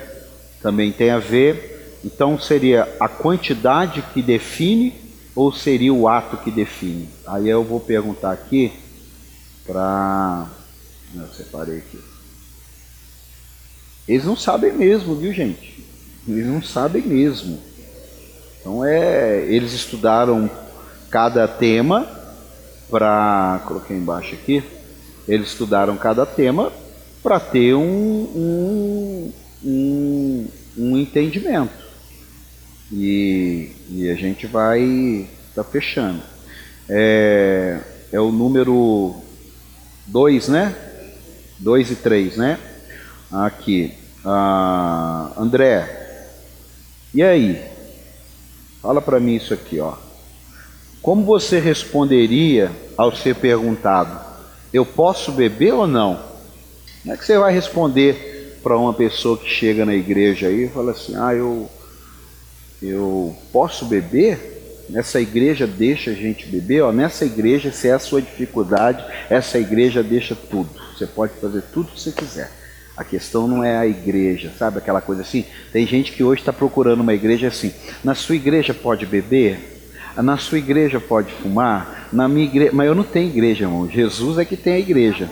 também 0.61 0.91
tem 0.91 1.09
a 1.09 1.19
ver 1.19 1.72
então 2.03 2.37
seria 2.37 2.95
a 2.99 3.07
quantidade 3.07 4.03
que 4.13 4.21
define 4.21 4.93
ou 5.35 5.53
seria 5.53 5.93
o 5.93 6.07
ato 6.07 6.37
que 6.37 6.51
define? 6.51 7.09
Aí 7.25 7.47
eu 7.47 7.63
vou 7.63 7.79
perguntar 7.79 8.31
aqui 8.31 8.71
para. 9.65 10.47
Eu 11.15 11.27
separei 11.27 11.77
aqui. 11.77 11.99
Eles 14.07 14.25
não 14.25 14.35
sabem 14.35 14.73
mesmo, 14.73 15.15
viu 15.15 15.31
gente? 15.31 15.85
Eles 16.27 16.45
não 16.45 16.61
sabem 16.61 17.01
mesmo. 17.01 17.59
Então 18.59 18.83
é. 18.83 19.45
Eles 19.47 19.73
estudaram 19.73 20.49
cada 21.09 21.47
tema 21.47 22.05
para. 22.89 23.61
Coloquei 23.65 23.95
embaixo 23.95 24.35
aqui. 24.35 24.61
Eles 25.27 25.47
estudaram 25.47 25.95
cada 25.95 26.25
tema 26.25 26.71
para 27.21 27.39
ter 27.39 27.73
um, 27.73 27.81
um, 27.81 29.33
um, 29.63 30.47
um 30.77 30.97
entendimento. 30.97 31.82
E, 32.95 33.71
e 33.89 34.09
a 34.09 34.13
gente 34.13 34.45
vai 34.45 35.27
tá 35.55 35.63
fechando. 35.63 36.21
É, 36.87 37.79
é 38.11 38.19
o 38.19 38.31
número 38.31 39.15
2, 40.07 40.47
né? 40.49 40.75
2 41.57 41.91
e 41.91 41.95
3, 41.95 42.37
né? 42.37 42.59
Aqui. 43.31 43.93
Ah, 44.23 45.31
André, 45.37 46.03
e 47.13 47.23
aí? 47.23 47.61
Fala 48.81 49.01
para 49.01 49.19
mim 49.19 49.35
isso 49.35 49.53
aqui, 49.53 49.79
ó. 49.79 49.93
Como 51.01 51.25
você 51.25 51.59
responderia 51.59 52.71
ao 52.95 53.15
ser 53.15 53.35
perguntado: 53.35 54.19
Eu 54.71 54.85
posso 54.85 55.31
beber 55.31 55.73
ou 55.73 55.87
não? 55.87 56.19
Como 57.01 57.13
é 57.13 57.17
que 57.17 57.25
você 57.25 57.37
vai 57.37 57.53
responder 57.53 58.59
para 58.63 58.77
uma 58.77 58.93
pessoa 58.93 59.37
que 59.37 59.49
chega 59.49 59.85
na 59.85 59.93
igreja 59.93 60.47
aí 60.47 60.65
e 60.65 60.69
fala 60.69 60.91
assim: 60.91 61.15
Ah, 61.15 61.33
eu 61.33 61.69
eu 62.89 63.35
posso 63.51 63.85
beber? 63.85 64.51
Nessa 64.89 65.19
igreja 65.21 65.65
deixa 65.65 66.11
a 66.11 66.13
gente 66.13 66.45
beber? 66.45 66.81
Ó, 66.81 66.91
nessa 66.91 67.25
igreja, 67.25 67.71
se 67.71 67.87
é 67.87 67.93
a 67.93 67.99
sua 67.99 68.21
dificuldade, 68.21 69.03
essa 69.29 69.57
igreja 69.57 70.03
deixa 70.03 70.35
tudo. 70.35 70.69
Você 70.93 71.07
pode 71.07 71.33
fazer 71.39 71.63
tudo 71.73 71.91
que 71.91 72.01
você 72.01 72.11
quiser. 72.11 72.51
A 72.95 73.03
questão 73.03 73.47
não 73.47 73.63
é 73.63 73.75
a 73.75 73.87
igreja, 73.87 74.51
sabe 74.57 74.77
aquela 74.77 75.01
coisa 75.01 75.21
assim? 75.21 75.45
Tem 75.71 75.87
gente 75.87 76.11
que 76.11 76.23
hoje 76.23 76.41
está 76.41 76.53
procurando 76.53 77.01
uma 77.01 77.13
igreja 77.13 77.47
assim. 77.47 77.73
Na 78.03 78.13
sua 78.13 78.35
igreja 78.35 78.73
pode 78.73 79.05
beber? 79.05 79.79
Na 80.15 80.37
sua 80.37 80.59
igreja 80.59 80.99
pode 80.99 81.31
fumar? 81.31 82.09
Na 82.13 82.27
minha 82.27 82.45
igreja, 82.45 82.71
mas 82.71 82.85
eu 82.85 82.93
não 82.93 83.03
tenho 83.03 83.29
igreja, 83.29 83.63
irmão. 83.63 83.89
Jesus 83.89 84.37
é 84.37 84.45
que 84.45 84.55
tem 84.55 84.73
a 84.73 84.79
igreja. 84.79 85.27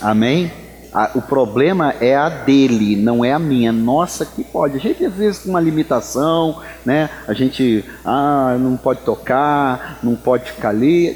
Amém? 0.00 0.52
A, 0.96 1.10
o 1.14 1.20
problema 1.20 1.94
é 2.00 2.16
a 2.16 2.30
dele, 2.30 2.96
não 2.96 3.22
é 3.22 3.30
a 3.30 3.38
minha. 3.38 3.70
Nossa, 3.70 4.24
que 4.24 4.42
pode. 4.42 4.78
A 4.78 4.80
gente 4.80 5.04
às 5.04 5.12
vezes 5.12 5.42
tem 5.42 5.50
uma 5.50 5.60
limitação, 5.60 6.62
né? 6.86 7.10
A 7.28 7.34
gente 7.34 7.84
ah, 8.02 8.56
não 8.58 8.78
pode 8.78 9.00
tocar, 9.00 9.98
não 10.02 10.16
pode 10.16 10.50
ficar 10.52 10.70
ali. 10.70 11.14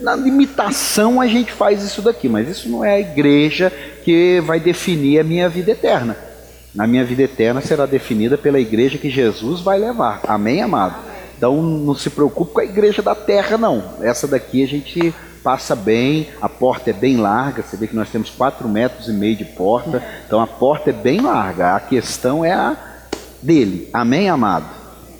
Na 0.00 0.14
limitação 0.14 1.20
a 1.20 1.26
gente 1.26 1.50
faz 1.50 1.82
isso 1.82 2.00
daqui, 2.02 2.28
mas 2.28 2.48
isso 2.48 2.68
não 2.68 2.84
é 2.84 2.94
a 2.94 3.00
igreja 3.00 3.72
que 4.04 4.40
vai 4.46 4.60
definir 4.60 5.18
a 5.18 5.24
minha 5.24 5.48
vida 5.48 5.72
eterna. 5.72 6.16
Na 6.72 6.86
minha 6.86 7.04
vida 7.04 7.22
eterna 7.24 7.60
será 7.60 7.84
definida 7.84 8.38
pela 8.38 8.60
igreja 8.60 8.96
que 8.96 9.10
Jesus 9.10 9.60
vai 9.60 9.76
levar. 9.76 10.20
Amém, 10.28 10.62
amado? 10.62 11.02
Então 11.36 11.60
não 11.60 11.96
se 11.96 12.10
preocupe 12.10 12.52
com 12.52 12.60
a 12.60 12.64
igreja 12.64 13.02
da 13.02 13.16
terra, 13.16 13.58
não. 13.58 13.82
Essa 14.00 14.28
daqui 14.28 14.62
a 14.62 14.68
gente 14.68 15.12
passa 15.46 15.76
bem, 15.76 16.26
a 16.42 16.48
porta 16.48 16.90
é 16.90 16.92
bem 16.92 17.18
larga, 17.18 17.62
você 17.62 17.76
vê 17.76 17.86
que 17.86 17.94
nós 17.94 18.10
temos 18.10 18.28
4 18.30 18.68
metros 18.68 19.06
e 19.06 19.12
meio 19.12 19.36
de 19.36 19.44
porta, 19.44 20.02
então 20.26 20.40
a 20.40 20.46
porta 20.46 20.90
é 20.90 20.92
bem 20.92 21.20
larga, 21.20 21.76
a 21.76 21.78
questão 21.78 22.44
é 22.44 22.50
a 22.52 22.76
dele, 23.40 23.88
amém, 23.92 24.28
amado? 24.28 24.66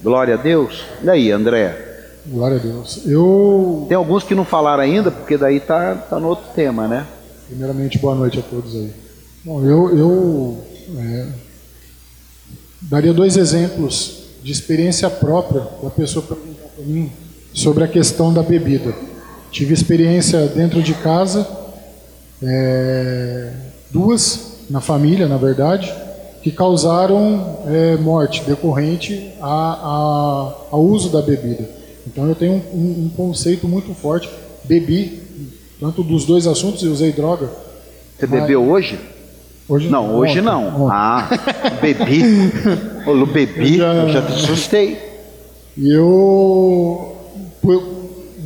Glória 0.03 0.35
a 0.35 0.37
Deus. 0.37 0.83
E 1.01 1.09
aí, 1.09 1.31
André? 1.31 2.19
Glória 2.27 2.57
a 2.57 2.61
Deus. 2.61 3.03
Eu. 3.07 3.87
Tem 3.87 3.97
alguns 3.97 4.25
que 4.25 4.35
não 4.35 4.45
falaram 4.45 4.83
ainda, 4.83 5.13
porque 5.13 5.39
daí 5.39 5.61
tá, 5.61 5.95
tá 5.95 6.19
no 6.19 6.27
outro 6.27 6.47
tema, 6.57 6.89
né? 6.89 7.07
Primeiramente, 7.47 7.97
boa 7.97 8.17
noite 8.17 8.41
a 8.41 8.43
todos 8.43 8.75
aí. 8.75 8.93
Bom, 9.45 9.63
eu, 9.65 9.97
eu 9.97 10.65
é, 10.99 11.27
daria 12.83 13.13
dois 13.13 13.37
exemplos 13.37 14.25
de 14.43 14.51
experiência 14.51 15.09
própria 15.09 15.63
da 15.81 15.89
pessoa 15.89 16.27
perguntar 16.27 16.67
para 16.75 16.85
mim 16.85 17.13
sobre 17.55 17.85
a 17.85 17.89
questão 17.89 18.35
da 18.35 18.43
bebida. 18.43 18.93
Tive 19.57 19.73
experiência 19.73 20.47
dentro 20.49 20.83
de 20.83 20.93
casa, 20.93 21.47
é, 22.43 23.49
duas 23.91 24.59
na 24.69 24.83
família, 24.83 25.27
na 25.27 25.39
verdade, 25.39 25.91
que 26.43 26.51
causaram 26.51 27.61
é, 27.67 27.97
morte 27.97 28.43
decorrente 28.45 29.31
a, 29.41 29.47
a, 29.47 30.55
ao 30.73 30.83
uso 30.83 31.09
da 31.09 31.23
bebida. 31.23 31.67
Então 32.07 32.29
eu 32.29 32.35
tenho 32.35 32.53
um, 32.53 32.77
um, 32.79 33.05
um 33.07 33.11
conceito 33.17 33.67
muito 33.67 33.95
forte. 33.95 34.29
Bebi, 34.65 35.23
tanto 35.81 36.03
dos 36.03 36.27
dois 36.27 36.47
assuntos, 36.47 36.83
e 36.83 36.89
usei 36.89 37.11
droga. 37.13 37.49
Você 38.19 38.27
bebeu 38.27 38.63
hoje? 38.63 39.01
Hoje 39.67 39.89
Não, 39.89 40.17
hoje 40.17 40.33
ontem, 40.33 40.43
não. 40.43 40.69
ontem. 40.85 40.95
Ah, 40.95 41.29
bebi. 41.81 42.21
Eu 43.09 43.25
bebi, 43.27 43.79
Eu 43.79 43.79
já- 43.79 43.95
eu 43.95 44.09
já 44.11 44.23
te 44.23 44.33
assustei. 44.35 44.99
E 45.79 45.91
eu. 45.93 47.17
eu- 47.65 47.96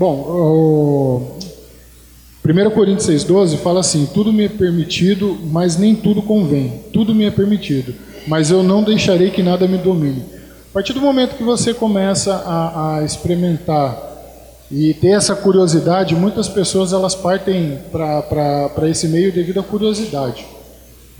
Bom, 0.00 0.14
o 0.14 1.22
1 2.42 2.70
Coríntios 2.70 3.06
6,12 3.06 3.58
fala 3.58 3.80
assim: 3.80 4.08
Tudo 4.14 4.32
me 4.32 4.46
é 4.46 4.48
permitido, 4.48 5.36
mas 5.52 5.76
nem 5.76 5.94
tudo 5.94 6.22
convém. 6.22 6.80
Tudo 6.90 7.14
me 7.14 7.26
é 7.26 7.30
permitido, 7.30 7.92
mas 8.26 8.50
eu 8.50 8.62
não 8.62 8.82
deixarei 8.82 9.28
que 9.30 9.42
nada 9.42 9.68
me 9.68 9.76
domine. 9.76 10.24
A 10.70 10.72
partir 10.72 10.94
do 10.94 11.02
momento 11.02 11.36
que 11.36 11.44
você 11.44 11.74
começa 11.74 12.32
a, 12.34 12.96
a 12.96 13.04
experimentar 13.04 13.94
e 14.70 14.94
ter 14.94 15.10
essa 15.10 15.36
curiosidade, 15.36 16.14
muitas 16.14 16.48
pessoas 16.48 16.94
elas 16.94 17.14
partem 17.14 17.78
para 17.92 18.88
esse 18.88 19.06
meio 19.06 19.30
devido 19.30 19.60
à 19.60 19.62
curiosidade. 19.62 20.46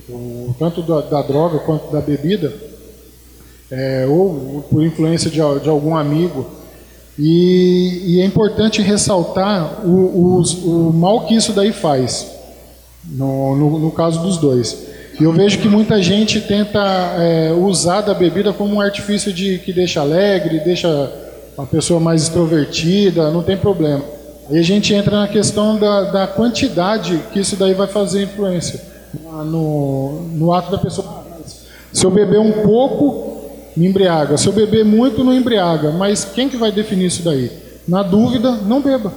O- 0.09 0.55
tanto 0.59 0.81
da, 0.81 1.03
da 1.03 1.21
droga 1.21 1.59
quanto 1.59 1.93
da 1.93 2.01
bebida, 2.01 2.51
é, 3.71 4.07
ou 4.09 4.65
por 4.71 4.83
influência 4.83 5.29
de, 5.31 5.37
de 5.37 5.69
algum 5.69 5.95
amigo. 5.95 6.60
E, 7.19 8.03
e 8.17 8.21
é 8.21 8.25
importante 8.25 8.81
ressaltar 8.81 9.87
o, 9.87 10.37
os- 10.39 10.55
o 10.65 10.93
mal 10.93 11.27
que 11.27 11.35
isso 11.35 11.53
daí 11.53 11.73
faz, 11.73 12.27
no, 13.05 13.57
no, 13.57 13.79
no 13.79 13.91
caso 13.91 14.21
dos 14.23 14.39
dois. 14.39 14.89
Eu 15.21 15.33
vejo 15.33 15.59
que 15.59 15.69
muita 15.69 16.03
gente 16.03 16.41
tenta 16.41 16.81
é, 17.19 17.53
usar 17.53 18.01
da 18.01 18.15
bebida 18.15 18.53
como 18.55 18.77
um 18.77 18.81
artifício 18.81 19.33
de 19.33 19.59
que 19.59 19.71
deixa 19.73 20.01
alegre, 20.01 20.61
deixa 20.61 20.89
uma 21.59 21.67
pessoa 21.67 22.01
mais 22.01 22.23
extrovertida, 22.23 23.31
não 23.31 23.43
tem 23.43 23.57
problema. 23.57 24.03
Aí 24.49 24.59
a 24.59 24.63
gente 24.63 24.95
entra 24.95 25.21
na 25.21 25.29
questão 25.29 25.77
da, 25.79 26.05
da 26.11 26.27
quantidade 26.27 27.21
que 27.33 27.41
isso 27.41 27.55
daí 27.57 27.75
vai 27.75 27.87
fazer 27.87 28.23
influência 28.23 28.81
no, 29.45 30.23
no 30.33 30.53
ato 30.55 30.71
da 30.71 30.79
pessoa. 30.79 31.23
Se 31.93 32.05
eu 32.07 32.11
beber 32.11 32.39
um 32.41 32.63
pouco, 32.63 33.30
me 33.77 33.87
embriaga. 33.87 34.37
Se 34.37 34.47
eu 34.47 34.53
beber 34.53 34.85
muito, 34.85 35.23
não 35.25 35.35
embriaga. 35.35 35.91
Mas 35.93 36.25
quem 36.25 36.49
que 36.49 36.57
vai 36.57 36.73
definir 36.73 37.07
isso 37.07 37.23
daí? 37.23 37.51
Na 37.87 38.03
dúvida, 38.03 38.53
não 38.53 38.81
beba. 38.81 39.13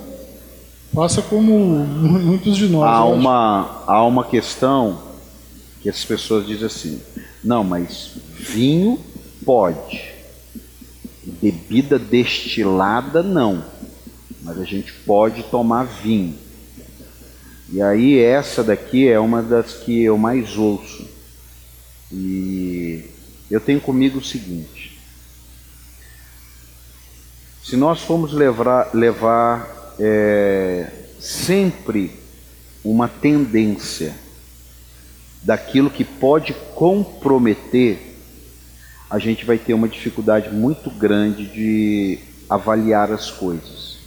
Faça 0.94 1.22
como 1.22 1.52
mu- 1.60 2.20
muitos 2.20 2.56
de 2.58 2.68
nós. 2.68 2.84
Há 2.88 3.06
uma, 3.06 3.84
há 3.88 4.04
uma 4.06 4.24
questão 4.24 5.00
que 5.82 5.90
as 5.90 6.04
pessoas 6.04 6.46
dizem 6.46 6.66
assim: 6.68 7.02
não, 7.44 7.64
mas 7.64 8.12
vinho 8.38 9.00
pode, 9.46 10.02
bebida 11.42 11.98
destilada 12.00 13.22
não, 13.24 13.64
mas 14.42 14.60
a 14.60 14.64
gente 14.66 14.94
pode 15.06 15.44
tomar 15.44 15.84
vinho. 15.86 16.36
E 17.72 17.82
aí, 17.82 18.20
essa 18.20 18.64
daqui 18.64 19.08
é 19.08 19.20
uma 19.20 19.42
das 19.42 19.74
que 19.74 20.04
eu 20.04 20.16
mais 20.18 20.58
ouço. 20.58 21.08
E 22.12 23.04
eu 23.54 23.62
tenho 23.62 23.80
comigo 23.80 24.18
o 24.18 24.24
seguinte: 24.24 25.00
se 27.64 27.78
nós 27.78 28.02
formos 28.02 28.34
levar, 28.34 28.90
levar 28.96 29.96
é, 30.00 30.92
sempre 31.20 32.20
uma 32.84 33.08
tendência 33.08 34.16
daquilo 35.44 35.92
que 35.92 36.04
pode 36.04 36.54
comprometer, 36.74 38.18
a 39.08 39.20
gente 39.20 39.46
vai 39.46 39.60
ter 39.60 39.76
uma 39.76 39.88
dificuldade 39.88 40.50
muito 40.50 40.90
grande 40.90 41.46
de 41.46 42.18
avaliar 42.50 43.12
as 43.12 43.30
coisas. 43.30 44.00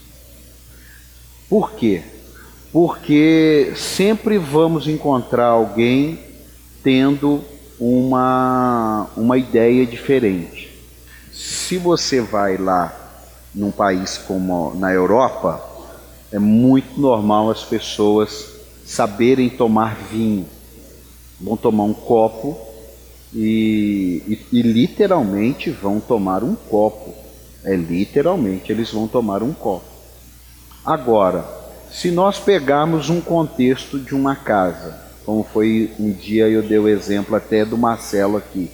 Por 1.49 1.71
quê? 1.75 2.03
Porque 2.73 3.73
sempre 3.77 4.39
vamos 4.39 4.89
encontrar 4.89 5.47
alguém 5.47 6.19
tendo 6.83 7.45
uma, 7.79 9.09
uma 9.17 9.37
ideia 9.39 9.87
diferente. 9.87 10.71
Se 11.33 11.77
você 11.77 12.21
vai 12.21 12.57
lá 12.57 12.95
num 13.55 13.71
país 13.71 14.19
como 14.19 14.75
na 14.75 14.93
Europa, 14.93 15.63
é 16.33 16.39
muito 16.39 17.01
normal 17.01 17.51
as 17.51 17.63
pessoas 17.63 18.47
saberem 18.85 19.49
tomar 19.49 19.97
vinho. 19.97 20.47
Vão 21.41 21.57
tomar 21.57 21.85
um 21.85 21.93
copo 21.95 22.59
e, 23.35 24.23
e- 24.27 24.59
e 24.59 24.63
literalmente 24.63 25.71
vão 25.71 26.01
tomar 26.01 26.43
um 26.43 26.55
copo. 26.55 27.15
É 27.65 27.75
literalmente, 27.75 28.73
eles 28.73 28.91
vão 28.91 29.07
tomar 29.07 29.43
um 29.43 29.53
copo. 29.53 29.85
Agora, 30.85 31.45
se 31.91 32.11
nós 32.11 32.39
pegarmos 32.39 33.11
um 33.11 33.21
contexto 33.21 33.99
de 33.99 34.15
uma 34.15 34.37
casa, 34.37 35.06
como 35.27 35.43
foi 35.43 35.91
um 35.99 36.13
dia 36.13 36.49
eu 36.49 36.63
dei 36.63 36.79
o 36.79 36.87
exemplo 36.87 37.35
até 37.35 37.65
do 37.65 37.77
Marcelo 37.77 38.37
aqui, 38.37 38.71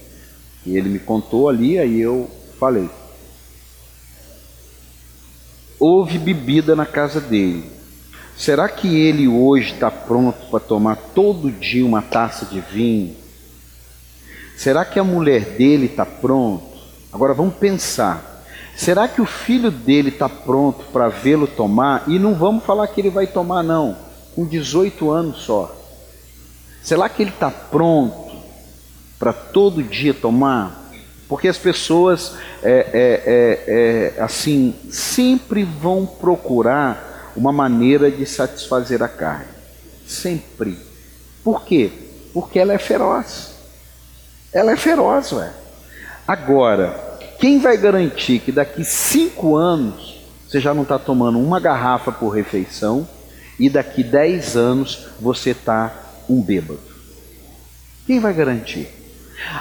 que 0.63 0.77
ele 0.77 0.91
me 0.91 0.99
contou 0.99 1.49
ali, 1.49 1.79
aí 1.79 1.99
eu 1.99 2.31
falei. 2.61 2.91
Houve 5.81 6.19
bebida 6.19 6.77
na 6.77 6.85
casa 6.85 7.23
dele. 7.23 7.65
Será 8.37 8.69
que 8.69 8.87
ele 8.87 9.27
hoje 9.27 9.73
está 9.73 9.91
pronto 9.91 10.47
para 10.51 10.61
tomar 10.61 10.97
todo 10.97 11.51
dia 11.51 11.87
uma 11.87 12.03
taça 12.03 12.45
de 12.45 12.61
vinho? 12.61 13.17
Será 14.55 14.85
que 14.85 14.99
a 14.99 15.05
mulher 15.05 15.57
dele 15.57 15.87
está 15.87 16.05
pronto? 16.05 16.67
Agora 17.11 17.33
vamos 17.33 17.55
pensar. 17.55 18.45
Será 18.77 19.09
que 19.09 19.23
o 19.23 19.27
filho 19.27 19.71
dele 19.71 20.11
está 20.11 20.29
pronto 20.29 20.85
para 20.93 21.09
vê-lo 21.09 21.47
tomar? 21.47 22.05
E 22.07 22.19
não 22.19 22.35
vamos 22.35 22.63
falar 22.65 22.87
que 22.89 23.01
ele 23.01 23.11
vai 23.11 23.27
tomar, 23.27 23.63
não, 23.63 23.97
com 24.35 24.47
18 24.47 25.11
anos 25.11 25.39
só. 25.39 25.82
Será 26.83 27.09
que 27.09 27.23
ele 27.23 27.31
está 27.31 27.51
pronto 27.51 28.33
para 29.19 29.33
todo 29.33 29.83
dia 29.83 30.13
tomar? 30.13 30.83
Porque 31.29 31.49
as 31.49 31.57
pessoas, 31.57 32.35
é, 32.63 32.71
é, 32.93 34.15
é, 34.17 34.17
é, 34.19 34.23
assim, 34.23 34.75
sempre 34.91 35.65
vão 35.65 36.05
procurar 36.05 37.33
uma 37.35 37.53
maneira 37.53 38.11
de 38.11 38.27
satisfazer 38.27 39.03
a 39.03 39.09
carne. 39.09 39.47
Sempre. 40.07 40.79
Por 41.43 41.65
quê? 41.65 41.91
Porque 42.35 42.59
ela 42.59 42.75
é 42.75 42.79
feroz. 42.79 43.53
Ela 44.53 44.73
é 44.73 44.77
feroz, 44.77 45.33
ué. 45.33 45.51
Agora, 46.29 47.19
quem 47.39 47.59
vai 47.59 47.77
garantir 47.77 48.41
que 48.41 48.53
daqui 48.53 48.85
cinco 48.85 49.57
anos 49.57 50.21
você 50.47 50.61
já 50.61 50.75
não 50.75 50.83
está 50.83 50.99
tomando 50.99 51.39
uma 51.39 51.59
garrafa 51.59 52.13
por 52.13 52.29
refeição 52.29 53.09
e 53.59 53.71
daqui 53.71 54.05
dez 54.05 54.55
anos 54.55 55.09
você 55.19 55.51
está 55.51 55.93
um 56.33 56.43
bêbado? 56.43 56.81
Quem 58.07 58.21
vai 58.21 58.33
garantir? 58.33 58.89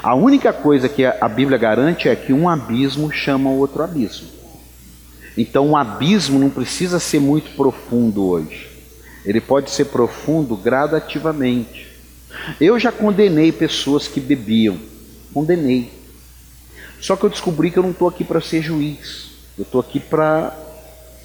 A 0.01 0.15
única 0.15 0.53
coisa 0.53 0.88
que 0.88 1.05
a 1.05 1.28
Bíblia 1.28 1.57
garante 1.57 2.07
é 2.07 2.15
que 2.15 2.34
um 2.34 2.47
abismo 2.47 3.11
chama 3.11 3.49
outro 3.49 3.84
abismo. 3.84 4.28
Então, 5.38 5.67
um 5.67 5.78
abismo 5.78 6.39
não 6.39 6.49
precisa 6.49 6.99
ser 6.99 7.19
muito 7.19 7.55
profundo 7.55 8.26
hoje. 8.26 8.69
Ele 9.26 9.39
pode 9.39 9.72
ser 9.72 9.86
profundo 9.86 10.55
gradativamente. 10.55 11.88
Eu 12.59 12.80
já 12.80 12.91
condenei 12.91 13.51
pessoas 13.51 14.07
que 14.07 14.19
bebiam. 14.19 14.78
Condenei. 15.34 15.91
Só 16.99 17.15
que 17.15 17.24
eu 17.24 17.30
descobri 17.30 17.72
que 17.72 17.80
eu 17.80 17.84
não 17.84 17.91
estou 17.91 18.07
aqui 18.07 18.24
para 18.24 18.41
ser 18.41 18.61
juiz. 18.61 19.30
Eu 19.57 19.63
estou 19.63 19.82
aqui 19.82 19.99
para 19.99 20.55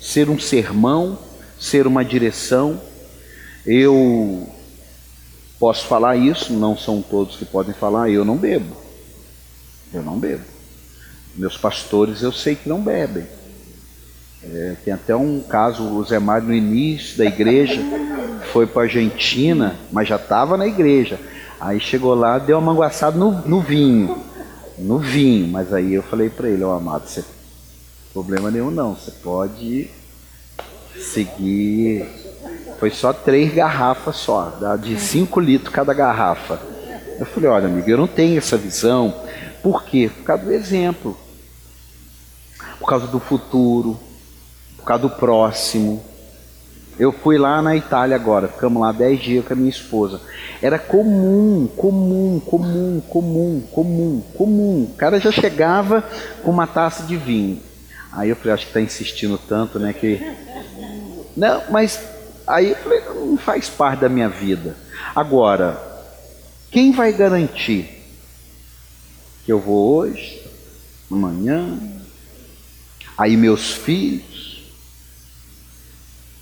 ser 0.01 0.28
um 0.28 0.38
sermão, 0.38 1.18
ser 1.59 1.86
uma 1.86 2.05
direção. 2.05 2.80
Eu 3.66 4.49
posso 5.59 5.87
falar 5.87 6.17
isso, 6.17 6.53
não 6.53 6.77
são 6.77 7.03
todos 7.03 7.37
que 7.37 7.45
podem 7.45 7.75
falar, 7.75 8.11
eu 8.11 8.25
não 8.25 8.37
bebo. 8.37 8.77
Eu 9.93 10.03
não 10.03 10.19
bebo. 10.19 10.45
Meus 11.35 11.57
pastores 11.57 12.23
eu 12.23 12.33
sei 12.33 12.55
que 12.55 12.69
não 12.69 12.81
bebem. 12.81 13.27
É, 14.43 14.77
tem 14.85 14.95
até 14.95 15.15
um 15.15 15.41
caso, 15.41 15.83
o 15.83 16.05
Zé 16.05 16.19
Mário 16.19 16.49
no 16.49 16.55
início 16.55 17.19
da 17.19 17.25
igreja, 17.25 17.81
foi 18.53 18.67
para 18.67 18.83
a 18.83 18.85
Argentina, 18.85 19.77
mas 19.91 20.09
já 20.09 20.17
estava 20.17 20.57
na 20.57 20.67
igreja. 20.67 21.19
Aí 21.61 21.81
chegou 21.81 22.15
lá, 22.15 22.39
deu 22.39 22.59
uma 22.59 22.73
manguaçada 22.73 23.19
no, 23.19 23.33
no 23.47 23.61
vinho. 23.61 24.19
No 24.79 24.99
vinho, 24.99 25.49
mas 25.49 25.73
aí 25.73 25.95
eu 25.95 26.03
falei 26.03 26.29
para 26.29 26.49
ele, 26.49 26.63
ó 26.63 26.75
amado, 26.75 27.09
você 27.09 27.25
problema 28.17 28.51
nenhum 28.51 28.71
não, 28.71 28.95
você 28.95 29.11
pode 29.11 29.91
seguir. 30.99 32.09
Foi 32.79 32.91
só 32.91 33.12
três 33.12 33.55
garrafas 33.55 34.16
só, 34.16 34.53
de 34.81 34.99
cinco 34.99 35.41
litros 35.41 35.72
cada 35.72 35.95
garrafa. 35.95 36.61
Eu 37.18 37.24
falei, 37.24 37.49
olha 37.49 37.66
amigo, 37.66 37.89
eu 37.89 37.97
não 37.97 38.07
tenho 38.07 38.37
essa 38.37 38.57
visão. 38.57 39.14
Por 39.62 39.85
quê? 39.85 40.11
Por 40.14 40.24
causa 40.24 40.45
do 40.45 40.53
exemplo. 40.53 41.16
Por 42.79 42.87
causa 42.87 43.07
do 43.07 43.18
futuro, 43.18 43.99
por 44.77 44.85
causa 44.85 45.03
do 45.03 45.11
próximo. 45.11 46.05
Eu 46.99 47.12
fui 47.12 47.37
lá 47.37 47.61
na 47.61 47.77
Itália 47.77 48.16
agora, 48.16 48.49
ficamos 48.49 48.81
lá 48.81 48.91
dez 48.93 49.20
dias 49.20 49.45
com 49.45 49.53
a 49.53 49.57
minha 49.57 49.70
esposa. 49.70 50.20
Era 50.62 50.79
comum, 50.79 51.68
comum, 51.77 52.41
comum, 52.41 53.03
comum, 53.09 53.62
comum, 53.70 54.22
comum. 54.35 54.89
O 54.91 54.97
cara 54.97 55.18
já 55.18 55.31
chegava 55.31 56.03
com 56.43 56.51
uma 56.51 56.66
taça 56.66 57.03
de 57.05 57.16
vinho. 57.16 57.61
Aí 58.12 58.31
eu 58.31 58.37
falei, 58.37 58.55
acho 58.55 58.64
que 58.64 58.70
está 58.70 58.81
insistindo 58.81 59.39
tanto, 59.39 59.79
né? 59.79 59.93
Que. 59.93 60.20
Não, 61.37 61.62
mas 61.70 62.16
aí 62.47 62.70
eu 62.70 62.76
falei, 62.76 63.01
não 63.14 63.36
faz 63.36 63.68
parte 63.68 64.01
da 64.01 64.09
minha 64.09 64.28
vida. 64.28 64.76
Agora, 65.14 65.80
quem 66.70 66.92
vai 66.92 67.12
garantir 67.12 67.90
que 69.44 69.53
eu 69.53 69.59
vou 69.59 69.97
hoje, 69.97 70.42
amanhã, 71.11 71.78
aí 73.16 73.36
meus 73.36 73.72
filhos? 73.72 74.64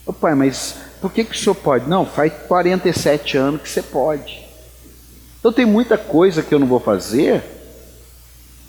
Ô 0.06 0.12
pai, 0.12 0.34
mas 0.34 0.76
por 1.00 1.12
que, 1.12 1.24
que 1.24 1.34
o 1.34 1.38
senhor 1.38 1.54
pode? 1.54 1.88
Não, 1.88 2.04
faz 2.04 2.32
47 2.48 3.36
anos 3.36 3.62
que 3.62 3.68
você 3.68 3.82
pode. 3.82 4.44
Então 5.38 5.52
tem 5.52 5.66
muita 5.66 5.98
coisa 5.98 6.42
que 6.42 6.54
eu 6.54 6.58
não 6.58 6.66
vou 6.66 6.80
fazer, 6.80 7.44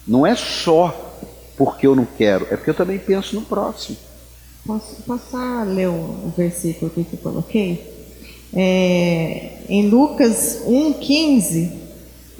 não 0.05 0.25
é 0.25 0.35
só 0.35 1.17
porque 1.57 1.87
eu 1.87 1.95
não 1.95 2.05
quero, 2.05 2.45
é 2.51 2.57
porque 2.57 2.69
eu 2.69 2.75
também 2.75 2.99
penso 2.99 3.35
no 3.35 3.41
próximo. 3.41 3.97
Posso, 4.65 4.95
posso 5.05 5.37
ler 5.67 5.89
o 5.89 6.33
versículo 6.35 6.89
aqui 6.91 7.03
que 7.03 7.13
eu 7.13 7.19
coloquei? 7.19 7.93
É, 8.51 9.59
em 9.69 9.89
Lucas 9.89 10.63
1,15 10.67 11.71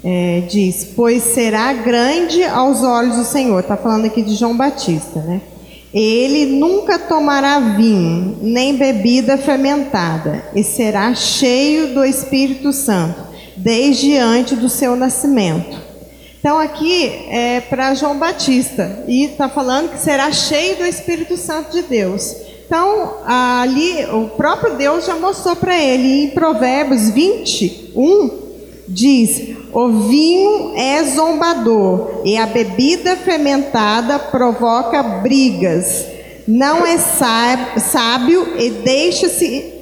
é, 0.02 0.40
diz: 0.40 0.88
Pois 0.96 1.22
será 1.22 1.72
grande 1.72 2.42
aos 2.42 2.82
olhos 2.82 3.16
do 3.16 3.24
Senhor. 3.24 3.60
Está 3.60 3.76
falando 3.76 4.06
aqui 4.06 4.22
de 4.22 4.34
João 4.34 4.56
Batista, 4.56 5.20
né? 5.20 5.40
Ele 5.94 6.46
nunca 6.58 6.98
tomará 6.98 7.60
vinho, 7.60 8.36
nem 8.42 8.76
bebida 8.76 9.38
fermentada, 9.38 10.44
e 10.52 10.64
será 10.64 11.14
cheio 11.14 11.94
do 11.94 12.04
Espírito 12.04 12.72
Santo, 12.72 13.22
desde 13.56 14.16
antes 14.16 14.58
do 14.58 14.68
seu 14.68 14.96
nascimento. 14.96 15.85
Então 16.38 16.58
aqui 16.58 17.26
é 17.28 17.60
para 17.60 17.94
João 17.94 18.18
Batista 18.18 19.04
e 19.08 19.24
está 19.24 19.48
falando 19.48 19.90
que 19.90 19.98
será 19.98 20.30
cheio 20.30 20.76
do 20.76 20.84
Espírito 20.84 21.36
Santo 21.36 21.72
de 21.72 21.82
Deus. 21.82 22.36
Então 22.66 23.18
ali 23.26 24.04
o 24.06 24.28
próprio 24.28 24.74
Deus 24.76 25.06
já 25.06 25.16
mostrou 25.16 25.56
para 25.56 25.76
ele 25.76 26.24
em 26.24 26.30
Provérbios 26.30 27.10
21 27.10 28.46
diz: 28.88 29.56
o 29.72 29.88
vinho 30.08 30.72
é 30.76 31.02
zombador 31.04 32.22
e 32.24 32.36
a 32.36 32.46
bebida 32.46 33.16
fermentada 33.16 34.18
provoca 34.18 35.02
brigas. 35.02 36.06
Não 36.46 36.86
é 36.86 36.96
sábio 36.96 38.54
e 38.56 38.70
deixa-se 38.70 39.74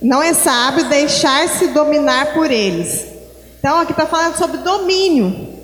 não 0.00 0.20
é 0.20 0.32
sábio 0.32 0.88
deixar-se 0.88 1.68
dominar 1.68 2.34
por 2.34 2.50
eles. 2.50 3.06
Então 3.58 3.78
aqui 3.78 3.92
está 3.92 4.06
falando 4.06 4.36
sobre 4.36 4.58
domínio. 4.58 5.61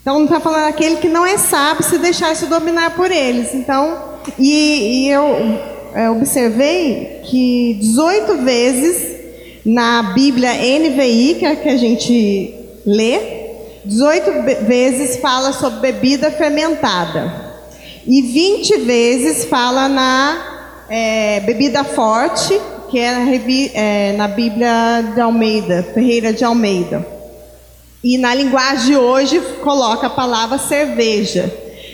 Então 0.00 0.24
está 0.24 0.40
falando 0.40 0.68
aquele 0.68 0.96
que 0.96 1.08
não 1.08 1.26
é 1.26 1.36
sábio 1.36 1.84
se 1.84 1.98
deixar 1.98 2.34
se 2.34 2.46
dominar 2.46 2.96
por 2.96 3.10
eles. 3.10 3.54
Então, 3.54 3.98
e, 4.38 5.04
e 5.04 5.10
eu 5.10 5.58
é, 5.94 6.08
observei 6.08 7.20
que 7.24 7.76
18 7.80 8.38
vezes 8.38 9.20
na 9.64 10.14
Bíblia 10.14 10.54
NVI, 10.54 11.36
que 11.38 11.44
é 11.44 11.54
que 11.54 11.68
a 11.68 11.76
gente 11.76 12.54
lê, 12.86 13.40
18 13.84 14.64
vezes 14.66 15.18
fala 15.18 15.52
sobre 15.52 15.92
bebida 15.92 16.30
fermentada. 16.30 17.50
E 18.06 18.22
20 18.22 18.78
vezes 18.78 19.44
fala 19.44 19.86
na 19.86 20.86
é, 20.88 21.40
bebida 21.40 21.84
forte, 21.84 22.58
que 22.90 22.98
é 22.98 23.12
na, 23.12 23.30
é, 23.74 24.12
na 24.16 24.28
Bíblia 24.28 25.12
de 25.14 25.20
Almeida, 25.20 25.82
Ferreira 25.94 26.32
de 26.32 26.42
Almeida. 26.42 27.19
E 28.02 28.16
na 28.16 28.34
linguagem 28.34 28.86
de 28.86 28.96
hoje 28.96 29.40
coloca 29.62 30.06
a 30.06 30.10
palavra 30.10 30.58
cerveja. 30.58 31.52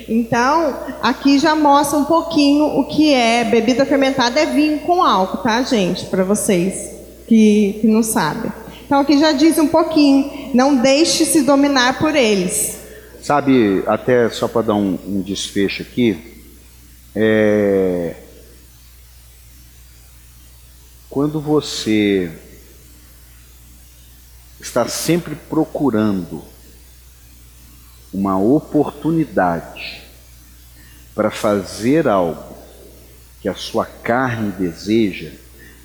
Então, 0.09 0.79
aqui 1.03 1.39
já 1.39 1.57
mostra 1.57 1.99
um 1.99 2.05
pouquinho 2.05 2.65
o 2.79 2.85
que 2.85 3.13
é 3.13 3.43
bebida 3.45 3.85
fermentada 3.85 4.39
é 4.39 4.47
vinho 4.47 4.79
com 4.81 5.03
álcool, 5.03 5.39
tá, 5.39 5.63
gente? 5.63 6.05
Para 6.07 6.23
vocês 6.23 6.95
que, 7.27 7.79
que 7.81 7.87
não 7.89 8.05
sabem. 8.05 8.53
Então, 8.85 9.01
aqui 9.01 9.19
já 9.19 9.33
diz 9.33 9.59
um 9.59 9.67
pouquinho. 9.67 10.51
Não 10.55 10.77
deixe 10.77 11.25
se 11.25 11.43
dominar 11.43 11.99
por 11.99 12.15
eles. 12.15 12.79
Sabe, 13.21 13.83
até 13.89 14.31
só 14.31 14.47
para 14.47 14.63
dar 14.63 14.75
um, 14.75 14.97
um, 15.05 15.21
desfecho 15.21 15.83
aqui, 15.83 16.17
é... 17.13 18.15
quando 21.11 21.41
você 21.41 22.31
está 24.67 24.89
sempre 24.89 25.37
procurando 25.49 26.43
uma 28.13 28.37
oportunidade 28.37 30.03
para 31.15 31.31
fazer 31.31 32.09
algo 32.09 32.57
que 33.41 33.49
a 33.49 33.55
sua 33.55 33.87
carne 33.87 34.51
deseja, 34.51 35.31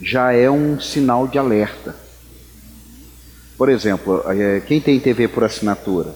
já 0.01 0.33
é 0.33 0.49
um 0.49 0.79
sinal 0.79 1.27
de 1.27 1.37
alerta. 1.37 1.95
Por 3.55 3.69
exemplo, 3.69 4.23
é, 4.27 4.59
quem 4.61 4.81
tem 4.81 4.99
TV 4.99 5.27
por 5.27 5.43
assinatura, 5.43 6.15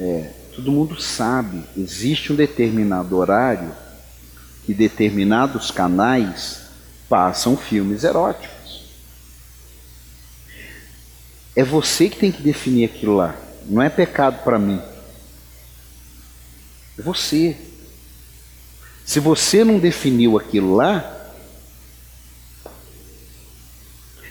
é, 0.00 0.30
todo 0.54 0.72
mundo 0.72 0.98
sabe, 1.00 1.62
existe 1.76 2.32
um 2.32 2.36
determinado 2.36 3.14
horário 3.16 3.72
que 4.64 4.72
determinados 4.72 5.70
canais 5.70 6.62
passam 7.10 7.56
filmes 7.56 8.04
eróticos. 8.04 8.55
É 11.56 11.64
você 11.64 12.10
que 12.10 12.18
tem 12.18 12.30
que 12.30 12.42
definir 12.42 12.84
aquilo 12.84 13.16
lá. 13.16 13.34
Não 13.64 13.80
é 13.80 13.88
pecado 13.88 14.44
para 14.44 14.58
mim. 14.58 14.80
É 16.98 17.02
você. 17.02 17.56
Se 19.06 19.18
você 19.18 19.64
não 19.64 19.78
definiu 19.78 20.36
aquilo 20.36 20.74
lá, 20.74 21.32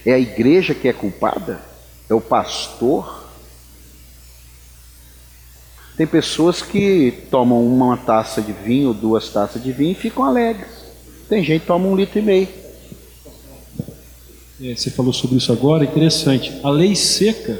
é 0.05 0.13
a 0.13 0.19
igreja 0.19 0.75
que 0.75 0.87
é 0.87 0.93
culpada? 0.93 1.61
É 2.07 2.13
o 2.13 2.21
pastor? 2.21 3.25
Tem 5.97 6.05
pessoas 6.05 6.61
que 6.61 7.25
tomam 7.31 7.65
uma 7.65 7.97
taça 7.97 8.41
de 8.41 8.51
vinho, 8.51 8.93
duas 8.93 9.29
taças 9.29 9.63
de 9.63 9.71
vinho 9.71 9.93
e 9.93 9.95
ficam 9.95 10.23
alegres. 10.25 10.67
Tem 11.27 11.43
gente 11.43 11.61
que 11.61 11.67
toma 11.67 11.87
um 11.87 11.95
litro 11.95 12.19
e 12.19 12.21
meio. 12.21 12.64
É, 14.61 14.73
você 14.73 14.89
falou 14.89 15.11
sobre 15.11 15.37
isso 15.37 15.51
agora, 15.51 15.83
interessante. 15.83 16.53
A 16.63 16.69
lei 16.69 16.95
seca, 16.95 17.59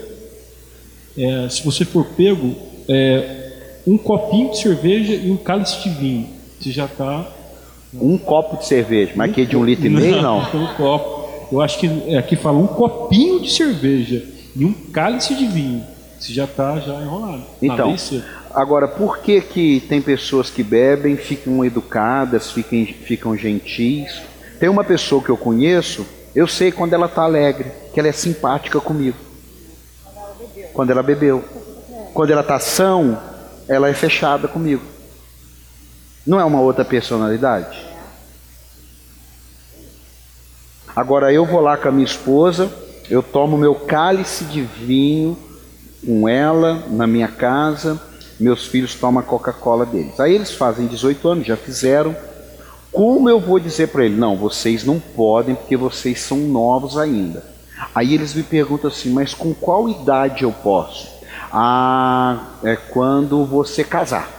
é, 1.17 1.49
se 1.49 1.63
você 1.63 1.83
for 1.83 2.05
pego, 2.05 2.55
é, 2.87 3.51
um 3.85 3.97
copinho 3.97 4.51
de 4.51 4.59
cerveja 4.59 5.13
e 5.13 5.29
um 5.29 5.37
cálice 5.37 5.83
de 5.83 5.89
vinho, 5.89 6.27
você 6.59 6.71
já 6.71 6.85
está. 6.85 7.31
Um 7.93 8.17
copo 8.17 8.57
de 8.57 8.65
cerveja, 8.65 9.13
mas 9.15 9.31
aqui 9.31 9.45
de 9.45 9.55
um 9.55 9.63
litro 9.63 9.85
e 9.85 9.89
meio 9.89 10.21
não. 10.21 10.39
Um 10.39 10.67
copo. 10.75 11.25
Eu 11.51 11.61
acho 11.61 11.79
que 11.79 11.87
é, 12.07 12.17
aqui 12.17 12.35
fala 12.35 12.57
um 12.57 12.67
copinho 12.67 13.39
de 13.39 13.49
cerveja 13.51 14.25
e 14.55 14.65
um 14.65 14.73
cálice 14.73 15.35
de 15.35 15.45
vinho. 15.45 15.83
Você 16.19 16.33
já 16.33 16.45
está 16.45 16.79
já 16.79 17.01
enrolado. 17.01 17.43
Então, 17.61 17.95
agora 18.53 18.87
por 18.87 19.19
que 19.19 19.41
que 19.41 19.79
tem 19.87 20.01
pessoas 20.01 20.49
que 20.49 20.63
bebem, 20.63 21.15
ficam 21.15 21.63
educadas, 21.63 22.51
ficam, 22.51 22.85
ficam 22.85 23.37
gentis? 23.37 24.21
Tem 24.59 24.67
uma 24.67 24.83
pessoa 24.83 25.21
que 25.21 25.29
eu 25.29 25.37
conheço 25.37 26.05
eu 26.35 26.47
sei 26.47 26.71
quando 26.71 26.93
ela 26.93 27.05
está 27.05 27.23
alegre, 27.23 27.71
que 27.93 27.99
ela 27.99 28.09
é 28.09 28.11
simpática 28.11 28.81
comigo. 28.81 29.17
Quando 30.73 30.89
ela 30.89 31.01
bebeu. 31.01 31.43
Quando 32.13 32.31
ela 32.31 32.41
está 32.41 32.59
são, 32.59 33.17
ela 33.67 33.87
é 33.87 33.93
fechada 33.93 34.47
comigo. 34.47 34.83
Não 36.27 36.39
é 36.39 36.43
uma 36.43 36.59
outra 36.59 36.83
personalidade? 36.83 37.85
Agora 40.95 41.31
eu 41.31 41.45
vou 41.45 41.61
lá 41.61 41.77
com 41.77 41.87
a 41.87 41.91
minha 41.91 42.05
esposa, 42.05 42.71
eu 43.09 43.21
tomo 43.21 43.57
meu 43.57 43.75
cálice 43.75 44.45
de 44.45 44.61
vinho 44.61 45.37
com 46.05 46.27
ela 46.27 46.83
na 46.89 47.05
minha 47.05 47.27
casa, 47.27 48.01
meus 48.39 48.65
filhos 48.65 48.95
tomam 48.95 49.21
a 49.21 49.23
Coca-Cola 49.23 49.85
deles. 49.85 50.19
Aí 50.19 50.35
eles 50.35 50.51
fazem 50.51 50.87
18 50.87 51.27
anos, 51.27 51.47
já 51.47 51.57
fizeram. 51.57 52.15
Como 52.95 53.29
eu 53.29 53.41
vou 53.41 53.59
dizer 53.59 53.89
para 53.89 54.05
ele? 54.05 54.15
Não, 54.15 54.37
vocês 54.37 54.85
não 54.85 55.01
podem 55.01 55.53
porque 55.53 55.75
vocês 55.75 56.21
são 56.21 56.37
novos 56.37 56.97
ainda. 56.97 57.43
Aí 57.93 58.13
eles 58.13 58.33
me 58.33 58.41
perguntam 58.41 58.89
assim, 58.89 59.09
mas 59.09 59.33
com 59.33 59.53
qual 59.53 59.89
idade 59.89 60.43
eu 60.43 60.53
posso? 60.53 61.09
Ah, 61.51 62.53
é 62.63 62.77
quando 62.77 63.45
você 63.45 63.83
casar. 63.83 64.31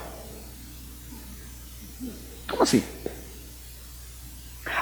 Como 2.49 2.63
assim? 2.63 2.83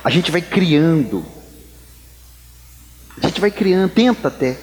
A 0.04 0.08
gente 0.08 0.30
vai 0.30 0.40
criando. 0.40 1.26
A 3.20 3.26
gente 3.26 3.40
vai 3.40 3.50
criando, 3.50 3.90
tenta 3.90 4.28
até. 4.28 4.56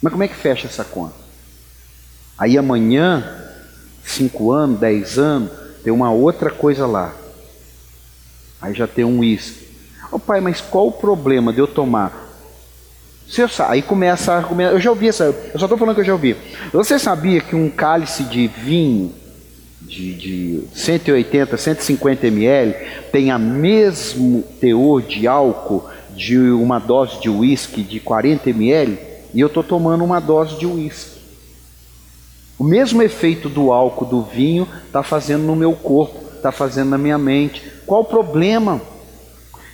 Mas 0.00 0.10
como 0.10 0.22
é 0.22 0.28
que 0.28 0.34
fecha 0.34 0.66
essa 0.66 0.82
conta? 0.82 1.14
Aí 2.38 2.56
amanhã, 2.56 3.52
cinco 4.02 4.50
anos, 4.50 4.80
dez 4.80 5.18
anos, 5.18 5.52
tem 5.84 5.92
uma 5.92 6.10
outra 6.10 6.50
coisa 6.50 6.86
lá. 6.86 7.19
Aí 8.60 8.74
já 8.74 8.86
tem 8.86 9.04
um 9.04 9.20
uísque. 9.20 9.68
Ô 10.12 10.16
oh, 10.16 10.18
pai, 10.18 10.40
mas 10.40 10.60
qual 10.60 10.88
o 10.88 10.92
problema 10.92 11.52
de 11.52 11.58
eu 11.60 11.66
tomar? 11.66 12.28
Você 13.26 13.46
sabe, 13.46 13.74
aí 13.74 13.82
começa 13.82 14.32
a 14.32 14.36
argumentar. 14.38 14.72
Eu 14.72 14.80
já 14.80 14.90
ouvi 14.90 15.08
essa. 15.08 15.24
Eu 15.24 15.58
só 15.58 15.66
estou 15.66 15.78
falando 15.78 15.94
que 15.94 16.00
eu 16.00 16.06
já 16.06 16.12
ouvi. 16.12 16.36
Você 16.72 16.98
sabia 16.98 17.40
que 17.40 17.54
um 17.54 17.70
cálice 17.70 18.24
de 18.24 18.48
vinho 18.48 19.14
de, 19.80 20.14
de 20.14 20.64
180, 20.74 21.56
150 21.56 22.26
ml 22.26 22.74
tem 23.12 23.30
a 23.30 23.38
mesmo 23.38 24.42
teor 24.60 25.02
de 25.02 25.26
álcool 25.26 25.88
de 26.14 26.38
uma 26.38 26.78
dose 26.78 27.20
de 27.20 27.30
uísque 27.30 27.82
de 27.82 28.00
40 28.00 28.50
ml 28.50 28.98
e 29.32 29.40
eu 29.40 29.46
estou 29.46 29.62
tomando 29.62 30.04
uma 30.04 30.20
dose 30.20 30.58
de 30.58 30.66
uísque. 30.66 31.20
O 32.58 32.64
mesmo 32.64 33.00
efeito 33.00 33.48
do 33.48 33.72
álcool 33.72 34.04
do 34.04 34.22
vinho 34.22 34.68
está 34.86 35.02
fazendo 35.02 35.44
no 35.44 35.56
meu 35.56 35.72
corpo, 35.72 36.36
está 36.36 36.52
fazendo 36.52 36.90
na 36.90 36.98
minha 36.98 37.16
mente. 37.16 37.62
Qual 37.90 38.02
o 38.02 38.04
problema? 38.04 38.80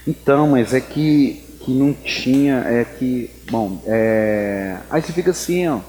Então, 0.08 0.48
mas 0.48 0.72
é 0.72 0.80
que, 0.80 1.44
que 1.60 1.70
não 1.70 1.92
tinha, 1.92 2.64
é 2.66 2.82
que, 2.82 3.30
bom, 3.50 3.78
é... 3.84 4.78
aí 4.88 5.02
você 5.02 5.12
fica 5.12 5.32
assim, 5.32 5.68
ó, 5.68 5.80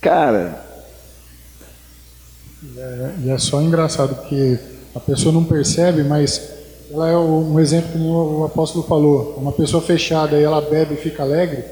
cara. 0.00 0.64
É, 2.78 3.10
e 3.24 3.30
é 3.30 3.36
só 3.38 3.60
engraçado 3.60 4.28
que 4.28 4.60
a 4.94 5.00
pessoa 5.00 5.32
não 5.32 5.42
percebe, 5.42 6.04
mas 6.04 6.40
ela 6.88 7.08
é 7.08 7.16
um 7.16 7.58
exemplo 7.58 7.90
que 7.90 7.98
o 7.98 8.44
apóstolo 8.44 8.84
falou, 8.84 9.34
uma 9.36 9.50
pessoa 9.50 9.82
fechada 9.82 10.38
e 10.38 10.44
ela 10.44 10.60
bebe 10.60 10.94
e 10.94 10.98
fica 10.98 11.24
alegre, 11.24 11.64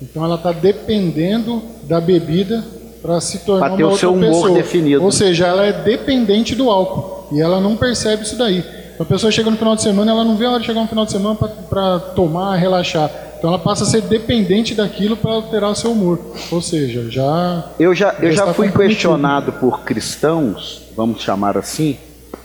então 0.00 0.24
ela 0.24 0.36
está 0.36 0.50
dependendo 0.50 1.60
da 1.82 2.00
bebida 2.00 2.64
para 3.02 3.20
se 3.20 3.40
tornar 3.40 3.68
pra 3.68 3.76
ter 3.76 3.84
uma 3.84 3.92
o 3.92 3.98
seu 3.98 4.14
humor 4.14 4.32
pessoa. 4.32 4.50
definido. 4.54 5.04
Ou 5.04 5.12
seja, 5.12 5.46
ela 5.46 5.66
é 5.66 5.72
dependente 5.74 6.54
do 6.54 6.70
álcool 6.70 7.28
e 7.36 7.42
ela 7.42 7.60
não 7.60 7.76
percebe 7.76 8.22
isso 8.22 8.38
daí. 8.38 8.75
A 8.98 9.04
pessoa 9.04 9.30
chega 9.30 9.50
no 9.50 9.56
final 9.56 9.76
de 9.76 9.82
semana, 9.82 10.10
ela 10.10 10.24
não 10.24 10.36
vê 10.36 10.46
a 10.46 10.50
hora 10.50 10.60
de 10.60 10.66
chegar 10.66 10.80
no 10.80 10.88
final 10.88 11.04
de 11.04 11.12
semana 11.12 11.34
para 11.34 11.98
tomar, 11.98 12.56
relaxar. 12.56 13.10
Então 13.38 13.50
ela 13.50 13.58
passa 13.58 13.84
a 13.84 13.86
ser 13.86 14.02
dependente 14.02 14.74
daquilo 14.74 15.16
para 15.16 15.32
alterar 15.32 15.70
o 15.70 15.74
seu 15.74 15.92
humor. 15.92 16.18
Ou 16.50 16.62
seja, 16.62 17.10
já. 17.10 17.70
Eu 17.78 17.94
já, 17.94 18.14
eu 18.20 18.32
já 18.32 18.54
fui 18.54 18.70
questionado 18.70 19.52
por 19.52 19.80
cristãos, 19.80 20.82
vamos 20.96 21.20
chamar 21.20 21.58
assim, 21.58 21.98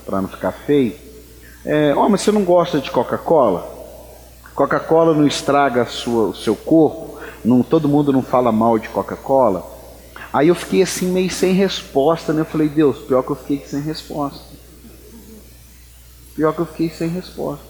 para 0.06 0.22
não 0.22 0.28
ficar 0.28 0.52
feio. 0.52 0.94
É, 1.66 1.94
oh, 1.96 2.10
mas 2.10 2.22
você 2.22 2.32
não 2.32 2.44
gosta 2.44 2.80
de 2.80 2.92
Coca-Cola? 2.92 3.66
Coca-Cola 4.54 5.14
não 5.14 5.26
estraga 5.26 5.86
sua, 5.86 6.30
o 6.30 6.36
seu 6.36 6.56
corpo? 6.56 7.18
Não, 7.46 7.64
todo 7.64 7.88
mundo 7.88 8.12
não 8.12 8.22
fala 8.22 8.52
mal 8.52 8.78
de 8.78 8.90
Coca-Cola? 8.90 9.66
Aí 10.34 10.50
eu 10.50 10.56
fiquei 10.56 10.82
assim 10.82 11.08
meio 11.12 11.30
sem 11.30 11.54
resposta, 11.54 12.34
né? 12.34 12.42
Eu 12.42 12.46
falei, 12.46 12.68
Deus, 12.68 12.98
pior 13.00 13.24
que 13.24 13.32
eu 13.32 13.36
fiquei 13.36 13.64
sem 13.66 13.82
resposta. 13.82 14.51
Pior 16.42 16.56
que 16.56 16.60
eu 16.62 16.66
fiquei 16.66 16.90
sem 16.90 17.08
resposta. 17.08 17.64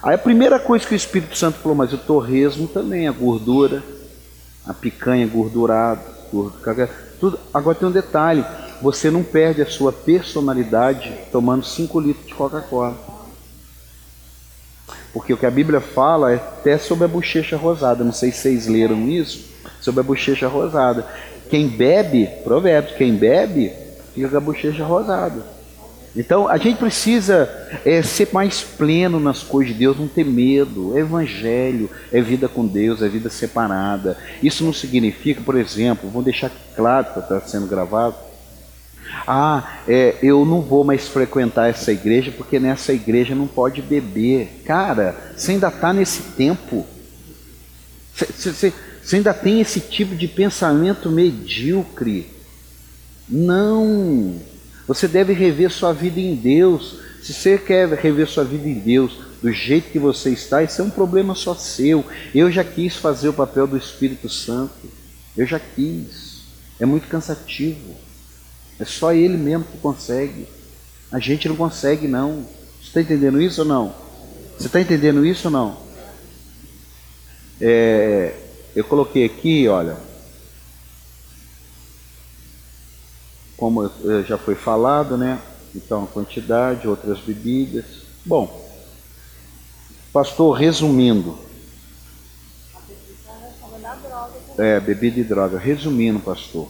Aí 0.00 0.14
a 0.14 0.18
primeira 0.18 0.60
coisa 0.60 0.86
que 0.86 0.94
o 0.94 0.96
Espírito 0.96 1.36
Santo 1.36 1.58
falou, 1.58 1.76
mas 1.76 1.92
o 1.92 1.98
torresmo 1.98 2.68
também, 2.68 3.08
a 3.08 3.10
gordura, 3.10 3.82
a 4.64 4.72
picanha 4.72 5.26
gordurada, 5.26 6.00
gordura, 6.32 6.88
tudo. 7.18 7.40
Agora 7.52 7.76
tem 7.76 7.88
um 7.88 7.90
detalhe, 7.90 8.44
você 8.80 9.10
não 9.10 9.24
perde 9.24 9.62
a 9.62 9.66
sua 9.66 9.92
personalidade 9.92 11.12
tomando 11.32 11.64
5 11.64 11.98
litros 11.98 12.24
de 12.24 12.34
Coca-Cola. 12.34 12.96
Porque 15.12 15.32
o 15.32 15.36
que 15.36 15.46
a 15.46 15.50
Bíblia 15.50 15.80
fala 15.80 16.30
é 16.30 16.36
até 16.36 16.78
sobre 16.78 17.04
a 17.04 17.08
bochecha 17.08 17.56
rosada. 17.56 18.04
Não 18.04 18.12
sei 18.12 18.30
se 18.30 18.42
vocês 18.42 18.68
leram 18.68 19.08
isso, 19.08 19.44
sobre 19.80 20.02
a 20.02 20.04
bochecha 20.04 20.46
rosada. 20.46 21.04
Quem 21.50 21.66
bebe, 21.66 22.28
provérbios, 22.44 22.96
quem 22.96 23.16
bebe, 23.16 23.72
fica 24.14 24.28
com 24.28 24.36
a 24.36 24.40
bochecha 24.40 24.84
rosada. 24.84 25.57
Então 26.16 26.48
a 26.48 26.56
gente 26.56 26.78
precisa 26.78 27.48
é, 27.84 28.02
ser 28.02 28.28
mais 28.32 28.62
pleno 28.62 29.20
nas 29.20 29.42
coisas 29.42 29.72
de 29.72 29.78
Deus, 29.78 29.98
não 29.98 30.08
ter 30.08 30.24
medo. 30.24 30.96
É 30.96 31.00
evangelho, 31.00 31.90
é 32.12 32.20
vida 32.20 32.48
com 32.48 32.66
Deus, 32.66 33.02
é 33.02 33.08
vida 33.08 33.30
separada. 33.30 34.16
Isso 34.42 34.64
não 34.64 34.72
significa, 34.72 35.40
por 35.40 35.56
exemplo, 35.56 36.10
vou 36.10 36.22
deixar 36.22 36.50
claro 36.74 37.12
que 37.12 37.18
está 37.20 37.40
sendo 37.40 37.66
gravado. 37.66 38.16
Ah, 39.26 39.80
é, 39.86 40.16
eu 40.22 40.44
não 40.44 40.60
vou 40.60 40.84
mais 40.84 41.08
frequentar 41.08 41.68
essa 41.68 41.92
igreja 41.92 42.32
porque 42.36 42.58
nessa 42.58 42.92
igreja 42.92 43.34
não 43.34 43.46
pode 43.46 43.82
beber. 43.82 44.62
Cara, 44.64 45.14
você 45.36 45.52
ainda 45.52 45.68
está 45.68 45.92
nesse 45.92 46.22
tempo. 46.36 46.86
Você, 48.14 48.72
ainda 49.12 49.32
tem 49.32 49.60
esse 49.60 49.80
tipo 49.80 50.14
de 50.14 50.26
pensamento 50.26 51.10
medíocre. 51.10 52.30
Não. 53.28 54.36
Você 54.88 55.06
deve 55.06 55.34
rever 55.34 55.70
sua 55.70 55.92
vida 55.92 56.18
em 56.18 56.34
Deus. 56.34 56.96
Se 57.22 57.34
você 57.34 57.58
quer 57.58 57.86
rever 57.90 58.26
sua 58.26 58.42
vida 58.42 58.66
em 58.66 58.78
Deus 58.78 59.18
do 59.42 59.52
jeito 59.52 59.90
que 59.90 59.98
você 59.98 60.30
está, 60.30 60.62
isso 60.62 60.80
é 60.80 60.84
um 60.84 60.90
problema 60.90 61.34
só 61.34 61.54
seu. 61.54 62.02
Eu 62.34 62.50
já 62.50 62.64
quis 62.64 62.96
fazer 62.96 63.28
o 63.28 63.34
papel 63.34 63.66
do 63.66 63.76
Espírito 63.76 64.30
Santo. 64.30 64.90
Eu 65.36 65.46
já 65.46 65.60
quis. 65.60 66.42
É 66.80 66.86
muito 66.86 67.06
cansativo. 67.06 67.94
É 68.80 68.84
só 68.86 69.12
Ele 69.12 69.36
mesmo 69.36 69.64
que 69.64 69.76
consegue. 69.76 70.48
A 71.12 71.18
gente 71.18 71.46
não 71.48 71.56
consegue, 71.56 72.08
não. 72.08 72.46
Você 72.80 72.88
está 72.88 73.00
entendendo 73.02 73.42
isso 73.42 73.60
ou 73.60 73.68
não? 73.68 73.94
Você 74.56 74.68
está 74.68 74.80
entendendo 74.80 75.24
isso 75.24 75.48
ou 75.48 75.52
não? 75.52 75.76
É, 77.60 78.34
eu 78.74 78.84
coloquei 78.84 79.26
aqui, 79.26 79.68
olha, 79.68 79.98
como 83.58 83.90
já 84.24 84.38
foi 84.38 84.54
falado, 84.54 85.18
né? 85.18 85.38
Então, 85.74 86.06
quantidade, 86.06 86.88
outras 86.88 87.18
bebidas. 87.18 87.84
Bom, 88.24 88.66
pastor, 90.12 90.56
resumindo. 90.56 91.36
É, 94.56 94.80
bebida 94.80 95.20
e 95.20 95.24
droga. 95.24 95.58
Resumindo, 95.58 96.20
pastor. 96.20 96.68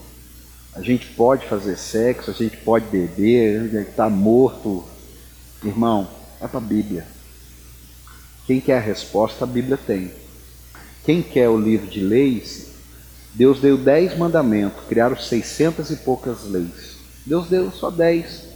A 0.75 0.81
gente 0.81 1.07
pode 1.09 1.47
fazer 1.47 1.77
sexo, 1.77 2.31
a 2.31 2.35
gente 2.35 2.57
pode 2.57 2.87
beber, 2.87 3.61
a 3.61 3.65
gente 3.65 3.91
está 3.91 4.09
morto. 4.09 4.85
Irmão, 5.63 6.09
é 6.41 6.49
para 6.49 6.59
a 6.59 6.63
Bíblia. 6.63 7.07
Quem 8.47 8.61
quer 8.61 8.79
a 8.79 8.81
resposta, 8.81 9.45
a 9.45 9.47
Bíblia 9.47 9.77
tem. 9.77 10.11
Quem 11.05 11.21
quer 11.21 11.49
o 11.49 11.61
livro 11.61 11.87
de 11.87 12.01
leis, 12.01 12.69
Deus 13.35 13.61
deu 13.61 13.77
dez 13.77 14.17
mandamentos, 14.17 14.85
criaram 14.89 15.17
seiscentas 15.17 15.91
e 15.91 15.97
poucas 15.97 16.45
leis. 16.45 16.97
Deus 17.25 17.49
deu 17.49 17.71
só 17.71 17.91
dez. 17.91 18.49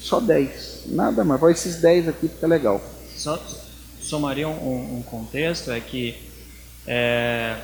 Só 0.00 0.18
dez. 0.18 0.82
Nada 0.86 1.24
mais. 1.24 1.40
Vai 1.40 1.52
esses 1.52 1.76
dez 1.76 2.08
aqui 2.08 2.28
fica 2.28 2.46
legal. 2.46 2.80
Só 3.16 3.40
somaria 4.00 4.48
um, 4.48 4.98
um 4.98 5.02
contexto, 5.02 5.70
é 5.70 5.80
que 5.80 6.16
é, 6.86 7.56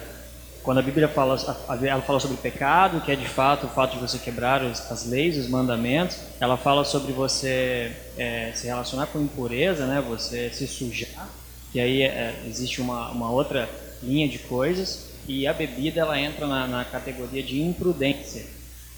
quando 0.62 0.78
a 0.78 0.82
Bíblia 0.82 1.08
fala, 1.08 1.36
ela 1.82 2.02
fala 2.02 2.20
sobre 2.20 2.36
pecado, 2.36 3.00
que 3.00 3.10
é 3.10 3.16
de 3.16 3.26
fato 3.26 3.66
o 3.66 3.70
fato 3.70 3.94
de 3.94 4.00
você 4.00 4.18
quebrar 4.18 4.62
as 4.62 5.06
leis, 5.06 5.36
os 5.36 5.48
mandamentos, 5.48 6.18
ela 6.38 6.56
fala 6.56 6.84
sobre 6.84 7.12
você 7.12 7.92
é, 8.16 8.52
se 8.54 8.66
relacionar 8.66 9.06
com 9.06 9.20
impureza, 9.20 9.86
né, 9.86 10.04
você 10.06 10.50
se 10.50 10.66
sujar, 10.66 11.28
que 11.72 11.80
aí 11.80 12.02
é, 12.02 12.42
existe 12.46 12.80
uma, 12.80 13.10
uma 13.10 13.30
outra 13.30 13.68
linha 14.02 14.28
de 14.28 14.38
coisas, 14.38 15.07
e 15.28 15.46
a 15.46 15.52
bebida 15.52 16.00
ela 16.00 16.18
entra 16.18 16.46
na, 16.46 16.66
na, 16.66 16.84
categoria 16.84 17.42
de 17.42 17.60
imprudência. 17.60 18.46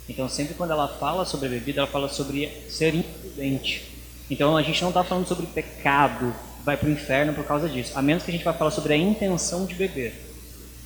Então 0.09 0.29
sempre 0.29 0.55
quando 0.55 0.71
ela 0.71 0.87
fala 0.87 1.25
sobre 1.25 1.49
a 1.49 1.51
bebida, 1.51 1.81
ela 1.81 1.91
fala 1.91 2.09
sobre 2.09 2.49
ser 2.69 2.95
imprudente. 2.95 3.91
Então 4.31 4.57
a 4.57 4.63
gente 4.63 4.81
não 4.81 4.91
está 4.91 5.03
falando 5.03 5.27
sobre 5.27 5.47
pecado, 5.47 6.33
vai 6.65 6.77
para 6.77 6.89
o 6.89 6.93
inferno 6.93 7.35
por 7.35 7.45
causa 7.45 7.69
disso, 7.69 7.93
a 7.97 8.01
menos 8.01 8.23
que 8.23 8.31
a 8.31 8.33
gente 8.33 8.45
vá 8.45 8.53
falar 8.53 8.71
sobre 8.71 8.95
a 8.95 8.97
intenção 8.97 9.67
de 9.67 9.75
beber. 9.75 10.29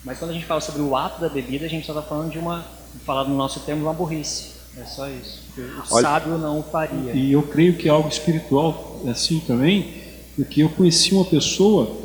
Mas 0.03 0.19
quando 0.19 0.33
a 0.33 0.35
gente 0.35 0.47
fala 0.47 0.61
sobre 0.61 0.83
o 0.83 0.97
ato 0.97 1.21
da 1.21 1.29
bebida, 1.29 1.67
a 1.67 1.69
gente 1.69 1.87
só 1.87 1.93
está 1.93 2.03
falando 2.03 2.31
de 2.31 2.39
uma, 2.39 2.65
falar 3.05 3.25
no 3.25 3.37
nosso 3.37 3.61
termo, 3.61 3.83
uma 3.83 3.93
burrice. 3.93 4.55
É 4.77 4.85
só 4.85 5.09
isso. 5.09 5.45
O 5.57 5.95
Olha, 5.95 6.03
sábio 6.03 6.37
não 6.37 6.61
o 6.61 6.63
faria. 6.63 7.13
E 7.13 7.33
eu 7.33 7.43
creio 7.43 7.77
que 7.77 7.89
é 7.89 7.91
algo 7.91 8.09
espiritual 8.09 9.03
é 9.05 9.11
assim 9.11 9.41
também, 9.41 9.95
porque 10.35 10.63
eu 10.63 10.69
conheci 10.69 11.15
uma 11.15 11.25
pessoa 11.25 11.97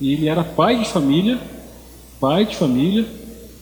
e 0.00 0.12
ele 0.12 0.28
era 0.28 0.42
pai 0.42 0.78
de 0.78 0.88
família, 0.88 1.38
pai 2.26 2.44
de 2.44 2.56
família, 2.56 3.06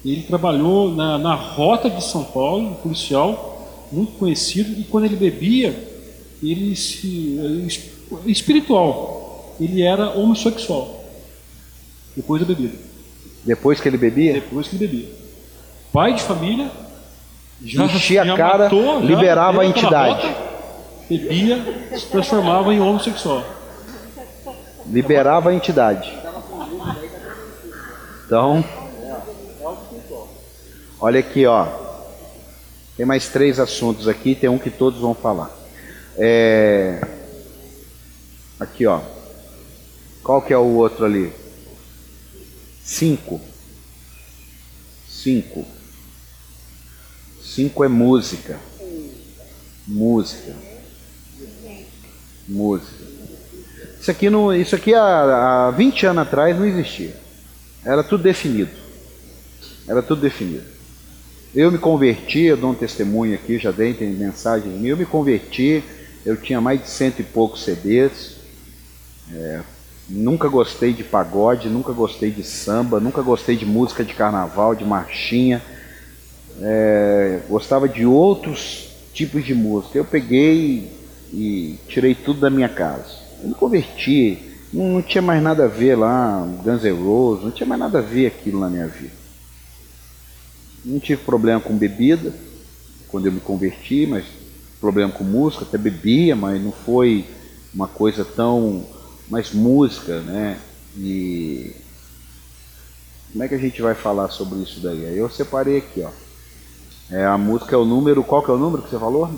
ele 0.03 0.23
trabalhou 0.23 0.91
na, 0.91 1.19
na 1.19 1.35
rota 1.35 1.91
de 1.91 2.03
São 2.03 2.25
Paulo, 2.25 2.71
um 2.71 2.75
policial 2.75 3.87
muito 3.93 4.12
conhecido, 4.12 4.81
e 4.81 4.85
quando 4.85 5.05
ele 5.05 5.17
bebia, 5.17 5.77
ele 6.43 6.75
se 6.75 7.39
espiritual, 8.25 9.55
ele 9.61 9.83
era 9.83 10.17
homossexual. 10.17 11.05
Depois 12.17 12.41
da 12.41 12.49
bebida. 12.49 12.79
Depois 13.45 13.81
que 13.83 13.87
ele 13.87 13.99
bebia? 13.99 14.33
Depois 14.33 14.67
que 14.67 14.77
ele 14.77 14.87
bebia. 14.87 15.09
Pai 15.93 16.15
de 16.15 16.23
família, 16.23 16.71
já, 17.62 17.85
enchia 17.85 18.23
a 18.23 18.35
cara, 18.35 18.65
matou, 18.65 19.01
liberava 19.01 19.61
a 19.61 19.67
entidade. 19.67 20.27
rota, 20.27 21.09
bebia, 21.11 21.91
se 21.99 22.07
transformava 22.07 22.73
em 22.73 22.81
homossexual. 22.81 23.45
Liberava 24.87 25.51
a 25.51 25.55
entidade. 25.55 26.24
Então, 28.35 28.64
olha 30.99 31.20
aqui, 31.20 31.47
ó. 31.47 31.68
Tem 32.97 33.07
mais 33.07 33.28
três 33.28 33.61
assuntos 33.61 34.09
aqui, 34.09 34.35
tem 34.35 34.51
um 34.51 34.59
que 34.59 34.70
todos 34.70 35.01
vão 35.01 35.14
falar. 35.14 35.57
É... 36.18 37.01
Aqui, 38.59 38.89
ó. 38.89 39.01
Qual 40.24 40.43
que 40.43 40.53
é 40.53 40.59
o 40.59 40.74
outro 40.74 41.05
ali? 41.05 41.32
Cinco. 42.82 43.41
Cinco. 45.09 45.64
Cinco 47.41 47.85
é 47.85 47.89
música. 47.89 48.59
Música. 49.87 50.57
Música. 52.49 53.05
Isso 54.01 54.11
aqui, 54.11 54.28
não, 54.28 54.53
isso 54.53 54.74
aqui 54.74 54.93
há, 54.93 55.68
há 55.68 55.70
20 55.70 56.07
anos 56.07 56.22
atrás 56.22 56.59
não 56.59 56.66
existia. 56.66 57.22
Era 57.85 58.03
tudo 58.03 58.22
definido. 58.22 58.70
Era 59.87 60.03
tudo 60.03 60.22
definido. 60.22 60.64
Eu 61.55 61.70
me 61.70 61.78
converti, 61.78 62.41
eu 62.41 62.57
dou 62.57 62.70
um 62.70 62.74
testemunho 62.74 63.35
aqui, 63.35 63.59
já 63.59 63.70
dei 63.70 63.95
tem 63.95 64.11
mensagem 64.11 64.70
minha. 64.70 64.93
Eu 64.93 64.97
me 64.97 65.07
converti, 65.07 65.85
eu 66.24 66.37
tinha 66.37 66.61
mais 66.61 66.80
de 66.80 66.89
cento 66.89 67.20
e 67.20 67.22
poucos 67.22 67.62
CDs. 67.62 68.37
É, 69.32 69.61
nunca 70.09 70.49
gostei 70.49 70.93
de 70.93 71.05
pagode, 71.05 71.68
nunca 71.68 71.93
gostei 71.93 72.30
de 72.30 72.43
samba, 72.43 72.99
nunca 72.99 73.22
gostei 73.22 73.57
de 73.57 73.66
música 73.66 74.03
de 74.03 74.14
carnaval, 74.14 74.74
de 74.74 74.85
marchinha. 74.85 75.62
É, 76.61 77.41
gostava 77.49 77.89
de 77.89 78.07
outros 78.07 78.89
tipos 79.12 79.45
de 79.45 79.55
música. 79.55 79.99
Eu 79.99 80.05
peguei 80.05 80.91
e 81.32 81.78
tirei 81.87 82.14
tudo 82.14 82.41
da 82.41 82.51
minha 82.51 82.68
casa. 82.68 83.12
Eu 83.43 83.51
me 83.51 83.55
converti, 83.55 84.54
não, 84.75 84.95
não 84.95 85.03
tinha 85.03 85.22
mais 85.22 85.41
nada 85.41 85.64
a 85.64 85.68
ver 85.68 85.95
lá, 85.97 86.45
Guns 86.64 86.83
N' 86.83 86.91
Roses, 86.91 87.45
não 87.45 87.51
tinha 87.53 87.66
mais 87.66 87.81
nada 87.81 88.01
a 88.01 88.03
ver 88.03 88.27
aquilo 88.27 88.59
na 88.59 88.68
minha 88.68 88.89
vida. 88.89 89.14
Não 90.85 90.99
tive 90.99 91.22
problema 91.22 91.61
com 91.61 91.77
bebida 91.77 92.35
quando 93.09 93.27
eu 93.27 93.33
me 93.33 93.41
converti, 93.41 94.05
mas 94.07 94.25
problema 94.81 95.12
com 95.12 95.22
música, 95.22 95.64
até 95.64 95.79
bebia, 95.79 96.35
mas 96.35 96.61
não 96.61 96.72
foi 96.72 97.25
uma 97.72 97.87
coisa 97.87 98.25
tão. 98.25 98.85
mais 99.31 99.53
música, 99.53 100.20
né? 100.20 100.59
E 100.99 101.75
como 103.33 103.45
é 103.45 103.49
que 103.49 103.55
a 103.55 103.59
gente 103.59 103.81
vai 103.81 103.95
falar 103.95 104.29
sobre 104.31 104.59
isso 104.59 104.81
daí? 104.81 105.07
Aí 105.07 105.16
eu 105.16 105.31
separei 105.31 105.79
aqui, 105.79 106.03
ó. 106.03 106.11
É, 107.11 107.25
a 107.25 107.39
música 107.39 107.77
é 107.77 107.79
o 107.79 107.85
número, 107.85 108.25
qual 108.25 108.43
que 108.43 108.51
é 108.51 108.55
o 108.55 108.59
número 108.59 108.83
que 108.83 108.91
você 108.91 108.99
falou? 108.99 109.31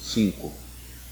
5. 0.00 0.63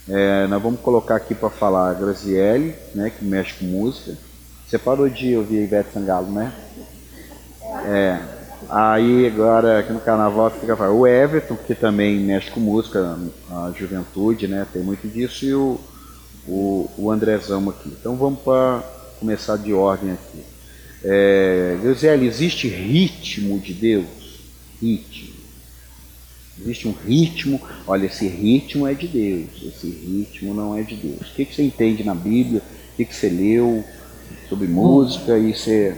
É, 0.09 0.47
nós 0.49 0.61
vamos 0.61 0.81
colocar 0.81 1.17
aqui 1.17 1.35
para 1.35 1.49
falar 1.49 1.91
a 1.91 1.95
Graziele, 1.95 2.75
né, 2.95 3.11
que 3.11 3.25
mexe 3.25 3.55
com 3.55 3.67
música. 3.67 4.17
Você 4.67 4.79
parou 4.79 5.09
de 5.09 5.37
ouvir 5.37 5.63
Ivete 5.63 5.93
Sangalo, 5.93 6.31
né? 6.33 6.53
É, 7.85 8.19
aí 8.69 9.27
agora 9.27 9.79
aqui 9.79 9.93
no 9.93 10.01
carnaval 10.01 10.51
fica 10.51 10.91
o 10.91 11.07
Everton, 11.07 11.57
que 11.57 11.75
também 11.75 12.19
mexe 12.19 12.51
com 12.51 12.59
música, 12.59 13.19
a 13.51 13.73
juventude, 13.79 14.49
né? 14.49 14.67
Tem 14.73 14.83
muito 14.83 15.07
disso, 15.07 15.45
e 15.45 15.55
o, 15.55 15.79
o, 16.49 16.91
o 16.97 17.11
Andrezão 17.11 17.69
aqui. 17.69 17.89
Então 17.89 18.17
vamos 18.17 18.41
para 18.41 18.83
começar 19.21 19.57
de 19.57 19.73
ordem 19.73 20.13
aqui. 20.13 20.43
É, 21.05 21.79
Graziele, 21.83 22.27
existe 22.27 22.67
ritmo 22.67 23.59
de 23.61 23.75
Deus? 23.75 24.07
Ritmo. 24.81 25.32
Existe 26.63 26.87
um 26.87 26.95
ritmo, 27.07 27.61
olha, 27.87 28.07
esse 28.07 28.27
ritmo 28.29 28.87
é 28.87 28.95
de 28.95 29.09
Deus, 29.09 29.49
esse 29.67 29.89
ritmo 29.89 30.55
não 30.55 30.77
é 30.77 30.83
de 30.83 30.95
Deus. 30.95 31.31
O 31.31 31.35
que, 31.35 31.45
que 31.45 31.55
você 31.55 31.63
entende 31.63 32.05
na 32.05 32.15
Bíblia? 32.15 32.61
O 32.93 32.97
que, 32.97 33.05
que 33.05 33.15
você 33.15 33.29
leu 33.29 33.85
sobre 34.49 34.67
música 34.67 35.39
e 35.39 35.55
você. 35.55 35.95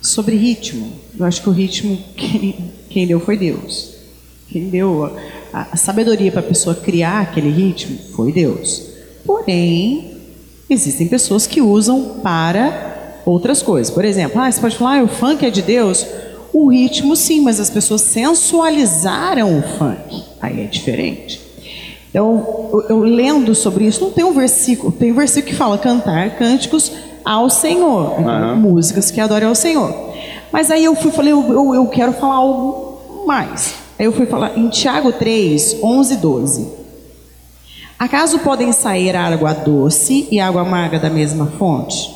Sobre 0.00 0.36
ritmo, 0.36 0.92
eu 1.18 1.26
acho 1.26 1.42
que 1.42 1.48
o 1.48 1.52
ritmo 1.52 1.98
quem, 2.16 2.72
quem 2.88 3.06
deu 3.06 3.18
foi 3.18 3.36
Deus. 3.36 3.94
Quem 4.48 4.68
deu 4.68 5.04
a, 5.52 5.68
a 5.72 5.76
sabedoria 5.76 6.30
para 6.30 6.40
a 6.40 6.44
pessoa 6.44 6.76
criar 6.76 7.22
aquele 7.22 7.50
ritmo 7.50 7.98
foi 8.14 8.32
Deus. 8.32 8.88
Porém, 9.24 10.16
existem 10.70 11.08
pessoas 11.08 11.46
que 11.46 11.60
usam 11.60 12.20
para 12.22 13.22
outras 13.26 13.62
coisas. 13.62 13.92
Por 13.92 14.04
exemplo, 14.04 14.40
ah, 14.40 14.50
você 14.50 14.60
pode 14.60 14.76
falar, 14.76 15.00
ah, 15.00 15.02
o 15.02 15.08
funk 15.08 15.44
é 15.44 15.50
de 15.50 15.62
Deus. 15.62 16.06
O 16.58 16.68
ritmo, 16.68 17.14
sim, 17.14 17.42
mas 17.42 17.60
as 17.60 17.68
pessoas 17.68 18.00
sensualizaram 18.00 19.58
o 19.58 19.62
funk. 19.62 20.24
Aí 20.40 20.62
é 20.62 20.64
diferente. 20.64 21.38
Então, 22.08 22.70
eu, 22.72 22.82
eu 22.88 22.98
lendo 23.00 23.54
sobre 23.54 23.84
isso, 23.84 24.02
não 24.02 24.10
tem 24.10 24.24
um 24.24 24.32
versículo, 24.32 24.90
tem 24.90 25.12
um 25.12 25.14
versículo 25.14 25.52
que 25.52 25.54
fala 25.54 25.76
cantar 25.76 26.38
cânticos 26.38 26.90
ao 27.22 27.50
Senhor, 27.50 28.18
uhum. 28.18 28.56
músicas 28.56 29.10
que 29.10 29.20
adoram 29.20 29.48
ao 29.48 29.54
Senhor. 29.54 30.14
Mas 30.50 30.70
aí 30.70 30.82
eu 30.82 30.94
fui 30.94 31.10
falei, 31.10 31.32
eu, 31.32 31.46
eu, 31.52 31.74
eu 31.74 31.86
quero 31.88 32.14
falar 32.14 32.36
algo 32.36 33.26
mais. 33.26 33.74
Aí 33.98 34.06
eu 34.06 34.12
fui 34.12 34.24
falar 34.24 34.56
em 34.56 34.70
Tiago 34.70 35.12
3, 35.12 35.80
11 35.82 36.14
e 36.14 36.16
12. 36.16 36.68
Acaso 37.98 38.38
podem 38.38 38.72
sair 38.72 39.14
água 39.14 39.52
doce 39.52 40.26
e 40.30 40.40
água 40.40 40.62
amarga 40.62 40.98
da 40.98 41.10
mesma 41.10 41.48
fonte? 41.58 42.15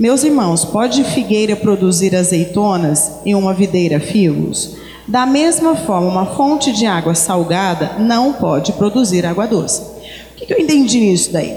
Meus 0.00 0.24
irmãos, 0.24 0.64
pode 0.64 1.04
figueira 1.04 1.54
produzir 1.54 2.16
azeitonas 2.16 3.16
e 3.22 3.34
uma 3.34 3.52
videira 3.52 4.00
figos? 4.00 4.76
Da 5.06 5.26
mesma 5.26 5.76
forma, 5.76 6.08
uma 6.08 6.24
fonte 6.34 6.72
de 6.72 6.86
água 6.86 7.14
salgada 7.14 7.98
não 7.98 8.32
pode 8.32 8.72
produzir 8.72 9.26
água 9.26 9.46
doce. 9.46 9.82
O 9.82 10.36
que, 10.36 10.50
eu 10.50 10.58
entendi 10.58 11.00
nisso 11.00 11.30
daí? 11.30 11.54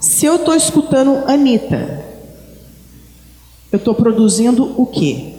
Se 0.00 0.26
eu 0.26 0.34
estou 0.34 0.52
escutando 0.52 1.30
Anitta, 1.30 2.04
eu 3.70 3.76
estou 3.76 3.94
produzindo 3.94 4.74
o 4.76 4.84
quê? 4.84 5.34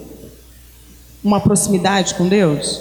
Uma 1.22 1.38
proximidade 1.38 2.14
com 2.14 2.28
Deus? 2.28 2.80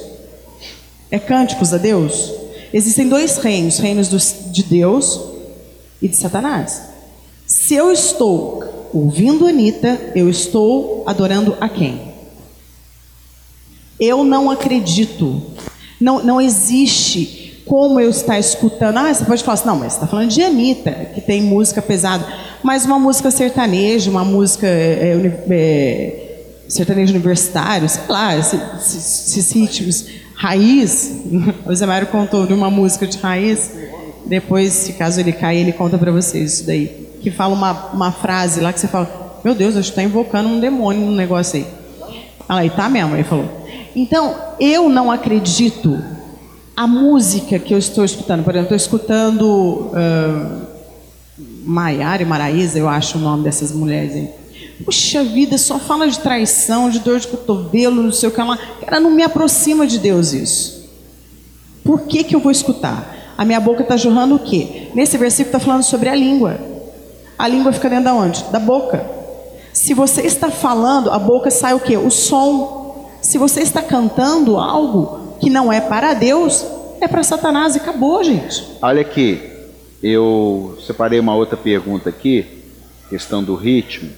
É 1.11 1.19
cânticos 1.19 1.73
a 1.73 1.77
Deus? 1.77 2.31
Existem 2.71 3.09
dois 3.09 3.35
reinos: 3.35 3.79
reinos 3.79 4.07
de 4.49 4.63
Deus 4.63 5.19
e 6.01 6.07
de 6.07 6.15
Satanás. 6.15 6.89
Se 7.51 7.75
eu 7.75 7.91
estou 7.91 8.60
ouvindo 8.93 9.47
Anitta, 9.47 9.99
eu 10.15 10.29
estou 10.29 11.03
adorando 11.05 11.55
a 11.59 11.67
quem? 11.69 12.01
Eu 13.99 14.23
não 14.23 14.49
acredito. 14.49 15.41
Não, 15.99 16.23
não 16.23 16.41
existe 16.41 17.61
como 17.65 17.99
eu 17.99 18.09
estar 18.09 18.39
escutando. 18.39 18.97
Ah, 18.97 19.13
você 19.13 19.23
pode 19.23 19.43
falar 19.43 19.53
assim, 19.53 19.67
não, 19.67 19.75
mas 19.77 19.93
você 19.93 19.97
está 19.97 20.07
falando 20.07 20.29
de 20.29 20.41
Anitta, 20.41 20.91
que 21.13 21.21
tem 21.21 21.41
música 21.41 21.81
pesada. 21.81 22.25
Mas 22.63 22.85
uma 22.85 22.99
música 22.99 23.29
sertaneja, 23.29 24.09
uma 24.09 24.25
música 24.25 24.67
é, 24.67 25.15
é, 25.49 26.43
é 26.67 26.93
universitário, 26.93 27.87
sei 27.87 28.01
lá, 28.09 28.37
esses, 28.37 28.59
esses 29.27 29.51
ritmos 29.51 30.05
raiz. 30.35 31.21
O 31.65 31.75
Zé 31.75 31.85
Mário 31.85 32.07
contou 32.07 32.47
de 32.47 32.53
uma 32.53 32.69
música 32.69 33.05
de 33.05 33.17
raiz. 33.17 33.71
Depois, 34.25 34.73
se 34.73 34.93
caso 34.93 35.19
ele 35.19 35.31
cair, 35.31 35.61
ele 35.61 35.73
conta 35.73 35.97
para 35.97 36.11
vocês 36.11 36.53
isso 36.53 36.65
daí 36.65 37.00
que 37.21 37.31
fala 37.31 37.53
uma, 37.53 37.71
uma 37.93 38.11
frase 38.11 38.59
lá 38.59 38.73
que 38.73 38.79
você 38.79 38.87
fala, 38.87 39.39
meu 39.43 39.55
Deus, 39.55 39.75
acho 39.75 39.91
que 39.91 39.99
está 39.99 40.03
invocando 40.03 40.49
um 40.49 40.59
demônio 40.59 41.05
no 41.05 41.11
negócio 41.11 41.57
aí. 41.57 41.67
Ela 42.47 42.61
aí, 42.61 42.69
tá 42.69 42.89
mesmo, 42.89 43.15
ele 43.15 43.23
falou. 43.23 43.49
Então, 43.95 44.35
eu 44.59 44.89
não 44.89 45.11
acredito 45.11 46.01
a 46.75 46.87
música 46.87 47.59
que 47.59 47.73
eu 47.73 47.77
estou 47.77 48.03
escutando. 48.03 48.43
Por 48.43 48.53
exemplo, 48.53 48.75
estou 48.75 48.97
escutando 48.97 49.91
uh, 49.93 50.61
Maiara 51.63 52.23
e 52.23 52.25
Maraísa, 52.25 52.79
eu 52.79 52.89
acho 52.89 53.17
o 53.17 53.21
nome 53.21 53.43
dessas 53.43 53.71
mulheres 53.71 54.13
aí. 54.13 54.29
Puxa 54.83 55.23
vida, 55.23 55.57
só 55.57 55.77
fala 55.77 56.07
de 56.07 56.19
traição, 56.19 56.89
de 56.89 56.99
dor 56.99 57.19
de 57.19 57.27
cotovelo, 57.27 58.01
não 58.01 58.11
sei 58.11 58.29
o 58.29 58.31
que 58.31 58.41
lá. 58.41 58.57
Cara, 58.83 58.99
não 58.99 59.11
me 59.11 59.21
aproxima 59.21 59.85
de 59.85 59.99
Deus 59.99 60.33
isso. 60.33 60.89
Por 61.83 62.01
que, 62.01 62.23
que 62.23 62.35
eu 62.35 62.39
vou 62.39 62.51
escutar? 62.51 63.33
A 63.37 63.45
minha 63.45 63.59
boca 63.59 63.81
está 63.81 63.95
jorrando 63.97 64.35
o 64.35 64.39
quê? 64.39 64.87
Nesse 64.93 65.17
versículo 65.17 65.55
está 65.55 65.59
falando 65.59 65.83
sobre 65.83 66.09
a 66.09 66.15
língua. 66.15 66.70
A 67.41 67.47
língua 67.47 67.73
fica 67.73 67.89
dentro 67.89 68.05
da 68.05 68.13
onde? 68.13 68.43
Da 68.51 68.59
boca. 68.59 69.03
Se 69.73 69.95
você 69.95 70.21
está 70.21 70.51
falando, 70.51 71.09
a 71.09 71.17
boca 71.17 71.49
sai 71.49 71.73
o 71.73 71.79
quê? 71.79 71.97
O 71.97 72.11
som. 72.11 73.09
Se 73.19 73.39
você 73.39 73.61
está 73.61 73.81
cantando 73.81 74.57
algo 74.57 75.37
que 75.39 75.49
não 75.49 75.73
é 75.73 75.81
para 75.81 76.13
Deus, 76.13 76.63
é 77.01 77.07
para 77.07 77.23
Satanás 77.23 77.73
e 77.73 77.79
acabou, 77.79 78.23
gente. 78.23 78.77
Olha 78.79 79.01
aqui, 79.01 79.41
eu 80.03 80.77
separei 80.85 81.19
uma 81.19 81.33
outra 81.33 81.57
pergunta 81.57 82.09
aqui, 82.09 82.63
questão 83.09 83.43
do 83.43 83.55
ritmo. 83.55 84.11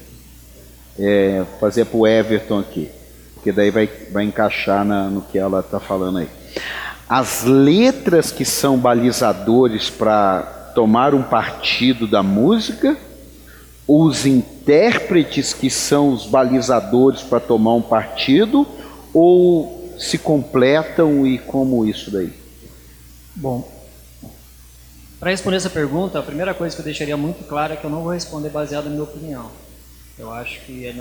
É, 1.00 1.46
fazer 1.62 1.86
para 1.86 1.98
o 1.98 2.06
Everton 2.06 2.60
aqui, 2.60 2.90
porque 3.36 3.54
daí 3.54 3.72
vai, 3.72 3.90
vai 4.12 4.26
encaixar 4.26 4.84
na, 4.84 5.06
no 5.06 5.22
que 5.22 5.40
ela 5.40 5.62
está 5.62 5.80
falando 5.80 6.18
aí. 6.18 6.28
As 7.08 7.46
letras 7.46 8.34
que 8.34 8.44
são 8.44 8.78
balizadores 8.78 9.90
para 9.90 10.42
tomar 10.76 11.16
um 11.16 11.24
partido 11.24 12.06
da 12.06 12.22
música 12.22 12.98
os 13.88 14.26
intérpretes 14.26 15.54
que 15.54 15.70
são 15.70 16.14
os 16.14 16.26
balizadores 16.26 17.22
para 17.22 17.40
tomar 17.40 17.74
um 17.74 17.82
partido 17.82 18.66
ou 19.14 19.94
se 20.00 20.18
completam 20.18 21.26
e 21.28 21.38
como 21.38 21.86
isso 21.86 22.10
daí? 22.12 22.34
Bom, 23.36 23.70
para 25.24 25.32
responder 25.32 25.56
essa 25.56 25.70
pergunta, 25.70 26.20
a 26.20 26.22
primeira 26.22 26.54
coisa 26.54 26.76
que 26.76 26.82
eu 26.82 26.86
deixaria 26.86 27.16
muito 27.16 27.46
clara 27.46 27.76
é 27.76 27.78
que 27.78 27.86
eu 27.86 27.90
não 27.90 28.04
vou 28.04 28.12
responder 28.12 28.50
baseado 28.50 28.86
na 28.86 28.90
minha 28.90 29.04
opinião. 29.04 29.50
Eu 30.20 30.32
acho 30.32 30.60
que, 30.66 30.86
é 30.86 30.94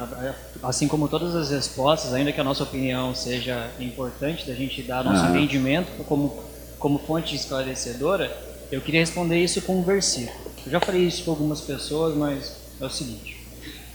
assim 0.63 0.87
como 0.87 1.09
todas 1.09 1.35
as 1.35 1.51
respostas, 1.51 2.15
ainda 2.15 2.33
que 2.33 2.41
a 2.41 2.45
nossa 2.45 2.63
opinião 2.63 3.15
seja 3.17 3.69
importante 3.81 4.47
da 4.47 4.55
gente 4.55 4.81
dar 4.81 5.05
nosso 5.05 5.27
entendimento 5.27 5.91
como, 6.05 6.41
como 6.79 7.01
fonte 7.01 7.35
esclarecedora, 7.35 8.31
eu 8.71 8.81
queria 8.81 9.01
responder 9.01 9.43
isso 9.43 9.61
com 9.63 9.81
um 9.81 9.83
versículo. 9.83 10.53
Eu 10.65 10.71
já 10.71 10.81
falei 10.81 11.03
isso 11.03 11.25
com 11.25 11.33
algumas 11.33 11.61
pessoas, 11.61 12.17
mas 12.17 12.62
é 12.83 12.87
o 12.87 12.91
seguinte. 12.91 13.37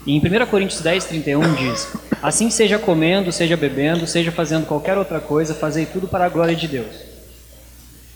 Em 0.05 0.19
1 0.19 0.45
Coríntios 0.47 0.81
10, 0.81 1.05
31 1.05 1.53
diz: 1.55 1.88
Assim 2.22 2.49
seja 2.49 2.80
comendo, 2.80 3.31
seja 3.31 3.57
bebendo, 3.57 4.07
seja 4.07 4.31
fazendo 4.31 4.65
qualquer 4.65 4.97
outra 4.97 5.19
coisa, 5.19 5.53
fazei 5.53 5.85
tudo 5.85 6.07
para 6.07 6.26
a 6.26 6.30
glória 6.30 6.55
de 6.55 6.68
Deus. 6.68 7.07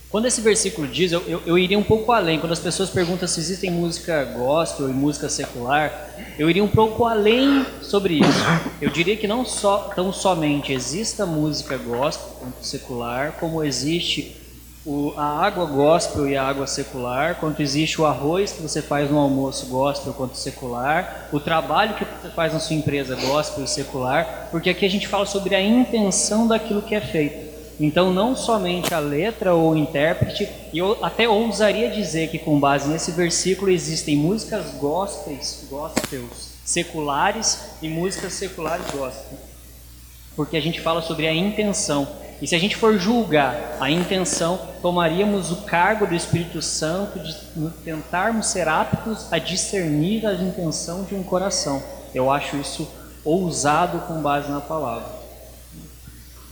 Quando 0.09 0.25
esse 0.25 0.41
versículo 0.41 0.87
diz, 0.87 1.13
eu, 1.13 1.21
eu, 1.25 1.41
eu, 1.45 1.57
iria 1.57 1.79
um 1.79 1.83
pouco 1.83 2.11
além. 2.11 2.37
Quando 2.37 2.51
as 2.51 2.59
pessoas 2.59 2.89
perguntam 2.89 3.25
se 3.27 3.39
existem 3.39 3.71
música 3.71 4.25
gospel 4.25 4.89
e 4.89 4.93
música 4.93 5.29
secular, 5.29 6.09
eu 6.37 6.49
iria 6.49 6.63
um 6.63 6.67
pouco 6.67 7.05
além 7.05 7.65
sobre 7.81 8.15
isso. 8.15 8.43
Eu 8.81 8.89
diria 8.89 9.15
que 9.15 9.25
não 9.25 9.45
só, 9.45 9.89
tão 9.95 10.11
somente 10.11 10.73
exista 10.73 11.25
música 11.25 11.77
gospel 11.77 12.49
secular, 12.61 13.37
como 13.39 13.63
existe 13.63 14.40
o, 14.85 15.13
a 15.15 15.45
água 15.45 15.65
gospel 15.65 16.27
e 16.27 16.35
a 16.35 16.43
água 16.43 16.65
secular, 16.65 17.35
quanto 17.35 17.61
existe 17.61 18.01
o 18.01 18.05
arroz 18.05 18.51
que 18.51 18.61
você 18.61 18.81
faz 18.81 19.09
no 19.09 19.17
almoço 19.19 19.67
gospel 19.67 20.13
quanto 20.13 20.35
secular, 20.35 21.29
o 21.31 21.39
trabalho 21.39 21.95
que 21.95 22.05
você 22.05 22.29
faz 22.29 22.53
na 22.53 22.59
sua 22.59 22.75
empresa 22.75 23.15
gospel 23.15 23.63
e 23.63 23.67
secular, 23.67 24.47
porque 24.49 24.69
aqui 24.71 24.85
a 24.85 24.89
gente 24.89 25.07
fala 25.07 25.25
sobre 25.25 25.53
a 25.53 25.61
intenção 25.61 26.47
daquilo 26.47 26.81
que 26.81 26.95
é 26.95 27.01
feito. 27.01 27.51
Então, 27.79 28.13
não 28.13 28.35
somente 28.35 28.93
a 28.93 28.99
letra 28.99 29.55
ou 29.55 29.71
o 29.71 29.77
intérprete, 29.77 30.47
e 30.71 30.77
eu 30.77 31.03
até 31.03 31.27
ousaria 31.27 31.89
dizer 31.89 32.29
que, 32.29 32.37
com 32.37 32.59
base 32.59 32.87
nesse 32.87 33.11
versículo, 33.11 33.71
existem 33.71 34.15
músicas 34.15 34.71
gospels, 34.79 35.65
gospels 35.67 36.51
seculares 36.63 37.71
e 37.81 37.89
músicas 37.89 38.33
seculares 38.33 38.85
gospel. 38.91 39.37
Porque 40.35 40.57
a 40.57 40.61
gente 40.61 40.79
fala 40.79 41.01
sobre 41.01 41.27
a 41.27 41.33
intenção. 41.33 42.07
E 42.41 42.47
se 42.47 42.55
a 42.55 42.59
gente 42.59 42.75
for 42.75 42.97
julgar 42.97 43.77
a 43.79 43.91
intenção, 43.91 44.59
tomaríamos 44.81 45.51
o 45.51 45.57
cargo 45.57 46.07
do 46.07 46.15
Espírito 46.15 46.59
Santo 46.59 47.19
de 47.19 47.35
tentarmos 47.83 48.47
ser 48.47 48.67
aptos 48.67 49.31
a 49.31 49.37
discernir 49.37 50.25
a 50.25 50.33
intenção 50.33 51.03
de 51.03 51.13
um 51.13 51.21
coração. 51.21 51.83
Eu 52.15 52.31
acho 52.31 52.57
isso 52.57 52.89
ousado 53.23 53.99
com 54.07 54.21
base 54.23 54.49
na 54.49 54.59
palavra. 54.59 55.07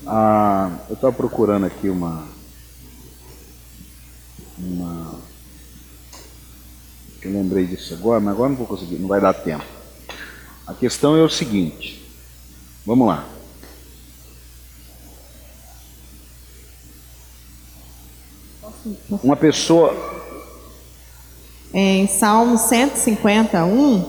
Ah, 0.05 0.71
eu 0.87 0.93
estava 0.93 1.11
procurando 1.11 1.65
aqui 1.65 1.89
uma. 1.89 2.27
Uma. 4.59 5.19
Eu 7.21 7.33
lembrei 7.33 7.65
disso 7.65 7.95
agora, 7.95 8.19
mas 8.19 8.33
agora 8.35 8.49
não 8.49 8.57
vou 8.57 8.67
conseguir, 8.67 8.97
não 8.99 9.07
vai 9.07 9.19
dar 9.19 9.33
tempo. 9.33 9.65
A 10.67 10.73
questão 10.73 11.17
é 11.17 11.23
o 11.23 11.29
seguinte. 11.29 12.07
Vamos 12.85 13.07
lá. 13.07 13.38
Uma 19.23 19.35
pessoa. 19.35 19.95
Em 21.73 22.07
Salmo 22.07 22.57
151, 22.57 24.03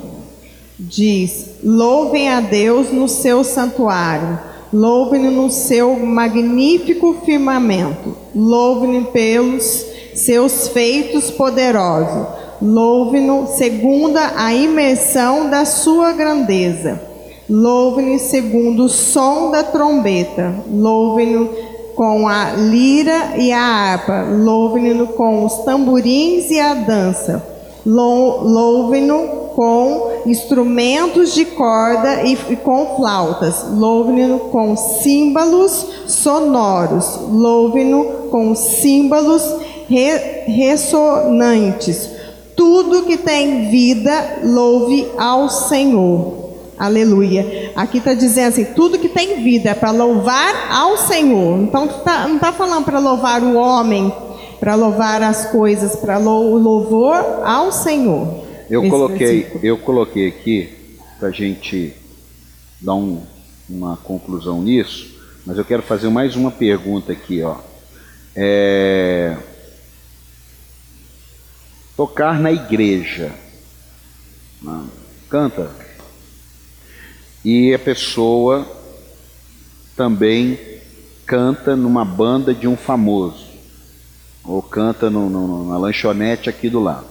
diz: 0.79 1.57
Louvem 1.63 2.31
a 2.31 2.41
Deus 2.41 2.91
no 2.91 3.09
seu 3.09 3.45
santuário 3.45 4.51
Louve-no 4.73 5.33
no 5.33 5.51
seu 5.51 5.99
magnífico 5.99 7.17
firmamento. 7.25 8.17
Louve-no 8.35 9.07
pelos 9.07 9.85
seus 10.15 10.69
feitos 10.69 11.29
poderosos. 11.31 12.29
Louve-no 12.63 13.49
segundo 13.49 14.17
a 14.17 14.55
imersão 14.55 15.51
da 15.51 15.65
sua 15.65 16.13
grandeza. 16.13 17.03
Louve-no 17.49 18.17
segundo 18.21 18.85
o 18.85 18.89
som 18.89 19.51
da 19.51 19.65
trombeta. 19.65 20.55
Louve-no 20.71 21.51
com 22.01 22.27
a 22.27 22.53
lira 22.53 23.37
e 23.37 23.53
a 23.53 23.61
harpa. 23.61 24.23
Louve-no 24.23 25.09
com 25.09 25.45
os 25.45 25.53
tamborins 25.65 26.51
e 26.51 26.59
a 26.59 26.73
dança. 26.73 27.47
Louve-no 27.85 29.51
com 29.55 30.11
instrumentos 30.25 31.35
de 31.35 31.45
corda 31.45 32.23
e, 32.23 32.57
com 32.57 32.97
flautas. 32.97 33.67
Louve-no 33.69 34.39
com 34.49 34.75
símbolos 34.77 35.87
sonoros. 36.07 37.19
Louve-no 37.29 38.31
com 38.31 38.55
símbolos 38.55 39.45
re, 39.87 40.45
ressonantes. 40.47 42.09
Tudo 42.57 43.03
que 43.03 43.19
tem 43.19 43.69
vida, 43.69 44.39
louve 44.43 45.07
ao 45.19 45.51
Senhor. 45.51 46.40
Aleluia. 46.81 47.73
Aqui 47.77 47.99
está 47.99 48.15
dizendo 48.15 48.49
assim: 48.49 48.65
tudo 48.65 48.99
que 48.99 49.11
tem 49.11 49.45
vida 49.45 49.69
é 49.69 49.75
para 49.75 49.91
louvar 49.91 50.73
ao 50.73 50.97
Senhor. 50.97 51.61
Então 51.61 51.87
tá, 51.87 52.27
não 52.27 52.37
está 52.37 52.55
falando 52.55 52.87
para 52.87 52.99
louvar 52.99 53.43
o 53.43 53.55
homem, 53.55 54.11
para 54.59 54.75
louvar 54.77 55.23
as 55.23 55.45
coisas, 55.51 55.95
para 55.97 56.17
louvor 56.17 57.43
ao 57.45 57.71
Senhor. 57.71 58.47
Eu 58.71 58.89
coloquei, 58.89 59.61
eu 59.63 59.77
coloquei 59.77 60.29
aqui 60.29 60.71
para 61.19 61.29
a 61.29 61.31
gente 61.31 61.93
dar 62.81 62.95
um, 62.95 63.21
uma 63.69 63.99
conclusão 63.99 64.63
nisso, 64.63 65.21
mas 65.45 65.59
eu 65.59 65.67
quero 65.67 65.83
fazer 65.83 66.09
mais 66.09 66.35
uma 66.35 66.51
pergunta 66.51 67.13
aqui, 67.13 67.43
ó. 67.43 67.57
É... 68.35 69.37
Tocar 71.95 72.41
na 72.41 72.51
igreja, 72.51 73.33
né? 74.63 74.83
canta, 75.29 75.71
e 77.45 77.73
a 77.75 77.79
pessoa 77.79 78.67
também 79.97 80.59
canta 81.27 81.77
numa 81.77 82.05
banda 82.05 82.53
de 82.53 82.67
um 82.67 82.77
famoso, 82.77 83.47
ou 84.45 84.63
canta 84.63 85.09
no, 85.09 85.31
no, 85.31 85.69
na 85.69 85.79
lanchonete 85.79 86.49
aqui 86.49 86.69
do 86.69 86.81
lado. 86.81 87.07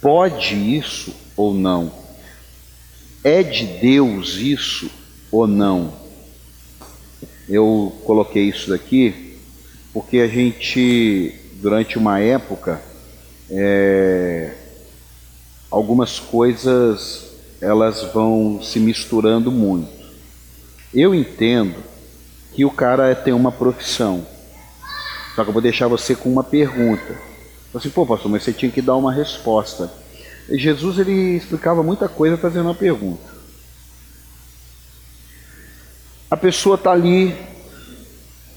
Pode 0.00 0.54
isso 0.54 1.14
ou 1.36 1.52
não? 1.52 1.92
É 3.22 3.42
de 3.42 3.66
Deus 3.66 4.36
isso 4.36 4.90
ou 5.30 5.46
não? 5.46 5.92
Eu 7.48 7.94
coloquei 8.04 8.44
isso 8.44 8.70
daqui 8.70 9.36
porque 9.92 10.18
a 10.18 10.28
gente, 10.28 11.34
durante 11.54 11.98
uma 11.98 12.20
época, 12.20 12.80
é, 13.50 14.54
algumas 15.70 16.18
coisas 16.20 17.29
elas 17.60 18.02
vão 18.14 18.60
se 18.62 18.80
misturando 18.80 19.52
muito. 19.52 19.90
Eu 20.94 21.14
entendo 21.14 21.76
que 22.54 22.64
o 22.64 22.70
cara 22.70 23.14
tem 23.14 23.32
uma 23.32 23.52
profissão, 23.52 24.26
só 25.34 25.44
que 25.44 25.50
eu 25.50 25.52
vou 25.52 25.62
deixar 25.62 25.86
você 25.86 26.16
com 26.16 26.32
uma 26.32 26.42
pergunta. 26.42 27.16
Assim, 27.74 27.90
pô, 27.90 28.04
pastor, 28.04 28.30
mas 28.30 28.42
você 28.42 28.52
tinha 28.52 28.72
que 28.72 28.82
dar 28.82 28.96
uma 28.96 29.12
resposta. 29.12 29.92
E 30.48 30.58
Jesus 30.58 30.98
ele 30.98 31.36
explicava 31.36 31.82
muita 31.82 32.08
coisa 32.08 32.36
fazendo 32.36 32.64
uma 32.66 32.74
pergunta. 32.74 33.30
A 36.28 36.36
pessoa 36.36 36.74
está 36.74 36.92
ali 36.92 37.36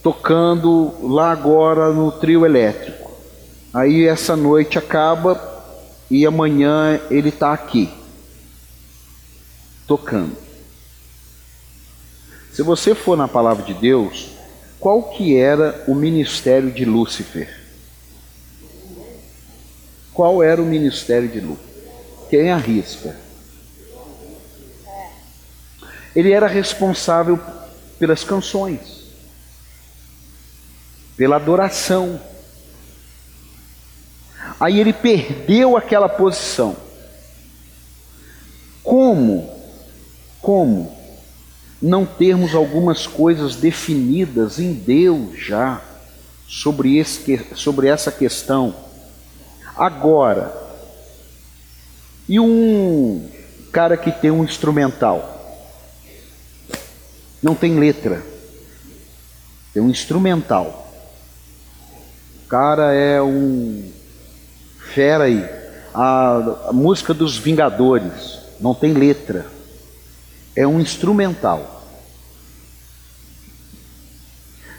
tocando 0.02 0.96
lá 1.14 1.32
agora 1.32 1.92
no 1.92 2.12
trio 2.12 2.46
elétrico. 2.46 3.12
Aí 3.74 4.08
essa 4.08 4.36
noite 4.36 4.78
acaba 4.78 5.40
e 6.10 6.26
amanhã 6.26 7.00
ele 7.10 7.30
está 7.30 7.54
aqui 7.54 7.90
tocando. 9.88 10.36
Se 12.52 12.62
você 12.62 12.94
for 12.94 13.18
na 13.18 13.28
palavra 13.28 13.64
de 13.64 13.74
Deus, 13.74 14.30
qual 14.80 15.10
que 15.10 15.36
era 15.36 15.84
o 15.88 15.96
ministério 15.96 16.72
de 16.72 16.86
Lúcifer? 16.86 17.62
Qual 20.14 20.44
era 20.44 20.62
o 20.62 20.66
ministério 20.66 21.28
de 21.28 21.40
Lucas? 21.40 21.66
Quem 22.30 22.52
arrisca? 22.52 23.18
Ele 26.16 26.32
era 26.32 26.48
responsável 26.48 27.40
pelas 27.98 28.24
canções, 28.24 29.06
pela 31.18 31.38
adoração. 31.38 32.22
Aí 34.60 34.80
ele 34.80 34.94
perdeu 34.94 35.76
aquela 35.76 36.08
posição. 36.08 36.76
Como? 38.84 39.53
Como 40.44 40.94
não 41.82 42.06
termos 42.06 42.54
algumas 42.54 43.08
coisas 43.08 43.56
definidas 43.56 44.60
em 44.60 44.74
Deus 44.74 45.40
já 45.40 45.82
sobre, 46.46 46.98
esse, 46.98 47.48
sobre 47.56 47.88
essa 47.88 48.12
questão? 48.12 48.76
Agora, 49.74 50.54
e 52.28 52.42
um 52.42 53.26
cara 53.72 53.96
que 53.96 54.12
tem 54.12 54.32
um 54.32 54.44
instrumental? 54.44 55.30
Não 57.42 57.56
tem 57.56 57.80
letra, 57.80 58.22
tem 59.74 59.82
um 59.82 59.90
instrumental. 59.90 60.92
O 62.44 62.48
cara 62.50 62.94
é 62.94 63.22
um 63.22 63.90
fera 64.94 65.24
aí. 65.24 65.42
A, 65.94 66.68
a 66.68 66.74
música 66.74 67.14
dos 67.14 67.38
Vingadores 67.38 68.40
não 68.60 68.76
tem 68.76 68.92
letra, 68.92 69.53
é 70.56 70.66
um 70.68 70.80
instrumental. 70.80 71.82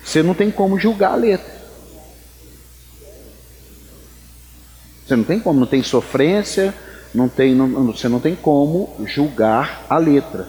Você 0.05 0.23
não 0.23 0.35
tem 0.35 0.51
como 0.51 0.79
julgar 0.79 1.13
a 1.13 1.17
letra. 1.17 1.55
Você 5.07 5.17
não 5.17 5.25
tem 5.25 5.41
como, 5.41 5.61
não 5.61 5.67
tem 5.67 5.83
sofrência, 5.83 6.75
não 7.15 7.29
tem, 7.29 7.55
não, 7.55 7.93
você 7.93 8.09
não 8.09 8.21
tem 8.21 8.35
como 8.35 8.95
julgar 9.05 9.85
a 9.89 9.99
letra. 9.99 10.49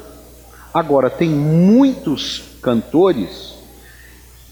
Agora, 0.73 1.09
tem 1.09 1.29
muitos 1.29 2.43
cantores 2.61 3.55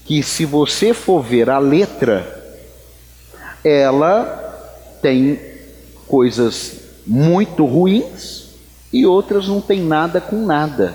que 0.04 0.22
se 0.22 0.44
você 0.44 0.92
for 0.92 1.22
ver 1.22 1.48
a 1.48 1.58
letra, 1.58 2.42
ela 3.64 4.24
tem 5.00 5.40
coisas 6.06 6.80
muito 7.06 7.64
ruins 7.64 8.43
e 8.94 9.04
outras 9.04 9.48
não 9.48 9.60
tem 9.60 9.82
nada 9.82 10.20
com 10.20 10.46
nada. 10.46 10.94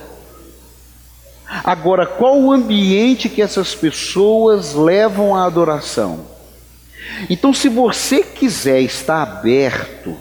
Agora, 1.65 2.05
qual 2.05 2.39
o 2.39 2.49
ambiente 2.49 3.27
que 3.27 3.41
essas 3.41 3.75
pessoas 3.75 4.73
levam 4.73 5.35
à 5.35 5.45
adoração? 5.45 6.21
Então, 7.29 7.53
se 7.53 7.67
você 7.67 8.23
quiser 8.23 8.79
estar 8.79 9.21
aberto 9.21 10.15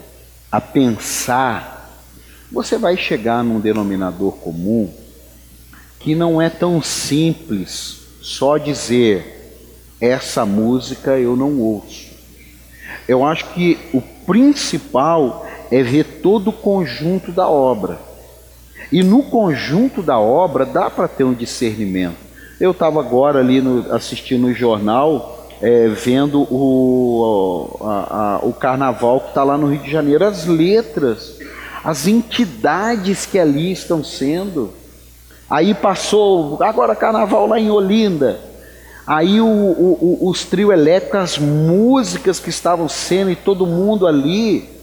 a 0.51 0.59
pensar, 0.59 2.03
você 2.51 2.77
vai 2.77 2.97
chegar 2.97 3.45
num 3.45 3.61
denominador 3.61 4.33
comum 4.33 4.93
que 6.01 6.13
não 6.13 6.41
é 6.41 6.49
tão 6.49 6.81
simples 6.81 8.01
só 8.21 8.57
dizer 8.57 9.55
essa 10.01 10.45
música 10.45 11.17
eu 11.17 11.37
não 11.37 11.57
ouço. 11.61 12.09
Eu 13.07 13.23
acho 13.23 13.45
que 13.53 13.77
o 13.93 14.01
principal 14.01 15.48
é 15.71 15.83
ver 15.83 16.03
todo 16.21 16.49
o 16.49 16.53
conjunto 16.53 17.31
da 17.31 17.47
obra. 17.47 17.99
E 18.91 19.03
no 19.03 19.23
conjunto 19.23 20.01
da 20.01 20.19
obra 20.19 20.65
dá 20.65 20.89
para 20.89 21.07
ter 21.07 21.23
um 21.23 21.33
discernimento. 21.33 22.17
Eu 22.59 22.71
estava 22.71 22.99
agora 22.99 23.39
ali 23.39 23.61
no, 23.61 23.93
assistindo 23.93 24.47
o 24.47 24.53
jornal, 24.53 25.47
é, 25.61 25.87
vendo 25.87 26.41
o, 26.41 27.77
a, 27.81 27.85
a, 27.85 28.39
o 28.45 28.51
carnaval 28.53 29.21
que 29.21 29.29
está 29.29 29.43
lá 29.43 29.57
no 29.57 29.67
Rio 29.67 29.81
de 29.81 29.91
Janeiro, 29.91 30.25
as 30.25 30.45
letras, 30.45 31.37
as 31.83 32.07
entidades 32.07 33.25
que 33.25 33.37
ali 33.37 33.71
estão 33.71 34.03
sendo. 34.03 34.73
Aí 35.49 35.73
passou, 35.73 36.61
agora 36.61 36.95
carnaval 36.95 37.47
lá 37.47 37.59
em 37.59 37.69
Olinda. 37.69 38.39
Aí 39.05 39.41
o, 39.41 39.47
o, 39.47 40.29
os 40.29 40.43
trio 40.45 40.71
elétricos, 40.71 41.19
as 41.19 41.37
músicas 41.37 42.39
que 42.39 42.49
estavam 42.49 42.87
sendo 42.87 43.31
e 43.31 43.35
todo 43.35 43.65
mundo 43.65 44.05
ali. 44.05 44.78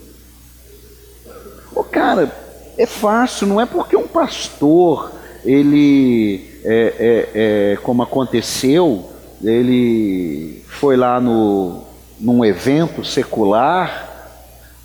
Ô, 1.77 1.85
cara, 1.85 2.33
é 2.79 2.87
fácil, 2.87 3.47
não 3.47 3.61
é 3.61 3.67
porque 3.67 3.95
um 3.95 4.09
pastor, 4.09 5.13
ele, 5.45 6.59
é, 6.65 6.95
é, 6.99 7.31
é, 7.75 7.77
como 7.83 8.03
aconteceu, 8.03 9.05
ele 9.45 10.65
foi 10.69 10.97
lá 10.97 11.21
no, 11.21 11.83
num 12.19 12.43
evento 12.43 13.05
secular 13.05 14.09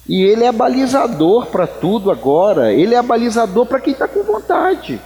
e 0.05 0.21
ele 0.21 0.43
é 0.43 0.51
balizador 0.51 1.45
para 1.45 1.65
tudo 1.65 2.11
agora, 2.11 2.73
ele 2.73 2.93
é 2.93 3.01
balizador 3.01 3.65
para 3.65 3.79
quem 3.79 3.93
está 3.93 4.05
com 4.05 4.23
vontade. 4.23 4.99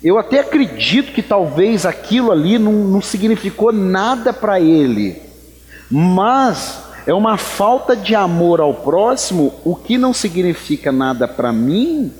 Eu 0.00 0.16
até 0.16 0.38
acredito 0.38 1.12
que 1.12 1.22
talvez 1.22 1.84
aquilo 1.84 2.30
ali 2.30 2.56
não, 2.56 2.72
não 2.72 3.02
significou 3.02 3.72
nada 3.72 4.32
para 4.32 4.60
ele, 4.60 5.20
mas 5.90 6.83
é 7.06 7.12
uma 7.12 7.36
falta 7.36 7.94
de 7.94 8.14
amor 8.14 8.60
ao 8.60 8.72
próximo, 8.72 9.54
o 9.64 9.76
que 9.76 9.98
não 9.98 10.14
significa 10.14 10.90
nada 10.90 11.28
para 11.28 11.52
mim, 11.52 12.12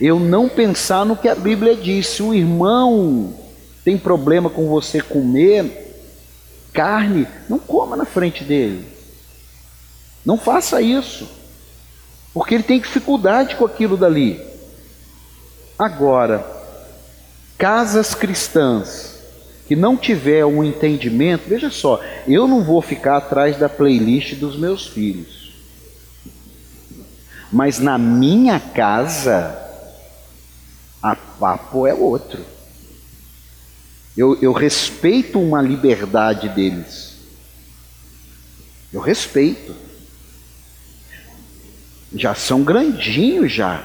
eu 0.00 0.20
não 0.20 0.48
pensar 0.48 1.06
no 1.06 1.16
que 1.16 1.28
a 1.28 1.34
Bíblia 1.34 1.74
diz. 1.74 2.06
Se 2.06 2.22
o 2.22 2.34
irmão 2.34 3.34
tem 3.82 3.96
problema 3.96 4.50
com 4.50 4.68
você 4.68 5.00
comer 5.00 5.84
carne, 6.72 7.26
não 7.48 7.58
coma 7.58 7.96
na 7.96 8.04
frente 8.04 8.44
dele. 8.44 8.86
Não 10.24 10.36
faça 10.36 10.82
isso, 10.82 11.26
porque 12.34 12.54
ele 12.54 12.64
tem 12.64 12.80
dificuldade 12.80 13.56
com 13.56 13.64
aquilo 13.64 13.96
dali. 13.96 14.40
Agora, 15.78 16.44
casas 17.56 18.14
cristãs 18.14 19.15
que 19.66 19.74
não 19.74 19.96
tiver 19.96 20.44
um 20.44 20.62
entendimento, 20.62 21.48
veja 21.48 21.70
só, 21.70 22.02
eu 22.26 22.46
não 22.46 22.62
vou 22.62 22.80
ficar 22.80 23.16
atrás 23.16 23.56
da 23.56 23.68
playlist 23.68 24.34
dos 24.34 24.56
meus 24.56 24.86
filhos. 24.86 25.52
Mas 27.52 27.78
na 27.78 27.98
minha 27.98 28.60
casa, 28.60 29.58
a 31.02 31.16
papo 31.16 31.86
é 31.86 31.94
outro. 31.94 32.44
Eu, 34.16 34.40
eu 34.40 34.52
respeito 34.52 35.40
uma 35.40 35.60
liberdade 35.60 36.48
deles. 36.48 37.16
Eu 38.92 39.00
respeito. 39.00 39.74
Já 42.14 42.34
são 42.34 42.62
grandinhos 42.62 43.52
já. 43.52 43.84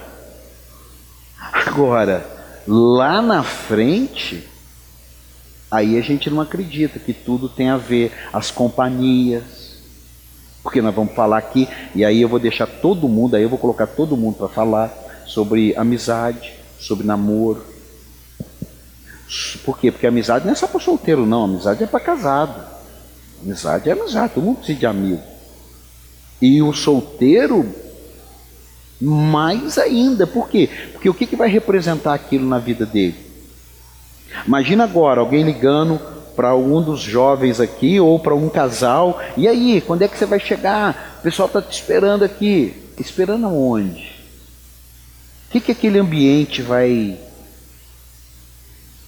Agora, 1.37 2.41
Lá 2.67 3.21
na 3.21 3.43
frente, 3.43 4.47
aí 5.71 5.97
a 5.97 6.01
gente 6.01 6.29
não 6.29 6.41
acredita 6.41 6.99
que 6.99 7.13
tudo 7.13 7.47
tem 7.47 7.69
a 7.69 7.77
ver, 7.77 8.11
as 8.33 8.51
companhias, 8.51 9.71
porque 10.61 10.81
nós 10.81 10.93
vamos 10.93 11.15
falar 11.15 11.37
aqui, 11.37 11.67
e 11.95 12.03
aí 12.03 12.21
eu 12.21 12.27
vou 12.29 12.39
deixar 12.39 12.67
todo 12.67 13.07
mundo, 13.07 13.35
aí 13.35 13.43
eu 13.43 13.49
vou 13.49 13.57
colocar 13.57 13.87
todo 13.87 14.17
mundo 14.17 14.35
para 14.35 14.49
falar 14.49 14.93
sobre 15.25 15.73
amizade, 15.75 16.53
sobre 16.77 17.07
namoro. 17.07 17.63
Por 19.63 19.79
quê? 19.79 19.91
Porque 19.91 20.05
amizade 20.05 20.45
não 20.45 20.51
é 20.51 20.55
só 20.55 20.67
para 20.67 20.79
solteiro, 20.79 21.25
não, 21.25 21.45
amizade 21.45 21.83
é 21.83 21.87
para 21.87 21.99
casado. 22.01 22.69
Amizade 23.41 23.89
é 23.89 23.93
amizade, 23.93 24.33
todo 24.33 24.43
mundo 24.43 24.57
precisa 24.57 24.77
de 24.77 24.85
amigo. 24.85 25.21
E 26.41 26.61
o 26.61 26.73
solteiro 26.73 27.73
mais 28.99 29.77
ainda, 29.77 30.27
por 30.27 30.49
quê? 30.49 30.69
Porque 30.91 31.09
o 31.09 31.13
que, 31.13 31.25
que 31.25 31.35
vai 31.35 31.49
representar 31.49 32.13
aquilo 32.13 32.47
na 32.47 32.59
vida 32.59 32.85
dele? 32.85 33.30
Imagina 34.45 34.83
agora 34.83 35.19
alguém 35.19 35.43
ligando 35.43 35.99
para 36.35 36.55
um 36.55 36.81
dos 36.81 37.01
jovens 37.01 37.59
aqui 37.59 37.99
ou 37.99 38.19
para 38.19 38.33
um 38.33 38.49
casal, 38.49 39.21
e 39.37 39.47
aí, 39.47 39.81
quando 39.81 40.01
é 40.01 40.07
que 40.07 40.17
você 40.17 40.25
vai 40.25 40.39
chegar? 40.39 41.17
O 41.19 41.23
pessoal 41.23 41.47
está 41.47 41.61
te 41.61 41.73
esperando 41.73 42.23
aqui. 42.23 42.75
Esperando 42.97 43.45
aonde? 43.45 44.11
O 45.47 45.51
que, 45.51 45.59
que 45.59 45.71
aquele 45.71 45.99
ambiente 45.99 46.61
vai. 46.61 47.17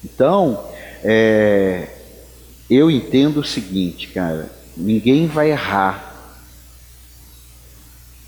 Então, 0.03 0.67
é, 1.03 1.89
eu 2.69 2.89
entendo 2.89 3.39
o 3.39 3.43
seguinte, 3.43 4.07
cara: 4.09 4.51
ninguém 4.75 5.27
vai 5.27 5.51
errar 5.51 6.13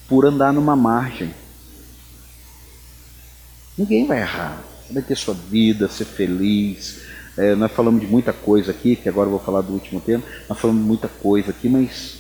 por 0.08 0.26
andar 0.26 0.54
numa 0.54 0.76
margem. 0.76 1.34
Ninguém 3.78 4.06
vai 4.06 4.22
errar. 4.22 4.64
Vai 4.90 5.02
ter 5.02 5.16
sua 5.16 5.34
vida, 5.34 5.88
ser 5.88 6.06
feliz. 6.06 7.02
É, 7.38 7.56
nós 7.56 7.72
falamos 7.72 8.02
de 8.02 8.08
muita 8.08 8.32
coisa 8.32 8.72
aqui, 8.72 8.96
que 8.96 9.10
agora 9.10 9.28
eu 9.28 9.32
vou 9.32 9.40
falar 9.40 9.62
do 9.62 9.74
último 9.74 10.00
tema. 10.00 10.24
Nós 10.48 10.58
falamos 10.60 10.82
de 10.82 10.88
muita 10.88 11.08
coisa 11.08 11.52
aqui, 11.52 11.68
mas 11.68 12.18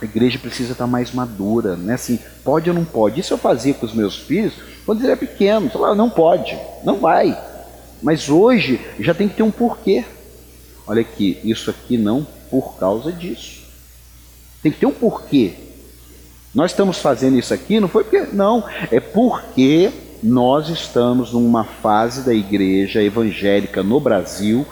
a 0.00 0.04
igreja 0.04 0.38
precisa 0.38 0.72
estar 0.72 0.86
mais 0.86 1.12
madura, 1.12 1.76
né? 1.76 1.94
Assim, 1.94 2.18
pode 2.44 2.68
ou 2.70 2.74
não 2.74 2.84
pode? 2.84 3.20
Isso 3.20 3.34
eu 3.34 3.38
fazia 3.38 3.74
com 3.74 3.86
os 3.86 3.94
meus 3.94 4.16
filhos 4.16 4.54
quando 4.84 5.00
eles 5.00 5.10
eram 5.10 5.18
pequenos. 5.18 5.72
Falava, 5.72 5.94
não 5.94 6.08
pode, 6.08 6.58
não 6.84 6.98
vai. 6.98 7.36
Mas 8.02 8.28
hoje 8.28 8.80
já 9.00 9.14
tem 9.14 9.28
que 9.28 9.36
ter 9.36 9.42
um 9.42 9.50
porquê. 9.50 10.04
Olha 10.86 11.00
aqui, 11.00 11.40
isso 11.42 11.70
aqui 11.70 11.98
não 11.98 12.26
por 12.50 12.76
causa 12.78 13.10
disso. 13.10 13.64
Tem 14.62 14.70
que 14.70 14.78
ter 14.78 14.86
um 14.86 14.92
porquê. 14.92 15.54
Nós 16.54 16.70
estamos 16.70 16.98
fazendo 16.98 17.38
isso 17.38 17.52
aqui, 17.52 17.80
não 17.80 17.88
foi 17.88 18.04
porque. 18.04 18.34
Não, 18.34 18.64
é 18.90 19.00
porque 19.00 19.90
nós 20.22 20.68
estamos 20.68 21.32
numa 21.32 21.64
fase 21.64 22.24
da 22.24 22.34
igreja 22.34 23.02
evangélica 23.02 23.82
no 23.82 24.00
Brasil 24.00 24.66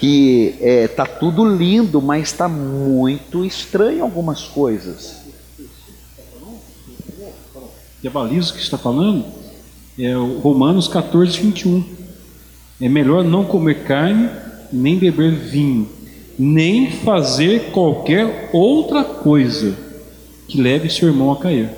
que 0.00 0.54
está 0.58 0.66
é, 0.66 0.88
tá 0.88 1.06
tudo 1.06 1.44
lindo, 1.44 2.00
mas 2.00 2.28
está 2.28 2.48
muito 2.48 3.44
estranho 3.44 4.02
algumas 4.02 4.44
coisas. 4.44 5.20
A 8.02 8.08
baliza 8.08 8.54
que 8.54 8.60
está 8.60 8.78
falando 8.78 9.26
é 9.98 10.16
o 10.16 10.38
Romanos 10.38 10.88
14, 10.88 11.38
21. 11.38 11.84
É 12.80 12.88
melhor 12.88 13.22
não 13.22 13.44
comer 13.44 13.84
carne, 13.84 14.30
nem 14.72 14.96
beber 14.96 15.32
vinho, 15.32 15.86
nem 16.38 16.90
fazer 16.90 17.70
qualquer 17.72 18.48
outra 18.54 19.04
coisa 19.04 19.76
que 20.48 20.58
leve 20.58 20.88
seu 20.88 21.08
irmão 21.08 21.30
a 21.30 21.36
cair. 21.36 21.68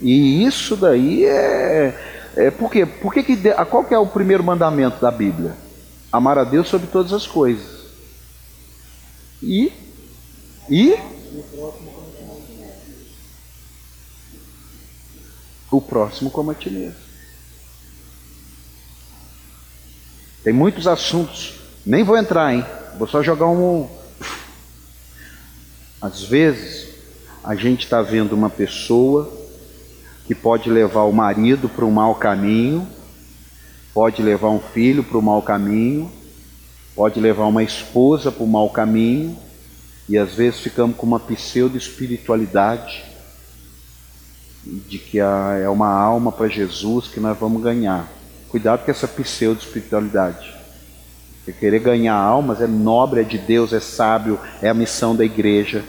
E 0.00 0.42
isso 0.44 0.76
daí 0.76 1.26
é 1.26 2.09
é, 2.40 2.50
por 2.50 2.70
quê? 2.70 2.86
Por 2.86 3.12
que 3.12 3.22
que, 3.22 3.36
qual 3.68 3.84
que 3.84 3.92
é 3.92 3.98
o 3.98 4.06
primeiro 4.06 4.42
mandamento 4.42 4.98
da 5.00 5.10
Bíblia? 5.10 5.54
Amar 6.10 6.38
a 6.38 6.44
Deus 6.44 6.68
sobre 6.68 6.86
todas 6.86 7.12
as 7.12 7.26
coisas. 7.26 7.84
E? 9.42 9.72
E? 10.68 10.96
O 15.70 15.80
próximo 15.80 16.30
como 16.30 16.50
a 16.50 16.54
ti 16.54 16.70
mesmo. 16.70 16.96
Tem 20.42 20.52
muitos 20.52 20.86
assuntos, 20.86 21.60
nem 21.84 22.02
vou 22.02 22.16
entrar, 22.16 22.54
hein? 22.54 22.64
Vou 22.98 23.06
só 23.06 23.22
jogar 23.22 23.46
um. 23.46 23.88
Às 26.00 26.22
vezes, 26.22 26.88
a 27.44 27.54
gente 27.54 27.84
está 27.84 28.00
vendo 28.00 28.32
uma 28.32 28.48
pessoa 28.48 29.39
que 30.30 30.34
pode 30.36 30.70
levar 30.70 31.02
o 31.02 31.12
marido 31.12 31.68
para 31.68 31.84
um 31.84 31.90
mau 31.90 32.14
caminho, 32.14 32.86
pode 33.92 34.22
levar 34.22 34.50
um 34.50 34.60
filho 34.60 35.02
para 35.02 35.18
o 35.18 35.22
mau 35.22 35.42
caminho, 35.42 36.08
pode 36.94 37.18
levar 37.18 37.46
uma 37.46 37.64
esposa 37.64 38.30
para 38.30 38.44
o 38.44 38.46
mau 38.46 38.70
caminho 38.70 39.36
e 40.08 40.16
às 40.16 40.32
vezes 40.32 40.60
ficamos 40.60 40.96
com 40.96 41.04
uma 41.04 41.18
pseudo-espiritualidade 41.18 43.02
de 44.64 45.00
que 45.00 45.18
é 45.18 45.68
uma 45.68 45.90
alma 45.92 46.30
para 46.30 46.46
Jesus 46.46 47.08
que 47.08 47.18
nós 47.18 47.36
vamos 47.36 47.60
ganhar. 47.60 48.08
Cuidado 48.50 48.84
com 48.84 48.90
essa 48.92 49.08
pseudo-espiritualidade. 49.08 50.54
Querer 51.58 51.80
ganhar 51.80 52.14
almas 52.14 52.60
é 52.60 52.68
nobre, 52.68 53.22
é 53.22 53.24
de 53.24 53.36
Deus, 53.36 53.72
é 53.72 53.80
sábio, 53.80 54.38
é 54.62 54.68
a 54.68 54.74
missão 54.74 55.16
da 55.16 55.24
igreja. 55.24 55.84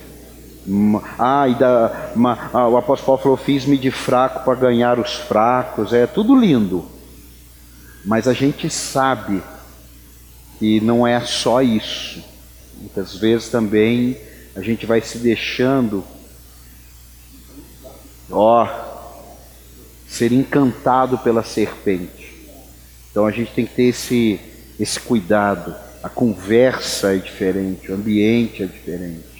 Ah, 1.17 1.47
e 1.47 1.55
da, 1.55 2.11
ah, 2.53 2.67
o 2.67 2.77
apóstolo 2.77 3.05
Paulo 3.05 3.21
falou: 3.21 3.37
Fiz-me 3.37 3.77
de 3.77 3.89
fraco 3.89 4.43
para 4.45 4.55
ganhar 4.55 4.99
os 4.99 5.15
fracos. 5.15 5.93
É 5.93 6.05
tudo 6.05 6.35
lindo. 6.35 6.85
Mas 8.05 8.27
a 8.27 8.33
gente 8.33 8.69
sabe 8.69 9.41
que 10.59 10.79
não 10.81 11.05
é 11.05 11.19
só 11.21 11.61
isso. 11.61 12.23
Muitas 12.77 13.15
vezes 13.15 13.49
também 13.49 14.17
a 14.55 14.61
gente 14.61 14.85
vai 14.85 15.01
se 15.01 15.17
deixando, 15.17 16.03
ó, 18.29 18.67
ser 20.07 20.31
encantado 20.31 21.17
pela 21.17 21.43
serpente. 21.43 22.35
Então 23.09 23.25
a 23.25 23.31
gente 23.31 23.51
tem 23.51 23.65
que 23.65 23.73
ter 23.73 23.83
esse, 23.83 24.39
esse 24.79 24.99
cuidado. 24.99 25.75
A 26.03 26.09
conversa 26.09 27.15
é 27.15 27.17
diferente, 27.17 27.91
o 27.91 27.95
ambiente 27.95 28.63
é 28.63 28.65
diferente. 28.65 29.30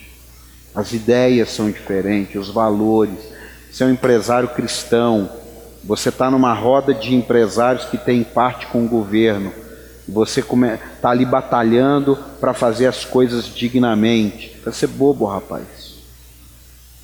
As 0.74 0.94
ideias 0.94 1.50
são 1.50 1.70
diferentes, 1.70 2.36
os 2.36 2.50
valores. 2.50 3.20
Você 3.72 3.84
é 3.84 3.88
um 3.88 3.92
empresário 3.92 4.50
cristão, 4.50 5.30
você 5.84 6.10
está 6.10 6.32
numa 6.32 6.54
roda 6.54 6.94
de 6.94 7.14
empresários 7.14 7.86
que 7.86 7.98
tem 7.98 8.24
parte 8.24 8.68
com 8.68 8.86
o 8.86 8.88
governo. 8.88 9.52
Você 10.08 10.42
está 10.42 11.10
ali 11.10 11.26
batalhando 11.26 12.18
para 12.40 12.54
fazer 12.54 12.88
as 12.88 13.04
coisas 13.04 13.46
dignamente. 13.46 14.58
Para 14.64 14.72
ser 14.72 14.88
bobo, 14.88 15.26
rapaz. 15.26 15.96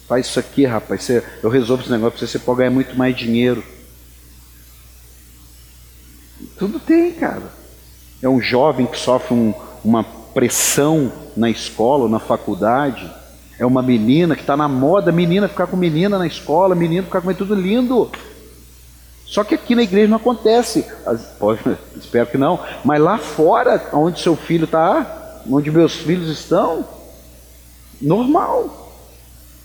Faz 0.08 0.28
isso 0.28 0.40
aqui, 0.40 0.66
rapaz. 0.66 1.04
Você, 1.04 1.24
eu 1.44 1.50
resolvo 1.50 1.84
esse 1.84 1.92
negócio 1.92 2.18
para 2.18 2.28
você, 2.28 2.32
você 2.32 2.40
pode 2.40 2.60
ganhar 2.60 2.72
muito 2.72 2.96
mais 2.96 3.16
dinheiro. 3.16 3.64
Tudo 6.58 6.80
tem, 6.80 7.14
cara. 7.14 7.52
É 8.22 8.30
um 8.30 8.40
jovem 8.40 8.86
que 8.86 8.98
sofre 8.98 9.34
um, 9.34 9.54
uma 9.84 10.04
pressão 10.04 11.12
na 11.36 11.50
escola, 11.50 12.08
na 12.08 12.20
faculdade 12.20 13.17
é 13.60 13.66
uma 13.66 13.82
menina 13.82 14.36
que 14.36 14.42
está 14.42 14.56
na 14.56 14.68
moda, 14.68 15.12
menina 15.12 15.48
ficar 15.48 15.68
com 15.68 15.76
menina 15.76 16.18
na 16.18 16.28
escola, 16.28 16.76
menino 16.76 17.04
ficar 17.04 17.22
com 17.22 17.34
tudo 17.34 17.56
lindo. 17.56 18.10
Só 19.26 19.44
que 19.44 19.56
aqui 19.56 19.76
na 19.76 19.84
igreja 19.84 20.08
não 20.08 20.18
acontece. 20.18 20.86
Pode, 21.40 21.60
espero 21.98 22.28
que 22.28 22.38
não. 22.38 22.60
Mas 22.84 23.02
lá 23.02 23.18
fora, 23.18 23.90
onde 23.94 24.22
seu 24.22 24.36
filho 24.36 24.66
está, 24.66 25.42
onde 25.50 25.72
meus 25.72 25.96
filhos 25.96 26.30
estão, 26.30 26.86
normal. 28.02 28.94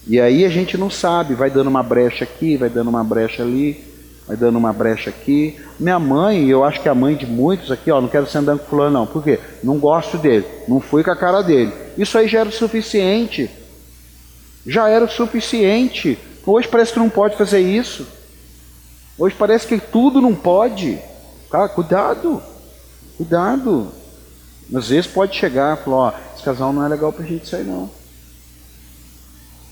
E 0.07 0.19
aí 0.19 0.43
a 0.43 0.49
gente 0.49 0.77
não 0.77 0.89
sabe, 0.89 1.35
vai 1.35 1.49
dando 1.49 1.67
uma 1.67 1.83
brecha 1.83 2.23
aqui, 2.23 2.57
vai 2.57 2.69
dando 2.69 2.89
uma 2.89 3.03
brecha 3.03 3.43
ali, 3.43 3.81
vai 4.27 4.35
dando 4.35 4.57
uma 4.57 4.73
brecha 4.73 5.11
aqui. 5.11 5.57
Minha 5.79 5.99
mãe, 5.99 6.49
eu 6.49 6.63
acho 6.63 6.81
que 6.81 6.89
a 6.89 6.95
mãe 6.95 7.15
de 7.15 7.27
muitos 7.27 7.71
aqui, 7.71 7.91
ó, 7.91 8.01
não 8.01 8.09
quero 8.09 8.25
ser 8.25 8.39
andando 8.39 8.59
com 8.59 8.65
fulano 8.65 8.91
não. 8.91 9.05
Por 9.05 9.23
quê? 9.23 9.39
Não 9.63 9.77
gosto 9.77 10.17
dele, 10.17 10.45
não 10.67 10.81
fui 10.81 11.03
com 11.03 11.11
a 11.11 11.15
cara 11.15 11.41
dele. 11.41 11.71
Isso 11.95 12.17
aí 12.17 12.27
já 12.27 12.39
era 12.39 12.49
o 12.49 12.51
suficiente 12.51 13.49
já 14.65 14.89
era 14.89 15.05
o 15.05 15.09
suficiente. 15.09 16.17
Hoje 16.45 16.67
parece 16.67 16.93
que 16.93 16.99
não 16.99 17.09
pode 17.09 17.37
fazer 17.37 17.59
isso. 17.59 18.07
Hoje 19.17 19.35
parece 19.37 19.67
que 19.67 19.79
tudo 19.79 20.21
não 20.21 20.33
pode. 20.33 20.99
Cara, 21.49 21.69
cuidado, 21.69 22.41
cuidado. 23.17 23.91
Às 24.73 24.89
vezes 24.89 25.07
pode 25.07 25.35
chegar 25.35 25.77
e 25.77 25.83
falar, 25.83 25.97
ó, 25.97 26.13
esse 26.33 26.43
casal 26.43 26.73
não 26.73 26.85
é 26.85 26.89
legal 26.89 27.11
pra 27.13 27.25
gente 27.25 27.47
sair 27.47 27.63
não. 27.63 27.89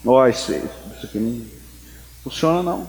Ó, 0.05 0.27
isso, 0.27 0.51
isso 0.51 1.05
aqui 1.05 1.17
não 1.17 1.41
funciona 2.23 2.61
não. 2.61 2.87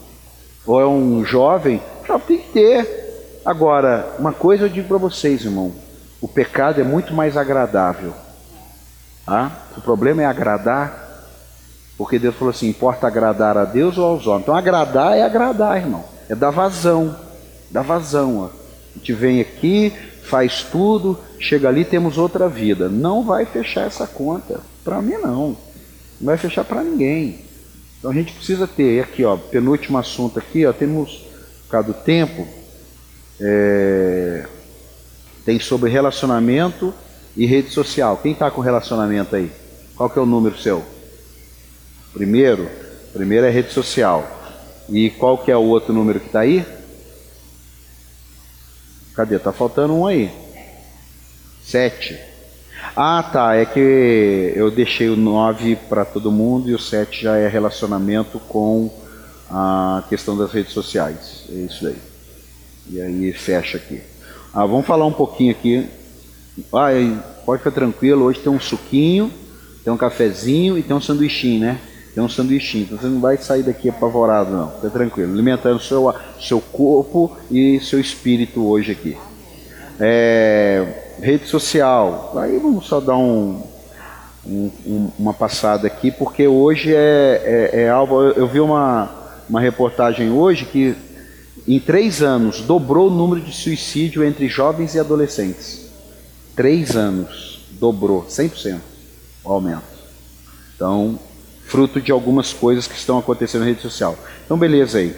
Ou 0.66 0.80
é 0.80 0.86
um 0.86 1.24
jovem, 1.24 1.82
já 2.06 2.18
tem 2.18 2.38
que 2.38 2.52
ter. 2.52 3.40
Agora, 3.44 4.14
uma 4.18 4.32
coisa 4.32 4.64
eu 4.64 4.68
digo 4.68 4.88
para 4.88 4.98
vocês, 4.98 5.44
irmão, 5.44 5.74
o 6.20 6.28
pecado 6.28 6.80
é 6.80 6.84
muito 6.84 7.12
mais 7.12 7.36
agradável. 7.36 8.14
Tá? 9.26 9.50
O 9.76 9.80
problema 9.80 10.22
é 10.22 10.26
agradar 10.26 11.01
porque 11.96 12.18
Deus 12.18 12.34
falou 12.34 12.50
assim: 12.50 12.68
importa 12.68 13.06
agradar 13.06 13.56
a 13.56 13.64
Deus 13.64 13.98
ou 13.98 14.04
aos 14.04 14.26
homens. 14.26 14.42
Então, 14.42 14.56
agradar 14.56 15.16
é 15.16 15.22
agradar, 15.22 15.76
irmão. 15.76 16.04
É 16.28 16.34
dar 16.34 16.50
vazão. 16.50 17.16
Dá 17.70 17.82
vazão. 17.82 18.38
Ó. 18.38 18.46
A 18.46 18.98
gente 18.98 19.12
vem 19.12 19.40
aqui, 19.40 19.92
faz 20.24 20.62
tudo, 20.62 21.18
chega 21.38 21.68
ali, 21.68 21.84
temos 21.84 22.18
outra 22.18 22.48
vida. 22.48 22.88
Não 22.88 23.24
vai 23.24 23.44
fechar 23.44 23.86
essa 23.86 24.06
conta. 24.06 24.60
Para 24.84 25.00
mim, 25.00 25.14
não. 25.14 25.56
Não 26.20 26.26
vai 26.26 26.36
fechar 26.36 26.64
para 26.64 26.82
ninguém. 26.82 27.40
Então, 27.98 28.10
a 28.10 28.14
gente 28.14 28.32
precisa 28.32 28.66
ter. 28.66 29.02
Aqui, 29.02 29.24
ó, 29.24 29.36
penúltimo 29.36 29.98
assunto 29.98 30.38
aqui, 30.38 30.66
ó, 30.66 30.72
temos, 30.72 31.26
por 31.64 31.70
causa 31.70 31.88
do 31.88 31.94
tempo, 31.94 32.46
é, 33.40 34.46
tem 35.44 35.58
sobre 35.58 35.90
relacionamento 35.90 36.92
e 37.36 37.46
rede 37.46 37.70
social. 37.70 38.18
Quem 38.22 38.32
está 38.32 38.50
com 38.50 38.60
relacionamento 38.60 39.36
aí? 39.36 39.50
Qual 39.96 40.08
que 40.08 40.18
é 40.18 40.22
o 40.22 40.26
número 40.26 40.58
seu? 40.58 40.82
Primeiro, 42.12 42.68
primeiro 43.12 43.46
é 43.46 43.50
rede 43.50 43.72
social. 43.72 44.40
E 44.88 45.10
qual 45.10 45.38
que 45.38 45.50
é 45.50 45.56
o 45.56 45.62
outro 45.62 45.92
número 45.94 46.20
que 46.20 46.26
está 46.26 46.40
aí? 46.40 46.64
Cadê? 49.14 49.38
Tá 49.38 49.52
faltando 49.52 49.94
um 49.94 50.06
aí. 50.06 50.30
Sete. 51.62 52.18
Ah, 52.94 53.22
tá. 53.32 53.54
É 53.54 53.64
que 53.64 54.52
eu 54.54 54.70
deixei 54.70 55.08
o 55.08 55.16
nove 55.16 55.76
para 55.76 56.04
todo 56.04 56.30
mundo 56.30 56.68
e 56.68 56.74
o 56.74 56.78
sete 56.78 57.22
já 57.22 57.36
é 57.36 57.48
relacionamento 57.48 58.38
com 58.40 58.92
a 59.50 60.04
questão 60.08 60.36
das 60.36 60.52
redes 60.52 60.72
sociais. 60.72 61.44
É 61.48 61.54
isso 61.54 61.86
aí. 61.86 61.96
E 62.90 63.00
aí 63.00 63.32
fecha 63.32 63.78
aqui. 63.78 64.02
Ah, 64.52 64.66
vamos 64.66 64.86
falar 64.86 65.06
um 65.06 65.12
pouquinho 65.12 65.52
aqui. 65.52 65.88
Ah, 66.74 66.90
pode 67.46 67.62
ficar 67.62 67.70
tranquilo. 67.70 68.24
Hoje 68.24 68.40
tem 68.40 68.52
um 68.52 68.60
suquinho, 68.60 69.32
tem 69.82 69.92
um 69.92 69.96
cafezinho 69.96 70.76
e 70.76 70.82
tem 70.82 70.94
um 70.94 71.00
sanduichinho, 71.00 71.60
né? 71.60 71.80
Tem 72.14 72.22
um 72.22 72.28
sanduichinho, 72.28 72.84
então 72.84 72.98
você 72.98 73.06
não 73.06 73.20
vai 73.20 73.38
sair 73.38 73.62
daqui 73.62 73.88
apavorado, 73.88 74.50
não. 74.50 74.70
Fica 74.72 74.90
tranquilo. 74.90 75.32
Alimentando 75.32 75.80
seu, 75.80 76.14
seu 76.38 76.60
corpo 76.60 77.36
e 77.50 77.80
seu 77.80 77.98
espírito 77.98 78.66
hoje 78.66 78.92
aqui. 78.92 79.16
É, 79.98 81.14
rede 81.20 81.46
social. 81.46 82.34
Aí 82.36 82.58
vamos 82.58 82.86
só 82.86 83.00
dar 83.00 83.16
um, 83.16 83.62
um, 84.44 85.10
uma 85.18 85.32
passada 85.32 85.86
aqui, 85.86 86.10
porque 86.10 86.46
hoje 86.46 86.94
é, 86.94 87.70
é, 87.72 87.80
é 87.82 87.88
alvo. 87.88 88.22
Eu 88.22 88.46
vi 88.46 88.60
uma, 88.60 89.10
uma 89.48 89.60
reportagem 89.60 90.30
hoje 90.30 90.66
que 90.66 90.94
em 91.66 91.78
três 91.78 92.22
anos 92.22 92.60
dobrou 92.60 93.08
o 93.08 93.14
número 93.14 93.40
de 93.40 93.54
suicídio 93.54 94.22
entre 94.22 94.48
jovens 94.48 94.94
e 94.94 95.00
adolescentes. 95.00 95.86
Três 96.54 96.94
anos, 96.96 97.66
dobrou, 97.70 98.24
100% 98.24 98.78
o 99.44 99.52
aumento. 99.52 99.82
Então, 100.74 101.18
fruto 101.72 102.02
de 102.02 102.12
algumas 102.12 102.52
coisas 102.52 102.86
que 102.86 102.94
estão 102.94 103.18
acontecendo 103.18 103.62
na 103.62 103.68
rede 103.68 103.80
social. 103.80 104.14
Então, 104.44 104.58
beleza 104.58 104.98
aí. 104.98 105.16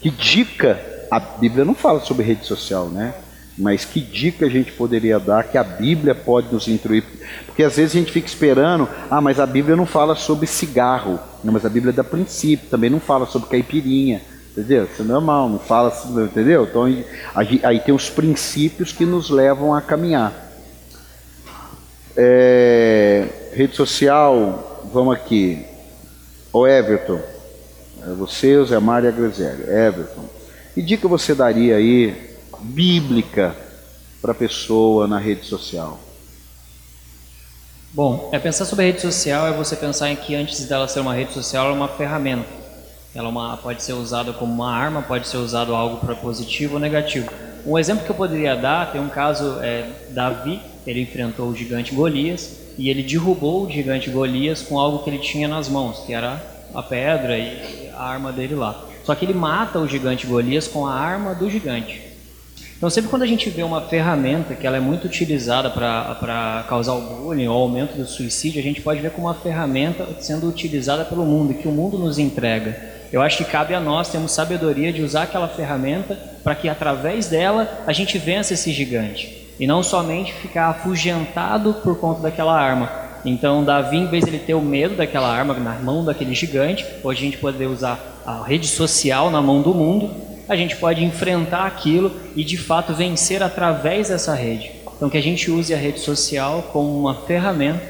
Que 0.00 0.10
dica 0.10 0.80
a 1.08 1.20
Bíblia 1.20 1.64
não 1.64 1.74
fala 1.74 2.00
sobre 2.00 2.24
rede 2.24 2.44
social, 2.44 2.88
né? 2.88 3.14
Mas 3.56 3.84
que 3.84 4.00
dica 4.00 4.46
a 4.46 4.48
gente 4.48 4.72
poderia 4.72 5.20
dar 5.20 5.44
que 5.44 5.56
a 5.56 5.62
Bíblia 5.62 6.12
pode 6.12 6.52
nos 6.52 6.66
instruir? 6.66 7.04
Porque 7.46 7.62
às 7.62 7.76
vezes 7.76 7.94
a 7.94 7.98
gente 8.00 8.10
fica 8.10 8.26
esperando, 8.26 8.88
ah, 9.08 9.20
mas 9.20 9.38
a 9.38 9.46
Bíblia 9.46 9.76
não 9.76 9.86
fala 9.86 10.16
sobre 10.16 10.48
cigarro. 10.48 11.20
Não, 11.44 11.52
mas 11.52 11.64
a 11.64 11.68
Bíblia 11.68 11.92
dá 11.92 12.02
princípio, 12.02 12.68
também 12.68 12.90
não 12.90 12.98
fala 12.98 13.26
sobre 13.26 13.48
caipirinha. 13.48 14.22
Entendeu? 14.50 14.88
Isso 14.92 15.02
é 15.02 15.04
normal, 15.04 15.48
não 15.48 15.60
fala, 15.60 15.96
entendeu? 16.24 16.64
Então 16.64 16.84
aí 17.62 17.78
tem 17.78 17.94
os 17.94 18.10
princípios 18.10 18.90
que 18.90 19.04
nos 19.04 19.30
levam 19.30 19.72
a 19.72 19.80
caminhar. 19.80 20.32
É, 22.16 23.28
rede 23.54 23.76
social, 23.76 24.69
vamos 24.92 25.14
aqui. 25.14 25.64
O 26.52 26.66
Everton, 26.66 27.20
é 28.02 28.12
você, 28.12 28.56
o 28.56 28.66
Zé 28.66 28.78
Mário 28.78 29.06
e 29.06 29.08
a 29.08 29.12
Griselha. 29.12 29.86
Everton, 29.86 30.24
que 30.74 30.82
dica 30.82 31.06
você 31.06 31.34
daria 31.34 31.76
aí, 31.76 32.36
bíblica, 32.60 33.54
para 34.20 34.32
a 34.32 34.34
pessoa 34.34 35.06
na 35.06 35.18
rede 35.18 35.46
social? 35.46 35.98
Bom, 37.92 38.30
é 38.32 38.38
pensar 38.38 38.64
sobre 38.64 38.84
a 38.84 38.86
rede 38.88 39.00
social 39.00 39.48
é 39.48 39.52
você 39.52 39.74
pensar 39.74 40.10
em 40.10 40.16
que 40.16 40.34
antes 40.34 40.64
dela 40.66 40.86
ser 40.86 41.00
uma 41.00 41.14
rede 41.14 41.32
social, 41.32 41.64
ela 41.64 41.74
é 41.74 41.76
uma 41.76 41.88
ferramenta. 41.88 42.60
Ela 43.12 43.26
é 43.26 43.30
uma, 43.30 43.56
pode 43.56 43.82
ser 43.82 43.94
usada 43.94 44.32
como 44.32 44.52
uma 44.52 44.72
arma, 44.72 45.02
pode 45.02 45.26
ser 45.26 45.38
usado 45.38 45.74
algo 45.74 45.96
para 45.96 46.14
positivo 46.14 46.74
ou 46.74 46.80
negativo. 46.80 47.28
Um 47.66 47.76
exemplo 47.76 48.04
que 48.04 48.10
eu 48.10 48.14
poderia 48.14 48.54
dar, 48.54 48.92
tem 48.92 49.00
um 49.00 49.08
caso, 49.08 49.58
é, 49.60 49.90
Davi, 50.10 50.60
ele 50.86 51.02
enfrentou 51.02 51.48
o 51.48 51.54
gigante 51.54 51.92
Golias, 51.92 52.56
e 52.80 52.88
ele 52.88 53.02
derrubou 53.02 53.66
o 53.66 53.70
gigante 53.70 54.08
Golias 54.08 54.62
com 54.62 54.78
algo 54.78 55.00
que 55.00 55.10
ele 55.10 55.18
tinha 55.18 55.46
nas 55.46 55.68
mãos, 55.68 55.98
que 56.06 56.14
era 56.14 56.42
a 56.74 56.82
pedra 56.82 57.36
e 57.36 57.90
a 57.94 58.02
arma 58.02 58.32
dele 58.32 58.54
lá. 58.54 58.86
Só 59.04 59.14
que 59.14 59.26
ele 59.26 59.34
mata 59.34 59.78
o 59.78 59.86
gigante 59.86 60.26
Golias 60.26 60.66
com 60.66 60.86
a 60.86 60.94
arma 60.94 61.34
do 61.34 61.50
gigante. 61.50 62.00
Então, 62.78 62.88
sempre 62.88 63.10
quando 63.10 63.22
a 63.22 63.26
gente 63.26 63.50
vê 63.50 63.62
uma 63.62 63.82
ferramenta 63.82 64.54
que 64.54 64.66
ela 64.66 64.78
é 64.78 64.80
muito 64.80 65.04
utilizada 65.04 65.68
para 65.68 66.64
causar 66.70 66.94
o 66.94 67.02
bullying 67.02 67.48
ou 67.48 67.60
aumento 67.60 67.98
do 67.98 68.06
suicídio, 68.06 68.58
a 68.58 68.64
gente 68.64 68.80
pode 68.80 69.02
ver 69.02 69.10
como 69.10 69.26
uma 69.26 69.34
ferramenta 69.34 70.08
sendo 70.18 70.48
utilizada 70.48 71.04
pelo 71.04 71.26
mundo, 71.26 71.52
que 71.52 71.68
o 71.68 71.72
mundo 71.72 71.98
nos 71.98 72.18
entrega. 72.18 72.80
Eu 73.12 73.20
acho 73.20 73.36
que 73.36 73.44
cabe 73.44 73.74
a 73.74 73.80
nós 73.80 74.08
termos 74.08 74.32
sabedoria 74.32 74.90
de 74.90 75.02
usar 75.02 75.24
aquela 75.24 75.48
ferramenta 75.48 76.18
para 76.42 76.54
que 76.54 76.66
através 76.66 77.26
dela 77.26 77.82
a 77.86 77.92
gente 77.92 78.16
vença 78.16 78.54
esse 78.54 78.72
gigante 78.72 79.39
e 79.60 79.66
não 79.66 79.82
somente 79.82 80.32
ficar 80.32 80.70
afugentado 80.70 81.74
por 81.74 81.96
conta 81.98 82.22
daquela 82.22 82.58
arma. 82.58 82.90
Então, 83.24 83.62
Davi, 83.62 83.98
em 83.98 84.06
vez 84.06 84.24
de 84.24 84.30
ele 84.30 84.38
ter 84.38 84.54
o 84.54 84.62
medo 84.62 84.96
daquela 84.96 85.30
arma 85.30 85.54
na 85.54 85.74
mão 85.74 86.04
daquele 86.04 86.34
gigante, 86.34 86.84
hoje 87.04 87.20
a 87.20 87.24
gente 87.26 87.38
poder 87.38 87.66
usar 87.66 88.22
a 88.26 88.42
rede 88.42 88.66
social 88.66 89.30
na 89.30 89.40
mão 89.40 89.62
do 89.62 89.74
mundo 89.74 90.30
a 90.50 90.56
gente 90.56 90.74
pode 90.74 91.04
enfrentar 91.04 91.64
aquilo 91.64 92.10
e 92.34 92.42
de 92.42 92.56
fato 92.56 92.92
vencer 92.92 93.40
através 93.40 94.08
dessa 94.08 94.34
rede. 94.34 94.72
Então, 94.96 95.08
que 95.08 95.16
a 95.16 95.22
gente 95.22 95.48
use 95.48 95.72
a 95.72 95.76
rede 95.76 96.00
social 96.00 96.70
como 96.72 96.98
uma 96.98 97.14
ferramenta, 97.14 97.80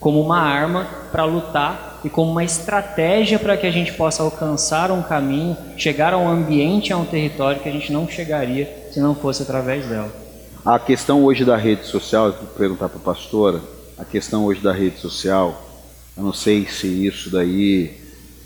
como 0.00 0.18
uma 0.18 0.40
arma 0.40 0.88
para 1.12 1.24
lutar 1.24 2.00
e 2.02 2.08
como 2.08 2.30
uma 2.30 2.42
estratégia 2.42 3.38
para 3.38 3.58
que 3.58 3.66
a 3.66 3.70
gente 3.70 3.92
possa 3.92 4.22
alcançar 4.22 4.90
um 4.90 5.02
caminho, 5.02 5.54
chegar 5.76 6.14
a 6.14 6.16
um 6.16 6.26
ambiente, 6.26 6.94
a 6.94 6.96
um 6.96 7.04
território 7.04 7.60
que 7.60 7.68
a 7.68 7.72
gente 7.72 7.92
não 7.92 8.08
chegaria 8.08 8.88
se 8.90 9.00
não 9.00 9.14
fosse 9.14 9.42
através 9.42 9.84
dela. 9.86 10.10
A 10.64 10.78
questão 10.78 11.24
hoje 11.24 11.44
da 11.44 11.56
rede 11.56 11.86
social, 11.86 12.32
vou 12.32 12.46
perguntar 12.56 12.88
para 12.88 12.98
a 12.98 13.02
pastora, 13.02 13.60
a 13.96 14.04
questão 14.04 14.44
hoje 14.44 14.60
da 14.60 14.72
rede 14.72 14.98
social, 14.98 15.62
eu 16.16 16.22
não 16.22 16.32
sei 16.32 16.66
se 16.66 16.86
isso 17.06 17.30
daí, 17.30 17.96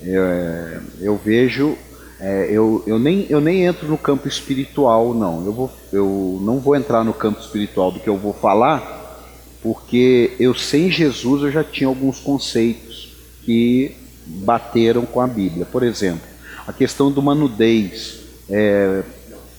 é, 0.01 0.81
eu 1.01 1.17
vejo 1.17 1.77
é, 2.23 2.47
eu, 2.49 2.85
eu, 2.87 3.01
nem, 3.01 3.27
eu 3.29 3.41
nem 3.41 3.65
entro 3.65 3.89
no 3.89 3.99
campo 3.99 4.29
espiritual, 4.29 5.13
não. 5.13 5.45
Eu, 5.45 5.53
vou, 5.53 5.71
eu 5.93 6.39
não 6.41 6.61
vou 6.61 6.77
entrar 6.77 7.03
no 7.03 7.13
campo 7.13 7.41
espiritual 7.41 7.91
do 7.91 7.99
que 7.99 8.09
eu 8.09 8.17
vou 8.17 8.33
falar, 8.33 9.19
porque 9.61 10.37
eu 10.39 10.55
sem 10.55 10.89
Jesus 10.89 11.43
eu 11.43 11.51
já 11.51 11.65
tinha 11.65 11.89
alguns 11.89 12.21
conceitos 12.21 13.13
que 13.45 13.97
bateram 14.25 15.05
com 15.05 15.21
a 15.21 15.27
Bíblia. 15.27 15.67
Por 15.67 15.83
exemplo, 15.83 16.23
a 16.65 16.73
questão 16.73 17.11
de 17.11 17.19
uma 17.19 17.35
nudez. 17.35 18.21
É, 18.49 19.03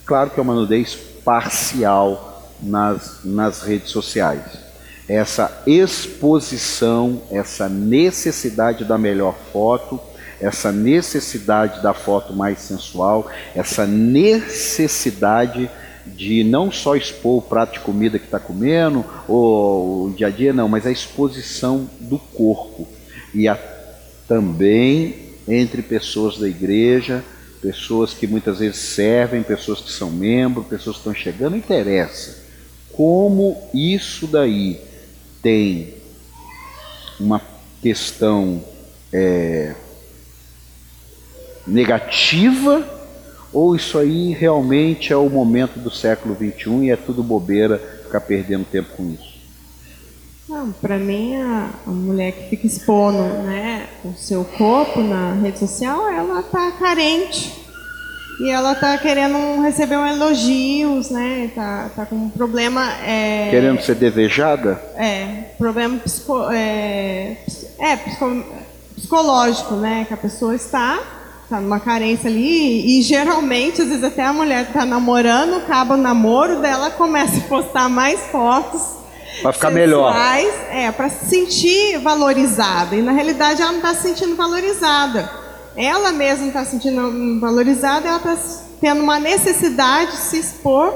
claro 0.06 0.30
que 0.30 0.40
é 0.40 0.44
uma 0.44 0.56
nudez 0.56 0.96
parcial 1.26 2.33
nas, 2.64 3.20
nas 3.24 3.62
redes 3.62 3.90
sociais. 3.90 4.44
Essa 5.08 5.64
exposição, 5.68 7.22
essa 7.30 7.68
necessidade 7.68 8.86
da 8.86 8.98
melhor 8.98 9.36
foto 9.52 10.00
essa 10.44 10.74
necessidade 10.74 11.82
da 11.82 11.94
foto 11.94 12.34
mais 12.34 12.60
sensual, 12.60 13.32
essa 13.56 13.88
necessidade 13.88 15.70
de 16.06 16.44
não 16.44 16.70
só 16.70 16.98
expor 16.98 17.38
o 17.38 17.42
prato 17.42 17.74
de 17.74 17.80
comida 17.80 18.20
que 18.20 18.26
está 18.26 18.40
comendo, 18.40 19.06
ou 19.26 20.08
o 20.08 20.14
dia 20.14 20.28
a 20.28 20.30
dia, 20.30 20.52
não, 20.52 20.68
mas 20.68 20.86
a 20.86 20.92
exposição 20.92 21.90
do 22.02 22.20
corpo. 22.20 22.86
E 23.34 23.48
a, 23.48 23.58
também 24.28 25.32
entre 25.48 25.82
pessoas 25.82 26.38
da 26.38 26.48
igreja, 26.48 27.24
pessoas 27.62 28.14
que 28.14 28.28
muitas 28.28 28.60
vezes 28.60 28.78
servem, 28.78 29.42
pessoas 29.44 29.80
que 29.80 29.92
são 29.92 30.12
membros, 30.12 30.68
pessoas 30.68 30.98
que 30.98 31.02
estão 31.10 31.14
chegando, 31.14 31.56
interessa. 31.56 32.43
Como 32.94 33.58
isso 33.74 34.28
daí 34.28 34.80
tem 35.42 35.94
uma 37.20 37.42
questão 37.82 38.64
é, 39.12 39.76
negativa 41.66 42.88
ou 43.52 43.76
isso 43.76 43.98
aí 43.98 44.34
realmente 44.34 45.14
é 45.14 45.18
o 45.18 45.30
momento 45.30 45.80
do 45.80 45.92
século 45.92 46.36
XXI 46.36 46.86
e 46.86 46.92
é 46.92 46.96
tudo 46.96 47.22
bobeira 47.22 47.78
ficar 48.04 48.22
perdendo 48.22 48.66
tempo 48.66 48.90
com 48.96 49.10
isso? 49.12 49.34
Não, 50.48 50.72
para 50.72 50.98
mim 50.98 51.36
a, 51.36 51.70
a, 51.86 51.90
mulher 51.90 52.32
que 52.32 52.50
fica 52.50 52.68
expondo, 52.68 53.22
né, 53.44 53.88
o 54.04 54.14
seu 54.14 54.44
corpo 54.44 55.02
na 55.02 55.34
rede 55.34 55.60
social, 55.60 56.10
ela 56.10 56.42
está 56.42 56.72
carente 56.74 57.63
e 58.40 58.50
ela 58.50 58.74
está 58.74 58.98
querendo 58.98 59.62
receber 59.62 59.98
um 59.98 60.06
elogios, 60.06 61.10
né? 61.10 61.52
Tá, 61.54 61.90
tá 61.96 62.06
com 62.06 62.16
um 62.16 62.30
problema. 62.30 62.92
É, 63.06 63.50
querendo 63.52 63.82
ser 63.82 63.96
desejada? 63.96 64.82
É, 64.96 65.52
problema 65.58 65.98
psico, 66.00 66.50
é, 66.52 67.38
é 67.80 67.96
psico, 67.98 68.44
psicológico, 68.96 69.76
né? 69.76 70.06
Que 70.08 70.14
a 70.14 70.18
pessoa 70.18 70.56
está 70.56 71.00
tá 71.50 71.60
numa 71.60 71.80
carência 71.80 72.30
ali, 72.30 72.98
e 72.98 73.02
geralmente, 73.02 73.82
às 73.82 73.88
vezes 73.90 74.04
até 74.04 74.24
a 74.24 74.34
mulher 74.34 74.64
está 74.64 74.86
namorando, 74.86 75.58
acaba 75.58 75.94
o 75.94 75.98
namoro 75.98 76.60
dela, 76.60 76.90
começa 76.90 77.38
a 77.38 77.42
postar 77.42 77.90
mais 77.90 78.20
fotos. 78.32 78.82
Para 79.42 79.54
ficar 79.54 79.72
melhor. 79.72 80.16
É, 80.72 80.92
para 80.92 81.10
se 81.10 81.26
sentir 81.26 81.98
valorizada. 82.00 82.96
E 82.96 83.02
na 83.02 83.12
realidade 83.12 83.62
ela 83.62 83.72
não 83.72 83.80
está 83.80 83.94
se 83.94 84.04
sentindo 84.04 84.36
valorizada. 84.36 85.43
Ela 85.76 86.12
mesma 86.12 86.48
está 86.48 86.64
se 86.64 86.72
sentindo 86.72 87.40
valorizada, 87.40 88.08
ela 88.08 88.18
está 88.18 88.38
tendo 88.80 89.02
uma 89.02 89.20
necessidade 89.20 90.12
de 90.12 90.18
se 90.18 90.38
expor 90.40 90.94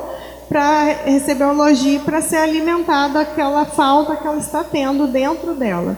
para 0.47 1.03
receber 1.05 1.45
um 1.45 1.51
elogio, 1.51 1.99
para 2.01 2.21
ser 2.21 2.37
alimentada 2.37 3.21
aquela 3.21 3.65
falta 3.65 4.15
que 4.15 4.25
ela 4.25 4.37
está 4.37 4.63
tendo 4.63 5.07
dentro 5.07 5.53
dela. 5.53 5.97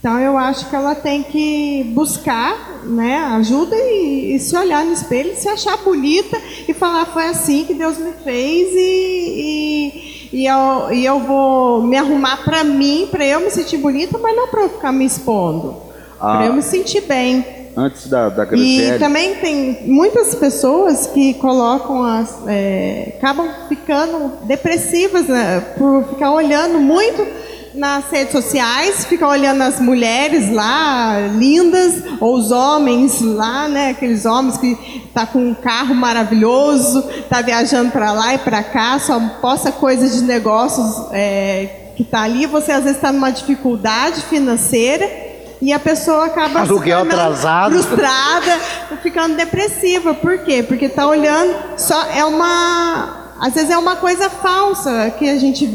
Então 0.00 0.18
eu 0.18 0.36
acho 0.38 0.68
que 0.68 0.74
ela 0.74 0.94
tem 0.94 1.22
que 1.22 1.84
buscar 1.94 2.80
né, 2.84 3.18
ajuda 3.34 3.76
e, 3.76 4.34
e, 4.34 4.40
se 4.40 4.56
olhar 4.56 4.82
no 4.82 4.94
espelho, 4.94 5.36
se 5.36 5.46
achar 5.46 5.76
bonita 5.76 6.40
e 6.66 6.72
falar 6.72 7.04
foi 7.04 7.26
assim 7.26 7.66
que 7.66 7.74
Deus 7.74 7.98
me 7.98 8.12
fez 8.12 8.70
e, 8.72 10.30
e, 10.32 10.38
e 10.38 10.46
eu, 10.46 10.90
e 10.90 11.04
eu 11.04 11.20
vou 11.20 11.82
me 11.82 11.98
arrumar 11.98 12.38
para 12.42 12.64
mim, 12.64 13.08
para 13.10 13.26
eu 13.26 13.40
me 13.40 13.50
sentir 13.50 13.76
bonita, 13.76 14.16
mas 14.16 14.34
não 14.34 14.48
para 14.48 14.62
eu 14.62 14.70
ficar 14.70 14.90
me 14.90 15.04
expondo, 15.04 15.76
ah, 16.18 16.36
para 16.36 16.46
eu 16.46 16.54
me 16.54 16.62
sentir 16.62 17.02
bem. 17.02 17.59
Antes 17.76 18.08
da, 18.08 18.28
da 18.28 18.44
E 18.54 18.98
também 18.98 19.36
tem 19.36 19.86
muitas 19.86 20.34
pessoas 20.34 21.06
que 21.06 21.34
colocam 21.34 22.02
as. 22.02 22.38
É, 22.46 23.14
acabam 23.16 23.48
ficando 23.68 24.32
depressivas 24.44 25.26
né, 25.26 25.60
por 25.78 26.04
ficar 26.08 26.32
olhando 26.32 26.80
muito 26.80 27.26
nas 27.72 28.10
redes 28.10 28.32
sociais, 28.32 29.04
fica 29.04 29.26
olhando 29.26 29.62
as 29.62 29.80
mulheres 29.80 30.50
lá, 30.50 31.20
lindas, 31.32 32.02
ou 32.20 32.36
os 32.36 32.50
homens 32.50 33.20
lá, 33.20 33.68
né? 33.68 33.90
Aqueles 33.90 34.26
homens 34.26 34.56
que 34.56 35.08
tá 35.14 35.24
com 35.24 35.38
um 35.38 35.54
carro 35.54 35.94
maravilhoso, 35.94 37.02
tá 37.28 37.40
viajando 37.40 37.92
para 37.92 38.12
lá 38.12 38.34
e 38.34 38.38
para 38.38 38.64
cá, 38.64 38.98
só 38.98 39.20
posta 39.40 39.70
coisas 39.70 40.16
de 40.16 40.22
negócios 40.22 41.06
é, 41.12 41.92
que 41.96 42.02
tá 42.02 42.22
ali. 42.22 42.46
Você 42.46 42.72
às 42.72 42.82
vezes 42.82 42.96
está 42.96 43.12
numa 43.12 43.30
dificuldade 43.30 44.22
financeira 44.22 45.29
e 45.60 45.72
a 45.72 45.78
pessoa 45.78 46.26
acaba 46.26 46.60
Aluguel 46.60 47.02
atrasado. 47.02 47.72
frustrada, 47.72 48.58
ficando 49.02 49.36
depressiva. 49.36 50.14
Por 50.14 50.38
quê? 50.38 50.62
Porque 50.62 50.86
está 50.86 51.06
olhando 51.06 51.54
só 51.76 52.02
é 52.06 52.24
uma 52.24 53.20
às 53.40 53.54
vezes 53.54 53.70
é 53.70 53.78
uma 53.78 53.96
coisa 53.96 54.28
falsa 54.28 55.14
que 55.18 55.28
a 55.28 55.38
gente 55.38 55.66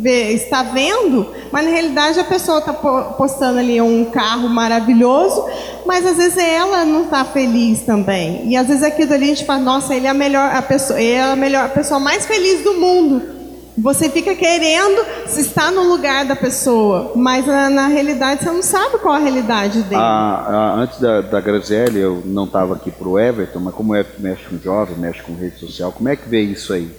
vê, 0.00 0.32
está 0.32 0.62
vendo, 0.62 1.34
mas 1.50 1.64
na 1.64 1.70
realidade 1.72 2.20
a 2.20 2.24
pessoa 2.24 2.58
está 2.58 2.72
postando 2.72 3.58
ali 3.58 3.80
um 3.80 4.04
carro 4.04 4.48
maravilhoso, 4.48 5.44
mas 5.84 6.06
às 6.06 6.16
vezes 6.16 6.38
ela 6.38 6.84
não 6.84 7.04
está 7.04 7.24
feliz 7.24 7.82
também. 7.82 8.48
E 8.48 8.56
às 8.56 8.68
vezes 8.68 8.84
aquilo 8.84 9.12
ali 9.12 9.24
a 9.24 9.28
gente 9.34 9.44
fala, 9.44 9.60
nossa, 9.60 9.94
ele 9.94 10.06
é 10.06 10.10
a 10.10 10.14
melhor, 10.14 10.54
a 10.54 10.62
pessoa, 10.62 11.00
é 11.00 11.20
a 11.20 11.34
melhor, 11.34 11.64
a 11.64 11.68
pessoa 11.68 11.98
mais 11.98 12.24
feliz 12.24 12.62
do 12.62 12.74
mundo. 12.74 13.37
Você 13.80 14.10
fica 14.10 14.34
querendo 14.34 15.04
se 15.26 15.40
estar 15.40 15.70
no 15.70 15.82
lugar 15.84 16.24
da 16.24 16.34
pessoa, 16.34 17.12
mas 17.14 17.46
na, 17.46 17.70
na 17.70 17.86
realidade 17.86 18.42
você 18.42 18.50
não 18.50 18.62
sabe 18.62 18.98
qual 18.98 19.14
a 19.14 19.18
realidade 19.18 19.82
dele. 19.82 20.00
Ah, 20.00 20.44
ah, 20.46 20.74
antes 20.80 20.98
da, 20.98 21.20
da 21.20 21.40
Graziele, 21.40 22.00
eu 22.00 22.22
não 22.24 22.44
estava 22.44 22.74
aqui 22.74 22.90
para 22.90 23.08
o 23.08 23.18
Everton, 23.18 23.60
mas 23.60 23.74
como 23.74 23.92
o 23.92 23.96
Everton 23.96 24.22
mexe 24.22 24.44
com 24.44 24.58
jovem, 24.58 24.96
mexe 24.96 25.22
com 25.22 25.34
rede 25.34 25.58
social, 25.58 25.92
como 25.92 26.08
é 26.08 26.16
que 26.16 26.28
vê 26.28 26.40
isso 26.40 26.72
aí? 26.72 26.90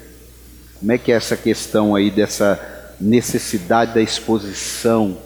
Como 0.79 0.91
é 0.91 0.97
que 0.97 1.11
é 1.11 1.15
essa 1.15 1.35
questão 1.35 1.95
aí 1.95 2.09
dessa 2.09 2.57
necessidade 2.99 3.93
da 3.93 4.01
exposição. 4.01 5.17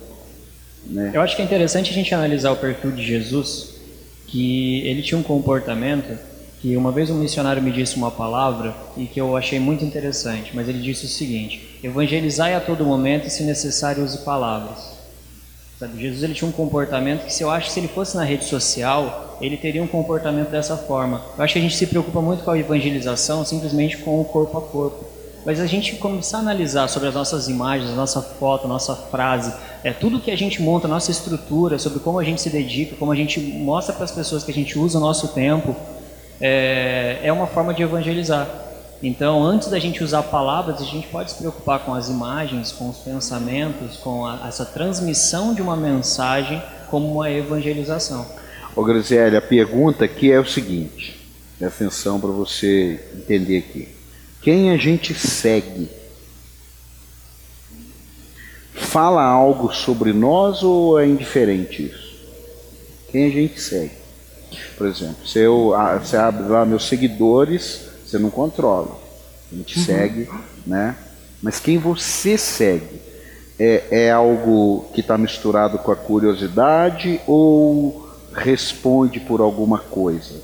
Né? 0.85 1.11
Eu 1.13 1.21
acho 1.21 1.35
que 1.35 1.41
é 1.41 1.45
interessante 1.45 1.89
a 1.89 1.93
gente 1.93 2.13
analisar 2.13 2.51
o 2.51 2.55
perfil 2.55 2.91
de 2.91 3.03
Jesus, 3.03 3.75
que 4.27 4.85
ele 4.87 5.01
tinha 5.01 5.17
um 5.17 5.23
comportamento 5.23 6.17
que 6.63 6.77
uma 6.77 6.93
vez 6.93 7.09
um 7.09 7.15
missionário 7.15 7.61
me 7.61 7.73
disse 7.73 7.97
uma 7.97 8.09
palavra 8.09 8.73
e 8.95 9.05
que 9.05 9.19
eu 9.19 9.35
achei 9.35 9.59
muito 9.59 9.83
interessante, 9.83 10.51
mas 10.53 10.69
ele 10.69 10.79
disse 10.79 11.05
o 11.05 11.09
seguinte: 11.09 11.77
evangelizai 11.83 12.55
a 12.55 12.61
todo 12.61 12.85
momento 12.85 13.27
e, 13.27 13.29
se 13.29 13.43
necessário, 13.43 14.01
use 14.01 14.19
palavras. 14.19 14.93
Sabe, 15.77 16.01
Jesus 16.01 16.23
ele 16.23 16.33
tinha 16.33 16.47
um 16.47 16.53
comportamento 16.53 17.25
que, 17.25 17.33
se 17.33 17.43
eu 17.43 17.49
acho 17.49 17.67
que 17.67 17.73
se 17.73 17.81
ele 17.81 17.89
fosse 17.89 18.15
na 18.15 18.23
rede 18.23 18.45
social, 18.45 19.37
ele 19.41 19.57
teria 19.57 19.83
um 19.83 19.87
comportamento 19.87 20.51
dessa 20.51 20.77
forma. 20.77 21.21
Eu 21.37 21.43
acho 21.43 21.51
que 21.51 21.59
a 21.59 21.61
gente 21.61 21.75
se 21.75 21.85
preocupa 21.85 22.21
muito 22.21 22.45
com 22.45 22.51
a 22.51 22.57
evangelização 22.57 23.43
simplesmente 23.43 23.97
com 23.97 24.21
o 24.21 24.23
corpo 24.23 24.57
a 24.57 24.61
corpo. 24.61 25.03
Mas 25.45 25.59
a 25.59 25.65
gente 25.65 25.97
começar 25.97 26.37
a 26.37 26.39
analisar 26.39 26.87
sobre 26.87 27.09
as 27.09 27.15
nossas 27.15 27.49
imagens, 27.49 27.93
nossa 27.93 28.21
foto, 28.21 28.69
nossa 28.69 28.95
frase, 28.95 29.53
é 29.83 29.91
tudo 29.91 30.21
que 30.21 30.31
a 30.31 30.37
gente 30.37 30.61
monta, 30.61 30.87
nossa 30.87 31.11
estrutura, 31.11 31.77
sobre 31.77 31.99
como 31.99 32.19
a 32.19 32.23
gente 32.23 32.39
se 32.39 32.49
dedica, 32.49 32.95
como 32.95 33.11
a 33.11 33.15
gente 33.17 33.41
mostra 33.41 33.93
para 33.93 34.05
as 34.05 34.11
pessoas 34.11 34.45
que 34.45 34.51
a 34.51 34.53
gente 34.53 34.79
usa 34.79 34.97
o 34.97 35.01
nosso 35.01 35.27
tempo, 35.29 35.75
é, 36.45 37.21
é 37.23 37.31
uma 37.31 37.47
forma 37.47 37.73
de 37.73 37.81
evangelizar. 37.81 38.45
Então, 39.01 39.41
antes 39.41 39.69
da 39.69 39.79
gente 39.79 40.03
usar 40.03 40.23
palavras, 40.23 40.81
a 40.81 40.83
gente 40.83 41.07
pode 41.07 41.31
se 41.31 41.37
preocupar 41.37 41.79
com 41.79 41.93
as 41.93 42.09
imagens, 42.09 42.73
com 42.73 42.89
os 42.89 42.97
pensamentos, 42.97 43.95
com 43.97 44.25
a, 44.25 44.45
essa 44.45 44.65
transmissão 44.65 45.53
de 45.53 45.61
uma 45.61 45.77
mensagem 45.77 46.61
como 46.89 47.09
uma 47.09 47.31
evangelização. 47.31 48.25
Ô 48.75 48.83
Graziele, 48.83 49.37
a 49.37 49.41
pergunta 49.41 50.03
aqui 50.03 50.31
é 50.31 50.39
o 50.39 50.45
seguinte, 50.45 51.17
presta 51.57 51.85
atenção 51.85 52.19
para 52.19 52.29
você 52.29 52.99
entender 53.15 53.59
aqui. 53.59 53.87
Quem 54.41 54.71
a 54.71 54.77
gente 54.77 55.13
segue? 55.13 55.89
Fala 58.73 59.23
algo 59.23 59.73
sobre 59.73 60.11
nós 60.11 60.61
ou 60.61 60.99
é 60.99 61.07
indiferente 61.07 61.83
isso? 61.83 62.13
Quem 63.11 63.27
a 63.27 63.29
gente 63.29 63.61
segue? 63.61 64.02
Por 64.77 64.87
exemplo, 64.87 65.25
se 65.25 65.39
eu, 65.39 65.73
ah, 65.75 65.97
você 65.97 66.17
abre 66.17 66.47
lá 66.47 66.65
meus 66.65 66.87
seguidores, 66.87 67.81
você 68.05 68.17
não 68.17 68.29
controla. 68.29 68.99
A 69.51 69.55
gente 69.55 69.77
uhum. 69.77 69.85
segue, 69.85 70.29
né? 70.65 70.95
Mas 71.41 71.59
quem 71.59 71.77
você 71.77 72.37
segue? 72.37 73.01
É, 73.59 73.83
é 73.91 74.11
algo 74.11 74.85
que 74.93 75.01
está 75.01 75.17
misturado 75.17 75.77
com 75.77 75.91
a 75.91 75.95
curiosidade 75.95 77.21
ou 77.27 78.09
responde 78.33 79.19
por 79.19 79.41
alguma 79.41 79.77
coisa? 79.77 80.41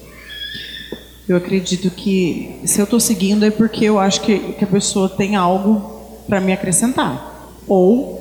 Eu 1.27 1.37
acredito 1.37 1.89
que 1.91 2.59
se 2.65 2.79
eu 2.79 2.85
estou 2.85 2.99
seguindo 2.99 3.45
é 3.45 3.51
porque 3.51 3.85
eu 3.85 3.99
acho 3.99 4.21
que, 4.21 4.53
que 4.53 4.63
a 4.63 4.67
pessoa 4.67 5.09
tem 5.09 5.35
algo 5.35 5.99
para 6.27 6.39
me 6.39 6.53
acrescentar. 6.53 7.51
Ou 7.67 8.19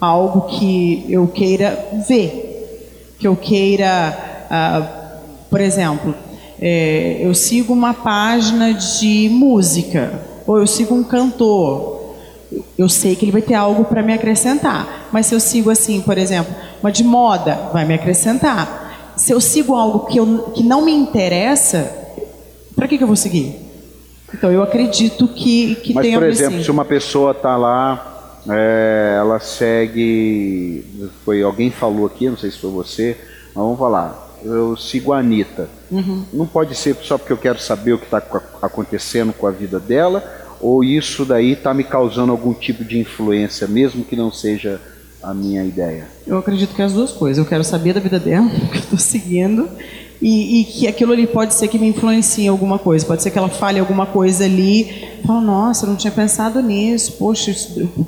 algo 0.00 0.42
que 0.58 1.06
eu 1.08 1.26
queira 1.28 1.90
ver, 2.08 3.14
que 3.18 3.26
eu 3.26 3.36
queira, 3.36 4.46
uh, 4.50 5.03
por 5.54 5.60
exemplo, 5.60 6.12
é, 6.60 7.18
eu 7.20 7.32
sigo 7.32 7.72
uma 7.72 7.94
página 7.94 8.74
de 8.74 9.28
música, 9.30 10.20
ou 10.44 10.58
eu 10.58 10.66
sigo 10.66 10.92
um 10.96 11.04
cantor, 11.04 12.16
eu 12.76 12.88
sei 12.88 13.14
que 13.14 13.24
ele 13.24 13.30
vai 13.30 13.40
ter 13.40 13.54
algo 13.54 13.84
para 13.84 14.02
me 14.02 14.12
acrescentar. 14.12 15.08
Mas 15.12 15.26
se 15.26 15.34
eu 15.36 15.38
sigo 15.38 15.70
assim, 15.70 16.00
por 16.00 16.18
exemplo, 16.18 16.52
uma 16.82 16.90
de 16.90 17.04
moda, 17.04 17.70
vai 17.72 17.84
me 17.84 17.94
acrescentar. 17.94 19.14
Se 19.16 19.30
eu 19.30 19.40
sigo 19.40 19.76
algo 19.76 20.06
que, 20.06 20.18
eu, 20.18 20.50
que 20.56 20.64
não 20.64 20.84
me 20.84 20.90
interessa, 20.90 21.88
para 22.74 22.88
que, 22.88 22.98
que 22.98 23.04
eu 23.04 23.06
vou 23.06 23.14
seguir? 23.14 23.54
Então 24.34 24.50
eu 24.50 24.60
acredito 24.60 25.28
que, 25.28 25.76
que 25.76 25.94
Mas, 25.94 26.04
tem 26.04 26.14
por 26.14 26.24
exemplo, 26.24 26.64
se 26.64 26.70
uma 26.72 26.84
pessoa 26.84 27.30
está 27.30 27.56
lá 27.56 28.32
é, 28.50 29.18
ela 29.20 29.38
segue. 29.38 30.84
Foi 31.24 31.44
alguém 31.44 31.70
falou 31.70 32.06
aqui, 32.06 32.28
não 32.28 32.36
sei 32.36 32.50
se 32.50 32.58
foi 32.58 32.72
você, 32.72 33.16
mas 33.54 33.62
vamos 33.62 33.78
falar. 33.78 34.23
Eu 34.44 34.76
sigo 34.76 35.12
a 35.12 35.18
Anitta. 35.18 35.68
Uhum. 35.90 36.24
Não 36.32 36.46
pode 36.46 36.74
ser 36.74 36.94
só 37.02 37.16
porque 37.16 37.32
eu 37.32 37.38
quero 37.38 37.58
saber 37.58 37.94
o 37.94 37.98
que 37.98 38.04
está 38.04 38.22
acontecendo 38.60 39.32
com 39.32 39.46
a 39.46 39.50
vida 39.50 39.80
dela, 39.80 40.22
ou 40.60 40.84
isso 40.84 41.24
daí 41.24 41.52
está 41.52 41.72
me 41.72 41.82
causando 41.82 42.30
algum 42.30 42.52
tipo 42.52 42.84
de 42.84 42.98
influência, 42.98 43.66
mesmo 43.66 44.04
que 44.04 44.14
não 44.14 44.30
seja 44.30 44.80
a 45.22 45.32
minha 45.32 45.64
ideia? 45.64 46.06
Eu 46.26 46.38
acredito 46.38 46.74
que 46.74 46.82
é 46.82 46.84
as 46.84 46.92
duas 46.92 47.10
coisas. 47.10 47.38
Eu 47.38 47.48
quero 47.48 47.64
saber 47.64 47.94
da 47.94 48.00
vida 48.00 48.20
dela, 48.20 48.48
que 48.70 48.76
eu 48.76 48.80
estou 48.80 48.98
seguindo, 48.98 49.68
e, 50.20 50.60
e, 50.60 50.64
que 50.64 50.86
aquilo 50.86 51.12
ali 51.12 51.26
pode 51.26 51.54
ser 51.54 51.68
que 51.68 51.78
me 51.78 51.88
influencie 51.88 52.44
em 52.44 52.48
alguma 52.48 52.78
coisa. 52.78 53.04
Pode 53.04 53.22
ser 53.22 53.30
que 53.30 53.38
ela 53.38 53.48
fale 53.48 53.78
alguma 53.78 54.06
coisa 54.06 54.44
ali, 54.44 55.20
fala, 55.26 55.40
nossa, 55.40 55.84
eu 55.84 55.90
não 55.90 55.96
tinha 55.96 56.12
pensado 56.12 56.62
nisso, 56.62 57.12
poxa, 57.12 57.54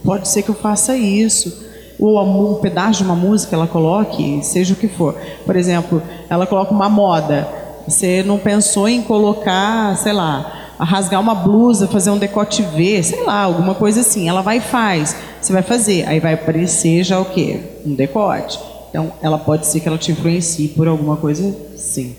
pode 0.04 0.28
ser 0.28 0.42
que 0.42 0.48
eu 0.48 0.54
faça 0.54 0.96
isso. 0.96 1.65
Ou 1.98 2.20
um 2.23 2.55
pedaço 2.56 2.98
de 2.98 3.05
uma 3.05 3.14
música 3.14 3.56
ela 3.56 3.66
coloque, 3.66 4.40
seja 4.43 4.74
o 4.74 4.77
que 4.77 4.89
for. 4.89 5.14
Por 5.44 5.56
exemplo, 5.56 6.02
ela 6.28 6.47
coloca 6.47 6.73
uma 6.73 6.89
moda. 6.89 7.48
Você 7.89 8.23
não 8.23 8.39
pensou 8.39 8.89
em 8.89 9.02
colocar, 9.02 9.97
sei 9.97 10.12
lá, 10.12 10.74
rasgar 10.78 11.20
uma 11.20 11.35
blusa, 11.35 11.86
fazer 11.86 12.10
um 12.10 12.18
decote 12.18 12.62
V, 12.62 13.02
sei 13.02 13.23
lá, 13.24 13.43
alguma 13.43 13.74
coisa 13.74 14.01
assim. 14.01 14.28
Ela 14.28 14.43
vai 14.43 14.59
e 14.59 14.60
faz. 14.60 15.16
Você 15.40 15.52
vai 15.52 15.62
fazer. 15.62 16.06
Aí 16.06 16.20
vai 16.20 16.35
aparecer 16.35 17.02
já 17.05 17.18
o 17.18 17.24
quê? 17.24 17.60
Um 17.85 17.94
decote. 17.94 18.59
Então, 18.90 19.12
ela 19.23 19.39
pode 19.39 19.66
ser 19.66 19.81
que 19.81 19.89
ela 19.89 19.98
te 19.98 20.12
influencie 20.12 20.68
por 20.68 20.89
alguma 20.89 21.16
coisa, 21.16 21.55
sim. 21.77 22.16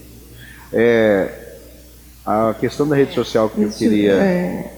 É, 0.72 1.30
a 2.26 2.54
questão 2.60 2.88
da 2.88 2.96
rede 2.96 3.14
social 3.14 3.50
que 3.50 3.62
Isso, 3.62 3.84
eu 3.84 3.90
queria. 3.90 4.12
É, 4.12 4.72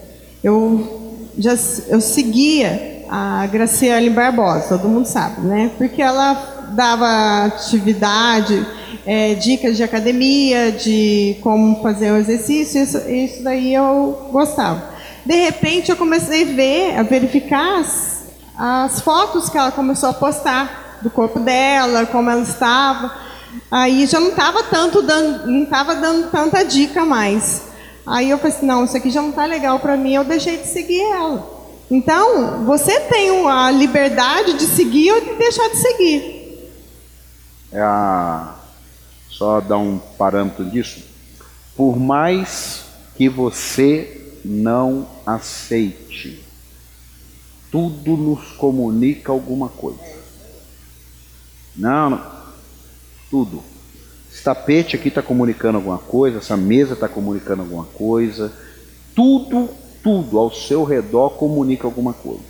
eu 0.43 1.19
já 1.38 1.57
eu 1.88 1.99
seguia 1.99 2.88
a 3.10 3.48
Graciele 3.48 4.10
Barbosa, 4.10 4.77
todo 4.77 4.88
mundo 4.88 5.07
sabe, 5.07 5.41
né? 5.41 5.72
Porque 5.77 6.02
ela 6.02 6.68
dava 6.73 7.45
atividade, 7.45 8.65
é, 9.06 9.34
dicas 9.34 9.76
de 9.76 9.84
academia, 9.84 10.72
de 10.72 11.38
como 11.41 11.81
fazer 11.81 12.11
o 12.11 12.18
exercício, 12.18 12.84
isso, 12.84 12.98
isso 13.10 13.44
daí 13.44 13.73
eu 13.73 14.30
gostava. 14.31 14.84
De 15.26 15.36
repente 15.36 15.90
eu 15.90 15.98
comecei 15.98 16.44
a 16.44 16.53
ver, 16.53 16.99
a 16.99 17.03
verificar 17.03 17.80
as, 17.80 18.26
as 18.56 19.02
fotos 19.02 19.49
que 19.49 19.57
ela 19.57 19.72
começou 19.72 20.10
a 20.10 20.14
postar 20.14 20.99
do 21.02 21.10
corpo 21.10 21.40
dela, 21.40 22.06
como 22.06 22.30
ela 22.30 22.41
estava. 22.41 23.11
Aí 23.72 24.06
já 24.06 24.19
não 24.19 24.30
estava 24.30 24.64
tanto 24.64 25.02
dando, 25.02 25.48
não 25.48 25.64
estava 25.64 25.95
dando 25.95 26.30
tanta 26.30 26.64
dica 26.64 27.03
mais. 27.03 27.64
Aí 28.06 28.30
eu 28.30 28.38
falei 28.38 28.56
assim, 28.56 28.65
não, 28.65 28.86
isso 28.86 28.98
aqui 28.98 29.10
já 29.10 29.22
não 29.22 29.30
está 29.30 29.45
legal 29.45 29.80
para 29.80 29.98
mim, 29.98 30.14
eu 30.14 30.23
deixei 30.23 30.57
de 30.57 30.68
seguir 30.68 31.02
ela. 31.02 31.59
Então, 31.89 32.65
você 32.65 32.99
tem 33.01 33.47
a 33.47 33.71
liberdade 33.71 34.53
de 34.53 34.65
seguir 34.65 35.11
ou 35.11 35.21
de 35.21 35.35
deixar 35.35 35.67
de 35.69 35.77
seguir. 35.77 36.71
É 37.71 37.81
a... 37.81 38.55
Só 39.29 39.61
dar 39.61 39.77
um 39.77 39.97
parâmetro 39.97 40.65
disso. 40.65 41.01
Por 41.75 41.97
mais 41.97 42.83
que 43.15 43.29
você 43.29 44.33
não 44.43 45.07
aceite, 45.25 46.43
tudo 47.71 48.17
nos 48.17 48.51
comunica 48.51 49.31
alguma 49.31 49.69
coisa. 49.69 50.19
Não, 51.75 52.09
não. 52.09 52.21
Tudo. 53.29 53.63
Esse 54.31 54.43
tapete 54.43 54.95
aqui 54.95 55.07
está 55.07 55.21
comunicando 55.21 55.77
alguma 55.77 55.97
coisa, 55.97 56.39
essa 56.39 56.57
mesa 56.57 56.93
está 56.93 57.07
comunicando 57.07 57.61
alguma 57.61 57.85
coisa. 57.85 58.51
Tudo, 59.15 59.69
tudo 60.03 60.38
ao 60.38 60.51
seu 60.51 60.84
redor 60.84 61.31
comunica 61.31 61.85
alguma 61.85 62.13
coisa. 62.13 62.43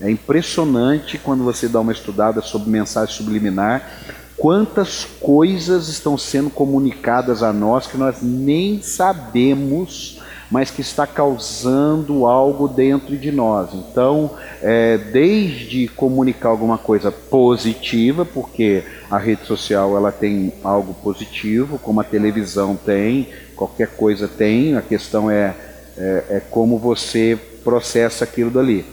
É 0.00 0.10
impressionante 0.10 1.18
quando 1.18 1.44
você 1.44 1.68
dá 1.68 1.80
uma 1.80 1.92
estudada 1.92 2.40
sobre 2.40 2.70
mensagem 2.70 3.14
subliminar, 3.14 4.00
quantas 4.36 5.04
coisas 5.20 5.88
estão 5.88 6.18
sendo 6.18 6.50
comunicadas 6.50 7.42
a 7.42 7.52
nós 7.52 7.86
que 7.86 7.96
nós 7.96 8.16
nem 8.20 8.82
sabemos 8.82 10.20
mas 10.52 10.70
que 10.70 10.82
está 10.82 11.06
causando 11.06 12.26
algo 12.26 12.68
dentro 12.68 13.16
de 13.16 13.32
nós. 13.32 13.70
Então, 13.72 14.32
é, 14.60 14.98
desde 14.98 15.88
comunicar 15.88 16.50
alguma 16.50 16.76
coisa 16.76 17.10
positiva, 17.10 18.26
porque 18.26 18.84
a 19.10 19.16
rede 19.16 19.46
social 19.46 19.96
ela 19.96 20.12
tem 20.12 20.52
algo 20.62 20.92
positivo, 20.92 21.78
como 21.78 22.02
a 22.02 22.04
televisão 22.04 22.76
tem, 22.76 23.28
qualquer 23.56 23.96
coisa 23.96 24.28
tem, 24.28 24.76
a 24.76 24.82
questão 24.82 25.30
é, 25.30 25.54
é, 25.96 26.24
é 26.30 26.42
como 26.50 26.78
você 26.78 27.38
processa 27.64 28.24
aquilo 28.24 28.50
dali. 28.50 28.84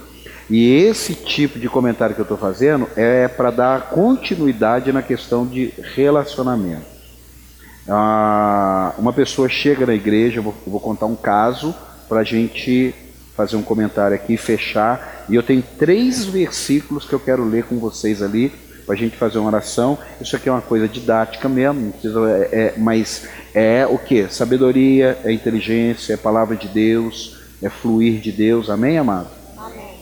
E 0.50 0.74
esse 0.74 1.14
tipo 1.14 1.60
de 1.60 1.70
comentário 1.70 2.16
que 2.16 2.22
eu 2.22 2.24
estou 2.24 2.38
fazendo 2.38 2.88
é 2.96 3.28
para 3.28 3.52
dar 3.52 3.90
continuidade 3.90 4.92
na 4.92 5.02
questão 5.02 5.46
de 5.46 5.74
relacionamento. 5.96 6.86
Ah, 7.88 8.94
uma 8.98 9.14
pessoa 9.14 9.48
chega 9.48 9.86
na 9.86 9.94
igreja, 9.94 10.40
eu 10.40 10.44
vou, 10.44 10.56
eu 10.66 10.72
vou 10.72 10.82
contar 10.82 11.06
um 11.06 11.16
caso 11.16 11.74
para 12.08 12.22
a 12.22 12.24
gente 12.24 12.94
fazer 13.36 13.56
um 13.56 13.62
comentário 13.62 14.16
aqui 14.16 14.34
e 14.34 14.38
fechar. 14.38 15.26
E 15.30 15.36
eu 15.36 15.44
tenho 15.44 15.64
três 15.78 16.26
versículos 16.26 17.06
que 17.06 17.14
eu 17.14 17.20
quero 17.20 17.44
ler 17.44 17.64
com 17.64 17.78
vocês 17.78 18.22
ali, 18.22 18.52
para 18.90 18.96
a 18.96 18.98
gente 18.98 19.18
fazer 19.18 19.38
uma 19.38 19.50
oração. 19.50 20.00
Isso 20.20 20.36
aqui 20.36 20.50
é 20.50 20.52
uma 20.52 20.64
coisa 20.64 20.88
didática 20.88 21.48
mesmo, 21.48 21.92
precisa, 21.92 22.28
é, 22.28 22.50
é, 22.52 22.74
mas 22.76 23.28
é 23.54 23.86
o 23.86 24.00
que? 24.00 24.28
Sabedoria, 24.34 25.16
é 25.24 25.32
inteligência, 25.32 26.16
é 26.16 26.18
palavra 26.18 26.56
de 26.56 26.68
Deus, 26.68 27.38
é 27.62 27.70
fluir 27.70 28.20
de 28.20 28.32
Deus. 28.32 28.68
Amém, 28.68 28.98
amado? 28.98 29.28
Amém. 29.56 29.96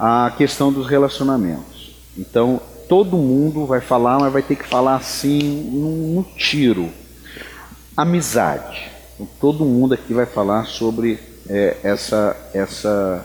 A 0.00 0.34
questão 0.36 0.72
dos 0.72 0.88
relacionamentos. 0.88 1.94
Então, 2.18 2.60
todo 2.88 3.16
mundo 3.16 3.66
vai 3.66 3.80
falar, 3.80 4.18
mas 4.18 4.32
vai 4.32 4.42
ter 4.42 4.56
que 4.56 4.66
falar 4.66 4.96
assim, 4.96 5.70
no 5.70 6.24
tiro. 6.36 6.90
Amizade. 7.96 8.90
Então, 9.14 9.28
todo 9.40 9.64
mundo 9.64 9.94
aqui 9.94 10.12
vai 10.12 10.26
falar 10.26 10.64
sobre 10.64 11.20
é, 11.48 11.76
essa, 11.84 12.36
essa, 12.52 13.24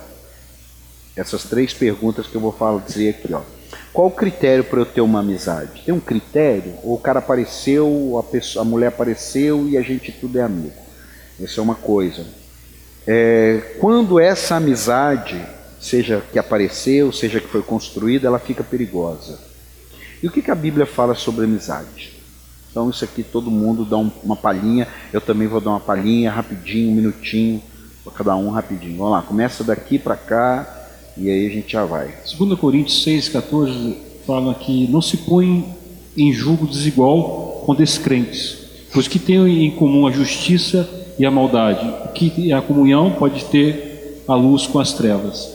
essas 1.15 1.45
três 1.45 1.73
perguntas 1.73 2.27
que 2.27 2.35
eu 2.35 2.41
vou 2.41 2.51
falar, 2.51 2.79
dizer 2.81 3.09
aqui. 3.09 3.33
Ó. 3.33 3.56
Qual 3.97 4.09
o 4.09 4.11
critério 4.11 4.63
para 4.63 4.79
eu 4.79 4.85
ter 4.85 5.01
uma 5.01 5.21
amizade? 5.21 5.81
Tem 5.83 5.91
um 5.91 5.99
critério? 5.99 6.75
Ou 6.83 6.93
o 6.93 6.99
cara 6.99 7.17
apareceu, 7.17 8.15
a, 8.19 8.21
pessoa, 8.21 8.61
a 8.61 8.63
mulher 8.63 8.89
apareceu 8.89 9.67
e 9.67 9.75
a 9.75 9.81
gente 9.81 10.11
tudo 10.11 10.37
é 10.37 10.43
amigo? 10.43 10.75
Essa 11.41 11.59
é 11.59 11.63
uma 11.63 11.73
coisa. 11.73 12.23
É, 13.07 13.75
quando 13.79 14.19
essa 14.19 14.57
amizade, 14.57 15.43
seja 15.81 16.21
que 16.31 16.37
apareceu, 16.37 17.11
seja 17.11 17.39
que 17.39 17.47
foi 17.47 17.63
construída, 17.63 18.27
ela 18.27 18.37
fica 18.37 18.63
perigosa. 18.63 19.39
E 20.21 20.27
o 20.27 20.31
que, 20.31 20.43
que 20.43 20.51
a 20.51 20.55
Bíblia 20.55 20.85
fala 20.85 21.15
sobre 21.15 21.45
amizade? 21.45 22.13
Então, 22.69 22.91
isso 22.91 23.03
aqui 23.03 23.23
todo 23.23 23.49
mundo 23.49 23.83
dá 23.83 23.97
um, 23.97 24.11
uma 24.23 24.35
palhinha, 24.35 24.87
eu 25.11 25.19
também 25.19 25.47
vou 25.47 25.59
dar 25.59 25.71
uma 25.71 25.79
palhinha, 25.79 26.29
rapidinho, 26.29 26.91
um 26.91 26.95
minutinho, 26.95 27.63
para 28.03 28.13
cada 28.13 28.35
um 28.35 28.51
rapidinho. 28.51 28.99
Vamos 28.99 29.13
lá, 29.13 29.23
começa 29.23 29.63
daqui 29.63 29.97
para 29.97 30.15
cá 30.15 30.76
e 31.19 31.29
aí 31.29 31.47
a 31.47 31.49
gente 31.49 31.71
já 31.71 31.85
vai. 31.85 32.13
2 32.37 32.59
Coríntios 32.59 33.05
6,14 33.05 33.95
fala 34.25 34.53
que 34.53 34.87
não 34.87 35.01
se 35.01 35.17
põe 35.17 35.65
em 36.17 36.33
julgo 36.33 36.67
desigual 36.67 37.63
com 37.65 37.75
descrentes, 37.75 38.57
pois 38.93 39.07
que 39.07 39.19
têm 39.19 39.65
em 39.65 39.71
comum 39.71 40.07
a 40.07 40.11
justiça 40.11 40.87
e 41.17 41.25
a 41.25 41.31
maldade, 41.31 41.87
que 42.13 42.51
a 42.51 42.61
comunhão 42.61 43.11
pode 43.11 43.45
ter 43.45 44.23
a 44.27 44.35
luz 44.35 44.67
com 44.67 44.79
as 44.79 44.93
trevas. 44.93 45.51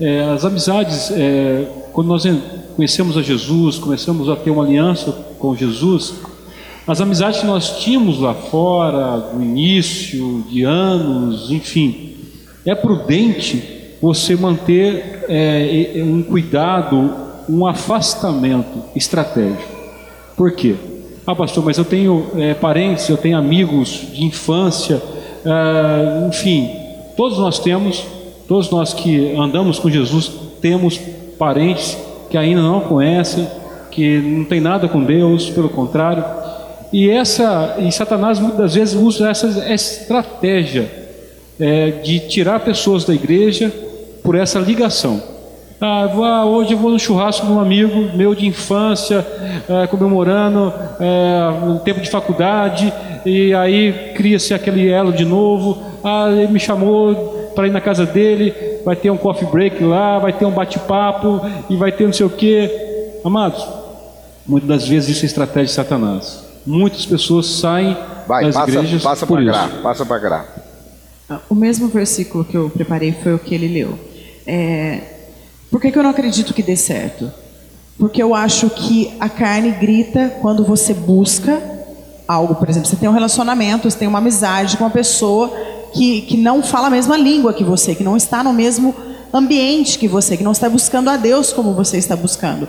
É, 0.00 0.22
as 0.24 0.44
amizades, 0.44 1.10
é, 1.12 1.66
quando 1.92 2.08
nós 2.08 2.24
conhecemos 2.74 3.16
a 3.16 3.22
Jesus, 3.22 3.78
começamos 3.78 4.28
a 4.28 4.36
ter 4.36 4.50
uma 4.50 4.64
aliança 4.64 5.12
com 5.38 5.56
Jesus, 5.56 6.14
as 6.86 7.00
amizades 7.00 7.40
que 7.40 7.46
nós 7.46 7.80
tínhamos 7.80 8.20
lá 8.20 8.32
fora, 8.32 9.32
no 9.34 9.42
início 9.42 10.44
de 10.48 10.62
anos, 10.62 11.50
enfim, 11.50 12.14
é 12.64 12.74
prudente 12.74 13.75
você 14.00 14.36
manter 14.36 15.24
é, 15.28 16.02
um 16.02 16.22
cuidado, 16.22 17.12
um 17.48 17.66
afastamento 17.66 18.82
estratégico. 18.94 19.76
Por 20.36 20.52
quê? 20.52 20.74
Ah, 21.26 21.34
pastor, 21.34 21.64
mas 21.64 21.78
eu 21.78 21.84
tenho 21.84 22.26
é, 22.36 22.54
parentes, 22.54 23.08
eu 23.08 23.16
tenho 23.16 23.36
amigos 23.36 24.06
de 24.12 24.24
infância, 24.24 25.02
é, 25.44 26.28
enfim, 26.28 26.70
todos 27.16 27.38
nós 27.38 27.58
temos, 27.58 28.04
todos 28.46 28.70
nós 28.70 28.92
que 28.92 29.34
andamos 29.36 29.78
com 29.78 29.90
Jesus, 29.90 30.30
temos 30.60 31.00
parentes 31.38 31.96
que 32.30 32.36
ainda 32.36 32.62
não 32.62 32.80
conhecem, 32.80 33.46
que 33.90 34.18
não 34.18 34.44
tem 34.44 34.60
nada 34.60 34.88
com 34.88 35.02
Deus, 35.02 35.48
pelo 35.50 35.68
contrário. 35.68 36.24
E 36.92 37.10
essa, 37.10 37.76
e 37.78 37.90
Satanás 37.90 38.38
muitas 38.38 38.74
vezes 38.74 38.94
usa 38.94 39.30
essa 39.30 39.72
estratégia 39.72 40.90
é, 41.58 41.90
de 41.90 42.20
tirar 42.20 42.60
pessoas 42.60 43.04
da 43.04 43.14
igreja 43.14 43.72
por 44.26 44.34
essa 44.34 44.58
ligação. 44.58 45.22
Ah, 45.80 46.10
vou, 46.12 46.24
ah, 46.24 46.44
hoje 46.44 46.72
eu 46.72 46.78
vou 46.78 46.90
no 46.90 46.98
churrasco 46.98 47.46
de 47.46 47.52
um 47.52 47.60
amigo 47.60 48.16
meu 48.16 48.34
de 48.34 48.44
infância, 48.44 49.24
é, 49.68 49.86
comemorando 49.86 50.72
é, 50.98 51.64
um 51.64 51.78
tempo 51.78 52.00
de 52.00 52.10
faculdade, 52.10 52.92
e 53.24 53.54
aí 53.54 54.12
cria-se 54.16 54.52
aquele 54.52 54.88
elo 54.88 55.12
de 55.12 55.24
novo. 55.24 55.80
Ah, 56.02 56.28
ele 56.32 56.52
me 56.52 56.58
chamou 56.58 57.52
para 57.54 57.68
ir 57.68 57.70
na 57.70 57.80
casa 57.80 58.04
dele, 58.04 58.52
vai 58.84 58.96
ter 58.96 59.10
um 59.10 59.16
coffee 59.16 59.46
break 59.46 59.84
lá, 59.84 60.18
vai 60.18 60.32
ter 60.32 60.44
um 60.44 60.50
bate-papo 60.50 61.40
e 61.70 61.76
vai 61.76 61.92
ter 61.92 62.04
não 62.06 62.12
sei 62.12 62.26
o 62.26 62.30
que. 62.30 62.68
Amados, 63.24 63.64
muitas 64.44 64.68
das 64.68 64.88
vezes 64.88 65.10
isso 65.10 65.24
é 65.24 65.26
estratégia 65.26 65.66
de 65.66 65.72
Satanás. 65.72 66.44
Muitas 66.66 67.06
pessoas 67.06 67.46
saem 67.46 67.96
vai, 68.26 68.46
das 68.46 68.56
passa, 68.56 68.70
igrejas 68.70 69.02
passa 69.04 69.24
por 69.24 69.40
para 69.40 69.44
isso. 69.44 69.52
cá, 69.52 69.82
passa 69.82 70.04
para 70.04 70.20
cá. 70.20 70.46
O 71.48 71.54
mesmo 71.54 71.86
versículo 71.88 72.44
que 72.44 72.56
eu 72.56 72.70
preparei 72.70 73.12
foi 73.12 73.32
o 73.34 73.38
que 73.38 73.54
ele 73.54 73.68
leu. 73.68 74.15
É, 74.46 75.00
por 75.70 75.80
que, 75.80 75.90
que 75.90 75.98
eu 75.98 76.02
não 76.02 76.10
acredito 76.10 76.54
que 76.54 76.62
dê 76.62 76.76
certo? 76.76 77.30
Porque 77.98 78.22
eu 78.22 78.34
acho 78.34 78.70
que 78.70 79.14
a 79.18 79.28
carne 79.28 79.70
grita 79.72 80.34
quando 80.40 80.64
você 80.64 80.94
busca 80.94 81.60
algo. 82.28 82.54
Por 82.54 82.68
exemplo, 82.68 82.88
você 82.88 82.96
tem 82.96 83.08
um 83.08 83.12
relacionamento, 83.12 83.90
você 83.90 83.98
tem 83.98 84.08
uma 84.08 84.18
amizade 84.18 84.76
com 84.76 84.84
uma 84.84 84.90
pessoa 84.90 85.48
que, 85.92 86.22
que 86.22 86.36
não 86.36 86.62
fala 86.62 86.88
a 86.88 86.90
mesma 86.90 87.16
língua 87.16 87.52
que 87.52 87.64
você, 87.64 87.94
que 87.94 88.04
não 88.04 88.16
está 88.16 88.44
no 88.44 88.52
mesmo 88.52 88.94
ambiente 89.32 89.98
que 89.98 90.08
você, 90.08 90.36
que 90.36 90.44
não 90.44 90.52
está 90.52 90.68
buscando 90.68 91.10
a 91.10 91.16
Deus 91.16 91.52
como 91.52 91.72
você 91.72 91.98
está 91.98 92.14
buscando. 92.14 92.68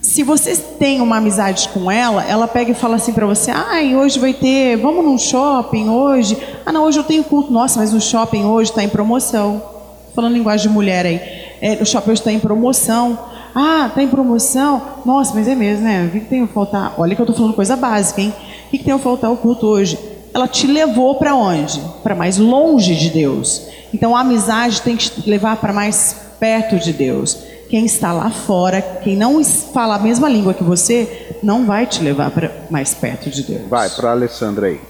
Se 0.00 0.22
você 0.22 0.56
tem 0.56 1.00
uma 1.00 1.16
amizade 1.18 1.68
com 1.70 1.90
ela, 1.90 2.24
ela 2.24 2.46
pega 2.46 2.70
e 2.70 2.74
fala 2.74 2.96
assim 2.96 3.12
para 3.12 3.26
você: 3.26 3.50
ai, 3.50 3.96
hoje 3.96 4.18
vai 4.18 4.32
ter, 4.32 4.76
vamos 4.76 5.04
num 5.04 5.18
shopping 5.18 5.88
hoje. 5.88 6.38
Ah, 6.64 6.72
não, 6.72 6.84
hoje 6.84 6.98
eu 6.98 7.04
tenho 7.04 7.24
culto. 7.24 7.52
Nossa, 7.52 7.80
mas 7.80 7.92
o 7.92 8.00
shopping 8.00 8.44
hoje 8.44 8.70
está 8.70 8.82
em 8.82 8.88
promoção. 8.88 9.77
Falando 10.18 10.34
linguagem 10.34 10.66
de 10.66 10.74
mulher 10.74 11.06
aí. 11.06 11.20
É, 11.60 11.78
o 11.80 11.86
shopping 11.86 12.10
hoje 12.10 12.22
está 12.22 12.32
em 12.32 12.40
promoção. 12.40 13.16
Ah, 13.54 13.86
está 13.86 14.02
em 14.02 14.08
promoção? 14.08 14.82
Nossa, 15.06 15.32
mas 15.32 15.46
é 15.46 15.54
mesmo, 15.54 15.84
né? 15.84 16.06
O 16.06 16.10
que, 16.10 16.18
que 16.18 16.26
tem 16.26 16.44
que 16.44 16.52
faltar? 16.52 16.92
Olha 16.98 17.14
que 17.14 17.20
eu 17.20 17.24
estou 17.24 17.36
falando 17.36 17.54
coisa 17.54 17.76
básica, 17.76 18.20
hein? 18.20 18.34
O 18.66 18.70
que, 18.70 18.78
que 18.78 18.84
tem 18.84 18.96
que 18.96 19.00
faltar 19.00 19.30
o 19.30 19.36
culto 19.36 19.68
hoje? 19.68 19.96
Ela 20.34 20.48
te 20.48 20.66
levou 20.66 21.14
para 21.14 21.36
onde? 21.36 21.80
Para 22.02 22.16
mais 22.16 22.36
longe 22.36 22.96
de 22.96 23.10
Deus. 23.10 23.68
Então 23.94 24.16
a 24.16 24.22
amizade 24.22 24.82
tem 24.82 24.96
que 24.96 25.08
te 25.08 25.30
levar 25.30 25.58
para 25.58 25.72
mais 25.72 26.16
perto 26.40 26.80
de 26.80 26.92
Deus. 26.92 27.38
Quem 27.70 27.86
está 27.86 28.12
lá 28.12 28.28
fora, 28.28 28.82
quem 28.82 29.14
não 29.14 29.44
fala 29.44 29.94
a 29.94 29.98
mesma 30.00 30.28
língua 30.28 30.52
que 30.52 30.64
você, 30.64 31.36
não 31.44 31.64
vai 31.64 31.86
te 31.86 32.02
levar 32.02 32.32
para 32.32 32.50
mais 32.68 32.92
perto 32.92 33.30
de 33.30 33.44
Deus. 33.44 33.68
Vai 33.68 33.88
para 33.88 34.08
a 34.08 34.12
Alessandra 34.14 34.66
aí. 34.66 34.80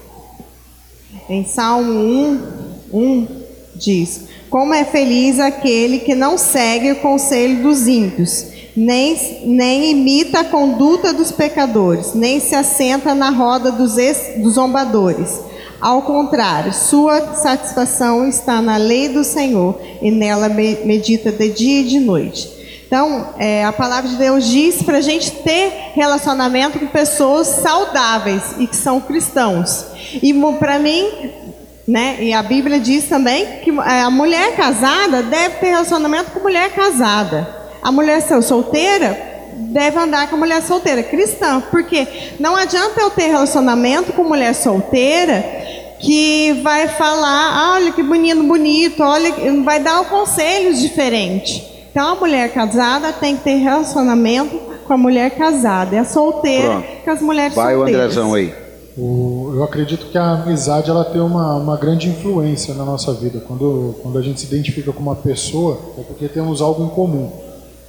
Em 1.29 1.45
Salmo 1.45 1.99
1, 2.91 2.97
1 2.97 3.27
diz: 3.75 4.28
Como 4.49 4.73
é 4.73 4.83
feliz 4.83 5.39
aquele 5.39 5.99
que 5.99 6.15
não 6.15 6.37
segue 6.37 6.91
o 6.91 6.95
conselho 6.97 7.61
dos 7.61 7.87
ímpios, 7.87 8.47
nem, 8.75 9.41
nem 9.45 9.91
imita 9.91 10.39
a 10.39 10.43
conduta 10.43 11.13
dos 11.13 11.31
pecadores, 11.31 12.15
nem 12.15 12.39
se 12.39 12.55
assenta 12.55 13.13
na 13.13 13.29
roda 13.29 13.71
dos, 13.71 13.97
ex, 13.97 14.41
dos 14.41 14.53
zombadores. 14.53 15.39
Ao 15.79 16.01
contrário, 16.01 16.73
sua 16.73 17.35
satisfação 17.35 18.27
está 18.27 18.61
na 18.61 18.77
lei 18.77 19.09
do 19.09 19.23
Senhor 19.23 19.79
e 20.01 20.09
nela 20.09 20.49
medita 20.49 21.31
de 21.31 21.49
dia 21.49 21.81
e 21.81 21.83
de 21.83 21.99
noite. 21.99 22.59
Então, 22.87 23.35
é, 23.37 23.63
a 23.63 23.71
palavra 23.71 24.09
de 24.09 24.15
Deus 24.15 24.47
diz 24.47 24.81
para 24.81 24.97
a 24.97 25.01
gente 25.01 25.29
ter 25.29 25.91
relacionamento 25.93 26.79
com 26.79 26.87
pessoas 26.87 27.47
saudáveis 27.47 28.41
e 28.57 28.65
que 28.65 28.75
são 28.75 28.99
cristãos. 28.99 29.85
E 30.23 30.33
para 30.57 30.79
mim, 30.79 31.07
né, 31.89 32.17
e 32.19 32.31
a 32.31 32.43
Bíblia 32.43 32.79
diz 32.79 33.05
também 33.05 33.47
que 33.63 33.71
é, 33.71 34.01
a 34.01 34.11
mulher 34.11 34.55
casada 34.55 35.23
deve 35.23 35.55
ter 35.55 35.69
relacionamento 35.69 36.29
com 36.29 36.39
mulher 36.39 36.69
casada. 36.69 37.49
A 37.81 37.91
mulher 37.91 38.21
solteira 38.43 39.17
deve 39.55 39.97
andar 39.97 40.29
com 40.29 40.35
a 40.35 40.39
mulher 40.39 40.61
solteira, 40.61 41.01
cristã. 41.01 41.59
Porque 41.71 42.07
não 42.39 42.55
adianta 42.55 43.01
eu 43.01 43.09
ter 43.09 43.29
relacionamento 43.29 44.13
com 44.13 44.23
mulher 44.23 44.53
solteira 44.53 45.43
que 45.99 46.61
vai 46.61 46.87
falar, 46.89 47.73
olha 47.73 47.91
que 47.91 48.03
menino 48.03 48.43
bonito, 48.43 49.01
olha, 49.01 49.33
vai 49.63 49.79
dar 49.79 50.05
conselhos 50.05 50.79
diferentes. 50.79 51.63
Então 51.89 52.11
a 52.11 52.15
mulher 52.15 52.53
casada 52.53 53.11
tem 53.13 53.35
que 53.35 53.43
ter 53.43 53.55
relacionamento 53.55 54.55
com 54.85 54.93
a 54.93 54.97
mulher 54.97 55.31
casada. 55.31 55.95
É 55.95 56.03
solteira 56.03 56.67
Pronto. 56.67 57.03
com 57.03 57.11
as 57.11 57.21
mulheres 57.21 57.55
Vai 57.55 57.73
solteiras. 57.73 58.13
Vai 58.15 58.25
o 58.25 58.27
Andrezão 58.27 58.33
aí. 58.35 58.68
O, 58.99 59.53
eu 59.55 59.63
acredito 59.63 60.07
que 60.07 60.17
a 60.17 60.31
amizade 60.33 60.89
ela 60.89 61.05
tem 61.05 61.21
uma, 61.21 61.55
uma 61.55 61.77
grande 61.77 62.09
influência 62.09 62.73
na 62.73 62.83
nossa 62.83 63.13
vida. 63.13 63.39
Quando, 63.39 63.95
quando 64.03 64.17
a 64.17 64.21
gente 64.21 64.41
se 64.41 64.47
identifica 64.47 64.91
com 64.91 64.99
uma 64.99 65.15
pessoa, 65.15 65.79
é 65.97 66.01
porque 66.01 66.27
temos 66.27 66.61
algo 66.61 66.83
em 66.83 66.89
comum. 66.89 67.31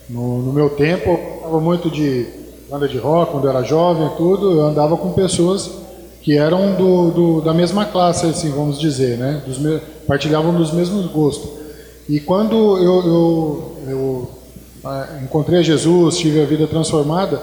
No, 0.09 0.41
no 0.41 0.53
meu 0.53 0.71
tempo, 0.71 1.11
eu 1.11 1.37
estava 1.39 1.61
muito 1.61 1.91
de 1.91 2.29
banda 2.71 2.87
de 2.87 2.97
rock, 2.97 3.33
quando 3.33 3.45
eu 3.45 3.51
era 3.51 3.65
jovem 3.65 4.09
tudo, 4.17 4.53
eu 4.53 4.63
andava 4.63 4.97
com 4.97 5.11
pessoas 5.11 5.69
que 6.23 6.39
eram 6.39 6.77
do, 6.77 7.11
do, 7.11 7.41
da 7.41 7.53
mesma 7.53 7.87
classe, 7.87 8.27
assim, 8.27 8.51
vamos 8.51 8.79
dizer, 8.79 9.19
né? 9.19 9.43
Dos 9.45 9.59
me, 9.59 9.81
partilhavam 10.07 10.55
dos 10.55 10.71
mesmos 10.71 11.07
gostos. 11.07 11.51
E 12.09 12.21
quando 12.21 12.55
eu, 12.55 13.07
eu, 13.07 13.77
eu 13.89 14.31
ah, 14.85 15.09
encontrei 15.25 15.65
Jesus, 15.65 16.19
tive 16.19 16.41
a 16.41 16.45
vida 16.45 16.69
transformada, 16.69 17.41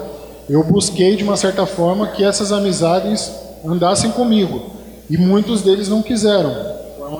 eu 0.49 0.63
busquei 0.63 1.17
de 1.17 1.23
uma 1.25 1.35
certa 1.35 1.65
forma 1.65 2.07
que 2.07 2.23
essas 2.23 2.53
amizades 2.53 3.46
andassem 3.67 4.11
comigo. 4.11 4.77
E 5.09 5.17
muitos 5.17 5.61
deles 5.61 5.89
não 5.89 6.01
quiseram. 6.01 6.49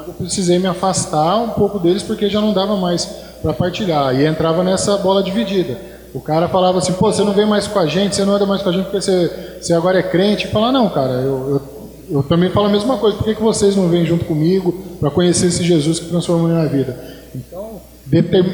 Eu 0.08 0.14
precisei 0.18 0.60
me 0.60 0.68
afastar 0.68 1.38
um 1.38 1.50
pouco 1.50 1.80
deles 1.80 2.04
porque 2.04 2.30
já 2.30 2.42
não 2.42 2.54
dava 2.54 2.76
mais 2.76 3.06
para 3.42 3.54
partilhar. 3.54 4.16
E 4.16 4.26
entrava 4.26 4.64
nessa 4.64 4.98
bola 4.98 5.24
dividida. 5.24 5.78
O 6.14 6.20
cara 6.20 6.48
falava 6.48 6.80
assim: 6.80 6.94
pô, 6.94 7.12
você 7.12 7.24
não 7.24 7.34
vem 7.34 7.46
mais 7.46 7.68
com 7.68 7.80
a 7.80 7.86
gente, 7.86 8.16
você 8.16 8.26
não 8.26 8.36
anda 8.36 8.46
mais 8.46 8.62
com 8.62 8.70
a 8.70 8.72
gente 8.72 8.86
porque 8.86 9.02
você, 9.02 9.58
você 9.62 9.74
agora 9.74 10.00
é 10.00 10.04
crente. 10.04 10.48
E 10.48 10.50
fala: 10.50 10.72
não, 10.72 10.90
cara, 10.90 11.14
eu, 11.14 11.50
eu, 11.50 11.62
eu 12.10 12.24
também 12.24 12.50
falo 12.50 12.68
a 12.68 12.70
mesma 12.70 12.98
coisa. 12.98 13.18
Por 13.18 13.26
que, 13.26 13.36
que 13.36 13.42
vocês 13.42 13.76
não 13.76 13.88
vêm 13.88 14.06
junto 14.06 14.26
comigo 14.26 14.74
para 15.00 15.12
conhecer 15.12 15.48
esse 15.48 15.64
Jesus 15.64 16.00
que 16.00 16.08
transformou 16.08 16.48
minha 16.48 16.68
vida? 16.68 16.98
Então, 17.36 17.82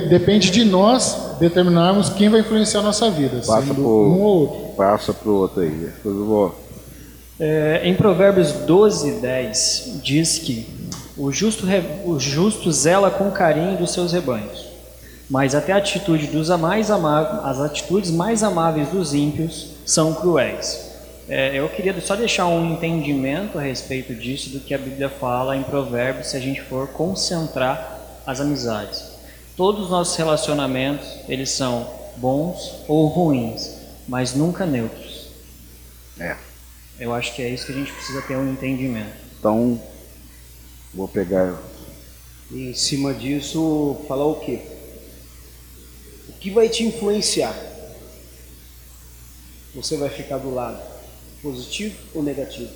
depende 0.10 0.52
de 0.52 0.66
nós 0.66 1.36
determinarmos 1.40 2.10
quem 2.10 2.30
vai 2.30 2.42
influenciar 2.42 2.82
a 2.82 2.84
nossa 2.84 3.10
vida. 3.10 3.38
Passa 3.46 3.74
para 3.74 3.82
um 3.82 4.22
ou 4.22 4.22
outro. 4.22 4.58
Passa 4.76 5.14
para 5.14 5.30
o 5.30 5.36
outro 5.36 5.62
aí. 5.62 5.90
Eu 6.04 6.26
vou. 6.26 6.56
É, 7.46 7.82
em 7.84 7.94
Provérbios 7.94 8.54
12, 8.54 9.20
10, 9.20 10.00
diz 10.02 10.38
que 10.38 10.66
o 11.18 11.30
justo, 11.30 11.68
o 12.06 12.18
justo 12.18 12.72
zela 12.72 13.12
com 13.12 13.30
carinho 13.32 13.78
dos 13.78 13.92
seus 13.92 14.14
rebanhos, 14.14 14.66
mas 15.30 15.54
até 15.54 15.74
a 15.74 15.78
atitude 15.78 16.28
dos 16.28 16.48
mais 16.52 16.90
as 16.90 17.60
atitudes 17.60 18.12
mais 18.12 18.44
amáveis 18.44 18.88
dos 18.88 19.14
ímpios 19.14 19.72
são 19.86 20.14
cruéis. 20.14 20.90
É, 21.28 21.60
eu 21.60 21.68
queria 21.68 22.00
só 22.00 22.16
deixar 22.16 22.48
um 22.48 22.76
entendimento 22.76 23.60
a 23.60 23.62
respeito 23.62 24.16
disso, 24.16 24.52
do 24.52 24.62
que 24.62 24.74
a 24.74 24.78
Bíblia 24.78 25.10
fala 25.10 25.58
em 25.58 25.64
Provérbios, 25.64 26.28
se 26.28 26.38
a 26.38 26.40
gente 26.40 26.62
for 26.62 26.88
concentrar 26.88 28.22
as 28.26 28.40
amizades. 28.40 29.04
Todos 29.58 29.84
os 29.84 29.90
nossos 29.90 30.16
relacionamentos, 30.16 31.10
eles 31.28 31.50
são 31.50 31.90
bons 32.16 32.86
ou 32.88 33.06
ruins, 33.08 33.80
mas 34.08 34.34
nunca 34.34 34.66
neutros. 34.66 35.28
É. 36.18 36.38
Eu 37.04 37.14
acho 37.14 37.36
que 37.36 37.42
é 37.42 37.50
isso 37.50 37.66
que 37.66 37.74
a 37.74 37.76
gente 37.76 37.92
precisa 37.92 38.22
ter 38.22 38.38
um 38.38 38.50
entendimento. 38.50 39.12
Então, 39.38 39.78
vou 40.94 41.06
pegar 41.06 41.62
E 42.50 42.70
em 42.70 42.74
cima 42.74 43.14
disso, 43.14 44.06
falar 44.08 44.26
o 44.26 44.40
quê? 44.40 44.62
O 46.30 46.32
que 46.40 46.50
vai 46.50 46.70
te 46.70 46.86
influenciar? 46.86 47.54
Você 49.76 49.98
vai 49.98 50.08
ficar 50.08 50.38
do 50.38 50.54
lado 50.54 50.82
positivo 51.42 51.94
ou 52.16 52.24
negativo? 52.24 52.72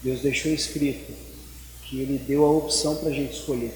Deus 0.00 0.20
deixou 0.20 0.52
escrito 0.52 1.12
que 1.82 2.00
Ele 2.00 2.18
deu 2.18 2.44
a 2.44 2.50
opção 2.52 2.94
para 2.94 3.08
a 3.08 3.12
gente 3.12 3.34
escolher. 3.34 3.74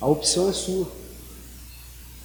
A 0.00 0.06
opção 0.08 0.50
é 0.50 0.52
sua. 0.52 0.90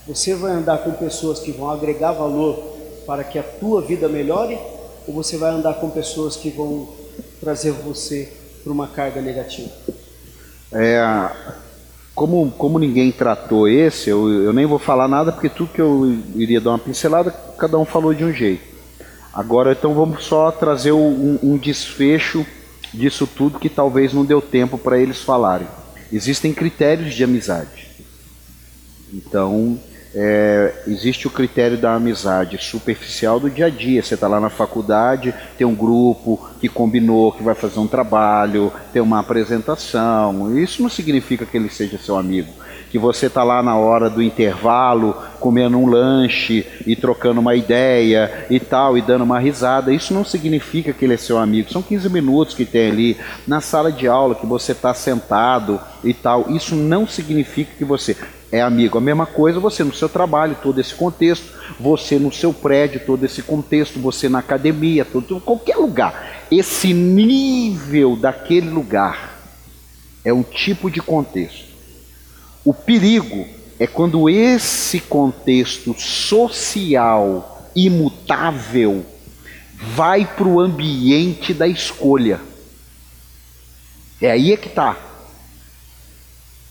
Você 0.07 0.33
vai 0.33 0.53
andar 0.53 0.79
com 0.79 0.93
pessoas 0.93 1.41
que 1.41 1.51
vão 1.51 1.69
agregar 1.69 2.11
valor 2.11 2.75
para 3.05 3.23
que 3.23 3.37
a 3.37 3.43
tua 3.43 3.83
vida 3.83 4.09
melhore 4.09 4.72
ou 5.07 5.13
você 5.13 5.37
vai 5.37 5.51
andar 5.51 5.75
com 5.75 5.89
pessoas 5.89 6.35
que 6.35 6.49
vão 6.49 6.89
trazer 7.39 7.71
você 7.71 8.31
para 8.63 8.71
uma 8.71 8.87
carga 8.87 9.21
negativa? 9.21 9.69
É, 10.71 11.01
como, 12.15 12.51
como 12.51 12.79
ninguém 12.79 13.11
tratou 13.11 13.67
esse, 13.67 14.09
eu, 14.09 14.29
eu 14.29 14.53
nem 14.53 14.65
vou 14.65 14.79
falar 14.79 15.07
nada 15.07 15.31
porque 15.31 15.49
tudo 15.49 15.73
que 15.73 15.81
eu 15.81 16.17
iria 16.35 16.61
dar 16.61 16.71
uma 16.71 16.79
pincelada, 16.79 17.31
cada 17.57 17.77
um 17.77 17.85
falou 17.85 18.13
de 18.13 18.23
um 18.23 18.31
jeito. 18.31 18.73
Agora, 19.33 19.71
então, 19.71 19.95
vamos 19.95 20.25
só 20.25 20.51
trazer 20.51 20.91
um, 20.91 21.39
um 21.41 21.57
desfecho 21.57 22.45
disso 22.93 23.25
tudo 23.25 23.59
que 23.59 23.67
talvez 23.67 24.13
não 24.13 24.23
deu 24.23 24.39
tempo 24.39 24.77
para 24.77 24.99
eles 24.99 25.21
falarem. 25.21 25.67
Existem 26.11 26.53
critérios 26.53 27.15
de 27.15 27.23
amizade. 27.23 27.89
Então, 29.11 29.79
é, 30.15 30.71
existe 30.85 31.25
o 31.25 31.31
critério 31.31 31.77
da 31.77 31.95
amizade 31.95 32.57
superficial 32.59 33.39
do 33.39 33.49
dia 33.49 33.65
a 33.65 33.69
dia. 33.69 34.03
Você 34.03 34.13
está 34.13 34.27
lá 34.27 34.39
na 34.39 34.49
faculdade, 34.49 35.33
tem 35.57 35.65
um 35.65 35.73
grupo 35.73 36.49
que 36.59 36.69
combinou 36.69 37.31
que 37.31 37.41
vai 37.41 37.55
fazer 37.55 37.79
um 37.79 37.87
trabalho, 37.87 38.71
tem 38.91 39.01
uma 39.01 39.19
apresentação. 39.19 40.57
Isso 40.57 40.83
não 40.83 40.89
significa 40.89 41.45
que 41.45 41.57
ele 41.57 41.69
seja 41.69 41.97
seu 41.97 42.15
amigo. 42.15 42.53
Que 42.91 42.99
você 42.99 43.25
está 43.25 43.43
lá 43.43 43.63
na 43.63 43.75
hora 43.75 44.07
do 44.07 44.21
intervalo, 44.21 45.17
comendo 45.39 45.79
um 45.79 45.87
lanche 45.87 46.63
e 46.85 46.95
trocando 46.95 47.41
uma 47.41 47.55
ideia 47.55 48.45
e 48.51 48.59
tal, 48.59 48.95
e 48.95 49.01
dando 49.01 49.23
uma 49.23 49.39
risada. 49.39 49.91
Isso 49.91 50.13
não 50.13 50.23
significa 50.23 50.93
que 50.93 51.03
ele 51.03 51.15
é 51.15 51.17
seu 51.17 51.39
amigo. 51.39 51.71
São 51.71 51.81
15 51.81 52.07
minutos 52.09 52.53
que 52.53 52.65
tem 52.65 52.91
ali 52.91 53.17
na 53.47 53.61
sala 53.61 53.91
de 53.91 54.07
aula 54.07 54.35
que 54.35 54.45
você 54.45 54.73
está 54.73 54.93
sentado 54.93 55.81
e 56.03 56.13
tal. 56.13 56.51
Isso 56.51 56.75
não 56.75 57.07
significa 57.07 57.71
que 57.75 57.83
você 57.83 58.15
é 58.53 58.61
amigo. 58.61 58.99
A 58.99 59.01
mesma 59.01 59.25
coisa 59.25 59.59
você 59.59 59.83
no 59.83 59.91
seu 59.91 60.07
trabalho, 60.07 60.55
todo 60.61 60.79
esse 60.79 60.93
contexto, 60.93 61.51
você 61.79 62.19
no 62.19 62.31
seu 62.31 62.53
prédio, 62.53 63.01
todo 63.03 63.25
esse 63.25 63.41
contexto, 63.41 63.99
você 63.99 64.29
na 64.29 64.37
academia, 64.37 65.03
todo, 65.03 65.41
qualquer 65.41 65.75
lugar. 65.75 66.45
Esse 66.51 66.93
nível 66.93 68.15
daquele 68.15 68.69
lugar 68.69 69.39
é 70.23 70.31
um 70.31 70.43
tipo 70.43 70.91
de 70.91 71.01
contexto. 71.01 71.73
O 72.63 72.75
perigo 72.75 73.47
é 73.79 73.87
quando 73.87 74.29
esse 74.29 74.99
contexto 74.99 75.99
social 75.99 77.71
imutável 77.75 79.03
vai 79.73 80.27
para 80.27 80.47
o 80.47 80.59
ambiente 80.59 81.55
da 81.55 81.67
escolha. 81.67 82.39
É 84.21 84.29
aí 84.29 84.53
é 84.53 84.57
que 84.57 84.67
está. 84.67 84.95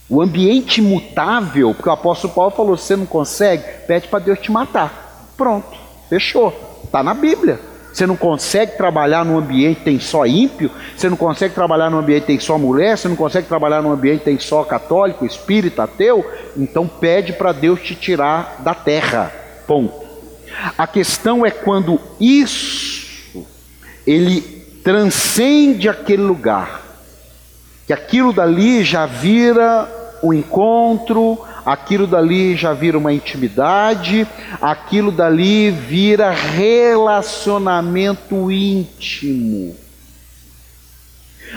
O 0.08 0.20
ambiente 0.20 0.80
imutável, 0.80 1.72
porque 1.74 1.88
o 1.88 1.92
apóstolo 1.92 2.32
Paulo 2.32 2.50
falou: 2.50 2.76
você 2.76 2.96
não 2.96 3.06
consegue, 3.06 3.62
pede 3.86 4.08
para 4.08 4.18
Deus 4.18 4.38
te 4.38 4.50
matar. 4.50 5.32
Pronto, 5.36 5.76
fechou. 6.08 6.52
Está 6.84 7.02
na 7.02 7.14
Bíblia. 7.14 7.58
Você 7.92 8.06
não 8.06 8.16
consegue 8.16 8.76
trabalhar 8.76 9.24
num 9.24 9.36
ambiente 9.36 9.78
que 9.78 9.84
tem 9.84 10.00
só 10.00 10.24
ímpio, 10.24 10.70
você 10.96 11.10
não 11.10 11.16
consegue 11.16 11.54
trabalhar 11.54 11.90
num 11.90 11.98
ambiente 11.98 12.22
que 12.22 12.26
tem 12.28 12.40
só 12.40 12.56
mulher, 12.56 12.96
você 12.96 13.06
não 13.06 13.16
consegue 13.16 13.46
trabalhar 13.46 13.82
num 13.82 13.92
ambiente 13.92 14.20
que 14.20 14.24
tem 14.24 14.38
só 14.38 14.64
católico, 14.64 15.26
espírita, 15.26 15.82
ateu, 15.82 16.24
então 16.56 16.88
pede 16.88 17.34
para 17.34 17.52
Deus 17.52 17.80
te 17.82 17.94
tirar 17.94 18.56
da 18.60 18.74
terra. 18.74 19.30
Ponto. 19.66 19.92
A 20.76 20.86
questão 20.86 21.44
é 21.44 21.50
quando 21.50 22.00
isso 22.18 23.44
ele 24.06 24.40
transcende 24.82 25.88
aquele 25.88 26.22
lugar, 26.22 26.81
que 27.92 27.92
aquilo 27.92 28.32
dali 28.32 28.82
já 28.82 29.04
vira 29.04 29.86
um 30.22 30.32
encontro, 30.32 31.38
aquilo 31.66 32.06
dali 32.06 32.56
já 32.56 32.72
vira 32.72 32.96
uma 32.96 33.12
intimidade, 33.12 34.26
aquilo 34.62 35.12
dali 35.12 35.70
vira 35.70 36.30
relacionamento 36.30 38.50
íntimo. 38.50 39.76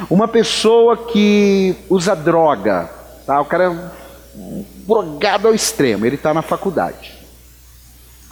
Uma 0.10 0.28
pessoa 0.28 1.08
que 1.08 1.74
usa 1.90 2.14
droga, 2.14 2.90
tá? 3.26 3.40
o 3.40 3.46
cara 3.46 3.72
é 3.72 3.74
drogado 4.86 5.48
ao 5.48 5.54
extremo, 5.54 6.06
ele 6.06 6.18
está 6.18 6.34
na 6.34 6.42
faculdade. 6.42 7.14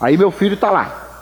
Aí 0.02 0.18
meu 0.18 0.30
filho 0.30 0.56
está 0.56 0.70
lá. 0.70 1.13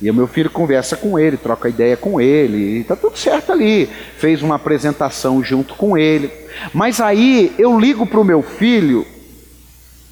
E 0.00 0.10
o 0.10 0.14
meu 0.14 0.26
filho 0.26 0.48
conversa 0.48 0.96
com 0.96 1.18
ele, 1.18 1.36
troca 1.36 1.68
ideia 1.68 1.96
com 1.96 2.20
ele, 2.20 2.56
e 2.56 2.80
está 2.80 2.96
tudo 2.96 3.18
certo 3.18 3.52
ali. 3.52 3.86
Fez 4.16 4.42
uma 4.42 4.54
apresentação 4.54 5.44
junto 5.44 5.74
com 5.74 5.98
ele. 5.98 6.32
Mas 6.72 7.00
aí 7.00 7.54
eu 7.58 7.78
ligo 7.78 8.06
para 8.06 8.20
o 8.20 8.24
meu 8.24 8.42
filho 8.42 9.06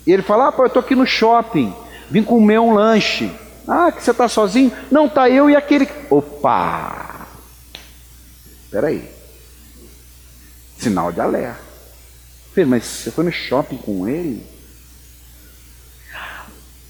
e 0.06 0.12
ele 0.12 0.22
fala: 0.22 0.48
Ah, 0.48 0.52
pai, 0.52 0.64
eu 0.64 0.66
estou 0.66 0.80
aqui 0.80 0.94
no 0.94 1.06
shopping, 1.06 1.74
vim 2.10 2.22
comer 2.22 2.58
um 2.58 2.74
lanche. 2.74 3.30
Ah, 3.66 3.92
que 3.92 4.02
você 4.02 4.10
está 4.10 4.28
sozinho? 4.28 4.72
Não, 4.90 5.08
tá 5.08 5.28
eu 5.28 5.48
e 5.48 5.56
aquele. 5.56 5.88
Opa! 6.10 7.26
Espera 8.64 8.88
aí. 8.88 9.08
Sinal 10.78 11.12
de 11.12 11.20
alerta. 11.20 11.60
Filho, 12.54 12.68
mas 12.68 12.84
você 12.84 13.10
foi 13.10 13.24
no 13.24 13.32
shopping 13.32 13.76
com 13.76 14.08
ele? 14.08 14.46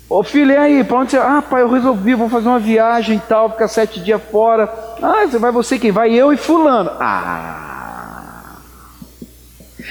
Ô 0.09 0.23
filho, 0.23 0.53
e 0.53 0.57
aí, 0.57 0.85
para 0.85 0.99
onde 0.99 1.11
você. 1.11 1.19
Ah, 1.19 1.43
pai, 1.43 1.61
eu 1.61 1.71
resolvi, 1.71 2.15
vou 2.15 2.31
fazer 2.31 2.49
uma 2.49 2.59
viagem 2.59 3.19
e 3.19 3.21
tal, 3.21 3.51
ficar 3.51 3.69
sete 3.69 4.01
dias 4.01 4.23
fora. 4.31 4.65
Ah, 5.03 5.27
você 5.27 5.39
vai 5.39 5.53
você 5.53 5.79
quem? 5.79 5.93
Vai 5.93 6.15
eu 6.15 6.33
e 6.33 6.37
fulano. 6.37 6.91
Ah. 6.99 8.57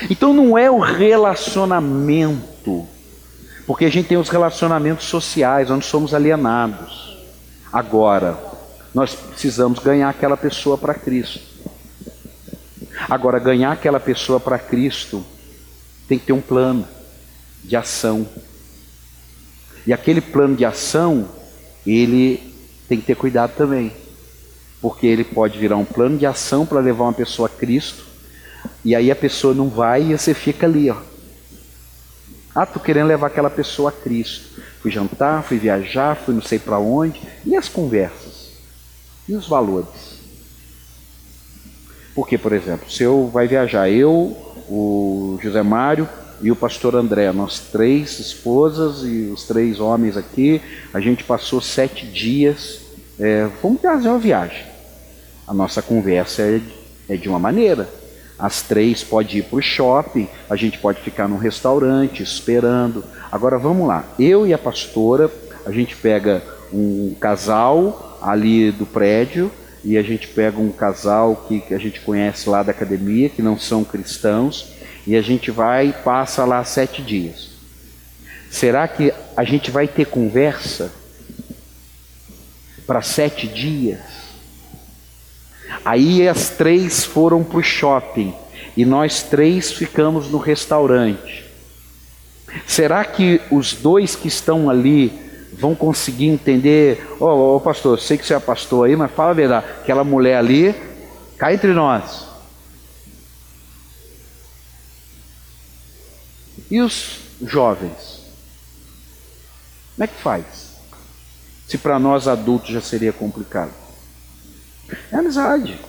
Então 0.10 0.34
não 0.34 0.58
é 0.58 0.72
o 0.72 0.80
relacionamento, 0.80 2.88
porque 3.66 3.86
a 3.86 3.92
gente 3.92 4.08
tem 4.08 4.18
os 4.18 4.30
relacionamentos 4.30 5.06
sociais, 5.06 5.70
onde 5.70 5.86
somos 5.86 6.14
alienados. 6.14 7.18
Agora, 7.72 8.38
nós 8.94 9.14
precisamos 9.14 9.80
ganhar 9.80 10.10
aquela 10.10 10.38
pessoa 10.38 10.78
para 10.78 10.96
Cristo. 10.96 11.40
Agora, 13.08 13.38
ganhar 13.38 13.72
aquela 13.72 14.00
pessoa 14.00 14.40
para 14.40 14.58
Cristo 14.58 15.24
tem 16.08 16.18
que 16.18 16.26
ter 16.26 16.34
um 16.34 16.42
plano 16.42 16.88
de 17.64 17.76
ação. 17.76 18.28
E 19.88 19.94
aquele 19.94 20.20
plano 20.20 20.54
de 20.54 20.66
ação, 20.66 21.30
ele 21.86 22.54
tem 22.90 23.00
que 23.00 23.06
ter 23.06 23.16
cuidado 23.16 23.54
também. 23.56 23.94
Porque 24.82 25.08
ele 25.08 25.24
pode 25.24 25.58
virar 25.58 25.78
um 25.78 25.86
plano 25.86 26.18
de 26.18 26.26
ação 26.26 26.66
para 26.66 26.82
levar 26.82 27.06
uma 27.06 27.14
pessoa 27.14 27.48
a 27.48 27.50
Cristo, 27.50 28.06
e 28.84 28.94
aí 28.94 29.10
a 29.10 29.16
pessoa 29.16 29.54
não 29.54 29.70
vai 29.70 30.04
e 30.04 30.18
você 30.18 30.34
fica 30.34 30.68
ali, 30.68 30.90
ó. 30.90 30.98
Ah, 32.54 32.66
tô 32.66 32.80
querendo 32.80 33.08
levar 33.08 33.28
aquela 33.28 33.50
pessoa 33.50 33.90
a 33.90 33.94
Cristo. 33.94 34.62
Fui 34.82 34.92
jantar, 34.92 35.44
fui 35.44 35.58
viajar, 35.58 36.16
fui 36.16 36.34
não 36.34 36.42
sei 36.42 36.60
para 36.60 36.80
onde. 36.80 37.22
E 37.46 37.56
as 37.56 37.70
conversas? 37.70 38.52
E 39.28 39.36
os 39.36 39.48
valores? 39.48 40.18
Porque, 42.14 42.38
por 42.38 42.52
exemplo, 42.52 42.92
se 42.92 43.04
eu 43.04 43.30
vai 43.32 43.48
viajar, 43.48 43.90
eu, 43.90 44.36
o 44.68 45.40
José 45.42 45.62
Mário, 45.62 46.10
e 46.42 46.52
o 46.52 46.56
pastor 46.56 46.96
André, 46.96 47.32
nós 47.32 47.60
três 47.60 48.20
esposas 48.20 49.04
e 49.04 49.32
os 49.34 49.44
três 49.44 49.80
homens 49.80 50.16
aqui, 50.16 50.62
a 50.94 51.00
gente 51.00 51.24
passou 51.24 51.60
sete 51.60 52.06
dias, 52.06 52.82
é, 53.20 53.48
vamos 53.62 53.82
fazer 53.82 54.10
uma 54.10 54.20
viagem. 54.20 54.66
A 55.48 55.54
nossa 55.54 55.82
conversa 55.82 56.44
é, 56.44 56.62
é 57.10 57.18
de 57.18 57.28
uma 57.28 57.40
maneira. 57.40 57.90
As 58.38 58.62
três 58.62 59.04
pode 59.04 59.40
ir 59.40 59.44
para 59.44 59.58
o 59.58 59.62
shopping, 59.62 60.28
a 60.48 60.56
gente 60.56 60.78
pode 60.78 61.02
ficar 61.02 61.28
num 61.28 61.38
restaurante 61.38 62.22
esperando. 62.22 63.04
Agora 63.32 63.58
vamos 63.58 63.88
lá, 63.88 64.06
eu 64.20 64.46
e 64.46 64.54
a 64.54 64.58
pastora, 64.58 65.32
a 65.66 65.72
gente 65.72 65.96
pega 65.96 66.44
um 66.72 67.16
casal 67.20 68.20
ali 68.22 68.72
do 68.72 68.86
prédio 68.86 69.52
e 69.84 69.98
a 69.98 70.04
gente 70.04 70.28
pega 70.28 70.60
um 70.60 70.72
casal 70.72 71.46
que, 71.48 71.62
que 71.62 71.74
a 71.74 71.78
gente 71.78 72.02
conhece 72.02 72.50
lá 72.50 72.62
da 72.62 72.72
academia, 72.72 73.30
que 73.30 73.42
não 73.42 73.58
são 73.58 73.84
cristãos, 73.84 74.74
e 75.08 75.16
a 75.16 75.22
gente 75.22 75.50
vai 75.50 75.88
e 75.88 75.94
passa 75.94 76.44
lá 76.44 76.62
sete 76.66 77.02
dias. 77.02 77.52
Será 78.52 78.86
que 78.90 79.14
a 79.38 79.44
gente 79.46 79.72
vai 79.72 79.88
ter 79.88 80.06
conversa 80.06 80.92
para 82.86 83.02
sete 83.02 83.48
dias? 83.48 84.02
Aí 85.86 86.28
as 86.28 86.50
três 86.50 87.06
foram 87.06 87.42
para 87.42 87.58
o 87.58 87.64
shopping 87.64 88.36
e 88.76 88.84
nós 88.84 89.24
três 89.24 89.72
ficamos 89.72 90.30
no 90.30 90.38
restaurante. 90.38 91.46
Será 92.66 93.06
que 93.06 93.40
os 93.50 93.74
dois 93.74 94.14
que 94.14 94.28
estão 94.28 94.70
ali 94.70 95.14
vão 95.54 95.74
conseguir 95.74 96.28
entender? 96.28 97.16
Ô 97.18 97.26
oh, 97.26 97.56
oh, 97.56 97.62
pastor, 97.62 97.98
sei 97.98 98.18
que 98.18 98.26
você 98.26 98.34
é 98.34 98.40
pastor 98.40 98.88
aí, 98.88 98.96
mas 98.98 99.12
fala 99.12 99.32
a 99.32 99.34
verdade. 99.34 99.66
Aquela 99.82 100.04
mulher 100.04 100.36
ali, 100.36 100.76
cá 101.38 101.54
entre 101.54 101.72
nós. 101.72 102.27
E 106.70 106.82
os 106.82 107.20
jovens? 107.42 108.22
Como 109.96 110.04
é 110.04 110.08
que 110.08 110.22
faz? 110.22 110.46
Se 111.68 111.78
para 111.78 112.00
nós 112.00 112.28
adultos 112.28 112.70
já 112.70 112.82
seria 112.82 113.12
complicado. 113.12 113.72
É 115.12 115.18
amizade. 115.18 115.80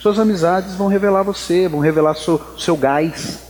Suas 0.00 0.18
amizades 0.18 0.74
vão 0.74 0.86
revelar 0.86 1.22
você, 1.22 1.68
vão 1.68 1.80
revelar 1.80 2.14
seu, 2.14 2.40
seu 2.58 2.76
gás. 2.76 3.40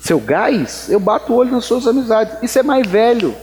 Seu 0.00 0.20
gás, 0.20 0.88
eu 0.88 1.00
bato 1.00 1.32
o 1.32 1.36
olho 1.36 1.50
nas 1.50 1.64
suas 1.64 1.86
amizades. 1.86 2.36
Isso 2.42 2.58
é 2.58 2.62
mais 2.62 2.86
velho. 2.86 3.34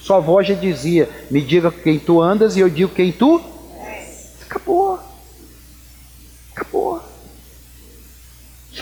Sua 0.00 0.16
avó 0.18 0.42
já 0.42 0.54
dizia: 0.54 1.08
me 1.30 1.40
diga 1.40 1.70
quem 1.70 1.98
tu 1.98 2.22
andas 2.22 2.56
e 2.56 2.60
eu 2.60 2.70
digo 2.70 2.94
quem 2.94 3.12
tu. 3.12 3.42
Acabou. 4.48 5.00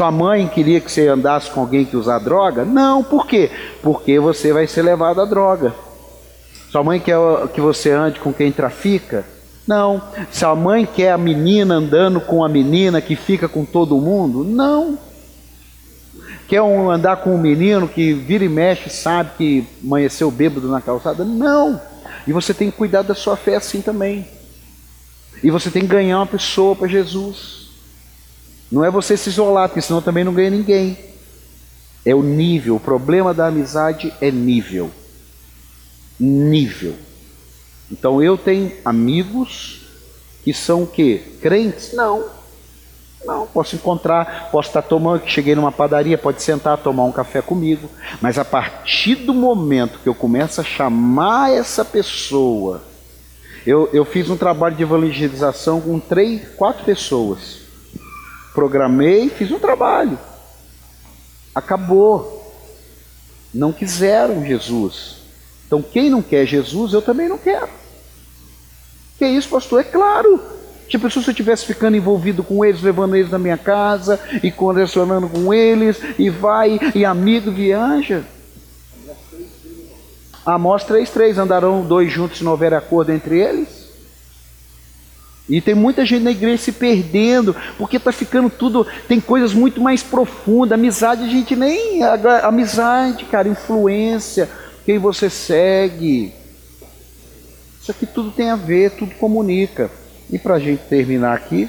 Sua 0.05 0.11
mãe 0.11 0.47
queria 0.47 0.83
que 0.83 0.93
você 0.93 1.09
andasse 1.09 1.51
com 1.51 1.63
alguém 1.63 1.87
que 1.87 1.97
usa 1.97 2.19
droga? 2.19 2.63
Não, 2.63 3.03
por 3.03 3.27
quê? 3.27 3.51
Porque 3.83 4.21
você 4.21 4.53
vai 4.53 4.67
ser 4.67 4.83
levado 4.83 5.19
à 5.19 5.25
droga. 5.25 5.75
Sua 6.71 6.85
mãe 6.85 7.01
quer 7.01 7.17
que 7.55 7.61
você 7.63 7.91
ande 7.91 8.21
com 8.21 8.31
quem 8.31 8.53
trafica? 8.53 9.25
Não. 9.67 10.03
Sua 10.31 10.55
mãe 10.55 10.85
quer 10.85 11.13
a 11.13 11.17
menina 11.17 11.77
andando 11.77 12.21
com 12.21 12.45
a 12.45 12.51
menina 12.51 13.01
que 13.01 13.17
fica 13.17 13.49
com 13.49 13.65
todo 13.65 13.97
mundo? 13.97 14.45
Não. 14.45 14.99
Quer 16.49 16.61
um, 16.61 16.91
andar 16.91 17.23
com 17.23 17.35
um 17.35 17.39
menino 17.39 17.89
que 17.89 18.13
vira 18.13 18.45
e 18.45 18.49
mexe 18.49 18.91
sabe 18.91 19.31
que 19.39 19.67
amanheceu 19.83 20.31
bêbado 20.31 20.69
na 20.69 20.83
calçada? 20.83 21.25
Não. 21.25 21.81
E 22.27 22.33
você 22.35 22.53
tem 22.53 22.71
que 22.71 22.77
cuidar 22.77 23.01
da 23.01 23.15
sua 23.15 23.39
fé 23.39 23.57
assim 23.57 23.81
também. 23.81 24.29
E 25.43 25.51
você 25.51 25.71
tem 25.71 25.81
que 25.81 25.89
ganhar 25.89 26.19
uma 26.19 26.27
pessoa 26.27 26.77
para 26.77 26.89
Jesus. 26.89 27.64
Não 28.75 28.85
é 28.85 28.91
você 28.91 29.17
se 29.17 29.29
isolar, 29.29 29.69
porque 29.69 29.81
senão 29.81 30.03
também 30.03 30.25
não 30.25 30.35
ganha 30.35 30.51
ninguém. 30.51 30.99
É 32.05 32.13
o 32.13 32.25
nível. 32.25 32.75
O 32.75 32.81
problema 32.81 33.33
da 33.33 33.47
amizade 33.47 34.13
é 34.21 34.33
nível. 34.33 34.91
Nível. 36.19 36.97
Então 37.89 38.21
eu 38.21 38.37
tenho 38.37 38.73
amigos 38.85 39.87
que 40.43 40.53
são 40.53 40.83
o 40.83 40.87
quê? 40.89 41.23
Crentes? 41.41 41.93
Não. 41.93 42.25
Não, 43.25 43.47
posso 43.47 43.77
encontrar, 43.77 44.51
posso 44.51 44.71
estar 44.71 44.83
tomando, 44.83 45.23
cheguei 45.25 45.55
numa 45.55 45.71
padaria, 45.71 46.19
pode 46.19 46.43
sentar, 46.43 46.77
tomar 46.77 47.05
um 47.05 47.13
café 47.13 47.41
comigo, 47.41 47.89
mas 48.21 48.39
a 48.39 48.45
partir 48.45 49.15
do 49.15 49.33
momento 49.33 50.01
que 50.01 50.09
eu 50.09 50.15
começo 50.17 50.61
a 50.61 50.65
chamar 50.65 51.53
essa 51.53 51.85
pessoa, 51.85 52.83
eu, 53.65 53.89
eu 53.93 54.05
fiz 54.05 54.29
um 54.29 54.37
trabalho 54.37 54.75
de 54.75 54.83
evangelização 54.83 55.81
com 55.81 55.99
três, 56.01 56.49
quatro 56.57 56.85
pessoas, 56.85 57.64
programei, 58.55 59.29
fiz 59.29 59.51
um 59.51 59.59
trabalho, 59.59 60.19
acabou, 61.55 62.53
não 63.53 63.73
quiseram 63.73 64.45
Jesus, 64.45 65.17
então 65.67 65.83
quem 65.83 66.09
não 66.09 66.23
quer 66.23 66.47
Jesus, 66.47 66.93
eu 66.93 67.03
também 67.03 67.29
não 67.29 67.37
quero. 67.37 67.69
Que 69.19 69.27
isso, 69.27 69.49
pastor? 69.49 69.81
É 69.81 69.85
claro. 69.85 70.41
Tipo, 70.89 71.11
se 71.11 71.19
eu 71.19 71.23
estivesse 71.23 71.65
ficando 71.65 71.97
envolvido 71.97 72.43
com 72.45 72.65
eles, 72.65 72.83
levando 72.83 73.17
eles 73.17 73.31
na 73.31 73.39
minha 73.39 73.57
casa 73.57 74.21
e 74.43 74.51
conversando 74.51 75.29
com 75.29 75.53
eles, 75.53 75.99
e 76.19 76.29
vai, 76.29 76.79
e 76.95 77.05
amigo 77.05 77.51
viaja. 77.51 78.23
Amós 80.45 80.85
3,3: 80.85 81.39
andarão 81.39 81.83
dois 81.83 82.13
juntos 82.13 82.39
se 82.39 82.45
não 82.45 82.53
houver 82.53 82.75
acordo 82.75 83.13
entre 83.13 83.41
eles. 83.41 83.74
E 85.49 85.61
tem 85.61 85.75
muita 85.75 86.07
gente 86.07 86.23
na 86.23 86.31
igreja 86.31 86.63
se 86.63 86.73
perdendo, 86.73 87.55
porque 87.77 87.99
está 87.99 88.11
ficando 88.11 88.49
tudo. 88.49 88.87
Tem 89.07 89.21
coisas 89.21 89.53
muito 89.53 89.81
mais 89.81 90.03
profundas. 90.03 90.73
Amizade, 90.73 91.25
a 91.25 91.29
gente 91.29 91.55
nem. 91.55 92.03
Amizade, 92.43 93.25
cara, 93.27 93.47
influência, 93.47 94.49
quem 94.87 94.99
você 94.99 95.29
segue. 95.29 96.33
Isso 97.81 97.91
aqui 97.91 98.07
tudo 98.07 98.31
tem 98.31 98.51
a 98.51 98.57
ver, 98.57 98.93
tudo 98.93 99.15
comunica. 99.17 99.91
E 100.31 100.39
para 100.39 100.55
a 100.55 100.59
gente 100.59 100.85
terminar 100.85 101.35
aqui, 101.35 101.69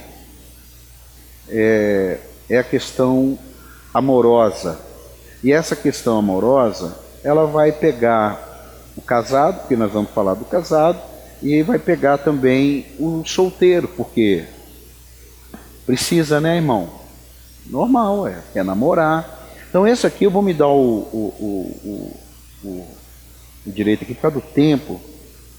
é, 1.50 2.20
é 2.50 2.58
a 2.58 2.64
questão 2.64 3.38
amorosa. 3.94 4.80
E 5.44 5.52
essa 5.52 5.76
questão 5.76 6.18
amorosa, 6.18 6.98
ela 7.24 7.46
vai 7.46 7.74
pegar 7.74 8.42
o 8.96 9.02
casado, 9.02 9.60
porque 9.60 9.76
nós 9.76 9.92
vamos 9.92 10.12
falar 10.12 10.36
do 10.36 10.46
casado, 10.46 11.00
e 11.42 11.62
vai 11.64 11.80
pegar 11.80 12.18
também 12.18 12.86
o 13.00 13.24
solteiro, 13.26 13.88
porque 13.88 14.46
precisa, 15.86 16.40
né, 16.42 16.56
irmão? 16.56 16.90
Normal, 17.66 18.28
é, 18.28 18.42
quer 18.54 18.64
namorar. 18.64 19.48
Então, 19.70 19.88
esse 19.88 20.06
aqui 20.06 20.26
eu 20.26 20.32
vou 20.32 20.42
me 20.42 20.54
dar 20.54 20.68
o, 20.68 21.00
o, 21.12 21.34
o, 22.64 22.68
o, 22.68 22.88
o 23.66 23.72
direito 23.72 24.04
aqui 24.04 24.14
por 24.14 24.22
causa 24.22 24.40
do 24.40 24.42
tempo 24.42 25.02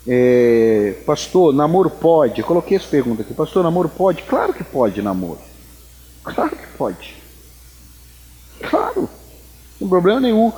é, 0.08 0.94
pastor, 1.04 1.52
namoro 1.52 1.90
pode? 1.90 2.40
Eu 2.40 2.46
coloquei 2.46 2.76
essa 2.76 2.86
pergunta 2.86 3.22
aqui. 3.22 3.34
Pastor, 3.34 3.64
namoro 3.64 3.88
pode? 3.88 4.22
Claro 4.22 4.54
que 4.54 4.62
pode, 4.62 5.02
namoro. 5.02 5.40
Claro 6.22 6.50
que 6.50 6.66
pode. 6.78 7.16
Claro. 8.62 9.10
Sem 9.78 9.88
problema 9.88 10.20
nenhum. 10.20 10.52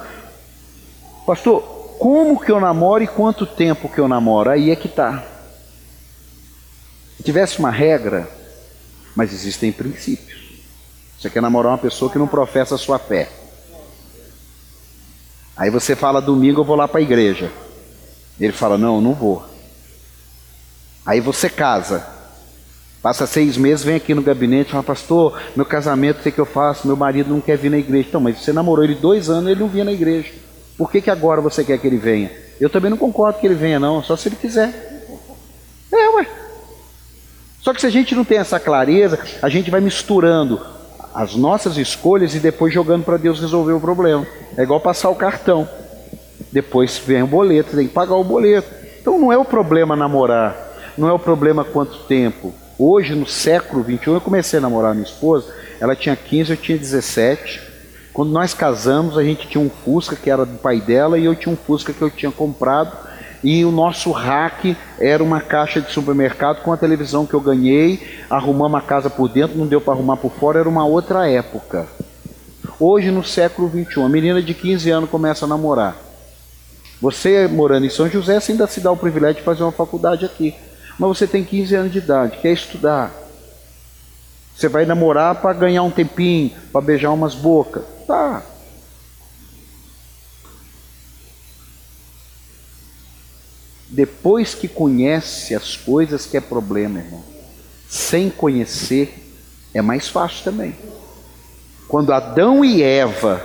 Pastor, 1.27 1.78
como 1.99 2.41
que 2.41 2.51
eu 2.51 2.61
namoro 2.61 3.03
e 3.03 3.09
quanto 3.09 3.45
tempo 3.45 3.89
que 3.89 3.99
eu 3.99 4.09
namoro? 4.09 4.51
Aí 4.51 4.71
é 4.71 4.77
que 4.77 4.89
tá. 4.89 5.25
Se 7.17 7.23
tivesse 7.23 7.59
uma 7.59 7.71
regra, 7.71 8.29
mas 9.15 9.33
existem 9.33 9.73
princípios. 9.73 10.39
Você 11.19 11.29
quer 11.29 11.43
namorar 11.43 11.73
uma 11.73 11.79
pessoa 11.79 12.11
que 12.11 12.19
não 12.19 12.29
professa 12.29 12.77
a 12.77 12.79
sua 12.79 12.99
fé. 12.99 13.29
Aí 15.57 15.71
você 15.71 15.97
fala 15.97 16.21
domingo 16.21 16.61
eu 16.61 16.65
vou 16.65 16.77
lá 16.77 16.87
para 16.87 17.01
a 17.01 17.03
igreja. 17.03 17.51
Ele 18.39 18.53
fala: 18.53 18.79
Não, 18.79 19.01
não 19.01 19.15
vou. 19.15 19.45
Aí 21.05 21.21
você 21.21 21.51
casa. 21.51 22.07
Passa 23.03 23.27
seis 23.27 23.57
meses, 23.57 23.85
vem 23.85 23.97
aqui 23.97 24.15
no 24.15 24.23
gabinete 24.23 24.69
e 24.69 24.71
fala: 24.71 24.85
Pastor, 24.85 25.41
meu 25.57 25.67
casamento, 25.67 26.21
o 26.21 26.23
que, 26.23 26.31
que 26.31 26.39
eu 26.39 26.47
faço? 26.47 26.87
Meu 26.87 26.97
marido 26.97 27.31
não 27.31 27.41
quer 27.41 27.59
vir 27.59 27.71
na 27.71 27.79
igreja. 27.79 28.09
Então, 28.09 28.21
mas 28.21 28.39
você 28.39 28.53
namorou 28.53 28.85
ele 28.85 28.95
dois 28.95 29.29
anos 29.29 29.51
ele 29.51 29.61
não 29.61 29.69
vinha 29.69 29.85
na 29.85 29.93
igreja. 29.93 30.33
Por 30.79 30.93
que, 30.93 31.03
que 31.03 31.11
agora 31.11 31.41
você 31.41 31.65
quer 31.65 31.77
que 31.77 31.87
ele 31.89 31.97
venha? 31.97 32.31
Eu 32.61 32.71
também 32.71 32.89
não 32.89 32.97
concordo 32.97 33.41
que 33.41 33.47
ele 33.47 33.57
venha, 33.57 33.81
não, 33.81 34.01
só 34.01 34.17
se 34.17 34.29
ele 34.29 34.37
quiser. 34.37 34.73
É, 35.93 36.09
ué. 36.11 36.27
Só 37.61 37.75
que 37.75 37.81
se 37.81 37.87
a 37.87 37.91
gente 37.91 38.15
não 38.15 38.25
tem 38.25 38.39
essa 38.39 38.61
clareza, 38.61 39.19
a 39.43 39.49
gente 39.49 39.73
vai 39.73 39.81
misturando 39.81 40.65
as 41.13 41.35
nossas 41.35 41.77
escolhas 41.77 42.35
e 42.37 42.39
depois 42.39 42.73
jogando 42.73 43.05
para 43.05 43.17
Deus 43.17 43.41
resolver 43.41 43.73
o 43.73 43.81
problema. 43.81 44.25
É 44.57 44.63
igual 44.63 44.81
passar 44.81 45.11
o 45.11 45.17
cartão. 45.17 45.69
Depois 46.53 46.97
vem 46.97 47.25
o 47.25 47.27
boleto, 47.27 47.77
tem 47.77 47.89
que 47.89 47.93
pagar 47.93 48.15
o 48.15 48.25
boleto. 48.25 48.69
Então 49.01 49.19
não 49.19 49.33
é 49.33 49.37
o 49.37 49.45
problema 49.45 49.97
namorar, 49.97 50.57
não 50.97 51.09
é 51.09 51.13
o 51.13 51.19
problema 51.19 51.65
quanto 51.65 52.05
tempo. 52.05 52.55
Hoje, 52.79 53.17
no 53.17 53.27
século 53.27 53.83
21, 53.83 54.15
eu 54.15 54.21
comecei 54.21 54.59
a 54.59 54.63
namorar 54.63 54.95
minha 54.95 55.07
esposa, 55.07 55.53
ela 55.81 55.97
tinha 55.97 56.15
15, 56.15 56.53
eu 56.53 56.57
tinha 56.57 56.79
17. 56.79 57.68
Quando 58.19 58.33
nós 58.33 58.53
casamos, 58.53 59.17
a 59.17 59.23
gente 59.23 59.47
tinha 59.47 59.63
um 59.63 59.71
Fusca 59.71 60.17
que 60.17 60.29
era 60.29 60.45
do 60.45 60.59
pai 60.59 60.81
dela 60.81 61.17
e 61.17 61.25
eu 61.25 61.37
tinha 61.37 61.53
um 61.53 61.57
Fusca 61.57 61.93
que 61.93 62.03
eu 62.03 62.11
tinha 62.11 62.33
comprado. 62.33 62.91
E 63.45 63.65
o 63.65 63.71
nosso 63.71 64.11
rack 64.11 64.77
era 64.99 65.23
uma 65.23 65.41
caixa 65.41 65.81
de 65.81 65.93
supermercado 65.93 66.61
com 66.65 66.73
a 66.73 66.77
televisão 66.77 67.25
que 67.25 67.35
eu 67.35 67.41
ganhei. 67.41 68.25
Arrumamos 68.29 68.77
a 68.77 68.83
casa 68.83 69.09
por 69.09 69.29
dentro, 69.29 69.57
não 69.57 69.69
deu 69.69 69.81
para 69.81 69.93
arrumar 69.93 70.17
por 70.17 70.33
fora, 70.33 70.59
era 70.59 70.69
uma 70.69 70.85
outra 70.85 71.31
época. 71.31 71.87
Hoje, 72.81 73.13
no 73.13 73.23
século 73.23 73.69
21, 73.69 74.05
a 74.05 74.09
menina 74.09 74.43
de 74.43 74.53
15 74.53 74.91
anos 74.91 75.11
começa 75.11 75.45
a 75.45 75.49
namorar. 75.49 75.97
Você 77.01 77.47
morando 77.47 77.87
em 77.87 77.89
São 77.89 78.09
José, 78.09 78.41
ainda 78.49 78.67
se 78.67 78.81
dá 78.81 78.91
o 78.91 78.97
privilégio 78.97 79.37
de 79.37 79.43
fazer 79.43 79.63
uma 79.63 79.71
faculdade 79.71 80.25
aqui. 80.25 80.57
Mas 80.99 81.09
você 81.09 81.25
tem 81.25 81.45
15 81.45 81.73
anos 81.77 81.93
de 81.93 81.99
idade, 81.99 82.39
quer 82.39 82.51
estudar. 82.51 83.13
Você 84.57 84.67
vai 84.67 84.85
namorar 84.85 85.37
para 85.37 85.53
ganhar 85.53 85.85
um 85.85 85.91
tempinho, 85.93 86.51
para 86.73 86.81
beijar 86.81 87.13
umas 87.13 87.37
bocas. 87.37 87.98
Tá. 88.09 88.43
Depois 93.91 94.55
que 94.55 94.67
conhece 94.67 95.55
as 95.55 95.77
coisas 95.77 96.25
que 96.25 96.37
é 96.37 96.41
problema, 96.41 97.01
irmão. 97.01 97.23
Sem 97.87 98.31
conhecer 98.31 99.31
é 99.75 99.83
mais 99.83 100.09
fácil 100.09 100.43
também. 100.43 100.75
Quando 101.87 102.13
Adão 102.13 102.65
e 102.65 102.83
Eva 102.83 103.45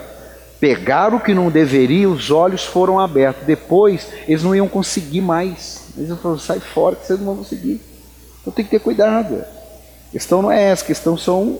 pegaram 0.61 1.17
o 1.17 1.21
que 1.21 1.33
não 1.33 1.51
deveria, 1.51 2.09
os 2.09 2.31
olhos 2.31 2.63
foram 2.63 2.97
abertos. 2.97 3.45
Depois, 3.45 4.07
eles 4.25 4.43
não 4.43 4.55
iam 4.55 4.69
conseguir 4.69 5.21
mais. 5.21 5.89
Eles 5.97 6.17
falaram, 6.19 6.39
sai 6.39 6.61
fora 6.61 6.95
que 6.95 7.05
vocês 7.05 7.19
não 7.19 7.25
vão 7.25 7.37
conseguir. 7.37 7.81
Então 8.39 8.53
tem 8.53 8.63
que 8.63 8.71
ter 8.71 8.79
cuidado. 8.79 9.35
A 9.35 10.11
questão 10.13 10.41
não 10.41 10.49
é 10.49 10.63
essa, 10.63 10.83
a 10.83 10.87
questão 10.87 11.17
são. 11.17 11.59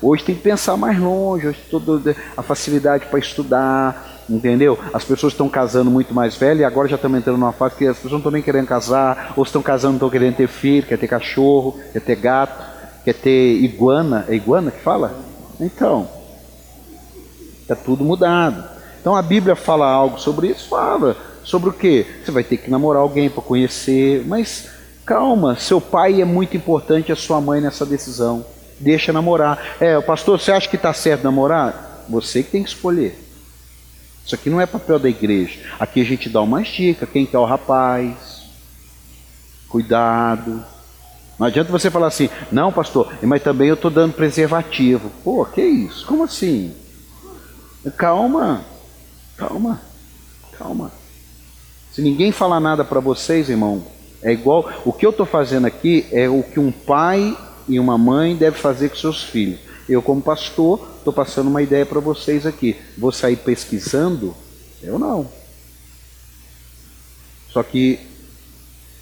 Hoje 0.00 0.24
tem 0.24 0.34
que 0.34 0.42
pensar 0.42 0.76
mais 0.76 0.98
longe, 0.98 1.48
hoje 1.48 1.58
toda 1.70 2.14
a 2.36 2.42
facilidade 2.42 3.06
para 3.06 3.18
estudar, 3.18 4.22
entendeu? 4.28 4.78
As 4.92 5.04
pessoas 5.04 5.32
estão 5.32 5.48
casando 5.48 5.90
muito 5.90 6.14
mais 6.14 6.36
velhas 6.36 6.60
e 6.60 6.64
agora 6.64 6.88
já 6.88 6.96
estamos 6.96 7.18
entrando 7.18 7.38
numa 7.38 7.52
fase 7.52 7.76
que 7.76 7.86
as 7.86 7.96
pessoas 7.96 8.12
não 8.12 8.18
estão 8.18 8.32
nem 8.32 8.42
querendo 8.42 8.66
casar, 8.66 9.32
ou 9.36 9.42
estão 9.42 9.62
casando 9.62 9.94
estão 9.94 10.10
querendo 10.10 10.36
ter 10.36 10.48
filho, 10.48 10.86
quer 10.86 10.98
ter 10.98 11.08
cachorro, 11.08 11.78
quer 11.92 12.00
ter 12.00 12.16
gato, 12.16 12.64
quer 13.04 13.14
ter 13.14 13.62
iguana. 13.62 14.24
É 14.28 14.34
iguana 14.34 14.70
que 14.70 14.80
fala? 14.80 15.18
Então, 15.60 16.08
Está 17.68 17.76
tudo 17.76 18.02
mudado. 18.02 18.64
Então 18.98 19.14
a 19.14 19.20
Bíblia 19.20 19.54
fala 19.54 19.86
algo 19.86 20.18
sobre 20.18 20.48
isso? 20.48 20.70
Fala. 20.70 21.14
Sobre 21.44 21.68
o 21.68 21.72
quê? 21.72 22.06
Você 22.24 22.30
vai 22.30 22.42
ter 22.42 22.56
que 22.56 22.70
namorar 22.70 23.02
alguém 23.02 23.28
para 23.28 23.42
conhecer, 23.42 24.24
mas 24.26 24.70
calma, 25.04 25.54
seu 25.54 25.78
pai 25.78 26.22
é 26.22 26.24
muito 26.24 26.56
importante, 26.56 27.12
a 27.12 27.16
sua 27.16 27.42
mãe 27.42 27.60
nessa 27.60 27.84
decisão. 27.84 28.42
Deixa 28.80 29.12
namorar. 29.12 29.76
É, 29.80 30.00
pastor, 30.00 30.40
você 30.40 30.52
acha 30.52 30.68
que 30.68 30.76
está 30.76 30.92
certo 30.92 31.24
namorar? 31.24 32.04
Você 32.08 32.42
que 32.42 32.50
tem 32.50 32.62
que 32.62 32.68
escolher. 32.68 33.18
Isso 34.24 34.34
aqui 34.34 34.50
não 34.50 34.60
é 34.60 34.66
papel 34.66 34.98
da 34.98 35.08
igreja. 35.08 35.58
Aqui 35.80 36.00
a 36.00 36.04
gente 36.04 36.28
dá 36.28 36.40
umas 36.42 36.68
dicas. 36.68 37.08
Quem 37.10 37.24
quer 37.26 37.38
o 37.38 37.44
rapaz? 37.44 38.42
Cuidado. 39.68 40.64
Não 41.38 41.46
adianta 41.46 41.70
você 41.70 41.90
falar 41.90 42.08
assim, 42.08 42.28
não, 42.50 42.72
pastor, 42.72 43.14
mas 43.22 43.42
também 43.42 43.68
eu 43.68 43.74
estou 43.74 43.90
dando 43.90 44.12
preservativo. 44.12 45.10
Pô, 45.22 45.44
que 45.44 45.62
isso? 45.62 46.04
Como 46.04 46.24
assim? 46.24 46.74
Calma, 47.96 48.64
calma, 49.36 49.80
calma. 50.58 50.90
Se 51.92 52.02
ninguém 52.02 52.32
falar 52.32 52.58
nada 52.58 52.84
para 52.84 52.98
vocês, 52.98 53.48
irmão, 53.48 53.84
é 54.20 54.32
igual. 54.32 54.68
O 54.84 54.92
que 54.92 55.06
eu 55.06 55.10
estou 55.10 55.24
fazendo 55.24 55.66
aqui 55.66 56.06
é 56.10 56.28
o 56.28 56.42
que 56.42 56.58
um 56.58 56.72
pai 56.72 57.36
e 57.68 57.78
uma 57.78 57.98
mãe 57.98 58.34
devem 58.34 58.60
fazer 58.60 58.88
com 58.88 58.96
seus 58.96 59.22
filhos. 59.22 59.60
Eu, 59.88 60.02
como 60.02 60.20
pastor, 60.20 60.86
estou 60.98 61.12
passando 61.12 61.48
uma 61.48 61.62
ideia 61.62 61.86
para 61.86 62.00
vocês 62.00 62.46
aqui. 62.46 62.76
Vou 62.96 63.10
sair 63.10 63.36
pesquisando? 63.36 64.34
Eu 64.82 64.98
não. 64.98 65.28
Só 67.50 67.62
que 67.62 67.98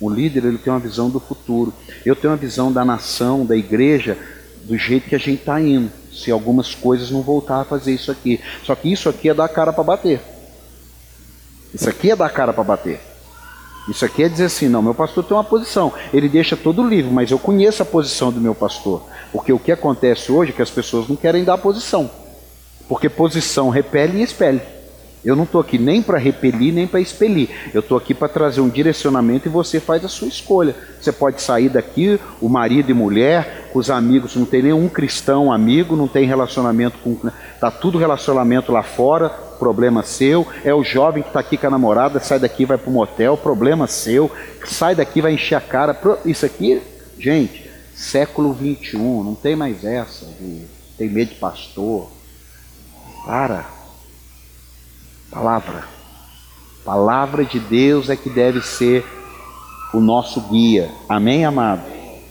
o 0.00 0.08
líder 0.08 0.44
ele 0.44 0.58
tem 0.58 0.72
uma 0.72 0.78
visão 0.78 1.10
do 1.10 1.18
futuro. 1.18 1.72
Eu 2.04 2.14
tenho 2.14 2.32
uma 2.32 2.38
visão 2.38 2.72
da 2.72 2.84
nação, 2.84 3.44
da 3.44 3.56
igreja, 3.56 4.16
do 4.62 4.76
jeito 4.76 5.08
que 5.08 5.14
a 5.14 5.18
gente 5.18 5.40
está 5.40 5.60
indo. 5.60 5.90
Se 6.12 6.30
algumas 6.30 6.74
coisas 6.74 7.10
não 7.10 7.22
voltar 7.22 7.62
a 7.62 7.64
fazer 7.64 7.92
isso 7.92 8.10
aqui. 8.12 8.40
Só 8.64 8.74
que 8.74 8.92
isso 8.92 9.08
aqui 9.08 9.28
é 9.28 9.34
dar 9.34 9.48
cara 9.48 9.72
para 9.72 9.82
bater. 9.82 10.20
Isso 11.74 11.88
aqui 11.88 12.10
é 12.10 12.16
dar 12.16 12.30
cara 12.30 12.52
para 12.52 12.64
bater. 12.64 13.00
Isso 13.88 14.04
aqui 14.04 14.24
é 14.24 14.28
dizer 14.28 14.46
assim, 14.46 14.68
não, 14.68 14.82
meu 14.82 14.94
pastor 14.94 15.24
tem 15.24 15.36
uma 15.36 15.44
posição. 15.44 15.92
Ele 16.12 16.28
deixa 16.28 16.56
todo 16.56 16.86
livre, 16.86 17.12
mas 17.12 17.30
eu 17.30 17.38
conheço 17.38 17.82
a 17.82 17.86
posição 17.86 18.32
do 18.32 18.40
meu 18.40 18.54
pastor. 18.54 19.02
Porque 19.32 19.52
o 19.52 19.58
que 19.58 19.70
acontece 19.70 20.32
hoje 20.32 20.50
é 20.50 20.54
que 20.54 20.62
as 20.62 20.70
pessoas 20.70 21.08
não 21.08 21.14
querem 21.14 21.44
dar 21.44 21.58
posição. 21.58 22.10
Porque 22.88 23.08
posição 23.08 23.68
repele 23.68 24.18
e 24.18 24.22
expele. 24.22 24.60
Eu 25.24 25.34
não 25.34 25.42
estou 25.42 25.60
aqui 25.60 25.76
nem 25.76 26.00
para 26.00 26.18
repelir, 26.18 26.72
nem 26.72 26.86
para 26.86 27.00
expelir. 27.00 27.48
Eu 27.74 27.80
estou 27.80 27.98
aqui 27.98 28.14
para 28.14 28.28
trazer 28.28 28.60
um 28.60 28.68
direcionamento 28.68 29.48
e 29.48 29.50
você 29.50 29.80
faz 29.80 30.04
a 30.04 30.08
sua 30.08 30.28
escolha. 30.28 30.74
Você 31.00 31.10
pode 31.10 31.42
sair 31.42 31.68
daqui, 31.68 32.20
o 32.40 32.48
marido 32.48 32.90
e 32.92 32.94
mulher, 32.94 33.70
os 33.74 33.90
amigos, 33.90 34.36
não 34.36 34.44
tem 34.44 34.62
nenhum 34.62 34.88
cristão 34.88 35.52
amigo, 35.52 35.96
não 35.96 36.06
tem 36.06 36.26
relacionamento 36.26 36.98
com. 36.98 37.18
Está 37.52 37.72
tudo 37.72 37.98
relacionamento 37.98 38.70
lá 38.70 38.84
fora, 38.84 39.32
problema 39.56 40.02
seu. 40.02 40.46
É 40.64 40.72
o 40.72 40.84
jovem 40.84 41.22
que 41.22 41.30
está 41.30 41.40
aqui 41.40 41.56
com 41.56 41.66
a 41.66 41.70
namorada, 41.70 42.20
sai 42.20 42.38
daqui 42.38 42.64
vai 42.64 42.78
para 42.78 42.90
o 42.90 42.92
motel, 42.92 43.36
problema 43.36 43.86
seu. 43.86 44.30
Sai 44.64 44.94
daqui, 44.94 45.20
vai 45.20 45.32
encher 45.32 45.56
a 45.56 45.60
cara. 45.60 45.98
Isso 46.24 46.46
aqui, 46.46 46.80
gente, 47.18 47.68
século 47.94 48.52
21, 48.52 49.24
não 49.24 49.34
tem 49.34 49.56
mais 49.56 49.84
essa 49.84 50.26
de 50.26 50.76
tem 50.96 51.08
medo 51.10 51.30
de 51.30 51.34
pastor. 51.36 52.10
Para. 53.24 53.66
Palavra. 55.30 55.84
Palavra 56.84 57.44
de 57.44 57.58
Deus 57.58 58.08
é 58.08 58.16
que 58.16 58.30
deve 58.30 58.62
ser 58.62 59.04
o 59.92 60.00
nosso 60.00 60.40
guia. 60.42 60.90
Amém, 61.08 61.44
amado? 61.44 61.82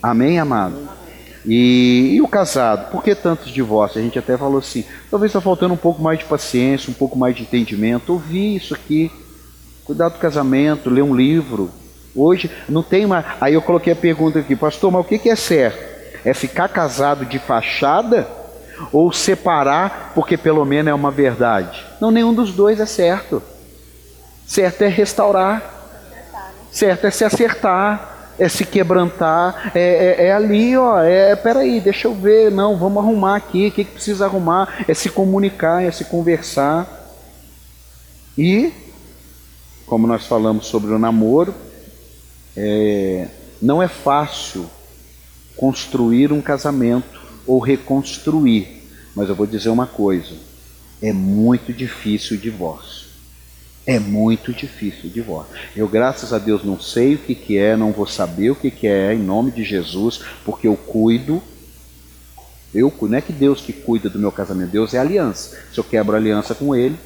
Amém, 0.02 0.40
amado? 0.40 0.95
E, 1.46 2.16
e, 2.16 2.22
o 2.22 2.28
casado? 2.28 2.90
Por 2.92 3.04
que 3.04 3.14
tantos 3.14 3.52
divórcios? 3.52 4.02
A 4.02 4.06
gente 4.06 4.18
até 4.18 4.38
falou 4.38 4.60
assim, 4.60 4.84
talvez 5.12 5.30
está 5.30 5.40
faltando 5.40 5.74
um 5.74 5.78
pouco 5.78 6.02
mais 6.02 6.20
de 6.20 6.26
paciência, 6.26 6.90
um 6.90 6.94
pouco 6.94 7.18
mais 7.18 7.36
de 7.36 7.44
entendimento. 7.44 8.14
Ouvir 8.14 8.56
isso 8.56 8.74
aqui, 8.74 9.12
cuidar 9.84 10.10
do 10.10 10.18
casamento, 10.18 10.90
ler 10.90 11.04
um 11.04 11.16
livro. 11.16 11.70
Hoje 12.16 12.50
não 12.68 12.82
tem 12.82 13.06
mais. 13.06 13.26
Aí 13.40 13.54
eu 13.54 13.62
coloquei 13.62 13.94
a 13.94 13.96
pergunta 13.96 14.40
aqui, 14.40 14.56
pastor, 14.56 14.92
mas 14.92 15.02
o 15.02 15.04
que 15.08 15.30
é 15.30 15.36
certo? 15.36 15.96
É 16.24 16.34
ficar 16.34 16.68
casado 16.68 17.26
de 17.26 17.38
fachada? 17.38 18.28
ou 18.92 19.12
separar, 19.12 20.12
porque 20.14 20.38
pelo 20.38 20.66
menos 20.66 20.92
é 20.92 20.94
uma 20.94 21.12
verdade. 21.12 21.86
Não, 22.00 22.12
nenhum 22.12 22.34
dos 22.34 22.52
dois 22.52 22.80
é 22.80 22.86
certo. 22.86 23.42
Certo 24.46 24.84
é 24.84 24.88
restaurar, 24.88 25.64
certo 26.72 27.08
é 27.08 27.12
se 27.12 27.24
acertar, 27.24 28.15
é 28.38 28.50
se 28.50 28.66
quebrantar, 28.66 29.72
é, 29.74 29.80
é, 30.20 30.26
é 30.28 30.34
ali, 30.34 30.76
ó, 30.76 31.00
é, 31.02 31.36
peraí, 31.36 31.80
deixa 31.80 32.08
eu 32.08 32.14
ver, 32.14 32.52
não, 32.52 32.78
vamos 32.78 33.04
arrumar 33.04 33.36
aqui, 33.36 33.68
o 33.68 33.72
que, 33.72 33.84
que 33.84 33.92
precisa 33.92 34.26
arrumar? 34.26 34.86
É 34.88 34.94
se 34.94 35.10
comunicar, 35.10 35.84
é 35.84 35.92
se 35.92 36.06
conversar. 36.06 36.88
E, 38.38 38.74
como 39.86 40.08
nós 40.08 40.26
falamos 40.26 40.68
sobre 40.68 40.92
o 40.92 41.00
namoro, 41.00 41.54
é, 42.56 43.28
não 43.62 43.82
é 43.82 43.88
fácil 43.88 44.70
construir 45.56 46.32
um 46.32 46.42
casamento 46.42 47.22
ou 47.48 47.60
reconstruir. 47.60 48.84
Mas 49.16 49.30
eu 49.30 49.36
vou 49.36 49.48
dizer 49.48 49.70
uma 49.70 49.88
coisa: 49.88 50.36
é 51.02 51.14
muito 51.14 51.72
difícil 51.72 52.38
o 52.38 52.40
divórcio. 52.40 53.05
É 53.88 54.00
muito 54.00 54.52
difícil 54.52 55.10
o 55.10 55.14
divórcio. 55.14 55.54
Eu, 55.76 55.88
graças 55.88 56.34
a 56.34 56.40
Deus, 56.40 56.64
não 56.64 56.80
sei 56.80 57.16
o 57.16 57.20
que, 57.20 57.36
que 57.36 57.58
é, 57.58 57.78
não 57.78 57.92
vou 57.92 58.08
saber 58.08 58.50
o 58.50 58.56
que, 58.56 58.72
que 58.72 58.88
é, 58.88 59.14
em 59.14 59.20
nome 59.20 59.52
de 59.52 59.64
Jesus, 59.64 60.22
porque 60.44 60.68
eu 60.68 60.76
cuido. 60.76 61.42
Eu, 62.74 62.92
não 63.04 63.18
é 63.18 63.22
que 63.22 63.32
Deus 63.32 63.62
que 63.62 63.72
cuida 63.72 64.10
do 64.10 64.18
meu 64.18 64.32
casamento, 64.32 64.72
Deus 64.72 64.94
é 64.94 64.98
aliança. 64.98 65.56
Se 65.72 65.80
eu 65.80 65.84
quebro 65.84 66.16
aliança 66.16 66.56
com 66.56 66.76
Ele, 66.76 66.98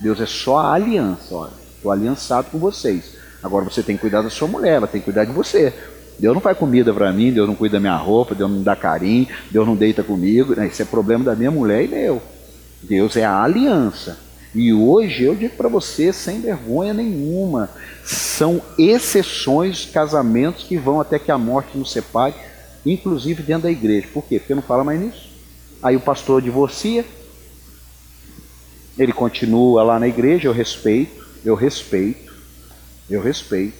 Deus 0.00 0.20
é 0.20 0.26
só 0.26 0.58
a 0.58 0.72
aliança. 0.74 1.32
Olha, 1.34 1.52
estou 1.76 1.92
aliançado 1.92 2.48
com 2.50 2.58
vocês. 2.58 3.16
Agora 3.42 3.64
você 3.64 3.82
tem 3.82 3.94
que 3.94 4.00
cuidar 4.00 4.22
da 4.22 4.30
sua 4.30 4.48
mulher, 4.48 4.74
ela 4.74 4.88
tem 4.88 5.00
que 5.00 5.04
cuidar 5.04 5.24
de 5.24 5.32
você. 5.32 5.72
Deus 6.18 6.34
não 6.34 6.40
faz 6.40 6.56
comida 6.58 6.92
para 6.92 7.12
mim, 7.12 7.32
Deus 7.32 7.46
não 7.48 7.54
cuida 7.54 7.74
da 7.76 7.80
minha 7.80 7.96
roupa, 7.96 8.34
Deus 8.34 8.50
não 8.50 8.62
dá 8.62 8.74
carinho, 8.74 9.28
Deus 9.50 9.66
não 9.66 9.76
deita 9.76 10.02
comigo. 10.02 10.60
Isso 10.64 10.82
é 10.82 10.84
problema 10.84 11.24
da 11.24 11.36
minha 11.36 11.50
mulher 11.50 11.84
e 11.84 11.88
meu. 11.88 12.22
Deus 12.82 13.16
é 13.16 13.24
a 13.24 13.42
aliança. 13.42 14.23
E 14.54 14.72
hoje 14.72 15.24
eu 15.24 15.34
digo 15.34 15.56
para 15.56 15.68
você, 15.68 16.12
sem 16.12 16.40
vergonha 16.40 16.94
nenhuma, 16.94 17.68
são 18.04 18.62
exceções 18.78 19.84
casamentos 19.84 20.62
que 20.62 20.76
vão 20.76 21.00
até 21.00 21.18
que 21.18 21.32
a 21.32 21.38
morte 21.38 21.76
nos 21.76 21.90
separe, 21.90 22.34
inclusive 22.86 23.42
dentro 23.42 23.64
da 23.64 23.70
igreja. 23.70 24.06
Por 24.12 24.24
quê? 24.24 24.38
Porque 24.38 24.54
não 24.54 24.62
fala 24.62 24.84
mais 24.84 25.00
nisso. 25.00 25.28
Aí 25.82 25.96
o 25.96 26.00
pastor 26.00 26.40
divorcia, 26.40 27.04
ele 28.96 29.12
continua 29.12 29.82
lá 29.82 29.98
na 29.98 30.06
igreja, 30.06 30.46
eu 30.46 30.52
respeito, 30.52 31.26
eu 31.44 31.56
respeito, 31.56 32.32
eu 33.10 33.20
respeito 33.20 33.76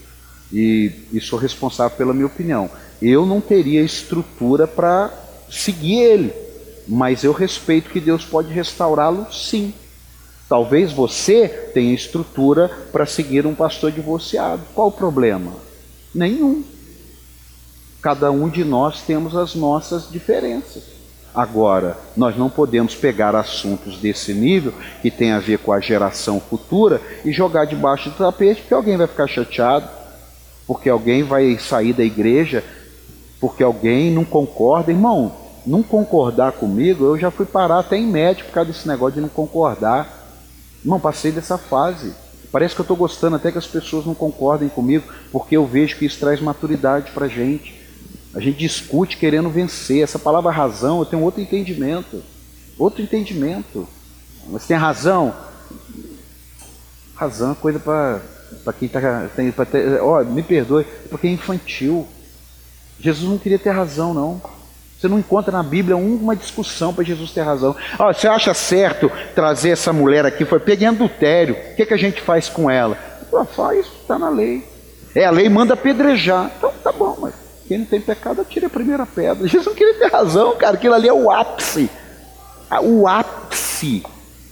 e, 0.53 0.91
e 1.13 1.21
sou 1.21 1.39
responsável 1.39 1.97
pela 1.97 2.13
minha 2.13 2.27
opinião. 2.27 2.69
Eu 3.01 3.25
não 3.25 3.41
teria 3.41 3.81
estrutura 3.81 4.67
para 4.67 5.13
seguir 5.49 6.01
ele, 6.01 6.33
mas 6.89 7.23
eu 7.23 7.33
respeito 7.33 7.91
que 7.91 8.01
Deus 8.01 8.25
pode 8.25 8.53
restaurá-lo 8.53 9.33
sim. 9.33 9.73
Talvez 10.49 10.93
você 10.93 11.49
tenha 11.49 11.95
estrutura 11.95 12.71
para 12.93 13.07
seguir 13.07 13.47
um 13.47 13.55
pastor 13.55 13.91
divorciado. 13.91 14.63
Qual 14.75 14.89
o 14.89 14.93
problema? 14.93 15.53
Nenhum. 16.15 16.63
Cada 18.03 18.31
um 18.31 18.49
de 18.49 18.65
nós 18.65 19.01
temos 19.03 19.35
as 19.35 19.55
nossas 19.55 20.11
diferenças. 20.11 20.83
Agora, 21.35 21.97
nós 22.17 22.37
não 22.37 22.49
podemos 22.49 22.95
pegar 22.95 23.35
assuntos 23.35 23.99
desse 23.99 24.33
nível, 24.33 24.73
que 25.03 25.11
tem 25.11 25.33
a 25.33 25.41
ver 25.41 25.59
com 25.59 25.73
a 25.73 25.81
geração 25.81 26.39
futura, 26.39 27.01
e 27.25 27.33
jogar 27.33 27.65
debaixo 27.65 28.11
do 28.11 28.17
tapete, 28.17 28.61
porque 28.61 28.75
alguém 28.75 28.97
vai 28.97 29.09
ficar 29.09 29.27
chateado, 29.27 29.89
porque 30.67 30.89
alguém 30.89 31.25
vai 31.25 31.59
sair 31.59 31.93
da 31.93 32.05
igreja, 32.05 32.63
porque 33.41 33.65
alguém 33.65 34.13
não 34.13 34.25
concorda. 34.25 34.93
Irmão, 34.93 35.35
não 35.67 35.83
concordar 35.83 36.53
comigo, 36.53 37.05
eu 37.05 37.19
já 37.19 37.33
fui 37.33 37.47
parar 37.47 37.81
até 37.81 37.97
em 37.97 38.07
médico 38.07 38.49
por 38.49 38.55
causa 38.55 38.71
desse 38.71 38.87
negócio 38.87 39.15
de 39.15 39.21
não 39.23 39.29
concordar. 39.29 40.24
Irmão, 40.85 41.01
passei 41.01 41.33
dessa 41.33 41.57
fase. 41.57 42.13
Parece 42.53 42.75
que 42.75 42.81
eu 42.81 42.85
estou 42.85 42.97
gostando 42.97 43.37
até 43.37 43.51
que 43.51 43.59
as 43.59 43.67
pessoas 43.67 44.05
não 44.05 44.15
concordem 44.15 44.69
comigo, 44.69 45.05
porque 45.33 45.57
eu 45.57 45.67
vejo 45.67 45.97
que 45.97 46.05
isso 46.05 46.21
traz 46.21 46.41
maturidade 46.41 47.11
para 47.13 47.27
a 47.27 47.29
gente. 47.29 47.83
A 48.35 48.41
gente 48.41 48.59
discute 48.59 49.17
querendo 49.17 49.49
vencer. 49.49 50.03
Essa 50.03 50.19
palavra 50.19 50.53
razão, 50.53 50.99
eu 50.99 51.07
tenho 51.07 51.23
outro 51.23 51.41
entendimento. 51.41 52.23
Outro 52.79 53.03
entendimento. 53.03 53.89
Você 54.49 54.69
tem 54.69 54.77
razão? 54.77 55.35
Razão 57.15 57.53
é 57.53 57.55
coisa 57.55 57.79
para 57.79 58.21
para 58.63 58.73
quem 58.73 58.87
está. 58.87 59.01
Ó, 60.03 60.23
me 60.23 60.43
perdoe, 60.43 60.85
porque 61.11 61.27
é 61.27 61.31
infantil. 61.31 62.07
Jesus 63.01 63.29
não 63.29 63.39
queria 63.39 63.59
ter 63.59 63.71
razão, 63.71 64.15
não. 64.15 64.41
Você 65.05 65.09
não 65.09 65.19
encontra 65.19 65.53
na 65.53 65.63
Bíblia 65.63 65.99
uma 65.99 66.35
discussão 66.35 66.95
para 66.95 67.05
Jesus 67.05 67.31
ter 67.31 67.43
razão. 67.43 67.77
Ó, 67.99 68.11
você 68.11 68.27
acha 68.27 68.55
certo 68.55 69.13
trazer 69.35 69.69
essa 69.69 69.93
mulher 69.93 70.25
aqui? 70.25 70.47
Foi 70.47 70.59
peguei 70.59 70.89
adultério. 70.89 71.55
O 71.55 71.77
que, 71.77 71.85
que 71.85 71.93
a 71.93 71.99
gente 71.99 72.23
faz 72.23 72.49
com 72.49 72.71
ela? 72.71 72.97
Pô, 73.31 73.45
faz, 73.45 73.85
está 73.85 74.19
na 74.19 74.31
lei. 74.31 74.67
É, 75.15 75.27
a 75.27 75.31
lei 75.31 75.47
manda 75.51 75.75
apedrejar. 75.75 76.51
Então 76.57 76.73
tá 76.83 76.91
bom, 76.91 77.19
mas 77.21 77.35
quem 77.69 77.77
não 77.77 77.85
tem 77.85 78.01
pecado, 78.01 78.41
atire 78.41 78.65
a 78.65 78.71
primeira 78.71 79.05
pedra. 79.05 79.45
Jesus 79.47 79.67
não 79.67 79.75
queria 79.75 79.93
ter 79.93 80.11
razão, 80.11 80.57
cara. 80.57 80.75
Aquilo 80.77 80.95
ali 80.95 81.07
é 81.07 81.13
o 81.13 81.31
ápice. 81.31 81.91
O 82.83 83.07
ápice 83.07 84.03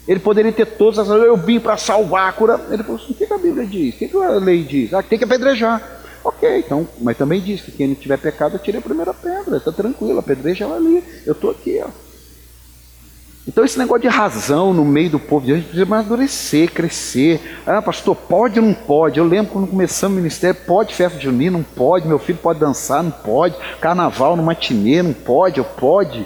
Ele 0.06 0.20
poderia 0.20 0.52
ter 0.52 0.66
todas 0.66 0.98
as 0.98 1.08
eu 1.08 1.34
vim 1.38 1.60
para 1.60 1.78
salvar, 1.78 2.28
a 2.28 2.32
cura. 2.32 2.60
Ele 2.70 2.82
falou 2.82 3.00
assim: 3.02 3.14
o 3.14 3.16
que 3.16 3.32
a 3.32 3.38
Bíblia 3.38 3.64
diz? 3.64 3.94
O 3.94 3.98
que 3.98 4.16
a 4.18 4.28
lei 4.32 4.64
diz? 4.64 4.92
Ah, 4.92 5.02
tem 5.02 5.18
que 5.18 5.24
apedrejar. 5.24 6.01
Ok, 6.24 6.58
então, 6.58 6.86
mas 7.00 7.16
também 7.16 7.40
diz 7.40 7.60
que 7.60 7.72
quem 7.72 7.88
não 7.88 7.94
tiver 7.94 8.16
pecado, 8.16 8.58
tire 8.58 8.78
a 8.78 8.82
primeira 8.82 9.12
pedra. 9.12 9.56
Está 9.56 9.72
tranquilo, 9.72 10.18
apedreja 10.18 10.64
ela 10.64 10.76
ali. 10.76 11.02
Eu 11.26 11.32
estou 11.32 11.50
aqui, 11.50 11.80
ó. 11.84 11.88
Então 13.46 13.64
esse 13.64 13.76
negócio 13.76 14.02
de 14.02 14.08
razão 14.08 14.72
no 14.72 14.84
meio 14.84 15.10
do 15.10 15.18
povo 15.18 15.44
de 15.44 15.52
Deus 15.52 15.64
precisa 15.64 15.82
amadurecer, 15.82 16.70
crescer. 16.70 17.40
Ah, 17.66 17.82
pastor, 17.82 18.14
pode 18.14 18.60
ou 18.60 18.64
não 18.64 18.72
pode? 18.72 19.18
Eu 19.18 19.26
lembro 19.26 19.52
quando 19.52 19.66
começamos 19.66 20.16
o 20.16 20.20
ministério, 20.20 20.60
pode 20.64 20.94
festa 20.94 21.18
junina? 21.18 21.58
Não 21.58 21.64
pode. 21.64 22.06
Meu 22.06 22.20
filho 22.20 22.38
pode 22.38 22.60
dançar? 22.60 23.02
Não 23.02 23.10
pode. 23.10 23.56
Carnaval 23.80 24.36
no 24.36 24.44
matinê? 24.44 25.02
Não 25.02 25.12
pode. 25.12 25.58
Eu 25.58 25.64
pode. 25.64 26.24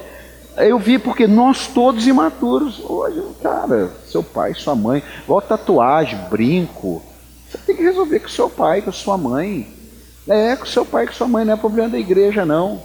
Eu 0.58 0.78
vi 0.78 0.98
porque 0.98 1.26
nós 1.26 1.66
todos 1.66 2.06
imaturos. 2.06 2.80
Hoje, 2.84 3.22
cara, 3.42 3.90
seu 4.06 4.22
pai, 4.22 4.52
sua 4.52 4.74
mãe, 4.74 5.02
igual 5.24 5.40
tatuagem, 5.40 6.18
brinco. 6.30 7.02
Você 7.48 7.58
tem 7.58 7.76
que 7.76 7.82
resolver 7.82 8.20
com 8.20 8.28
seu 8.28 8.50
pai, 8.50 8.82
com 8.82 8.92
sua 8.92 9.16
mãe. 9.16 9.75
É, 10.28 10.56
com 10.56 10.66
seu 10.66 10.84
pai, 10.84 11.06
com 11.06 11.12
sua 11.12 11.28
mãe. 11.28 11.44
Não 11.44 11.54
é 11.54 11.56
problema 11.56 11.88
da 11.88 11.98
igreja, 11.98 12.44
não. 12.44 12.82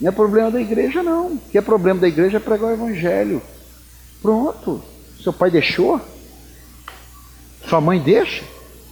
Não 0.00 0.08
é 0.08 0.12
problema 0.12 0.50
da 0.50 0.60
igreja, 0.60 1.02
não. 1.02 1.32
O 1.32 1.38
que 1.50 1.58
é 1.58 1.60
problema 1.60 2.00
da 2.00 2.08
igreja 2.08 2.38
é 2.38 2.40
pregar 2.40 2.70
o 2.70 2.74
evangelho. 2.74 3.42
Pronto. 4.20 4.82
Seu 5.22 5.32
pai 5.32 5.50
deixou? 5.50 6.00
Sua 7.68 7.80
mãe 7.80 8.00
deixa? 8.00 8.42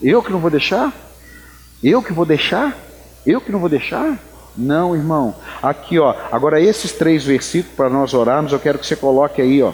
Eu 0.02 0.22
que 0.22 0.30
não 0.30 0.38
vou 0.38 0.50
deixar? 0.50 0.92
Eu 1.82 2.02
que 2.02 2.12
vou 2.12 2.24
deixar? 2.26 2.76
Eu 3.26 3.40
que 3.40 3.50
não 3.50 3.58
vou 3.58 3.68
deixar? 3.68 4.18
Não, 4.56 4.94
irmão. 4.94 5.34
Aqui, 5.62 5.98
ó. 5.98 6.14
Agora 6.30 6.60
esses 6.60 6.92
três 6.92 7.24
versículos 7.24 7.76
para 7.76 7.88
nós 7.88 8.14
orarmos, 8.14 8.52
eu 8.52 8.58
quero 8.58 8.78
que 8.78 8.86
você 8.86 8.96
coloque 8.96 9.40
aí, 9.40 9.62
ó. 9.62 9.72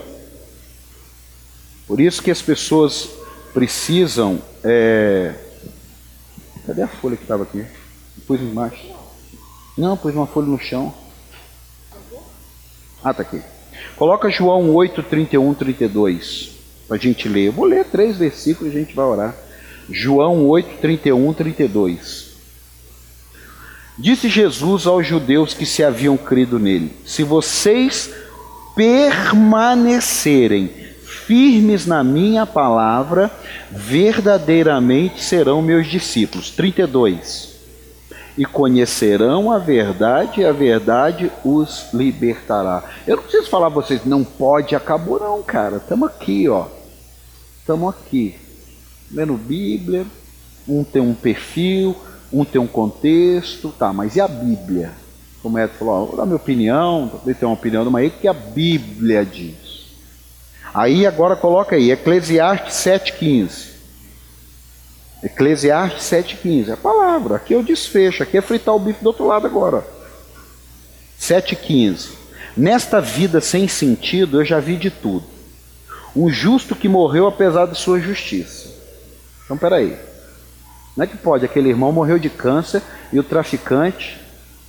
Por 1.87 2.01
isso 2.01 2.23
que 2.23 2.31
as 2.31 2.43
pessoas 2.43 3.09
precisam. 3.53 4.41
É... 4.65 5.35
Cadê 6.67 6.83
a 6.83 6.89
folha 6.89 7.17
que 7.17 7.23
estava 7.23 7.45
aqui? 7.45 7.65
Pus 8.27 8.41
embaixo. 8.41 8.85
Não, 9.79 9.97
pus 9.97 10.15
uma 10.15 10.27
folha 10.27 10.49
no 10.49 10.59
chão. 10.59 10.93
Ah, 13.05 13.15
tá 13.15 13.23
aqui. 13.23 13.41
Coloca 13.97 14.29
João 14.31 14.75
8, 14.75 15.03
31, 15.05 15.55
32, 15.55 16.51
para 16.89 16.97
a 16.97 17.01
gente 17.01 17.29
ler. 17.29 17.47
Eu 17.47 17.53
vou 17.53 17.67
ler 17.67 17.85
três 17.85 18.17
versículos 18.17 18.73
e 18.73 18.77
a 18.77 18.81
gente 18.81 18.95
vai 18.97 19.05
orar. 19.05 19.35
João 19.89 20.45
8, 20.47 20.79
31, 20.81 21.33
32. 21.33 22.35
Disse 23.99 24.29
Jesus 24.29 24.87
aos 24.87 25.07
judeus 25.07 25.55
que 25.55 25.65
se 25.65 25.85
haviam 25.85 26.17
crido 26.17 26.59
nele: 26.59 26.97
Se 27.05 27.23
vocês 27.23 28.11
permanecerem 28.75 30.69
firmes 31.03 31.87
na 31.87 32.03
minha 32.03 32.45
palavra, 32.45 33.31
verdadeiramente 33.71 35.23
serão 35.23 35.63
meus 35.63 35.87
discípulos. 35.87 36.51
32 36.51 37.56
e 38.37 38.45
conhecerão 38.45 39.51
a 39.51 39.59
verdade, 39.59 40.41
e 40.41 40.45
a 40.45 40.53
verdade 40.53 41.33
os 41.45 41.87
libertará. 41.93 42.85
Eu 43.07 43.17
não 43.17 43.23
preciso 43.23 43.49
falar 43.49 43.71
para 43.71 43.83
vocês, 43.83 44.05
não 44.05 44.23
pode, 44.23 44.75
acabou 44.75 45.19
não, 45.19 45.43
cara. 45.43 45.77
Estamos 45.77 46.09
aqui, 46.09 46.49
ó. 46.49 46.67
Estamos 47.61 47.95
aqui. 47.95 48.37
Lendo 49.11 49.35
Bíblia, 49.35 50.05
um 50.69 50.85
tem 50.85 51.01
um 51.01 51.15
perfil, 51.15 51.97
um 52.33 52.45
tem 52.45 52.61
um 52.61 52.67
contexto, 52.67 53.73
tá, 53.79 53.93
mas 53.93 54.17
e 54.17 54.21
a 54.21 54.29
Bíblia? 54.29 54.93
Como 55.43 55.59
é 55.59 55.69
que 55.69 55.77
falou, 55.77 55.95
ó, 55.95 56.05
vou 56.05 56.17
dar 56.17 56.27
minha 56.27 56.37
opinião, 56.37 57.09
também 57.09 57.35
tem 57.35 57.49
uma 57.49 57.55
opinião, 57.55 57.89
mas 57.91 58.09
o 58.09 58.17
que 58.17 58.27
a 58.27 58.33
Bíblia 58.33 59.25
diz? 59.25 59.87
Aí 60.75 61.07
agora 61.07 61.37
coloca 61.37 61.77
aí, 61.77 61.91
Eclesiastes 61.91 62.75
7,15. 62.75 63.76
Eclesiastes 65.23 66.05
7,15. 66.05 66.69
É 66.69 66.73
a 66.73 66.77
palavra. 66.77 67.37
Aqui 67.37 67.55
o 67.55 67.63
desfecho. 67.63 68.23
Aqui 68.23 68.39
é 68.39 68.41
fritar 68.41 68.75
o 68.75 68.79
bife 68.79 69.03
do 69.03 69.09
outro 69.09 69.27
lado 69.27 69.47
agora. 69.47 69.85
7,15. 71.21 72.11
Nesta 72.57 73.01
vida 73.01 73.41
sem 73.41 73.69
sentido 73.69 74.41
eu 74.41 74.45
já 74.45 74.61
vi 74.61 74.77
de 74.77 74.91
tudo. 74.91 75.25
Um 76.15 76.31
justo 76.31 76.75
que 76.75 76.89
morreu 76.89 77.27
apesar 77.27 77.67
de 77.67 77.77
sua 77.79 78.01
justiça. 78.01 78.71
Então 79.45 79.57
peraí. 79.57 79.97
Não 80.97 81.05
é 81.05 81.07
que 81.07 81.17
pode, 81.17 81.45
aquele 81.45 81.69
irmão 81.69 81.93
morreu 81.93 82.19
de 82.19 82.31
câncer 82.31 82.83
e 83.13 83.19
o 83.19 83.23
traficante 83.23 84.19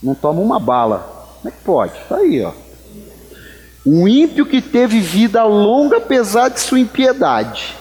não 0.04 0.14
toma 0.14 0.42
uma 0.42 0.60
bala. 0.60 1.40
Como 1.42 1.48
é 1.48 1.52
que 1.52 1.64
pode? 1.64 1.98
Está 1.98 2.18
aí, 2.18 2.44
ó. 2.44 2.52
Um 3.86 4.06
ímpio 4.06 4.46
que 4.46 4.62
teve 4.62 5.00
vida 5.00 5.44
longa 5.46 5.98
apesar 5.98 6.50
de 6.50 6.60
sua 6.60 6.80
impiedade. 6.80 7.74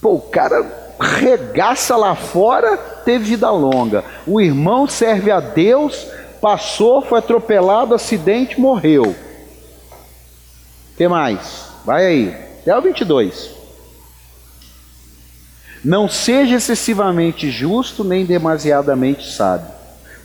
Pô, 0.00 0.14
o 0.14 0.20
cara 0.22 0.83
regaça 1.00 1.96
lá 1.96 2.14
fora, 2.14 2.76
teve 2.76 3.24
vida 3.24 3.50
longa. 3.50 4.04
O 4.26 4.40
irmão 4.40 4.86
serve 4.86 5.30
a 5.30 5.40
Deus, 5.40 6.06
passou, 6.40 7.02
foi 7.02 7.18
atropelado, 7.18 7.94
acidente, 7.94 8.60
morreu. 8.60 9.14
Que 10.96 11.08
mais? 11.08 11.68
Vai 11.84 12.06
aí, 12.06 12.36
até 12.60 12.76
o 12.76 12.80
22. 12.80 13.50
Não 15.84 16.08
seja 16.08 16.56
excessivamente 16.56 17.50
justo, 17.50 18.02
nem 18.02 18.24
demasiadamente 18.24 19.30
sábio, 19.30 19.70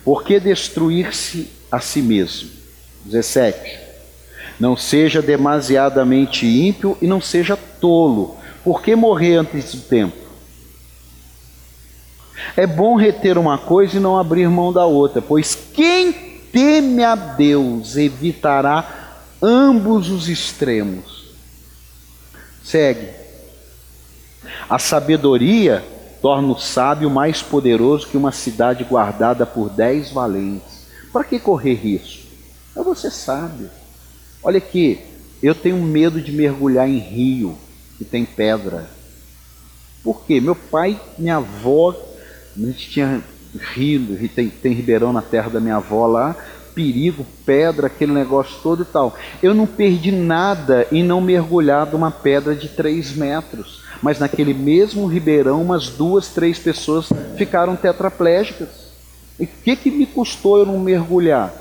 porque 0.04 0.40
destruir-se 0.40 1.50
a 1.70 1.80
si 1.80 2.00
mesmo. 2.00 2.48
17. 3.04 3.78
Não 4.58 4.76
seja 4.76 5.20
demasiadamente 5.20 6.46
ímpio 6.46 6.96
e 7.00 7.06
não 7.06 7.20
seja 7.20 7.58
tolo, 7.80 8.36
porque 8.62 8.94
morrer 8.94 9.36
antes 9.36 9.74
do 9.74 9.80
tempo. 9.82 10.19
É 12.56 12.66
bom 12.66 12.96
reter 12.96 13.38
uma 13.38 13.58
coisa 13.58 13.96
e 13.96 14.00
não 14.00 14.18
abrir 14.18 14.48
mão 14.48 14.72
da 14.72 14.84
outra, 14.86 15.20
pois 15.20 15.56
quem 15.72 16.12
teme 16.52 17.04
a 17.04 17.14
Deus 17.14 17.96
evitará 17.96 19.18
ambos 19.42 20.10
os 20.10 20.28
extremos. 20.28 21.30
Segue. 22.62 23.08
A 24.68 24.78
sabedoria 24.78 25.84
torna 26.20 26.48
o 26.52 26.58
sábio 26.58 27.10
mais 27.10 27.42
poderoso 27.42 28.06
que 28.06 28.16
uma 28.16 28.32
cidade 28.32 28.84
guardada 28.84 29.46
por 29.46 29.70
dez 29.70 30.10
valentes. 30.10 30.86
Para 31.12 31.24
que 31.24 31.38
correr 31.38 31.74
risco? 31.74 32.28
É 32.76 32.82
você 32.82 33.10
sábio. 33.10 33.70
Olha 34.42 34.58
aqui, 34.58 35.00
eu 35.42 35.54
tenho 35.54 35.76
medo 35.78 36.20
de 36.20 36.32
mergulhar 36.32 36.88
em 36.88 36.98
rio 36.98 37.58
que 37.98 38.04
tem 38.04 38.24
pedra. 38.24 38.88
Por 40.02 40.24
quê? 40.24 40.40
Meu 40.40 40.54
pai, 40.54 41.00
minha 41.18 41.36
avó 41.36 41.94
a 42.56 42.66
gente 42.66 42.90
tinha 42.90 43.22
rio, 43.74 44.28
tem, 44.28 44.48
tem 44.48 44.72
ribeirão 44.72 45.12
na 45.12 45.22
terra 45.22 45.50
da 45.50 45.60
minha 45.60 45.76
avó 45.76 46.06
lá, 46.06 46.36
perigo, 46.74 47.26
pedra, 47.44 47.86
aquele 47.88 48.12
negócio 48.12 48.58
todo 48.62 48.82
e 48.82 48.86
tal. 48.86 49.16
Eu 49.42 49.54
não 49.54 49.66
perdi 49.66 50.12
nada 50.12 50.86
em 50.90 51.02
não 51.02 51.20
mergulhar 51.20 51.86
de 51.86 51.96
uma 51.96 52.10
pedra 52.10 52.54
de 52.54 52.68
3 52.68 53.12
metros. 53.16 53.80
Mas 54.02 54.18
naquele 54.18 54.54
mesmo 54.54 55.06
ribeirão, 55.06 55.60
umas 55.60 55.88
duas, 55.90 56.28
três 56.28 56.58
pessoas 56.58 57.08
ficaram 57.36 57.76
tetraplégicas. 57.76 58.68
E 59.38 59.44
o 59.44 59.48
que, 59.62 59.76
que 59.76 59.90
me 59.90 60.06
custou 60.06 60.58
eu 60.58 60.66
não 60.66 60.78
mergulhar? 60.78 61.52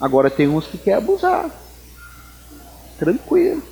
Agora 0.00 0.30
tem 0.30 0.48
uns 0.48 0.66
que 0.66 0.78
querem 0.78 0.98
abusar. 0.98 1.50
Tranquilo. 2.98 3.62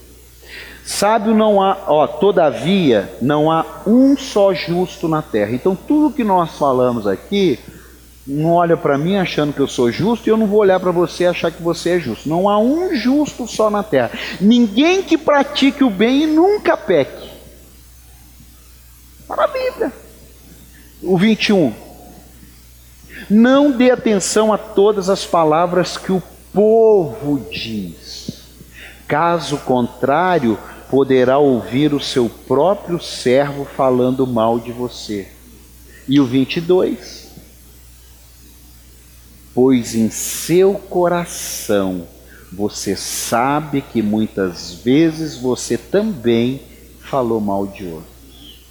Sábio 0.85 1.35
não 1.35 1.63
há, 1.63 1.77
ó, 1.87 2.07
todavia, 2.07 3.13
não 3.23 3.51
há 3.51 3.65
um 3.87 4.17
só 4.17 4.53
justo 4.53 5.07
na 5.07 5.23
terra. 5.23 5.53
Então, 5.53 5.77
tudo 5.77 6.15
que 6.15 6.25
nós 6.25 6.59
falamos 6.59 7.07
aqui, 7.07 7.59
não 8.27 8.53
olha 8.53 8.77
para 8.77 8.99
mim 8.99 9.17
achando 9.17 9.53
que 9.53 9.61
eu 9.61 9.69
sou 9.69 9.91
justo 9.91 10.27
e 10.27 10.31
eu 10.31 10.37
não 10.37 10.47
vou 10.47 10.61
olhar 10.61 10.81
para 10.81 10.91
você 10.91 11.27
achar 11.27 11.51
que 11.51 11.63
você 11.63 11.91
é 11.91 12.01
justo. 12.01 12.29
Não 12.29 12.49
há 12.49 12.59
um 12.59 12.95
justo 12.95 13.47
só 13.47 13.71
na 13.71 13.83
terra. 13.83 14.11
Ninguém 14.41 15.03
que 15.03 15.17
pratique 15.17 15.85
o 15.85 15.91
bem 15.91 16.23
e 16.23 16.27
nunca 16.27 16.77
peque. 16.77 17.31
Para 19.27 19.45
a 19.45 19.49
Bíblia. 19.49 19.93
O 21.03 21.17
21. 21.17 21.73
Não 23.31 23.71
dê 23.71 23.91
atenção 23.91 24.53
a 24.53 24.59
todas 24.59 25.09
as 25.09 25.25
palavras 25.25 25.97
que 25.97 26.13
o 26.13 26.23
povo 26.53 27.45
diz. 27.51 28.43
Caso 29.09 29.59
contrário, 29.59 30.59
poderá 30.93 31.39
ouvir 31.39 31.94
o 31.94 31.98
seu 31.98 32.28
próprio 32.28 33.01
servo 33.01 33.64
falando 33.64 34.27
mal 34.27 34.60
de 34.60 34.70
você. 34.70 35.27
E 36.06 36.20
o 36.20 36.27
22. 36.27 37.31
Pois 39.55 39.94
em 39.94 40.10
seu 40.10 40.74
coração 40.74 42.06
você 42.52 42.94
sabe 42.94 43.81
que 43.81 44.02
muitas 44.02 44.74
vezes 44.74 45.39
você 45.39 45.78
também 45.78 46.60
falou 47.01 47.40
mal 47.40 47.66
de 47.66 47.86
outros. 47.86 48.62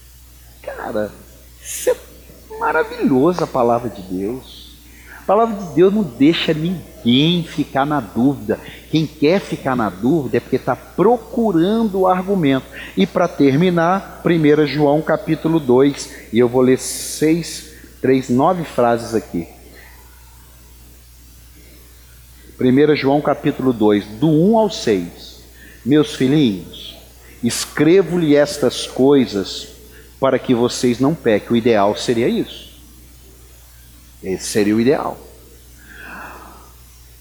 Cara, 0.62 1.12
isso 1.60 1.90
é 1.90 1.96
maravilhoso 2.60 3.44
a 3.44 3.48
palavra 3.48 3.90
de 3.90 4.04
Deus. 4.04 4.61
A 5.22 5.24
palavra 5.24 5.56
de 5.56 5.76
Deus 5.76 5.94
não 5.94 6.02
deixa 6.02 6.52
ninguém 6.52 7.44
ficar 7.44 7.86
na 7.86 8.00
dúvida. 8.00 8.60
Quem 8.90 9.06
quer 9.06 9.40
ficar 9.40 9.76
na 9.76 9.88
dúvida 9.88 10.38
é 10.38 10.40
porque 10.40 10.56
está 10.56 10.76
procurando 10.76 12.00
o 12.00 12.08
argumento. 12.08 12.66
E 12.98 13.06
para 13.06 13.28
terminar, 13.28 14.24
1 14.26 14.66
João 14.66 15.00
capítulo 15.00 15.60
2, 15.60 16.30
e 16.34 16.40
eu 16.40 16.50
vou 16.50 16.62
ler 16.62 16.80
seis, 16.80 17.72
três, 18.02 18.30
nove 18.30 18.64
frases 18.64 19.14
aqui. 19.14 19.48
1 22.60 22.96
João 22.96 23.22
capítulo 23.22 23.72
2, 23.72 24.06
do 24.20 24.28
1 24.28 24.58
ao 24.58 24.72
6. 24.72 25.44
Meus 25.86 26.16
filhinhos, 26.16 26.98
escrevo-lhe 27.44 28.36
estas 28.36 28.88
coisas 28.88 29.68
para 30.20 30.40
que 30.40 30.56
vocês 30.56 31.00
não 31.00 31.14
pequem. 31.14 31.54
O 31.54 31.56
ideal 31.56 31.96
seria 31.96 32.28
isso. 32.28 32.71
Esse 34.24 34.46
seria 34.46 34.76
o 34.76 34.82
ideal. 34.82 35.18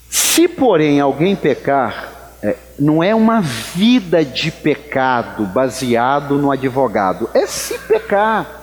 Se, 0.09 0.49
porém, 0.49 1.01
alguém 1.01 1.37
pecar, 1.37 2.35
é, 2.43 2.57
não 2.79 3.03
é 3.03 3.15
uma 3.15 3.41
vida 3.41 4.25
de 4.25 4.51
pecado 4.51 5.45
baseado 5.47 6.37
no 6.37 6.51
advogado, 6.51 7.29
é 7.33 7.47
se 7.47 7.79
pecar. 7.79 8.61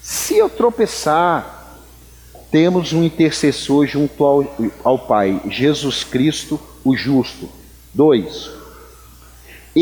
Se 0.00 0.36
eu 0.36 0.48
tropeçar, 0.48 1.76
temos 2.50 2.92
um 2.92 3.04
intercessor 3.04 3.86
junto 3.86 4.24
ao, 4.24 4.56
ao 4.82 4.98
Pai, 4.98 5.40
Jesus 5.48 6.02
Cristo, 6.02 6.58
o 6.84 6.96
justo. 6.96 7.48
Dois, 7.92 8.50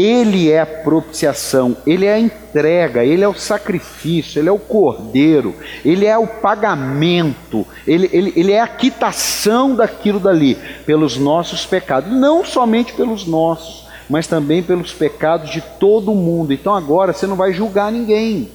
ele 0.02 0.50
é 0.50 0.60
a 0.60 0.66
propiciação, 0.66 1.76
Ele 1.86 2.06
é 2.06 2.14
a 2.14 2.18
entrega, 2.18 3.04
Ele 3.04 3.22
é 3.22 3.28
o 3.28 3.34
sacrifício, 3.34 4.40
Ele 4.40 4.48
é 4.48 4.52
o 4.52 4.58
cordeiro, 4.58 5.54
Ele 5.84 6.04
é 6.06 6.18
o 6.18 6.26
pagamento, 6.26 7.66
Ele, 7.86 8.10
ele, 8.12 8.32
ele 8.36 8.52
é 8.52 8.60
a 8.60 8.68
quitação 8.68 9.74
daquilo 9.74 10.18
dali, 10.18 10.56
pelos 10.84 11.16
nossos 11.16 11.64
pecados, 11.64 12.12
não 12.12 12.44
somente 12.44 12.92
pelos 12.92 13.26
nossos, 13.26 13.86
mas 14.08 14.26
também 14.26 14.62
pelos 14.62 14.92
pecados 14.92 15.50
de 15.50 15.60
todo 15.60 16.14
mundo. 16.14 16.52
Então 16.52 16.74
agora 16.74 17.12
você 17.12 17.26
não 17.26 17.36
vai 17.36 17.52
julgar 17.52 17.90
ninguém. 17.90 18.50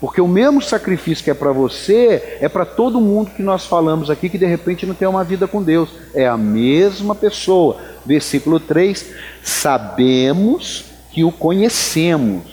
Porque 0.00 0.20
o 0.20 0.26
mesmo 0.26 0.62
sacrifício 0.62 1.22
que 1.22 1.30
é 1.30 1.34
para 1.34 1.52
você 1.52 2.38
é 2.40 2.48
para 2.48 2.64
todo 2.64 3.00
mundo 3.00 3.32
que 3.32 3.42
nós 3.42 3.66
falamos 3.66 4.08
aqui 4.08 4.30
que 4.30 4.38
de 4.38 4.46
repente 4.46 4.86
não 4.86 4.94
tem 4.94 5.06
uma 5.06 5.22
vida 5.22 5.46
com 5.46 5.62
Deus. 5.62 5.90
É 6.14 6.26
a 6.26 6.38
mesma 6.38 7.14
pessoa. 7.14 7.76
Versículo 8.06 8.58
3: 8.58 9.12
Sabemos 9.42 10.86
que 11.12 11.22
o 11.22 11.30
conhecemos. 11.30 12.44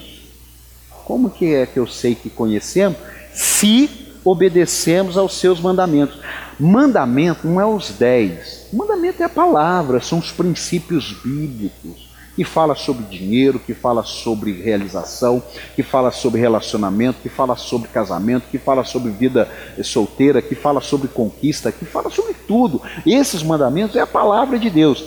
Como 1.05 1.29
que 1.29 1.53
é 1.53 1.65
que 1.65 1.79
eu 1.79 1.87
sei 1.87 2.15
que 2.15 2.29
conhecemos? 2.29 2.97
Se 3.33 3.89
obedecemos 4.25 5.17
aos 5.17 5.39
seus 5.39 5.61
mandamentos. 5.61 6.19
Mandamento 6.59 7.47
não 7.47 7.61
é 7.61 7.65
os 7.65 7.91
dez. 7.91 8.67
Mandamento 8.73 9.23
é 9.23 9.25
a 9.25 9.29
palavra, 9.29 10.01
são 10.01 10.19
os 10.19 10.31
princípios 10.31 11.13
bíblicos 11.23 12.06
que 12.37 12.43
fala 12.43 12.75
sobre 12.75 13.03
dinheiro, 13.05 13.57
que 13.57 13.73
fala 13.73 14.03
sobre 14.03 14.51
realização, 14.51 15.41
que 15.75 15.81
fala 15.81 16.11
sobre 16.11 16.39
relacionamento, 16.39 17.19
que 17.19 17.29
fala 17.29 17.55
sobre 17.55 17.89
casamento, 17.89 18.45
que 18.51 18.59
fala 18.59 18.83
sobre 18.83 19.11
vida 19.11 19.49
solteira, 19.83 20.39
que 20.39 20.53
fala 20.53 20.79
sobre 20.79 21.07
conquista, 21.07 21.71
que 21.71 21.83
fala 21.83 22.11
sobre 22.11 22.35
tudo. 22.35 22.79
Esses 23.07 23.41
mandamentos 23.41 23.95
é 23.95 24.01
a 24.01 24.05
palavra 24.05 24.59
de 24.59 24.69
Deus. 24.69 25.03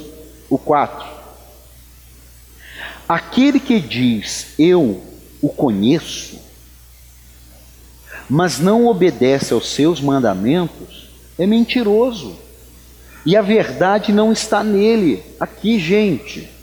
O 0.50 0.58
4. 0.58 1.06
Aquele 3.08 3.60
que 3.60 3.78
diz 3.78 4.48
eu 4.58 5.00
o 5.40 5.50
conheço, 5.50 6.36
mas 8.28 8.58
não 8.58 8.88
obedece 8.88 9.54
aos 9.54 9.70
seus 9.70 10.00
mandamentos, 10.00 11.06
é 11.38 11.46
mentiroso. 11.46 12.36
E 13.24 13.36
a 13.36 13.42
verdade 13.42 14.12
não 14.12 14.32
está 14.32 14.64
nele. 14.64 15.22
Aqui, 15.38 15.78
gente. 15.78 16.58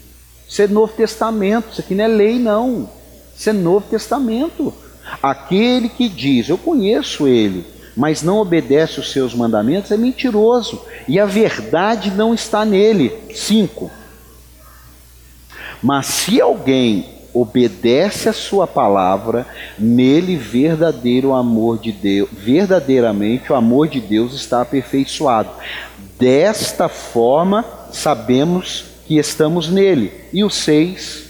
Isso 0.47 0.61
é 0.61 0.67
Novo 0.67 0.93
Testamento, 0.93 1.69
isso 1.71 1.81
aqui 1.81 1.93
não 1.93 2.05
é 2.05 2.07
lei, 2.07 2.39
não. 2.39 2.89
Isso 3.35 3.49
é 3.49 3.53
Novo 3.53 3.85
Testamento. 3.89 4.73
Aquele 5.21 5.89
que 5.89 6.07
diz, 6.09 6.49
eu 6.49 6.57
conheço 6.57 7.27
ele, 7.27 7.65
mas 7.95 8.21
não 8.21 8.37
obedece 8.37 8.99
os 8.99 9.11
seus 9.11 9.33
mandamentos, 9.33 9.91
é 9.91 9.97
mentiroso. 9.97 10.81
E 11.07 11.19
a 11.19 11.25
verdade 11.25 12.11
não 12.11 12.33
está 12.33 12.63
nele. 12.63 13.13
5. 13.33 13.89
Mas 15.81 16.07
se 16.07 16.41
alguém 16.41 17.17
obedece 17.33 18.27
a 18.27 18.33
sua 18.33 18.65
palavra, 18.65 19.45
nele 19.77 20.35
verdadeiro 20.35 21.33
amor 21.33 21.77
de 21.77 21.91
Deus, 21.91 22.29
verdadeiramente 22.31 23.51
o 23.51 23.55
amor 23.55 23.87
de 23.87 24.01
Deus 24.01 24.33
está 24.33 24.61
aperfeiçoado. 24.61 25.49
Desta 26.17 26.89
forma, 26.89 27.63
sabemos 27.91 28.85
que 29.07 29.17
estamos 29.17 29.69
nele. 29.69 30.11
E 30.33 30.43
o 30.43 30.49
seis, 30.49 31.29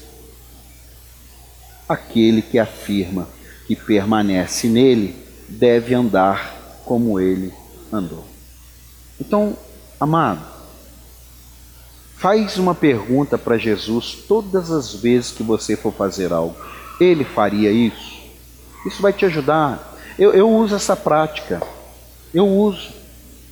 aquele 1.87 2.41
que 2.41 2.57
afirma 2.57 3.29
que 3.67 3.75
permanece 3.75 4.67
nele 4.67 5.15
deve 5.47 5.93
andar 5.93 6.81
como 6.85 7.19
ele 7.19 7.53
andou. 7.93 8.25
Então, 9.19 9.55
amado, 9.99 10.43
faz 12.15 12.57
uma 12.57 12.73
pergunta 12.73 13.37
para 13.37 13.57
Jesus 13.57 14.17
todas 14.27 14.71
as 14.71 14.93
vezes 14.93 15.31
que 15.31 15.43
você 15.43 15.75
for 15.75 15.93
fazer 15.93 16.33
algo. 16.33 16.55
Ele 16.99 17.23
faria 17.23 17.71
isso? 17.71 18.17
Isso 18.85 19.01
vai 19.01 19.13
te 19.13 19.25
ajudar. 19.25 19.95
Eu, 20.17 20.33
eu 20.33 20.49
uso 20.49 20.75
essa 20.75 20.95
prática. 20.95 21.61
Eu 22.33 22.47
uso. 22.47 22.89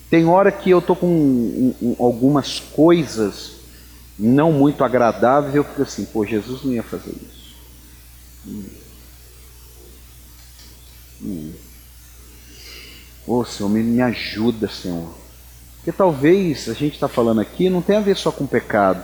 Tem 0.09 0.25
hora 0.25 0.51
que 0.51 0.69
eu 0.69 0.79
estou 0.79 0.95
com 0.95 1.07
um, 1.07 1.75
um, 1.81 1.95
algumas 1.99 2.59
coisas 2.59 3.54
não 4.17 4.51
muito 4.51 4.83
agradáveis, 4.83 5.55
eu 5.55 5.63
fico 5.63 5.81
assim, 5.81 6.05
pô, 6.05 6.25
Jesus 6.25 6.63
não 6.63 6.71
ia 6.73 6.83
fazer 6.83 7.11
isso. 7.11 7.55
Hum. 8.47 8.65
Hum. 11.21 11.53
Ô 13.27 13.43
Senhor, 13.43 13.69
me, 13.69 13.81
me 13.81 14.01
ajuda, 14.01 14.67
Senhor. 14.67 15.09
Porque 15.77 15.91
talvez 15.91 16.69
a 16.69 16.73
gente 16.73 16.93
está 16.93 17.07
falando 17.07 17.41
aqui 17.41 17.69
não 17.69 17.81
tem 17.81 17.97
a 17.97 18.01
ver 18.01 18.15
só 18.15 18.31
com 18.31 18.45
pecado. 18.45 19.03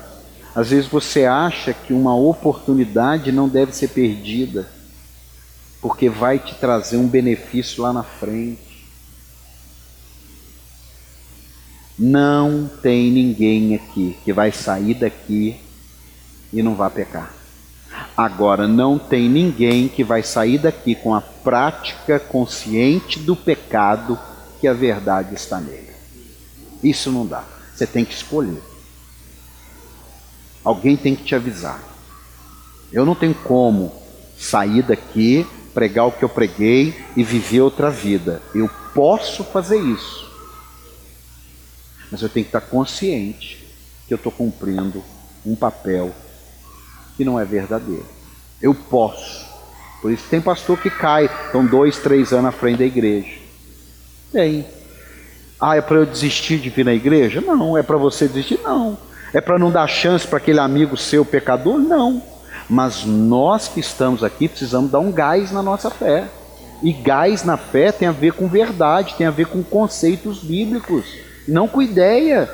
Às 0.53 0.69
vezes 0.69 0.87
você 0.87 1.25
acha 1.25 1.73
que 1.73 1.93
uma 1.93 2.15
oportunidade 2.15 3.31
não 3.31 3.47
deve 3.47 3.71
ser 3.71 3.89
perdida, 3.89 4.67
porque 5.81 6.09
vai 6.09 6.39
te 6.39 6.55
trazer 6.55 6.97
um 6.97 7.07
benefício 7.07 7.83
lá 7.83 7.93
na 7.93 8.03
frente. 8.03 8.70
Não 12.03 12.67
tem 12.81 13.11
ninguém 13.11 13.75
aqui 13.75 14.17
que 14.23 14.33
vai 14.33 14.51
sair 14.51 14.95
daqui 14.95 15.55
e 16.51 16.63
não 16.63 16.73
vai 16.73 16.89
pecar. 16.89 17.31
Agora, 18.17 18.67
não 18.67 18.97
tem 18.97 19.29
ninguém 19.29 19.87
que 19.87 20.03
vai 20.03 20.23
sair 20.23 20.57
daqui 20.57 20.95
com 20.95 21.13
a 21.13 21.21
prática 21.21 22.19
consciente 22.19 23.19
do 23.19 23.35
pecado 23.35 24.17
que 24.59 24.67
a 24.67 24.73
verdade 24.73 25.35
está 25.35 25.59
nele. 25.59 25.91
Isso 26.83 27.11
não 27.11 27.23
dá. 27.23 27.43
Você 27.75 27.85
tem 27.85 28.03
que 28.03 28.15
escolher. 28.15 28.63
Alguém 30.63 30.97
tem 30.97 31.15
que 31.15 31.23
te 31.23 31.35
avisar. 31.35 31.83
Eu 32.91 33.05
não 33.05 33.13
tenho 33.13 33.35
como 33.35 33.93
sair 34.39 34.81
daqui, 34.81 35.45
pregar 35.71 36.07
o 36.07 36.11
que 36.11 36.23
eu 36.23 36.29
preguei 36.29 36.99
e 37.15 37.23
viver 37.23 37.61
outra 37.61 37.91
vida. 37.91 38.41
Eu 38.55 38.67
posso 38.95 39.43
fazer 39.43 39.77
isso 39.77 40.30
mas 42.11 42.21
eu 42.21 42.27
tenho 42.27 42.45
que 42.45 42.49
estar 42.49 42.61
consciente 42.61 43.65
que 44.05 44.13
eu 44.13 44.17
estou 44.17 44.31
cumprindo 44.31 45.01
um 45.45 45.55
papel 45.55 46.11
que 47.15 47.23
não 47.23 47.39
é 47.39 47.45
verdadeiro. 47.45 48.05
Eu 48.61 48.75
posso. 48.75 49.49
Por 50.01 50.11
isso 50.11 50.25
tem 50.29 50.41
pastor 50.41 50.77
que 50.77 50.89
cai, 50.89 51.25
estão 51.25 51.65
dois, 51.65 51.97
três 51.97 52.33
anos 52.33 52.47
à 52.47 52.51
frente 52.51 52.79
da 52.79 52.85
igreja. 52.85 53.39
Tem. 54.31 54.65
Ah, 55.59 55.77
é 55.77 55.81
para 55.81 55.97
eu 55.97 56.05
desistir 56.05 56.57
de 56.57 56.69
vir 56.69 56.83
na 56.83 56.93
igreja? 56.93 57.39
Não. 57.39 57.77
É 57.77 57.83
para 57.83 57.97
você 57.97 58.27
desistir? 58.27 58.59
Não. 58.61 58.97
É 59.33 59.39
para 59.39 59.57
não 59.57 59.71
dar 59.71 59.87
chance 59.87 60.27
para 60.27 60.37
aquele 60.37 60.59
amigo 60.59 60.97
seu 60.97 61.23
pecador? 61.23 61.79
Não. 61.79 62.21
Mas 62.69 63.05
nós 63.05 63.67
que 63.67 63.79
estamos 63.79 64.23
aqui 64.23 64.47
precisamos 64.47 64.91
dar 64.91 64.99
um 64.99 65.11
gás 65.11 65.51
na 65.51 65.61
nossa 65.61 65.89
fé. 65.89 66.27
E 66.83 66.91
gás 66.91 67.43
na 67.43 67.57
fé 67.57 67.91
tem 67.91 68.07
a 68.07 68.11
ver 68.11 68.33
com 68.33 68.47
verdade, 68.47 69.15
tem 69.15 69.27
a 69.27 69.31
ver 69.31 69.45
com 69.45 69.63
conceitos 69.63 70.39
bíblicos 70.39 71.30
não 71.47 71.67
com 71.67 71.81
ideia. 71.81 72.49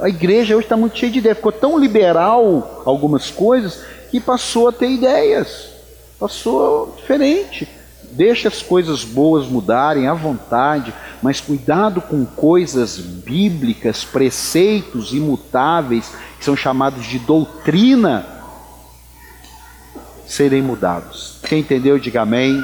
A 0.00 0.08
igreja 0.08 0.56
hoje 0.56 0.64
está 0.66 0.76
muito 0.76 0.98
cheia 0.98 1.12
de 1.12 1.18
ideia, 1.18 1.34
ficou 1.34 1.52
tão 1.52 1.78
liberal 1.78 2.82
algumas 2.84 3.30
coisas 3.30 3.80
que 4.10 4.20
passou 4.20 4.68
a 4.68 4.72
ter 4.72 4.90
ideias, 4.90 5.68
passou 6.18 6.94
diferente. 6.98 7.68
Deixa 8.10 8.48
as 8.48 8.60
coisas 8.60 9.04
boas 9.04 9.46
mudarem 9.46 10.06
à 10.06 10.12
vontade, 10.12 10.92
mas 11.22 11.40
cuidado 11.40 12.02
com 12.02 12.26
coisas 12.26 12.98
bíblicas, 12.98 14.04
preceitos 14.04 15.12
imutáveis, 15.12 16.12
que 16.38 16.44
são 16.44 16.54
chamados 16.54 17.06
de 17.06 17.18
doutrina, 17.18 18.26
serem 20.26 20.60
mudados. 20.60 21.38
Quem 21.42 21.60
entendeu, 21.60 21.98
diga 21.98 22.22
amém. 22.22 22.62